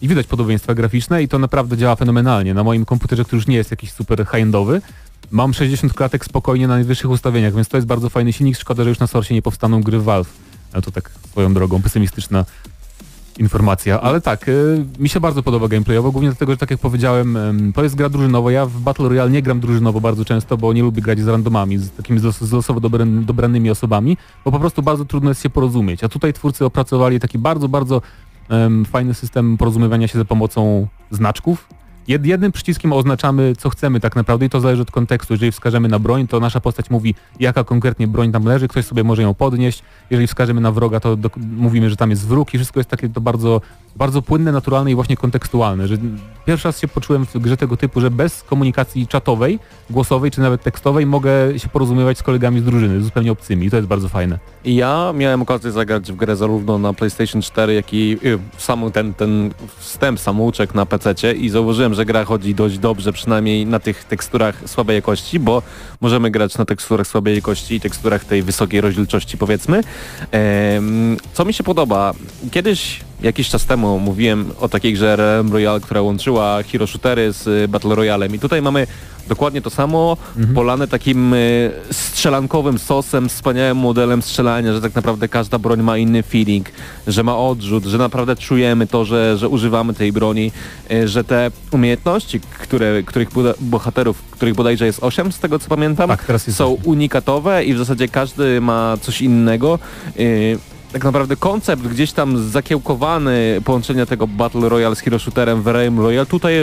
i 0.03 0.09
widać 0.09 0.27
podobieństwa 0.27 0.75
graficzne 0.75 1.23
i 1.23 1.29
to 1.29 1.39
naprawdę 1.39 1.77
działa 1.77 1.97
fenomenalnie. 1.97 2.55
Na 2.55 2.65
moim 2.65 2.85
komputerze, 2.85 3.25
który 3.25 3.37
już 3.37 3.47
nie 3.47 3.57
jest 3.57 3.71
jakiś 3.71 3.93
super 3.93 4.27
high-endowy, 4.27 4.81
mam 5.31 5.55
60 5.55 5.93
klatek 5.93 6.25
spokojnie 6.25 6.69
na 6.69 6.75
najwyższych 6.75 7.11
ustawieniach, 7.11 7.55
więc 7.55 7.69
to 7.69 7.77
jest 7.77 7.87
bardzo 7.87 8.11
fajny 8.11 8.33
silnik. 8.33 8.59
Szkoda, 8.59 8.83
że 8.85 8.89
już 8.89 8.99
na 8.99 9.07
Source 9.07 9.35
nie 9.35 9.43
powstaną 9.43 9.83
gry 9.83 10.01
Valve. 10.01 10.48
Ale 10.73 10.83
to 10.83 10.91
tak 10.91 11.11
swoją 11.31 11.55
drogą, 11.55 11.83
pesymistyczna 11.83 12.45
informacja, 13.39 14.01
ale 14.01 14.21
tak, 14.21 14.49
y, 14.49 14.85
mi 14.99 15.09
się 15.09 15.21
bardzo 15.21 15.43
podoba 15.43 15.69
gameplayowo, 15.69 16.13
głównie 16.13 16.29
dlatego, 16.29 16.53
że 16.53 16.59
tak 16.59 16.71
jak 16.71 16.81
powiedziałem, 16.81 17.37
em, 17.37 17.73
to 17.73 17.83
jest 17.83 17.95
gra 17.95 18.09
drużynowa. 18.09 18.53
Ja 18.53 18.67
w 18.67 18.81
Battle 18.81 19.09
Royale 19.09 19.31
nie 19.31 19.43
gram 19.43 19.61
drużynowo 19.61 20.01
bardzo 20.01 20.25
często, 20.25 20.57
bo 20.57 20.73
nie 20.73 20.83
lubię 20.83 21.03
grać 21.03 21.21
z 21.21 21.29
randomami, 21.29 21.79
z 21.79 21.91
takimi 21.91 22.19
z 22.19 22.53
losowo 22.53 22.81
dobran- 22.81 23.25
dobranymi 23.25 23.71
osobami, 23.71 24.17
bo 24.45 24.53
po 24.53 24.59
prostu 24.61 24.83
bardzo 24.83 25.05
trudno 25.05 25.31
jest 25.31 25.43
się 25.43 25.51
porozumieć. 25.51 26.05
A 26.05 26.09
tutaj 26.09 26.33
twórcy 26.33 26.65
opracowali 26.65 27.21
taki 27.21 27.39
bardzo, 27.39 27.69
bardzo 27.69 28.03
fajny 28.87 29.15
system 29.15 29.57
porozumiewania 29.57 30.09
się 30.09 30.19
za 30.19 30.25
pomocą 30.25 30.87
znaczków. 31.11 31.69
Jed, 32.09 32.27
jednym 32.27 32.53
przyciskiem 32.53 32.93
oznaczamy, 32.93 33.57
co 33.59 33.71
chcemy 33.71 34.01
tak 34.01 34.17
naprawdę 34.17 34.47
i 34.47 34.51
to 34.51 34.61
zależy 34.61 34.83
od 34.83 34.91
kontekstu. 34.91 35.35
Jeżeli 35.35 35.53
wskażemy 35.53 35.89
na 35.89 35.99
broń, 35.99 36.27
to 36.27 36.41
nasza 36.41 36.61
postać 36.61 36.91
mówi, 36.91 37.15
jaka 37.41 37.65
konkretnie 37.65 38.09
broń 38.09 38.33
tam 38.33 38.45
leży, 38.45 38.69
ktoś 38.69 38.85
sobie 38.85 39.05
może 39.05 39.23
ją 39.23 39.35
podnieść. 39.35 39.83
Jeżeli 40.11 40.27
wskażemy 40.27 40.61
na 40.61 40.73
wroga, 40.73 41.01
to 41.01 41.17
do, 41.17 41.31
mówimy, 41.37 41.91
że 41.91 41.97
tam 41.97 42.11
jest 42.11 42.27
wróg 42.27 42.55
i 42.55 42.59
wszystko 42.59 42.81
jest 42.81 42.91
takie 42.91 43.09
to 43.09 43.21
bardzo, 43.21 43.61
bardzo 43.97 44.23
płynne, 44.23 44.53
naturalne 44.53 44.91
i 44.91 44.95
właśnie 44.95 45.17
kontekstualne. 45.17 45.89
Że 45.89 45.97
pierwszy 46.47 46.69
raz 46.69 46.81
się 46.81 46.89
poczułem 46.89 47.27
w 47.27 47.39
grze 47.39 47.57
tego 47.57 47.77
typu, 47.77 48.01
że 48.01 48.11
bez 48.11 48.43
komunikacji 48.43 49.07
czatowej, 49.07 49.59
głosowej 49.91 50.31
czy 50.31 50.41
nawet 50.41 50.63
tekstowej 50.63 51.07
mogę 51.07 51.59
się 51.59 51.69
porozumiewać 51.69 52.19
z 52.19 52.23
kolegami 52.23 52.61
z 52.61 52.65
drużyny, 52.65 53.01
zupełnie 53.01 53.33
obcymi 53.33 53.67
i 53.67 53.71
to 53.71 53.77
jest 53.77 53.89
bardzo 53.89 54.09
fajne. 54.09 54.39
Ja 54.65 55.13
miałem 55.17 55.43
okazję 55.43 55.73
zagrać 55.73 56.13
w 56.13 56.17
grę 56.17 56.37
zarówno 56.37 56.79
na 56.79 56.93
PlayStation 56.93 57.43
4, 57.43 57.75
jak 57.75 57.95
i 57.95 58.19
y, 58.25 58.39
sam 58.59 58.93
ten, 58.93 59.15
ten 59.15 59.51
wstęp, 59.77 60.21
samouczek 60.21 60.75
na 60.75 60.87
PC 60.87 61.33
i 61.33 61.49
zauważyłem, 61.49 61.95
że 61.99 62.05
gra 62.05 62.25
chodzi 62.25 62.55
dość 62.55 62.79
dobrze, 62.79 63.13
przynajmniej 63.13 63.67
na 63.67 63.79
tych 63.79 64.05
teksturach 64.05 64.63
słabej 64.67 64.97
jakości, 64.97 65.41
bo 65.41 65.63
możemy 66.01 66.31
grać 66.31 66.59
na 66.59 66.65
teksturach 66.65 67.07
słabej 67.07 67.35
jakości 67.35 67.75
i 67.75 67.81
teksturach 67.81 68.25
tej 68.25 68.43
wysokiej 68.43 68.81
rozdzielczości 68.81 69.39
powiedzmy. 69.39 69.81
Em, 70.31 71.17
co 71.33 71.45
mi 71.45 71.55
się 71.55 71.65
podoba, 71.65 72.15
kiedyś 72.51 73.01
jakiś 73.23 73.49
czas 73.49 73.67
temu 73.67 73.99
mówiłem 73.99 74.51
o 74.61 74.69
takiej 74.69 74.93
grze 74.93 75.13
RM 75.13 75.53
Royale, 75.53 75.81
która 75.81 76.03
łączyła 76.03 76.63
hero 76.73 76.87
shootery 76.87 77.33
z 77.33 77.71
Battle 77.71 77.95
Royalem 77.95 78.35
i 78.35 78.39
tutaj 78.39 78.63
mamy 78.63 78.87
dokładnie 79.29 79.63
to 79.63 79.71
samo, 79.71 80.17
polane 80.55 80.89
takim 80.89 81.35
y, 81.35 81.71
strzelankowym 81.93 82.79
sosem, 82.79 83.29
wspaniałym 83.29 83.77
modelem 83.77 84.23
strzelania, 84.23 84.73
że 84.73 84.81
tak 84.81 84.95
naprawdę 84.95 85.29
każda 85.29 85.59
broń 85.59 85.83
ma 85.83 85.99
inny 85.99 86.23
feeling, 86.23 86.67
że 87.07 87.23
ma 87.23 87.37
odrzut, 87.39 87.85
że 87.85 87.99
naprawdę 87.99 88.37
czujemy 88.37 88.87
to, 88.87 89.05
że, 89.05 89.39
że 89.39 89.49
używamy 89.49 89.95
tej 89.95 90.13
broni, 90.13 90.53
y, 90.93 91.09
że 91.09 91.25
te 91.25 91.51
umiejętności, 91.71 92.41
które, 92.41 93.03
których 93.03 93.29
bohaterów, 93.61 94.23
których 94.31 94.55
bodajże 94.55 94.87
jest 94.87 94.99
8 95.03 95.33
z 95.33 95.39
tego 95.39 95.59
co 95.59 95.69
pamiętam, 95.69 96.09
Tak, 96.09 96.41
są 96.41 96.79
unikatowe 96.85 97.65
i 97.65 97.75
w 97.75 97.79
zasadzie 97.79 98.09
każdy 98.09 98.61
ma 98.61 98.97
coś 99.01 99.23
innego. 99.23 99.79
Tak 100.93 101.05
naprawdę 101.05 101.37
koncept 101.37 101.83
gdzieś 101.83 102.13
tam 102.13 102.39
zakiełkowany 102.39 103.61
połączenia 103.65 104.07
tego 104.07 104.27
Battle 104.27 104.69
Royale 104.69 104.97
z 104.97 105.01
Hero 105.01 105.19
Shooterem 105.19 105.63
w 105.63 105.67
Realm 105.67 106.01
Royale 106.01 106.27
tutaj 106.27 106.55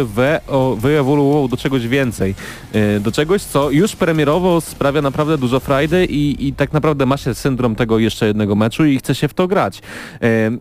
wyewoluował 0.78 1.48
do 1.48 1.58
czegoś 1.58 1.88
więcej. 1.88 2.36
Yy, 2.74 3.00
do 3.00 3.12
czegoś, 3.12 3.42
co 3.42 3.72
już 3.72 3.96
premierowo 3.96 4.62
sprawia 4.62 5.02
naprawdę 5.02 5.38
dużo 5.38 5.60
frajdy 5.60 6.06
i, 6.06 6.48
i 6.48 6.54
tak 6.54 6.74
naprawdę 6.74 7.06
ma 7.06 7.18
się 7.18 7.36
syndrom 7.36 7.76
tego 7.76 8.00
jeszcze 8.00 8.28
jednego 8.28 8.56
meczu 8.56 8.86
i 8.86 8.98
chce 8.98 9.16
się 9.16 9.28
w 9.28 9.34
to 9.34 9.48
grać. 9.48 9.82
Yy, 10.22 10.60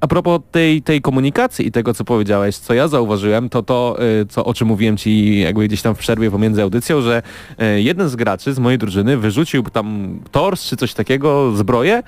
a 0.00 0.06
propos 0.06 0.40
tej, 0.50 0.82
tej 0.82 1.00
komunikacji 1.00 1.66
i 1.66 1.72
tego, 1.72 1.94
co 1.94 2.04
powiedziałeś, 2.04 2.56
co 2.56 2.74
ja 2.74 2.88
zauważyłem, 2.88 3.48
to 3.48 3.62
to, 3.62 3.96
y, 4.22 4.26
co, 4.26 4.44
o 4.44 4.54
czym 4.54 4.68
mówiłem 4.68 4.96
ci 4.96 5.40
jakby 5.40 5.68
gdzieś 5.68 5.82
tam 5.82 5.94
w 5.94 5.98
przerwie 5.98 6.30
pomiędzy 6.30 6.62
audycją, 6.62 7.00
że 7.00 7.22
y, 7.76 7.82
jeden 7.82 8.08
z 8.08 8.16
graczy 8.16 8.52
z 8.52 8.58
mojej 8.58 8.78
drużyny 8.78 9.16
wyrzucił 9.16 9.62
tam 9.62 10.18
tors 10.30 10.64
czy 10.64 10.76
coś 10.76 10.94
takiego, 10.94 11.56
zbroję 11.56 11.98
y, 11.98 12.02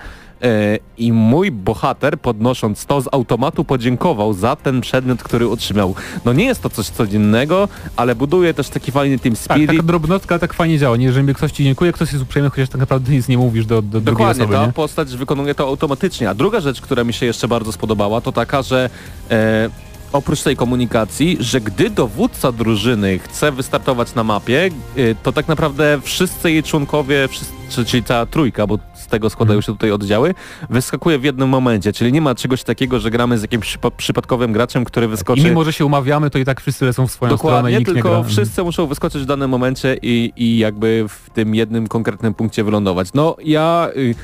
i 0.99 1.13
mój 1.13 1.51
bohater 1.51 2.19
podnosząc 2.21 2.87
to 2.87 3.01
z 3.01 3.09
automatu 3.13 3.65
podziękował 3.65 4.33
za 4.33 4.57
ten 4.57 4.81
przedmiot, 4.81 5.23
który 5.23 5.49
otrzymał. 5.49 5.95
No 6.25 6.33
nie 6.33 6.45
jest 6.45 6.63
to 6.63 6.71
coś 6.71 6.87
codziennego, 6.87 7.69
ale 7.97 8.15
buduje 8.15 8.55
też 8.55 8.69
taki 8.69 8.93
fajny 8.93 9.19
team 9.19 9.35
Tak, 9.35 9.45
spirit. 9.45 9.71
taka 9.71 9.83
drobnostka 9.83 10.39
tak 10.39 10.55
fajnie 10.55 10.79
działa. 10.79 10.97
Nie, 10.97 11.05
jeżeli 11.07 11.35
ktoś 11.35 11.53
ci 11.53 11.65
dziękuję, 11.65 11.93
ktoś 11.93 12.13
jest 12.13 12.23
uprzejmy, 12.25 12.51
chociaż 12.51 12.69
tak 12.69 12.81
naprawdę 12.81 13.13
nic 13.13 13.29
nie 13.29 13.39
mówisz 13.39 13.67
do, 13.67 13.83
do 13.83 14.01
Dokładnie, 14.01 14.43
osoby, 14.45 14.57
ta 14.59 14.67
nie? 14.67 14.73
postać 14.73 15.17
wykonuje 15.17 15.55
to 15.55 15.67
automatycznie. 15.67 16.31
A 16.31 16.35
druga 16.35 16.61
rzecz, 16.61 16.81
która 16.81 17.05
mi 17.05 17.13
się 17.13 17.27
jeszcze 17.27 17.49
bardzo 17.49 17.73
spodobała, 17.73 18.21
to 18.21 18.33
taka, 18.33 18.63
że 18.63 18.91
e, 19.31 19.71
oprócz 20.13 20.43
tej 20.43 20.57
komunikacji, 20.57 21.37
że 21.41 21.61
gdy 21.61 21.91
dowódca 21.91 22.53
drużyny 22.53 23.19
chce 23.19 23.53
wystartować 23.53 24.15
na 24.15 24.25
mapie, 24.25 24.71
e, 24.97 25.15
to 25.23 25.33
tak 25.33 25.49
naprawdę 25.49 26.01
wszyscy 26.03 26.53
jej 26.53 26.63
członkowie, 26.63 27.29
wszyscy, 27.29 27.85
czyli 27.87 28.05
cała 28.05 28.27
trójka, 28.27 28.67
bo 28.67 28.79
tego 29.15 29.31
składają 29.31 29.61
się 29.61 29.73
tutaj 29.73 29.91
oddziały, 29.91 30.35
wyskakuje 30.71 31.19
w 31.19 31.25
jednym 31.25 31.49
momencie. 31.49 31.93
Czyli 31.93 32.13
nie 32.13 32.21
ma 32.21 32.35
czegoś 32.35 32.63
takiego, 32.63 33.01
że 33.01 33.11
gramy 33.11 33.39
z 33.39 33.43
jakimś 33.43 33.77
przypa- 33.77 33.91
przypadkowym 33.97 34.53
graczem, 34.53 34.85
który 34.85 35.09
wyskoczy... 35.09 35.41
I 35.41 35.45
mimo, 35.45 35.65
że 35.65 35.73
się 35.73 35.87
umawiamy, 35.87 36.31
to 36.31 36.39
i 36.39 36.45
tak 36.45 36.61
wszyscy 36.61 36.85
lecą 36.85 37.07
w 37.07 37.11
swoją 37.11 37.37
stronę 37.37 37.53
i 37.53 37.53
Dokładnie, 37.55 37.79
nikt 37.79 37.89
nie 37.89 37.95
tylko 37.95 38.09
gra. 38.09 38.23
wszyscy 38.23 38.63
muszą 38.63 38.87
wyskoczyć 38.87 39.23
w 39.23 39.27
danym 39.27 39.51
momencie 39.51 39.97
i, 40.03 40.33
i 40.37 40.59
jakby 40.59 41.05
w 41.09 41.31
tym 41.31 41.55
jednym 41.55 41.87
konkretnym 41.87 42.35
punkcie 42.35 42.65
wylądować. 42.65 43.09
No 43.15 43.37
ja... 43.45 43.89
Y, 43.97 44.15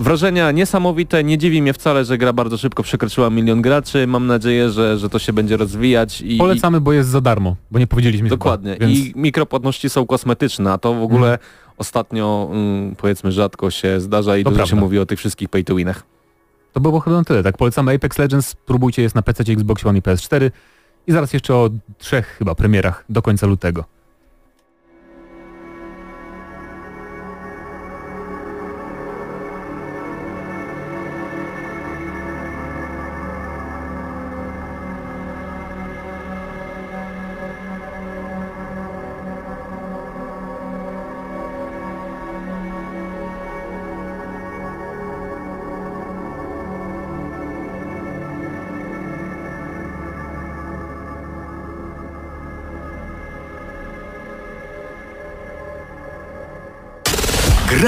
Wrażenia 0.00 0.50
niesamowite, 0.50 1.24
nie 1.24 1.38
dziwi 1.38 1.62
mnie 1.62 1.72
wcale, 1.72 2.04
że 2.04 2.18
gra 2.18 2.32
bardzo 2.32 2.56
szybko 2.56 2.82
przekroczyła 2.82 3.30
milion 3.30 3.62
graczy. 3.62 4.06
Mam 4.06 4.26
nadzieję, 4.26 4.70
że, 4.70 4.98
że 4.98 5.08
to 5.08 5.18
się 5.18 5.32
będzie 5.32 5.56
rozwijać 5.56 6.20
i, 6.20 6.36
Polecamy, 6.36 6.80
bo 6.80 6.92
jest 6.92 7.08
za 7.08 7.20
darmo, 7.20 7.56
bo 7.70 7.78
nie 7.78 7.86
powiedzieliśmy 7.86 8.28
Dokładnie. 8.28 8.72
Chyba, 8.72 8.86
więc... 8.86 8.98
I 8.98 9.12
mikropłatności 9.16 9.90
są 9.90 10.06
kosmetyczne, 10.06 10.72
a 10.72 10.78
to 10.78 10.94
w 10.94 11.02
ogóle 11.02 11.38
ostatnio 11.78 12.48
mm, 12.52 12.94
powiedzmy 12.96 13.32
rzadko 13.32 13.70
się 13.70 14.00
zdarza 14.00 14.36
i 14.36 14.44
To 14.44 14.50
dużo 14.50 14.62
się 14.64 14.68
prawda. 14.68 14.84
mówi 14.84 14.98
o 14.98 15.06
tych 15.06 15.18
wszystkich 15.18 15.48
pay 15.48 15.64
to 15.64 15.74
winach. 15.74 16.02
To 16.72 16.80
było 16.80 17.00
chyba 17.00 17.16
na 17.16 17.24
tyle. 17.24 17.42
Tak, 17.42 17.56
polecamy 17.56 17.94
Apex 17.94 18.18
Legends, 18.18 18.48
spróbujcie, 18.48 19.02
jest 19.02 19.14
na 19.14 19.22
PC, 19.22 19.44
Xbox 19.52 19.86
One 19.86 19.98
i 19.98 20.02
PS4 20.02 20.50
i 21.06 21.12
zaraz 21.12 21.32
jeszcze 21.32 21.54
o 21.54 21.70
trzech 21.98 22.26
chyba 22.38 22.54
premierach 22.54 23.04
do 23.08 23.22
końca 23.22 23.46
lutego. 23.46 23.84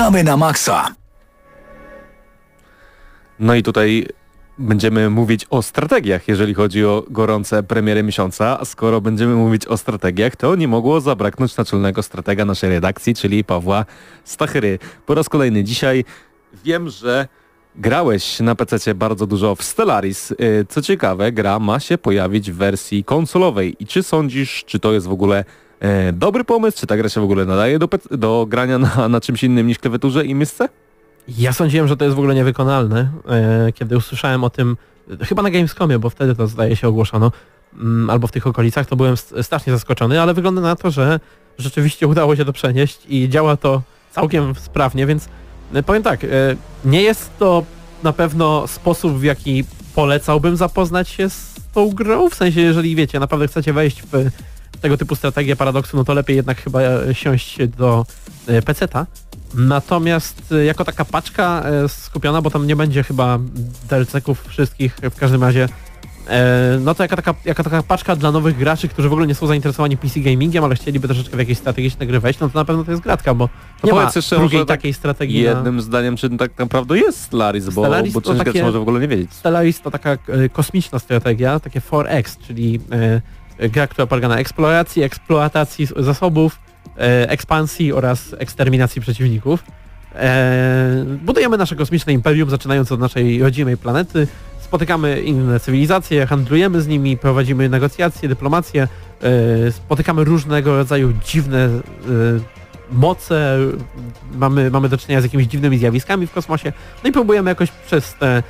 Gramy 0.01 0.25
na 0.25 0.37
maksa. 0.37 0.95
No 3.39 3.55
i 3.55 3.63
tutaj 3.63 4.07
będziemy 4.59 5.11
mówić 5.11 5.47
o 5.51 5.63
strategiach, 5.63 6.29
jeżeli 6.29 6.55
chodzi 6.55 6.85
o 6.85 7.05
gorące 7.11 7.63
premiery 7.63 8.03
miesiąca. 8.03 8.61
A 8.61 8.65
skoro 8.65 9.01
będziemy 9.01 9.35
mówić 9.35 9.67
o 9.67 9.77
strategiach, 9.77 10.37
to 10.37 10.57
nie 10.57 10.69
mogło 10.69 11.01
zabraknąć 11.01 11.57
naczelnego 11.57 12.03
stratega 12.03 12.45
naszej 12.45 12.71
redakcji, 12.71 13.15
czyli 13.15 13.45
Pawła 13.45 13.85
Stachyry. 14.25 14.79
Po 15.07 15.15
raz 15.15 15.29
kolejny 15.29 15.65
dzisiaj 15.65 16.05
wiem, 16.65 16.89
że 16.89 17.29
grałeś 17.77 18.41
na 18.41 18.55
PC 18.55 18.95
bardzo 18.95 19.27
dużo 19.27 19.55
w 19.55 19.63
Stellaris. 19.63 20.31
Y, 20.31 20.67
Co 20.69 20.83
ciekawe, 20.83 21.33
gra 21.33 21.59
ma 21.59 21.81
się 21.81 21.99
pojawić 21.99 22.51
w 22.51 22.57
wersji 22.57 23.05
konsolowej. 23.05 23.77
I 23.79 23.87
czy 23.87 24.03
sądzisz, 24.03 24.65
czy 24.67 24.79
to 24.79 24.93
jest 24.93 25.07
w 25.07 25.13
ogóle 25.13 25.45
e, 25.81 26.13
dobry 26.13 26.45
pomysł, 26.45 26.79
czy 26.79 26.87
ta 26.87 26.97
gra 26.97 27.09
się 27.09 27.21
w 27.21 27.25
ogóle 27.25 27.45
nadaje 27.45 27.79
do, 27.79 27.89
do 28.11 28.47
grania 28.49 28.79
na, 28.79 29.09
na 29.09 29.21
czymś 29.21 29.45
innym 29.45 29.67
niż 29.67 29.79
klawiaturze 29.79 30.27
i 30.27 30.35
myszce? 30.35 30.69
Ja 31.29 31.53
sądziłem, 31.53 31.89
że 31.89 31.97
to 31.97 32.05
jest 32.05 32.17
w 32.17 32.19
ogóle 32.19 32.35
niewykonalne, 32.35 33.11
e, 33.29 33.73
kiedy 33.73 33.97
usłyszałem 33.97 34.45
o 34.45 34.51
tym, 34.51 34.77
e, 35.21 35.25
chyba 35.25 35.43
na 35.43 35.51
Gamescomie, 35.51 35.99
bo 35.99 36.11
wtedy 36.11 36.35
to 36.35 36.47
zdaje 36.47 36.77
się 36.77 36.89
ogłoszono, 36.89 37.33
mm, 37.75 38.11
albo 38.11 38.27
w 38.27 38.33
tych 38.33 38.47
okolicach, 38.47 38.87
to 38.87 38.97
byłem 38.97 39.17
strasznie 39.43 39.73
zaskoczony, 39.73 40.21
ale 40.21 40.35
wygląda 40.35 40.61
na 40.61 40.77
to, 40.77 40.91
że 40.91 41.21
rzeczywiście 41.59 42.07
udało 42.07 42.37
się 42.37 42.45
to 42.45 42.53
przenieść 42.53 43.01
i 43.09 43.29
działa 43.29 43.57
to 43.57 43.83
całkiem 44.11 44.55
sprawnie, 44.55 45.07
więc 45.07 45.29
e, 45.75 45.83
powiem 45.83 46.03
tak, 46.03 46.25
e, 46.25 46.29
nie 46.85 47.03
jest 47.03 47.31
to 47.39 47.65
na 48.03 48.13
pewno 48.13 48.67
sposób, 48.67 49.19
w 49.19 49.23
jaki 49.23 49.65
polecałbym 49.95 50.57
zapoznać 50.57 51.09
się 51.09 51.31
z 51.31 51.55
tą 51.75 51.91
grą, 51.91 52.31
w 52.31 52.35
sensie, 52.35 52.61
jeżeli 52.61 52.97
wiecie, 52.97 53.21
naprawdę 53.21 53.49
chcecie 53.49 53.73
wejść 53.73 54.03
w 54.03 54.31
tego 54.81 54.97
typu 54.97 55.17
strategię 55.17 55.57
paradoksu, 55.57 55.97
no 55.97 56.05
to 56.05 56.15
lepiej 56.15 56.37
jednak 56.37 56.63
chyba 56.63 56.81
e, 56.81 57.15
siąść 57.15 57.59
do 57.79 58.07
e, 58.47 58.63
peceta. 58.63 59.07
Natomiast 59.55 60.53
e, 60.53 60.65
jako 60.65 60.85
taka 60.85 61.05
paczka 61.05 61.65
skupiona, 61.89 62.43
bo 62.43 62.51
tam 62.51 62.67
nie 62.67 62.77
będzie 62.77 63.03
chyba 63.03 63.39
DLC-ków 63.89 64.45
wszystkich, 64.49 64.97
w 65.03 65.17
każdym 65.17 65.43
razie 65.43 65.69
no 66.81 66.95
to 66.95 67.03
jaka 67.03 67.17
taka, 67.17 67.35
jaka 67.45 67.65
taka 67.65 67.83
paczka 67.83 68.17
dla 68.17 68.33
nowych 68.33 68.57
graczy, 68.57 68.89
którzy 68.89 69.09
w 69.09 69.13
ogóle 69.13 69.27
nie 69.27 69.35
są 69.35 69.47
zainteresowani 69.47 69.97
PC 69.97 70.21
gamingiem, 70.21 70.65
ale 70.65 70.75
chcieliby 70.75 71.09
troszeczkę 71.09 71.37
w 71.37 71.39
jakieś 71.39 71.59
strategiczne 71.59 72.07
gry 72.07 72.21
wejść, 72.21 72.41
no 72.41 72.49
to 72.49 72.59
na 72.59 72.65
pewno 72.65 72.85
to 72.85 72.91
jest 72.91 73.03
gratka, 73.03 73.35
bo 73.35 73.49
To 73.81 73.87
nie 73.87 73.93
ma 73.93 74.11
jeszcze 74.15 74.37
drugiej 74.37 74.61
tak 74.61 74.69
takiej 74.69 74.93
strategii 74.95 75.45
na... 75.45 75.51
Jednym 75.51 75.81
zdaniem, 75.81 76.17
czy 76.17 76.31
tak 76.31 76.59
naprawdę 76.59 76.99
jest 76.99 77.21
Stellaris, 77.21 77.65
bo, 77.65 77.83
Stellaris 77.83 78.13
bo 78.13 78.21
część 78.21 78.39
takie- 78.39 78.53
graczy 78.53 78.65
może 78.65 78.79
w 78.79 78.83
ogóle 78.83 79.01
nie 79.01 79.09
wiedzieć. 79.09 79.33
Stellaris 79.33 79.81
to 79.81 79.91
taka 79.91 80.19
kosmiczna 80.53 80.99
strategia, 80.99 81.61
takie 81.61 81.81
4X, 81.81 82.37
czyli 82.47 82.81
gra, 83.69 83.87
która 83.87 84.07
polega 84.07 84.29
na 84.29 84.39
eksploracji, 84.39 85.03
eksploatacji 85.03 85.89
zasobów, 85.97 86.59
e, 86.99 87.31
ekspansji 87.31 87.93
oraz 87.93 88.35
eksterminacji 88.39 89.03
przeciwników. 89.03 89.65
E, 90.15 91.05
budujemy 91.25 91.59
nasze 91.59 91.77
kosmiczne 91.77 92.13
imperium, 92.13 92.51
zaczynając 92.51 92.93
od 92.93 93.01
naszej 93.01 93.43
rodzimej 93.43 93.77
planety. 93.77 94.27
Spotykamy 94.61 95.21
inne 95.21 95.61
cywilizacje, 95.61 96.27
handlujemy 96.27 96.83
z 96.83 96.89
nimi, 96.89 97.17
prowadzimy 97.17 97.69
negocjacje, 97.69 98.29
dyplomację, 98.29 98.89
e, 99.23 99.73
spotykamy 99.73 100.25
różnego 100.25 100.77
rodzaju 100.77 101.13
dziwne 101.25 101.69
moce, 102.93 103.59
mamy, 104.35 104.71
mamy 104.71 104.89
do 104.89 104.99
czynienia 104.99 105.21
z 105.21 105.25
jakimiś 105.25 105.47
dziwnymi 105.47 105.79
zjawiskami 105.79 106.27
w 106.27 106.33
kosmosie, 106.33 106.73
no 107.05 107.11
i 107.11 107.13
próbujemy 107.13 107.51
jakoś 107.51 107.71
przez 107.71 108.15
te 108.15 108.43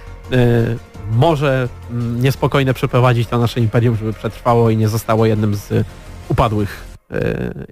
e, 1.13 1.17
morze 1.17 1.69
mm, 1.91 2.23
niespokojne 2.23 2.75
przeprowadzić 2.75 3.29
to 3.29 3.39
nasze 3.39 3.61
imperium, 3.61 3.97
żeby 3.97 4.13
przetrwało 4.13 4.71
i 4.71 4.77
nie 4.77 4.89
zostało 4.89 5.27
jednym 5.27 5.55
z 5.55 5.87
upadłych 6.29 6.90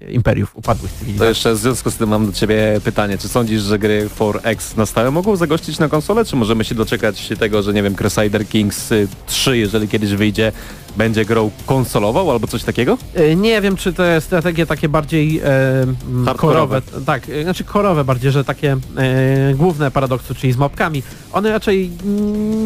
imperiów, 0.09 0.55
upadłych 0.55 0.91
To 0.91 0.99
cywilizacji. 0.99 1.29
jeszcze 1.29 1.53
w 1.53 1.57
związku 1.57 1.91
z 1.91 1.95
tym 1.95 2.09
mam 2.09 2.25
do 2.25 2.31
Ciebie 2.31 2.81
pytanie. 2.83 3.17
Czy 3.17 3.27
sądzisz, 3.27 3.61
że 3.61 3.79
gry 3.79 4.09
4X 4.19 4.77
na 4.77 4.85
stałe 4.85 5.11
mogą 5.11 5.35
zagościć 5.35 5.79
na 5.79 5.89
konsolę, 5.89 6.25
czy 6.25 6.35
możemy 6.35 6.63
się 6.63 6.75
doczekać 6.75 7.29
tego, 7.39 7.61
że 7.63 7.73
nie 7.73 7.83
wiem, 7.83 7.95
Crusader 7.95 8.47
Kings 8.47 8.91
y, 8.91 9.07
3, 9.27 9.57
jeżeli 9.57 9.87
kiedyś 9.87 10.09
wyjdzie, 10.13 10.51
będzie 10.97 11.25
grą 11.25 11.51
konsolową 11.65 12.31
albo 12.31 12.47
coś 12.47 12.63
takiego? 12.63 12.97
E, 13.15 13.35
Nie 13.35 13.61
wiem, 13.61 13.75
czy 13.75 13.93
te 13.93 14.21
strategie 14.21 14.65
takie 14.65 14.89
bardziej 14.89 15.41
e, 15.43 16.33
korowe, 16.37 16.81
tak, 17.05 17.29
e, 17.29 17.43
znaczy 17.43 17.63
korowe 17.63 18.03
bardziej, 18.03 18.31
że 18.31 18.43
takie 18.43 18.71
e, 18.97 19.53
główne 19.55 19.91
paradoksu, 19.91 20.35
czyli 20.35 20.53
z 20.53 20.57
mapkami, 20.57 21.03
one 21.33 21.51
raczej 21.51 21.91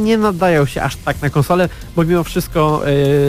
nie 0.03 0.17
nadają 0.17 0.65
się 0.65 0.81
aż 0.81 0.95
tak 0.95 1.21
na 1.21 1.29
konsolę, 1.29 1.69
bo 1.95 2.03
mimo 2.03 2.23
wszystko 2.23 2.81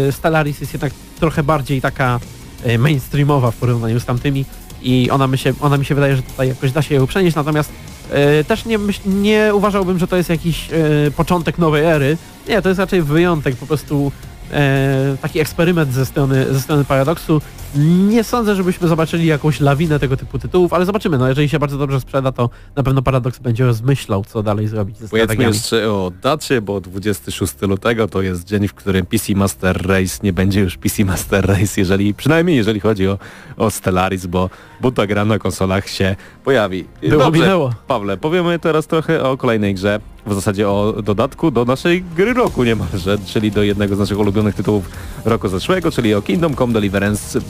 e, 0.09 0.13
Stellaris 0.13 0.61
jest 0.61 0.73
jednak 0.73 0.93
trochę 1.21 1.43
bardziej 1.43 1.81
taka 1.81 2.15
e, 2.17 2.44
mainstreamowa 2.79 3.51
w 3.51 3.57
porównaniu 3.57 4.01
z 4.01 4.05
tamtymi 4.05 4.45
i 4.83 5.11
ona 5.11 5.27
mi 5.27 5.39
się, 5.39 5.53
ona 5.61 5.77
mi 5.77 5.85
się 5.85 5.95
wydaje, 5.95 6.17
że 6.17 6.23
tutaj 6.23 6.49
jakoś 6.49 6.73
da 6.73 6.83
się 6.83 6.95
ją 6.95 7.07
przenieść, 7.07 7.37
natomiast 7.37 7.73
e, 8.11 8.45
też 8.45 8.65
nie, 8.65 8.79
nie 9.07 9.51
uważałbym, 9.55 9.99
że 9.99 10.07
to 10.07 10.17
jest 10.17 10.31
jakiś 10.31 10.69
e, 10.73 11.11
początek 11.11 11.59
nowej 11.59 11.85
ery. 11.85 12.17
Nie, 12.49 12.63
to 12.63 12.69
jest 12.69 12.79
raczej 12.79 13.03
wyjątek, 13.03 13.57
po 13.57 13.67
prostu 13.67 14.13
e, 14.53 15.17
taki 15.23 15.41
eksperyment 15.41 15.93
ze 15.93 16.07
strony, 16.07 16.55
ze 16.55 16.61
strony 16.61 16.85
Paradoksu. 16.85 17.41
Nie 17.77 18.25
sądzę, 18.25 18.55
żebyśmy 18.55 18.89
zobaczyli 18.89 19.27
jakąś 19.27 19.61
lawinę 19.61 19.99
tego 19.99 20.17
typu 20.17 20.39
tytułów, 20.39 20.73
ale 20.73 20.87
zobaczymy. 20.87 21.19
No, 21.19 21.29
jeżeli 21.29 21.49
się 21.49 21.59
bardzo 21.59 21.79
dobrze 21.79 22.01
sprzeda, 22.01 22.33
to 22.33 22.51
na 22.77 22.83
pewno 22.83 23.03
Paradoks 23.03 23.39
będzie 23.39 23.65
rozmyślał, 23.65 24.25
co 24.25 24.43
dalej 24.43 24.69
zrobić 24.69 24.99
ze 24.99 25.09
Powiedzmy 25.09 25.45
jeszcze 25.45 25.91
o 25.91 26.13
dacie, 26.23 26.61
bo 26.61 26.81
26 26.81 27.55
lutego 27.63 28.09
to 28.09 28.23
jest 28.23 28.45
dzień, 28.45 28.69
w 28.69 28.75
którym 28.75 29.07
PC 29.07 29.35
Master 29.35 29.87
Race 29.87 30.19
nie 30.23 30.33
będzie 30.33 30.61
już 30.61 30.77
PC 30.77 31.05
Master 31.05 31.47
Race, 31.47 31.81
jeżeli, 31.81 32.15
przynajmniej 32.15 32.57
jeżeli 32.57 32.81
chodzi 32.81 33.09
o, 33.09 33.19
o 33.57 33.71
Stellaris, 33.71 34.27
bo, 34.27 34.51
bo 34.81 34.93
ta 34.93 35.07
gra 35.07 35.25
na 35.25 35.39
konsolach 35.39 35.89
się 35.89 36.17
pojawi. 36.45 36.85
Było, 37.09 37.31
minęło. 37.31 37.75
Pawle, 37.87 38.17
powiemy 38.17 38.59
teraz 38.59 38.87
trochę 38.87 39.25
o 39.25 39.37
kolejnej 39.37 39.75
grze, 39.75 40.01
w 40.27 40.35
zasadzie 40.35 40.69
o 40.69 40.95
dodatku 41.03 41.51
do 41.51 41.65
naszej 41.65 42.03
gry 42.03 42.35
roku 42.35 42.65
niemalże, 42.65 43.19
czyli 43.27 43.51
do 43.51 43.63
jednego 43.63 43.97
z 43.97 43.99
naszych 43.99 44.19
ulubionych 44.19 44.55
tytułów 44.55 44.91
roku 45.25 45.49
zeszłego, 45.49 45.91
czyli 45.91 46.15
o 46.15 46.23
Kingdom 46.23 46.57
Come 46.57 46.73
Deliverance 46.73 47.41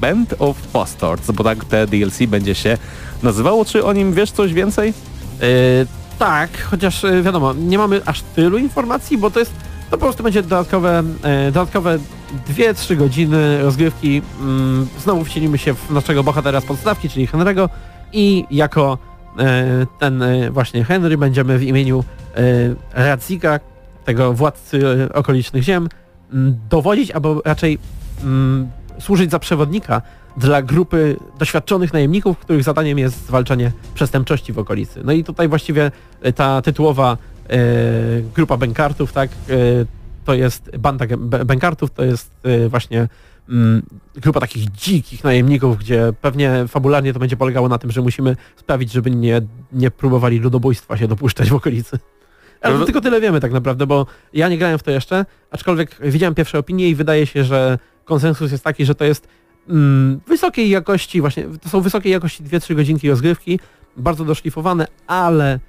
Band 0.00 0.34
of 0.38 0.72
Bastards, 0.72 1.30
bo 1.30 1.44
tak 1.44 1.64
te 1.64 1.86
DLC 1.86 2.18
będzie 2.28 2.54
się 2.54 2.78
nazywało. 3.22 3.64
Czy 3.64 3.84
o 3.84 3.92
nim 3.92 4.12
wiesz 4.12 4.30
coś 4.30 4.52
więcej? 4.52 4.94
E, 5.40 5.42
tak, 6.18 6.62
chociaż 6.62 7.04
e, 7.04 7.22
wiadomo, 7.22 7.54
nie 7.54 7.78
mamy 7.78 8.00
aż 8.06 8.22
tylu 8.22 8.58
informacji, 8.58 9.18
bo 9.18 9.30
to 9.30 9.40
jest, 9.40 9.52
to 9.90 9.98
po 9.98 10.04
prostu 10.04 10.22
będzie 10.22 10.42
dodatkowe, 10.42 11.02
e, 11.22 11.52
dodatkowe 11.52 11.98
2-3 12.48 12.96
godziny 12.96 13.62
rozgrywki. 13.62 14.22
Mm, 14.40 14.88
znowu 15.02 15.24
wcielimy 15.24 15.58
się 15.58 15.74
w 15.74 15.90
naszego 15.90 16.24
bohatera 16.24 16.60
z 16.60 16.64
podstawki, 16.64 17.08
czyli 17.08 17.28
Henry'ego 17.28 17.68
i 18.12 18.44
jako 18.50 18.98
ten 19.98 20.24
właśnie 20.50 20.84
Henry 20.84 21.18
będziemy 21.18 21.58
w 21.58 21.62
imieniu 21.62 22.04
Radziga, 22.92 23.60
tego 24.04 24.32
władcy 24.32 24.80
okolicznych 25.14 25.62
ziem, 25.62 25.88
dowodzić, 26.70 27.10
albo 27.10 27.42
raczej 27.44 27.78
służyć 28.98 29.30
za 29.30 29.38
przewodnika 29.38 30.02
dla 30.36 30.62
grupy 30.62 31.16
doświadczonych 31.38 31.92
najemników, 31.92 32.38
których 32.38 32.62
zadaniem 32.62 32.98
jest 32.98 33.26
zwalczanie 33.26 33.72
przestępczości 33.94 34.52
w 34.52 34.58
okolicy. 34.58 35.00
No 35.04 35.12
i 35.12 35.24
tutaj 35.24 35.48
właściwie 35.48 35.90
e, 36.22 36.32
ta 36.32 36.62
tytułowa 36.62 37.16
e, 37.48 37.56
grupa 38.34 38.56
bękartów, 38.56 39.12
tak, 39.12 39.30
e, 39.30 39.54
to 40.24 40.34
jest 40.34 40.76
banda 40.78 41.04
be- 41.18 41.44
bękartów, 41.44 41.90
to 41.90 42.04
jest 42.04 42.30
e, 42.42 42.68
właśnie 42.68 43.08
mm, 43.48 43.82
grupa 44.16 44.40
takich 44.40 44.70
dzikich 44.70 45.24
najemników, 45.24 45.78
gdzie 45.78 46.12
pewnie 46.20 46.64
fabularnie 46.68 47.12
to 47.12 47.18
będzie 47.18 47.36
polegało 47.36 47.68
na 47.68 47.78
tym, 47.78 47.90
że 47.90 48.02
musimy 48.02 48.36
sprawić, 48.56 48.92
żeby 48.92 49.10
nie, 49.10 49.42
nie 49.72 49.90
próbowali 49.90 50.38
ludobójstwa 50.38 50.96
się 50.96 51.08
dopuszczać 51.08 51.50
w 51.50 51.54
okolicy. 51.54 51.98
Ale 52.60 52.84
tylko 52.84 53.00
tyle 53.00 53.20
wiemy 53.20 53.40
tak 53.40 53.52
naprawdę, 53.52 53.86
bo 53.86 54.06
ja 54.32 54.48
nie 54.48 54.58
grałem 54.58 54.78
w 54.78 54.82
to 54.82 54.90
jeszcze, 54.90 55.26
aczkolwiek 55.50 55.96
widziałem 56.00 56.34
pierwsze 56.34 56.58
opinie 56.58 56.88
i 56.88 56.94
wydaje 56.94 57.26
się, 57.26 57.44
że 57.44 57.78
konsensus 58.06 58.52
jest 58.52 58.64
taki, 58.64 58.84
że 58.84 58.94
to 58.94 59.04
jest 59.04 59.28
mm, 59.68 60.20
wysokiej 60.26 60.70
jakości, 60.70 61.20
właśnie 61.20 61.44
to 61.62 61.68
są 61.68 61.80
wysokiej 61.80 62.12
jakości 62.12 62.44
2-3 62.44 62.74
godzinki 62.74 63.10
rozgrywki, 63.10 63.60
bardzo 63.96 64.24
doszlifowane, 64.24 64.86
ale 65.06 65.60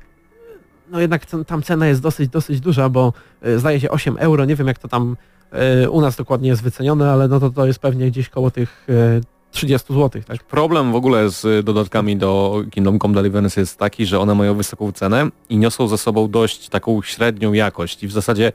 no 0.91 0.99
jednak 0.99 1.25
tam 1.47 1.63
cena 1.63 1.87
jest 1.87 2.01
dosyć, 2.01 2.29
dosyć 2.29 2.59
duża, 2.59 2.89
bo 2.89 3.13
e, 3.41 3.59
zdaje 3.59 3.79
się 3.79 3.89
8 3.89 4.17
euro, 4.17 4.45
nie 4.45 4.55
wiem 4.55 4.67
jak 4.67 4.79
to 4.79 4.87
tam 4.87 5.15
e, 5.51 5.89
u 5.89 6.01
nas 6.01 6.15
dokładnie 6.15 6.49
jest 6.49 6.63
wycenione, 6.63 7.11
ale 7.11 7.27
no 7.27 7.39
to 7.39 7.49
to 7.49 7.65
jest 7.65 7.79
pewnie 7.79 8.11
gdzieś 8.11 8.29
koło 8.29 8.51
tych 8.51 8.87
e, 8.89 9.21
30 9.51 9.93
zł, 9.93 10.21
tak? 10.27 10.43
Problem 10.43 10.91
w 10.91 10.95
ogóle 10.95 11.29
z 11.29 11.65
dodatkami 11.65 12.17
do 12.17 12.63
Kingdom 12.71 12.99
Come 12.99 13.13
Deliverance 13.13 13.59
jest 13.59 13.79
taki, 13.79 14.05
że 14.05 14.19
one 14.19 14.35
mają 14.35 14.55
wysoką 14.55 14.91
cenę 14.91 15.29
i 15.49 15.57
niosą 15.57 15.87
ze 15.87 15.97
sobą 15.97 16.31
dość 16.31 16.69
taką 16.69 17.01
średnią 17.01 17.53
jakość 17.53 18.03
i 18.03 18.07
w 18.07 18.11
zasadzie 18.11 18.51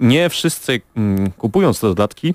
nie 0.00 0.28
wszyscy 0.28 0.80
mm, 0.96 1.30
kupując 1.30 1.80
te 1.80 1.86
dodatki 1.86 2.34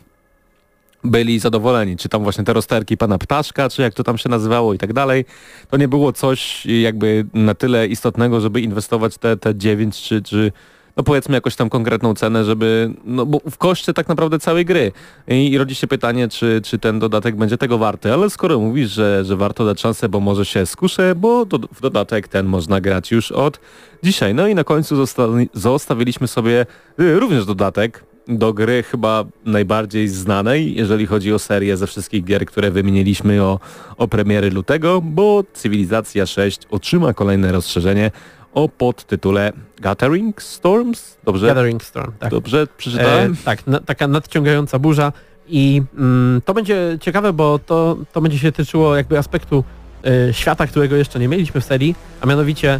byli 1.07 1.39
zadowoleni, 1.39 1.97
czy 1.97 2.09
tam 2.09 2.23
właśnie 2.23 2.43
te 2.43 2.53
rozterki 2.53 2.97
pana 2.97 3.17
Ptaszka, 3.17 3.69
czy 3.69 3.81
jak 3.81 3.93
to 3.93 4.03
tam 4.03 4.17
się 4.17 4.29
nazywało 4.29 4.73
i 4.73 4.77
tak 4.77 4.93
dalej. 4.93 5.25
To 5.69 5.77
nie 5.77 5.87
było 5.87 6.13
coś 6.13 6.65
jakby 6.65 7.25
na 7.33 7.53
tyle 7.53 7.87
istotnego, 7.87 8.41
żeby 8.41 8.61
inwestować 8.61 9.17
te, 9.17 9.37
te 9.37 9.55
9 9.55 10.01
czy, 10.01 10.21
czy 10.21 10.51
no 10.97 11.03
powiedzmy 11.03 11.35
jakąś 11.35 11.55
tam 11.55 11.69
konkretną 11.69 12.13
cenę, 12.13 12.43
żeby, 12.43 12.93
no 13.05 13.25
bo 13.25 13.41
w 13.51 13.57
koszcie 13.57 13.93
tak 13.93 14.07
naprawdę 14.07 14.39
całej 14.39 14.65
gry. 14.65 14.91
I, 15.27 15.51
i 15.51 15.57
rodzi 15.57 15.75
się 15.75 15.87
pytanie, 15.87 16.27
czy, 16.27 16.61
czy 16.63 16.79
ten 16.79 16.99
dodatek 16.99 17.35
będzie 17.35 17.57
tego 17.57 17.77
warty, 17.77 18.13
ale 18.13 18.29
skoro 18.29 18.59
mówisz, 18.59 18.91
że, 18.91 19.25
że 19.25 19.35
warto 19.35 19.65
dać 19.65 19.81
szansę, 19.81 20.09
bo 20.09 20.19
może 20.19 20.45
się 20.45 20.65
skuszę, 20.65 21.15
bo 21.15 21.45
do, 21.45 21.57
w 21.57 21.81
dodatek 21.81 22.27
ten 22.27 22.45
można 22.45 22.81
grać 22.81 23.11
już 23.11 23.31
od 23.31 23.59
dzisiaj. 24.03 24.33
No 24.33 24.47
i 24.47 24.55
na 24.55 24.63
końcu 24.63 24.95
zosta- 24.95 25.45
zostawiliśmy 25.53 26.27
sobie 26.27 26.65
y, 26.99 27.19
również 27.19 27.45
dodatek 27.45 28.03
do 28.27 28.53
gry 28.53 28.83
chyba 28.83 29.25
najbardziej 29.45 30.07
znanej, 30.07 30.75
jeżeli 30.75 31.05
chodzi 31.05 31.33
o 31.33 31.39
serię 31.39 31.77
ze 31.77 31.87
wszystkich 31.87 32.23
gier, 32.23 32.45
które 32.45 32.71
wymieniliśmy 32.71 33.43
o, 33.43 33.59
o 33.97 34.07
premiery 34.07 34.51
lutego, 34.51 35.01
bo 35.01 35.43
Cywilizacja 35.53 36.25
6 36.25 36.59
otrzyma 36.71 37.13
kolejne 37.13 37.51
rozszerzenie 37.51 38.11
o 38.53 38.69
podtytule 38.69 39.53
Gathering 39.81 40.41
Storms. 40.41 41.17
Dobrze? 41.23 41.47
Gathering 41.47 41.83
Storm, 41.83 42.11
tak. 42.19 42.31
Dobrze 42.31 42.61
E, 42.61 42.67
przeczytałem? 42.77 43.35
tak, 43.45 43.67
na, 43.67 43.79
taka 43.79 44.07
nadciągająca 44.07 44.79
burza 44.79 45.11
i 45.47 45.81
mm, 45.97 46.41
to 46.45 46.53
będzie 46.53 46.97
ciekawe, 47.01 47.33
bo 47.33 47.59
to, 47.59 47.97
to 48.13 48.21
będzie 48.21 48.39
się 48.39 48.51
tyczyło 48.51 48.95
jakby 48.95 49.17
aspektu 49.17 49.63
e, 50.05 50.33
świata, 50.33 50.67
którego 50.67 50.95
jeszcze 50.95 51.19
nie 51.19 51.27
mieliśmy 51.27 51.61
w 51.61 51.65
serii, 51.65 51.95
a 52.21 52.25
mianowicie 52.25 52.73
e, 52.73 52.79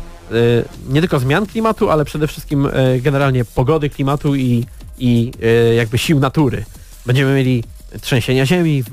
nie 0.90 1.00
tylko 1.00 1.20
zmian 1.20 1.46
klimatu, 1.46 1.90
ale 1.90 2.06
przede 2.06 2.28
wszystkim 2.28 2.66
e, 2.74 3.00
generalnie 3.00 3.46
pogody 3.46 3.90
klimatu 3.90 4.36
i, 4.36 4.66
i 5.00 5.32
e, 5.44 5.76
jakby 5.76 5.98
sił 5.98 6.20
natury. 6.20 6.66
Będziemy 7.06 7.36
mieli 7.36 7.64
trzęsienia 8.02 8.46
ziemi, 8.46 8.84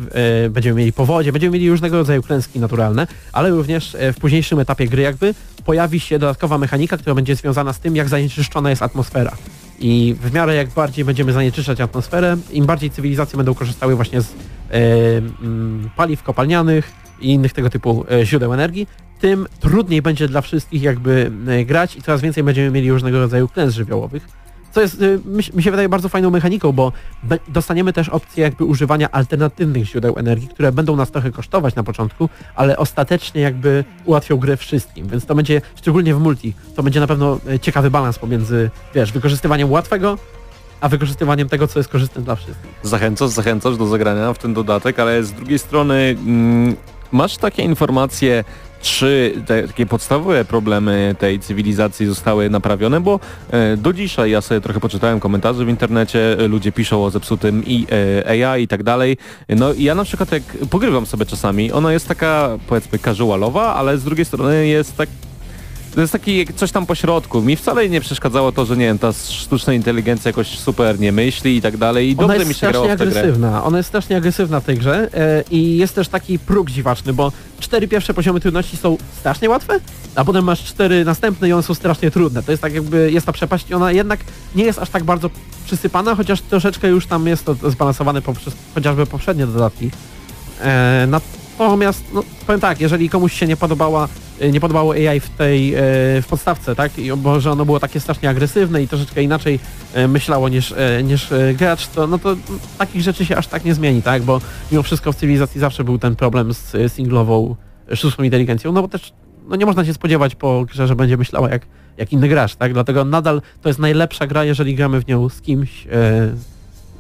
e, 0.45 0.51
będziemy 0.51 0.79
mieli 0.79 0.93
powodzie, 0.93 1.33
będziemy 1.33 1.53
mieli 1.53 1.71
różnego 1.71 1.97
rodzaju 1.97 2.23
klęski 2.23 2.61
naturalne, 2.61 3.07
ale 3.33 3.51
również 3.51 3.95
e, 3.95 4.13
w 4.13 4.19
późniejszym 4.19 4.59
etapie 4.59 4.89
gry 4.89 5.03
jakby 5.03 5.35
pojawi 5.65 6.01
się 6.01 6.19
dodatkowa 6.19 6.59
mechanika, 6.59 6.97
która 6.97 7.15
będzie 7.15 7.37
związana 7.37 7.73
z 7.73 7.79
tym, 7.79 7.97
jak 7.97 8.09
zanieczyszczona 8.09 8.71
jest 8.71 8.83
atmosfera. 8.83 9.33
I 9.81 10.17
w 10.23 10.33
miarę 10.33 10.55
jak 10.55 10.69
bardziej 10.69 11.05
będziemy 11.05 11.33
zanieczyszczać 11.33 11.81
atmosferę, 11.81 12.37
im 12.53 12.67
bardziej 12.67 12.91
cywilizacje 12.91 13.37
będą 13.37 13.55
korzystały 13.55 13.97
właśnie 13.97 14.21
z 14.21 14.35
mm, 14.71 15.91
paliw 15.97 16.23
kopalnianych 16.23 16.93
i 17.21 17.31
innych 17.31 17.53
tego 17.53 17.71
typu 17.71 18.05
źródeł 18.25 18.55
energii, 18.55 18.87
tym 19.21 19.47
trudniej 19.61 20.03
będzie 20.03 20.29
dla 20.29 20.41
wszystkich 20.41 20.83
jakby 20.83 21.31
grać 21.67 21.97
i 21.97 22.03
coraz 22.03 22.21
więcej 22.21 22.45
będziemy 22.45 22.71
mieli 22.71 22.91
różnego 22.91 23.19
rodzaju 23.19 23.49
klęsk 23.49 23.77
żywiołowych, 23.77 24.29
Co 24.75 24.81
jest, 24.81 25.03
y, 25.03 25.21
mi, 25.55 25.63
się 25.63 25.71
wydaje 25.71 25.89
bardzo 25.89 26.09
fajną 26.09 26.31
mechaniką, 26.31 26.73
bo 26.73 26.93
dostaniemy 27.49 27.93
też 27.93 28.09
opcję 28.09 28.43
jakby 28.45 28.65
używania 28.65 29.11
alternatywnych 29.11 29.85
źródeł 29.85 30.19
energii, 30.19 30.49
które 30.49 30.73
będą 30.73 30.97
nas 30.97 31.11
trochę 31.11 31.31
kosztować 31.31 31.75
na 31.75 31.83
początku, 31.83 32.29
ale 32.55 32.77
ostatecznie 32.77 33.41
jakby 33.41 33.85
ułatwią 34.05 34.37
grę 34.37 34.57
wszystkim, 34.57 35.09
więc 35.09 35.27
to 35.27 35.35
będzie, 35.35 35.61
szczególnie 35.77 36.15
w 36.15 36.21
multi, 36.21 36.55
to 36.77 36.83
będzie 36.83 37.01
na 37.01 37.07
pewno 37.07 37.39
y, 37.53 37.59
ciekawy 37.59 37.91
balans 37.91 38.19
pomiędzy, 38.19 38.71
wiesz, 38.95 39.13
wykorzystywaniem 39.13 39.71
łatwego, 39.71 40.19
a 40.81 40.89
wykorzystywaniem 40.89 41.49
tego, 41.49 41.69
co 41.69 41.79
jest 41.79 41.89
korzystne 41.89 42.23
dla 42.23 42.37
wszystkich. 42.37 42.71
Zachęcasz, 42.83 43.31
zachęcasz 43.31 43.77
do 43.77 43.87
zagrania 43.87 44.33
w 44.33 44.39
ten 44.39 44.55
dodatek, 44.55 44.99
ale 44.99 45.25
z 45.25 45.33
drugiej 45.33 45.59
strony 45.59 46.17
mm, 46.27 46.77
masz 47.13 47.37
takie 47.37 47.63
informacje, 47.63 48.45
czy 48.85 49.35
te 49.47 49.69
takie 49.69 49.87
podstawowe 49.87 50.45
problemy 50.45 51.15
tej 51.19 51.41
cywilizacji 51.41 52.07
zostały 52.07 52.51
naprawione, 52.51 53.01
bo 53.01 53.21
e, 53.51 53.77
do 53.77 53.93
dzisiaj 53.93 54.31
ja 54.31 54.41
sobie 54.41 54.61
trochę 54.61 54.81
poczytałem 54.81 55.21
komentarze 55.21 55.65
w 55.65 55.69
internecie, 55.69 56.39
e, 56.39 56.49
ludzie 56.49 56.73
piszą 56.73 57.05
o 57.05 57.11
zepsutym 57.11 57.63
i, 57.67 57.87
e, 58.27 58.47
AI 58.51 58.63
i 58.63 58.69
tak 58.69 58.83
dalej. 58.83 59.17
No 59.49 59.73
i 59.73 59.83
ja 59.83 59.95
na 59.95 60.05
przykład 60.05 60.33
jak 60.33 60.43
pogrywam 60.71 61.07
sobie 61.07 61.27
czasami, 61.27 61.73
ona 61.73 61.93
jest 61.93 62.09
taka 62.09 62.59
powiedzmy 62.67 62.99
casualowa, 62.99 63.75
ale 63.75 63.99
z 63.99 64.05
drugiej 64.05 64.25
strony 64.25 64.67
jest 64.67 64.97
tak 64.97 65.09
to 65.95 66.01
jest 66.01 66.13
taki 66.13 66.47
coś 66.57 66.73
tam 66.73 66.87
po 66.87 66.95
środku. 66.95 67.43
Mi 67.43 67.57
wcale 67.57 67.89
nie 67.89 68.01
przeszkadzało 68.01 68.53
to, 68.53 68.67
że 68.67 68.77
nie 68.77 68.85
wiem, 68.85 68.99
ta 68.99 69.13
sztuczna 69.13 69.73
inteligencja 69.73 70.29
jakoś 70.29 70.59
super 70.59 71.01
nie 71.01 71.13
myśli 71.13 71.57
i 71.57 71.63
tak 71.63 71.77
dalej. 71.77 72.11
I 72.11 72.17
Ona 72.19 72.29
dobrze 72.29 72.47
mi 72.47 72.55
się 72.55 72.71
grało 72.71 72.87
w 72.87 72.89
tę 72.89 72.97
grę. 72.97 73.07
agresywna. 73.07 73.65
Ona 73.65 73.77
jest 73.77 73.89
strasznie 73.89 74.17
agresywna 74.17 74.61
w 74.61 74.65
tej 74.65 74.79
grze 74.79 75.09
e, 75.15 75.45
i 75.51 75.77
jest 75.77 75.95
też 75.95 76.09
taki 76.09 76.39
próg 76.39 76.71
dziwaczny, 76.71 77.13
bo 77.13 77.33
cztery 77.61 77.89
pierwsze 77.89 78.15
poziomy 78.15 78.41
trudności 78.41 78.77
są 78.77 78.97
strasznie 79.19 79.51
łatwe, 79.51 79.81
a 80.15 80.25
potem 80.25 80.45
masz 80.45 80.65
cztery 80.65 81.05
następne 81.05 81.49
i 81.49 81.53
one 81.53 81.63
są 81.63 81.75
strasznie 81.75 82.11
trudne. 82.11 82.43
To 82.43 82.51
jest 82.51 82.63
tak 82.63 82.75
jakby, 82.75 83.13
jest 83.13 83.27
ta 83.27 83.33
przepaść 83.33 83.71
i 83.71 83.75
ona 83.75 83.93
jednak 83.93 84.21
nie 84.55 84.65
jest 84.65 84.79
aż 84.79 84.91
tak 84.91 85.05
bardzo 85.05 85.31
przysypana, 85.67 86.15
chociaż 86.15 86.41
troszeczkę 86.41 86.89
już 86.89 87.07
tam 87.07 87.27
jest 87.27 87.45
to 87.45 87.55
zbalansowane 87.71 88.23
poprzez 88.23 88.55
chociażby 88.75 89.07
poprzednie 89.07 89.47
dodatki. 89.47 89.91
E, 90.61 91.07
natomiast, 91.59 92.05
no, 92.15 92.23
powiem 92.47 92.61
tak, 92.61 92.81
jeżeli 92.81 93.09
komuś 93.09 93.33
się 93.33 93.47
nie 93.47 93.57
podobała 93.57 94.09
e, 94.41 94.51
nie 94.51 94.61
podobało 94.61 94.93
AI 94.93 95.21
w 95.21 95.31
tej, 95.31 95.75
e, 95.75 95.81
w 96.23 96.27
podstawce, 96.29 96.75
tak? 96.75 96.99
I, 96.99 97.13
bo 97.13 97.41
że 97.41 97.53
ono 97.53 97.65
było 97.65 97.81
takie 97.81 98.01
strasznie 98.01 98.29
agresywne 98.29 98.83
i 98.83 98.89
troszeczkę 98.89 99.23
inaczej 99.23 99.61
e, 99.95 100.09
myślało 100.09 100.49
niż, 100.49 100.75
niż 101.05 101.29
gracz, 101.55 101.87
to 101.87 102.07
no 102.07 102.19
to 102.19 102.37
takich 102.79 103.03
rzeczy 103.03 103.27
się 103.27 103.37
aż 103.37 103.47
tak 103.47 103.65
nie 103.65 103.75
zmieni, 103.75 104.03
tak? 104.03 104.23
Bo 104.23 104.41
mimo 104.73 104.83
wszystko 104.83 105.13
w 105.13 105.17
cywilizacji 105.17 105.61
zawsze 105.61 105.85
był 105.85 105.99
ten 105.99 106.17
problem 106.17 106.55
z 106.55 106.93
singlową 106.93 107.57
sztuczną 107.95 108.25
inteligencją, 108.25 108.73
no 108.73 108.83
bo 108.83 108.89
też 108.89 109.13
no 109.49 109.57
nie 109.57 109.67
można 109.67 109.85
się 109.85 109.95
spodziewać 109.95 110.35
po 110.35 110.65
grze, 110.65 110.87
że 110.87 110.97
będzie 110.97 111.17
myślała 111.17 111.51
jak, 111.51 111.67
jak 111.97 112.13
inny 112.13 112.29
gracz, 112.29 112.57
tak? 112.57 112.73
Dlatego 112.73 113.05
nadal 113.05 113.43
to 113.63 113.69
jest 113.69 113.79
najlepsza 113.79 114.27
gra, 114.27 114.45
jeżeli 114.45 114.75
gramy 114.75 115.01
w 115.01 115.07
nią 115.07 115.29
z 115.29 115.41
kimś 115.41 115.87
e, 115.87 116.35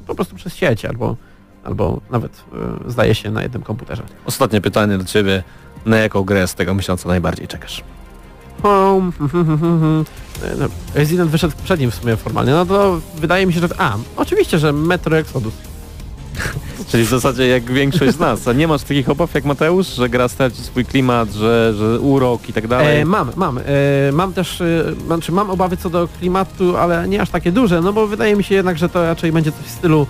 po 0.07 0.15
prostu 0.15 0.37
przez 0.37 0.57
sieć 0.57 0.85
albo, 0.85 1.17
albo 1.65 2.01
nawet 2.11 2.45
e, 2.87 2.91
zdaje 2.91 3.15
się 3.15 3.31
na 3.31 3.43
jednym 3.43 3.63
komputerze. 3.63 4.03
Ostatnie 4.27 4.61
pytanie 4.61 4.99
do 4.99 5.05
Ciebie. 5.05 5.43
Na 5.87 5.97
jaką 5.97 6.23
grę 6.23 6.49
z 6.49 6.55
tego 6.55 6.75
miesiąca 6.75 7.09
najbardziej 7.09 7.49
czekasz? 7.49 7.85
Home. 8.63 9.13
Resident 10.95 11.31
wyszedł 11.31 11.55
przed 11.65 11.81
nim 11.81 11.91
w 11.91 11.95
sumie 11.95 12.17
formalnie, 12.17 12.53
no 12.53 12.67
to 12.67 13.01
wydaje 13.17 13.47
mi 13.47 13.53
się, 13.53 13.61
że... 13.61 13.69
A, 13.79 13.97
oczywiście, 14.17 14.59
że 14.59 14.73
Metro 14.73 15.19
Exodus. 15.19 15.55
Czyli 16.91 17.05
w 17.05 17.09
zasadzie 17.09 17.47
jak 17.47 17.73
większość 17.73 18.13
z 18.13 18.19
nas. 18.19 18.49
A 18.49 18.53
nie 18.53 18.69
masz 18.69 18.83
takich 18.83 19.09
obaw 19.09 19.35
jak 19.35 19.45
Mateusz, 19.45 19.87
że 19.87 20.09
gra 20.09 20.29
straci 20.29 20.63
swój 20.63 20.85
klimat, 20.85 21.33
że, 21.33 21.75
że 21.77 22.01
urok 22.01 22.49
i 22.49 22.53
tak 22.53 22.69
dalej? 22.69 23.01
E, 23.01 23.05
mam, 23.05 23.31
mam. 23.37 23.59
E, 23.59 23.63
mam 24.13 24.33
też, 24.33 24.61
e, 24.61 24.85
znaczy 25.07 25.33
mam 25.33 25.51
obawy 25.51 25.77
co 25.77 25.91
do 25.91 26.09
klimatu, 26.19 26.77
ale 26.77 27.09
nie 27.09 27.23
aż 27.23 27.31
takie 27.31 27.53
duże, 27.53 27.81
no 27.81 27.93
bo 27.93 28.07
wydaje 28.07 28.37
mi 28.37 28.45
się 28.45 28.55
jednak, 28.55 28.79
że 28.79 28.89
to 28.89 29.03
raczej 29.03 29.33
będzie 29.33 29.53
coś 29.53 29.67
w 29.67 29.71
stylu 29.71 30.07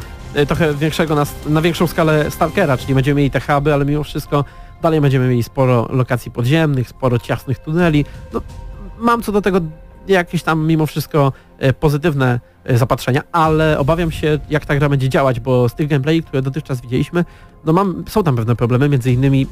trochę 0.47 0.75
większego, 0.75 1.15
na, 1.15 1.27
na 1.47 1.63
większą 1.63 1.87
skalę 1.87 2.31
Stalkera, 2.31 2.77
czyli 2.77 2.95
będziemy 2.95 3.19
mieli 3.19 3.31
te 3.31 3.41
huby, 3.41 3.75
ale 3.75 3.85
mimo 3.85 4.05
wszystko 4.05 4.45
dalej 4.83 5.01
będziemy 5.01 5.29
mieli 5.29 5.43
sporo 5.43 5.89
lokacji 5.91 6.31
podziemnych, 6.31 6.89
sporo 6.89 7.19
ciasnych 7.19 7.59
tuneli. 7.59 8.05
No, 8.33 8.41
mam 8.99 9.23
co 9.23 9.33
do 9.33 9.43
tego 9.43 9.61
jakieś 10.09 10.43
tam 10.43 10.67
mimo 10.67 10.87
wszystko 10.87 11.33
e, 11.59 11.73
pozytywne 11.73 12.41
e, 12.65 12.79
zapatrzenia, 12.79 13.23
ale 13.33 13.79
obawiam 13.79 14.11
się 14.11 14.39
jak 14.51 14.67
ta 14.67 14.77
gra 14.77 14.89
będzie 14.89 15.09
działać, 15.09 15.41
bo 15.41 15.69
z 15.69 15.75
tych 15.75 15.89
gameplay, 15.89 16.23
które 16.23 16.43
dotychczas 16.43 16.81
widzieliśmy, 16.81 17.25
no 17.65 17.73
mam, 17.73 18.05
są 18.09 18.23
tam 18.23 18.37
pewne 18.37 18.57
problemy, 18.57 18.89
między 18.89 19.13
innymi 19.13 19.47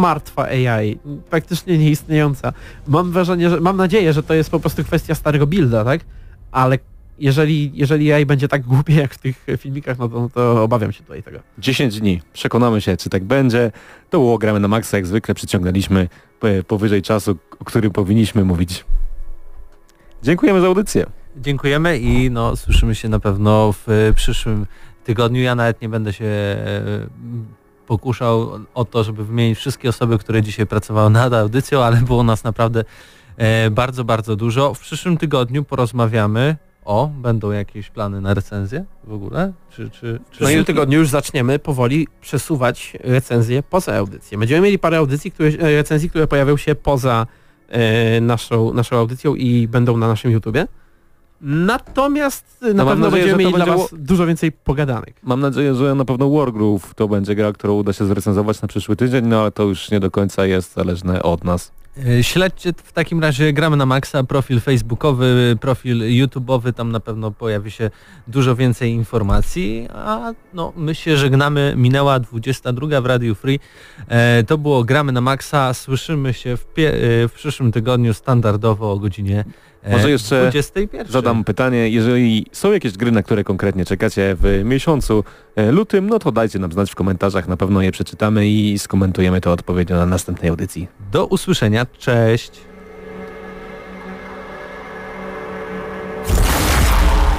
martwa 0.00 0.44
AI, 0.44 0.98
praktycznie 1.30 1.78
nieistniejąca. 1.78 2.52
Mam 2.88 3.12
wrażenie, 3.12 3.50
że 3.50 3.60
mam 3.60 3.76
nadzieję, 3.76 4.12
że 4.12 4.22
to 4.22 4.34
jest 4.34 4.50
po 4.50 4.60
prostu 4.60 4.84
kwestia 4.84 5.14
starego 5.14 5.46
builda, 5.46 5.84
tak? 5.84 6.00
Ale 6.52 6.78
jeżeli, 7.20 7.72
jeżeli 7.74 8.12
AI 8.12 8.26
będzie 8.26 8.48
tak 8.48 8.62
głupie 8.62 8.94
jak 8.94 9.14
w 9.14 9.18
tych 9.18 9.46
filmikach, 9.58 9.98
no 9.98 10.08
to, 10.08 10.20
no 10.20 10.28
to 10.28 10.62
obawiam 10.62 10.92
się 10.92 11.02
tutaj 11.02 11.22
tego. 11.22 11.40
10 11.58 12.00
dni. 12.00 12.22
Przekonamy 12.32 12.80
się, 12.80 12.96
czy 12.96 13.10
tak 13.10 13.24
będzie. 13.24 13.72
To 14.10 14.18
było 14.18 14.38
gramy 14.38 14.60
na 14.60 14.68
maksa, 14.68 14.96
jak 14.96 15.06
zwykle 15.06 15.34
przyciągnęliśmy 15.34 16.08
powyżej 16.66 17.02
czasu, 17.02 17.36
o 17.60 17.64
którym 17.64 17.90
powinniśmy 17.90 18.44
mówić. 18.44 18.84
Dziękujemy 20.22 20.60
za 20.60 20.66
audycję. 20.66 21.06
Dziękujemy 21.36 21.98
i 21.98 22.30
no, 22.30 22.56
słyszymy 22.56 22.94
się 22.94 23.08
na 23.08 23.20
pewno 23.20 23.72
w 23.72 23.88
e, 23.88 24.12
przyszłym 24.12 24.66
tygodniu. 25.04 25.42
Ja 25.42 25.54
nawet 25.54 25.82
nie 25.82 25.88
będę 25.88 26.12
się 26.12 26.24
e, 26.24 26.80
pokuszał 27.86 28.50
o 28.74 28.84
to, 28.84 29.04
żeby 29.04 29.24
wymienić 29.24 29.58
wszystkie 29.58 29.88
osoby, 29.88 30.18
które 30.18 30.42
dzisiaj 30.42 30.66
pracowały 30.66 31.10
nad 31.10 31.32
audycją, 31.32 31.82
ale 31.82 31.96
było 31.96 32.22
nas 32.22 32.44
naprawdę 32.44 32.84
e, 33.36 33.70
bardzo, 33.70 34.04
bardzo 34.04 34.36
dużo. 34.36 34.74
W 34.74 34.80
przyszłym 34.80 35.16
tygodniu 35.16 35.64
porozmawiamy 35.64 36.56
o, 36.84 37.06
będą 37.06 37.50
jakieś 37.50 37.90
plany 37.90 38.20
na 38.20 38.34
recenzję 38.34 38.84
w 39.04 39.12
ogóle? 39.12 39.52
Czy, 39.70 39.90
czy, 39.90 40.00
czy 40.00 40.18
W 40.18 40.30
przyszłym 40.30 40.64
tygodniu 40.64 40.98
już 40.98 41.08
zaczniemy 41.08 41.58
powoli 41.58 42.08
przesuwać 42.20 42.96
recenzje 43.00 43.62
poza 43.62 43.96
audycję. 43.96 44.38
Będziemy 44.38 44.60
mieli 44.60 44.78
parę 44.78 44.98
audycji, 44.98 45.30
które, 45.30 45.48
e, 45.48 45.76
recenzji, 45.76 46.10
które 46.10 46.26
pojawią 46.26 46.56
się 46.56 46.74
poza 46.74 47.26
e, 47.68 48.20
naszą, 48.20 48.74
naszą 48.74 48.96
audycją 48.96 49.34
i 49.34 49.68
będą 49.68 49.96
na 49.96 50.08
naszym 50.08 50.30
YouTubie. 50.30 50.66
Natomiast 51.40 52.60
na 52.62 52.68
No 52.68 52.84
mam 52.84 52.88
pewno 52.88 53.06
nadzieję, 53.06 53.24
będziemy 53.24 53.50
mieli 53.50 53.64
dla 53.64 53.76
Was 53.76 53.88
dużo 53.92 54.26
więcej 54.26 54.52
pogadanek. 54.52 55.14
Mam 55.22 55.40
nadzieję, 55.40 55.74
że 55.74 55.94
na 55.94 56.04
pewno 56.04 56.30
Wargroove 56.30 56.94
to 56.94 57.08
będzie 57.08 57.34
gra, 57.34 57.52
którą 57.52 57.74
uda 57.74 57.92
się 57.92 58.04
zrecenzować 58.04 58.62
na 58.62 58.68
przyszły 58.68 58.96
tydzień, 58.96 59.26
no 59.26 59.40
ale 59.40 59.50
to 59.50 59.62
już 59.62 59.90
nie 59.90 60.00
do 60.00 60.10
końca 60.10 60.46
jest 60.46 60.74
zależne 60.74 61.22
od 61.22 61.44
nas. 61.44 61.72
E, 62.06 62.22
Śledźcie 62.24 62.72
w 62.84 62.92
takim 62.92 63.20
razie 63.22 63.52
Gramy 63.52 63.76
na 63.76 63.86
Maxa, 63.86 64.24
profil 64.24 64.60
facebookowy, 64.60 65.56
profil 65.60 65.98
YouTube'owy, 65.98 66.72
tam 66.72 66.92
na 66.92 67.00
pewno 67.00 67.30
pojawi 67.30 67.70
się 67.70 67.90
dużo 68.28 68.56
więcej 68.56 68.92
informacji, 68.92 69.88
a 69.94 70.32
no 70.54 70.72
my 70.76 70.94
się 70.94 71.16
żegnamy, 71.16 71.74
minęła 71.76 72.20
22 72.20 73.00
w 73.00 73.06
Radio 73.06 73.34
Free, 73.34 73.60
e, 74.08 74.44
to 74.44 74.58
było 74.58 74.84
Gramy 74.84 75.12
na 75.12 75.20
Maxa, 75.20 75.74
słyszymy 75.74 76.34
się 76.34 76.56
w, 76.56 76.60
e, 76.62 77.28
w 77.28 77.32
przyszłym 77.34 77.72
tygodniu 77.72 78.14
standardowo 78.14 78.92
o 78.92 78.98
godzinie 78.98 79.44
Może 79.88 80.10
jeszcze 80.10 80.40
21. 80.40 81.06
Zadam 81.06 81.44
pytanie, 81.44 81.88
jeżeli 81.88 82.46
są 82.52 82.72
jakieś 82.72 82.92
gry, 82.92 83.12
na 83.12 83.22
które 83.22 83.44
konkretnie 83.44 83.84
czekacie 83.84 84.36
w 84.40 84.62
miesiącu 84.64 85.24
e, 85.56 85.72
lutym, 85.72 86.06
no 86.08 86.18
to 86.18 86.32
dajcie 86.32 86.58
nam 86.58 86.72
znać 86.72 86.90
w 86.90 86.94
komentarzach, 86.94 87.48
na 87.48 87.56
pewno 87.56 87.82
je 87.82 87.92
przeczytamy 87.92 88.48
i 88.48 88.78
skomentujemy 88.78 89.40
to 89.40 89.52
odpowiednio 89.52 89.96
na 89.96 90.06
następnej 90.06 90.50
audycji. 90.50 90.88
Do 91.12 91.26
usłyszenia, 91.26 91.86
cześć! 91.98 92.69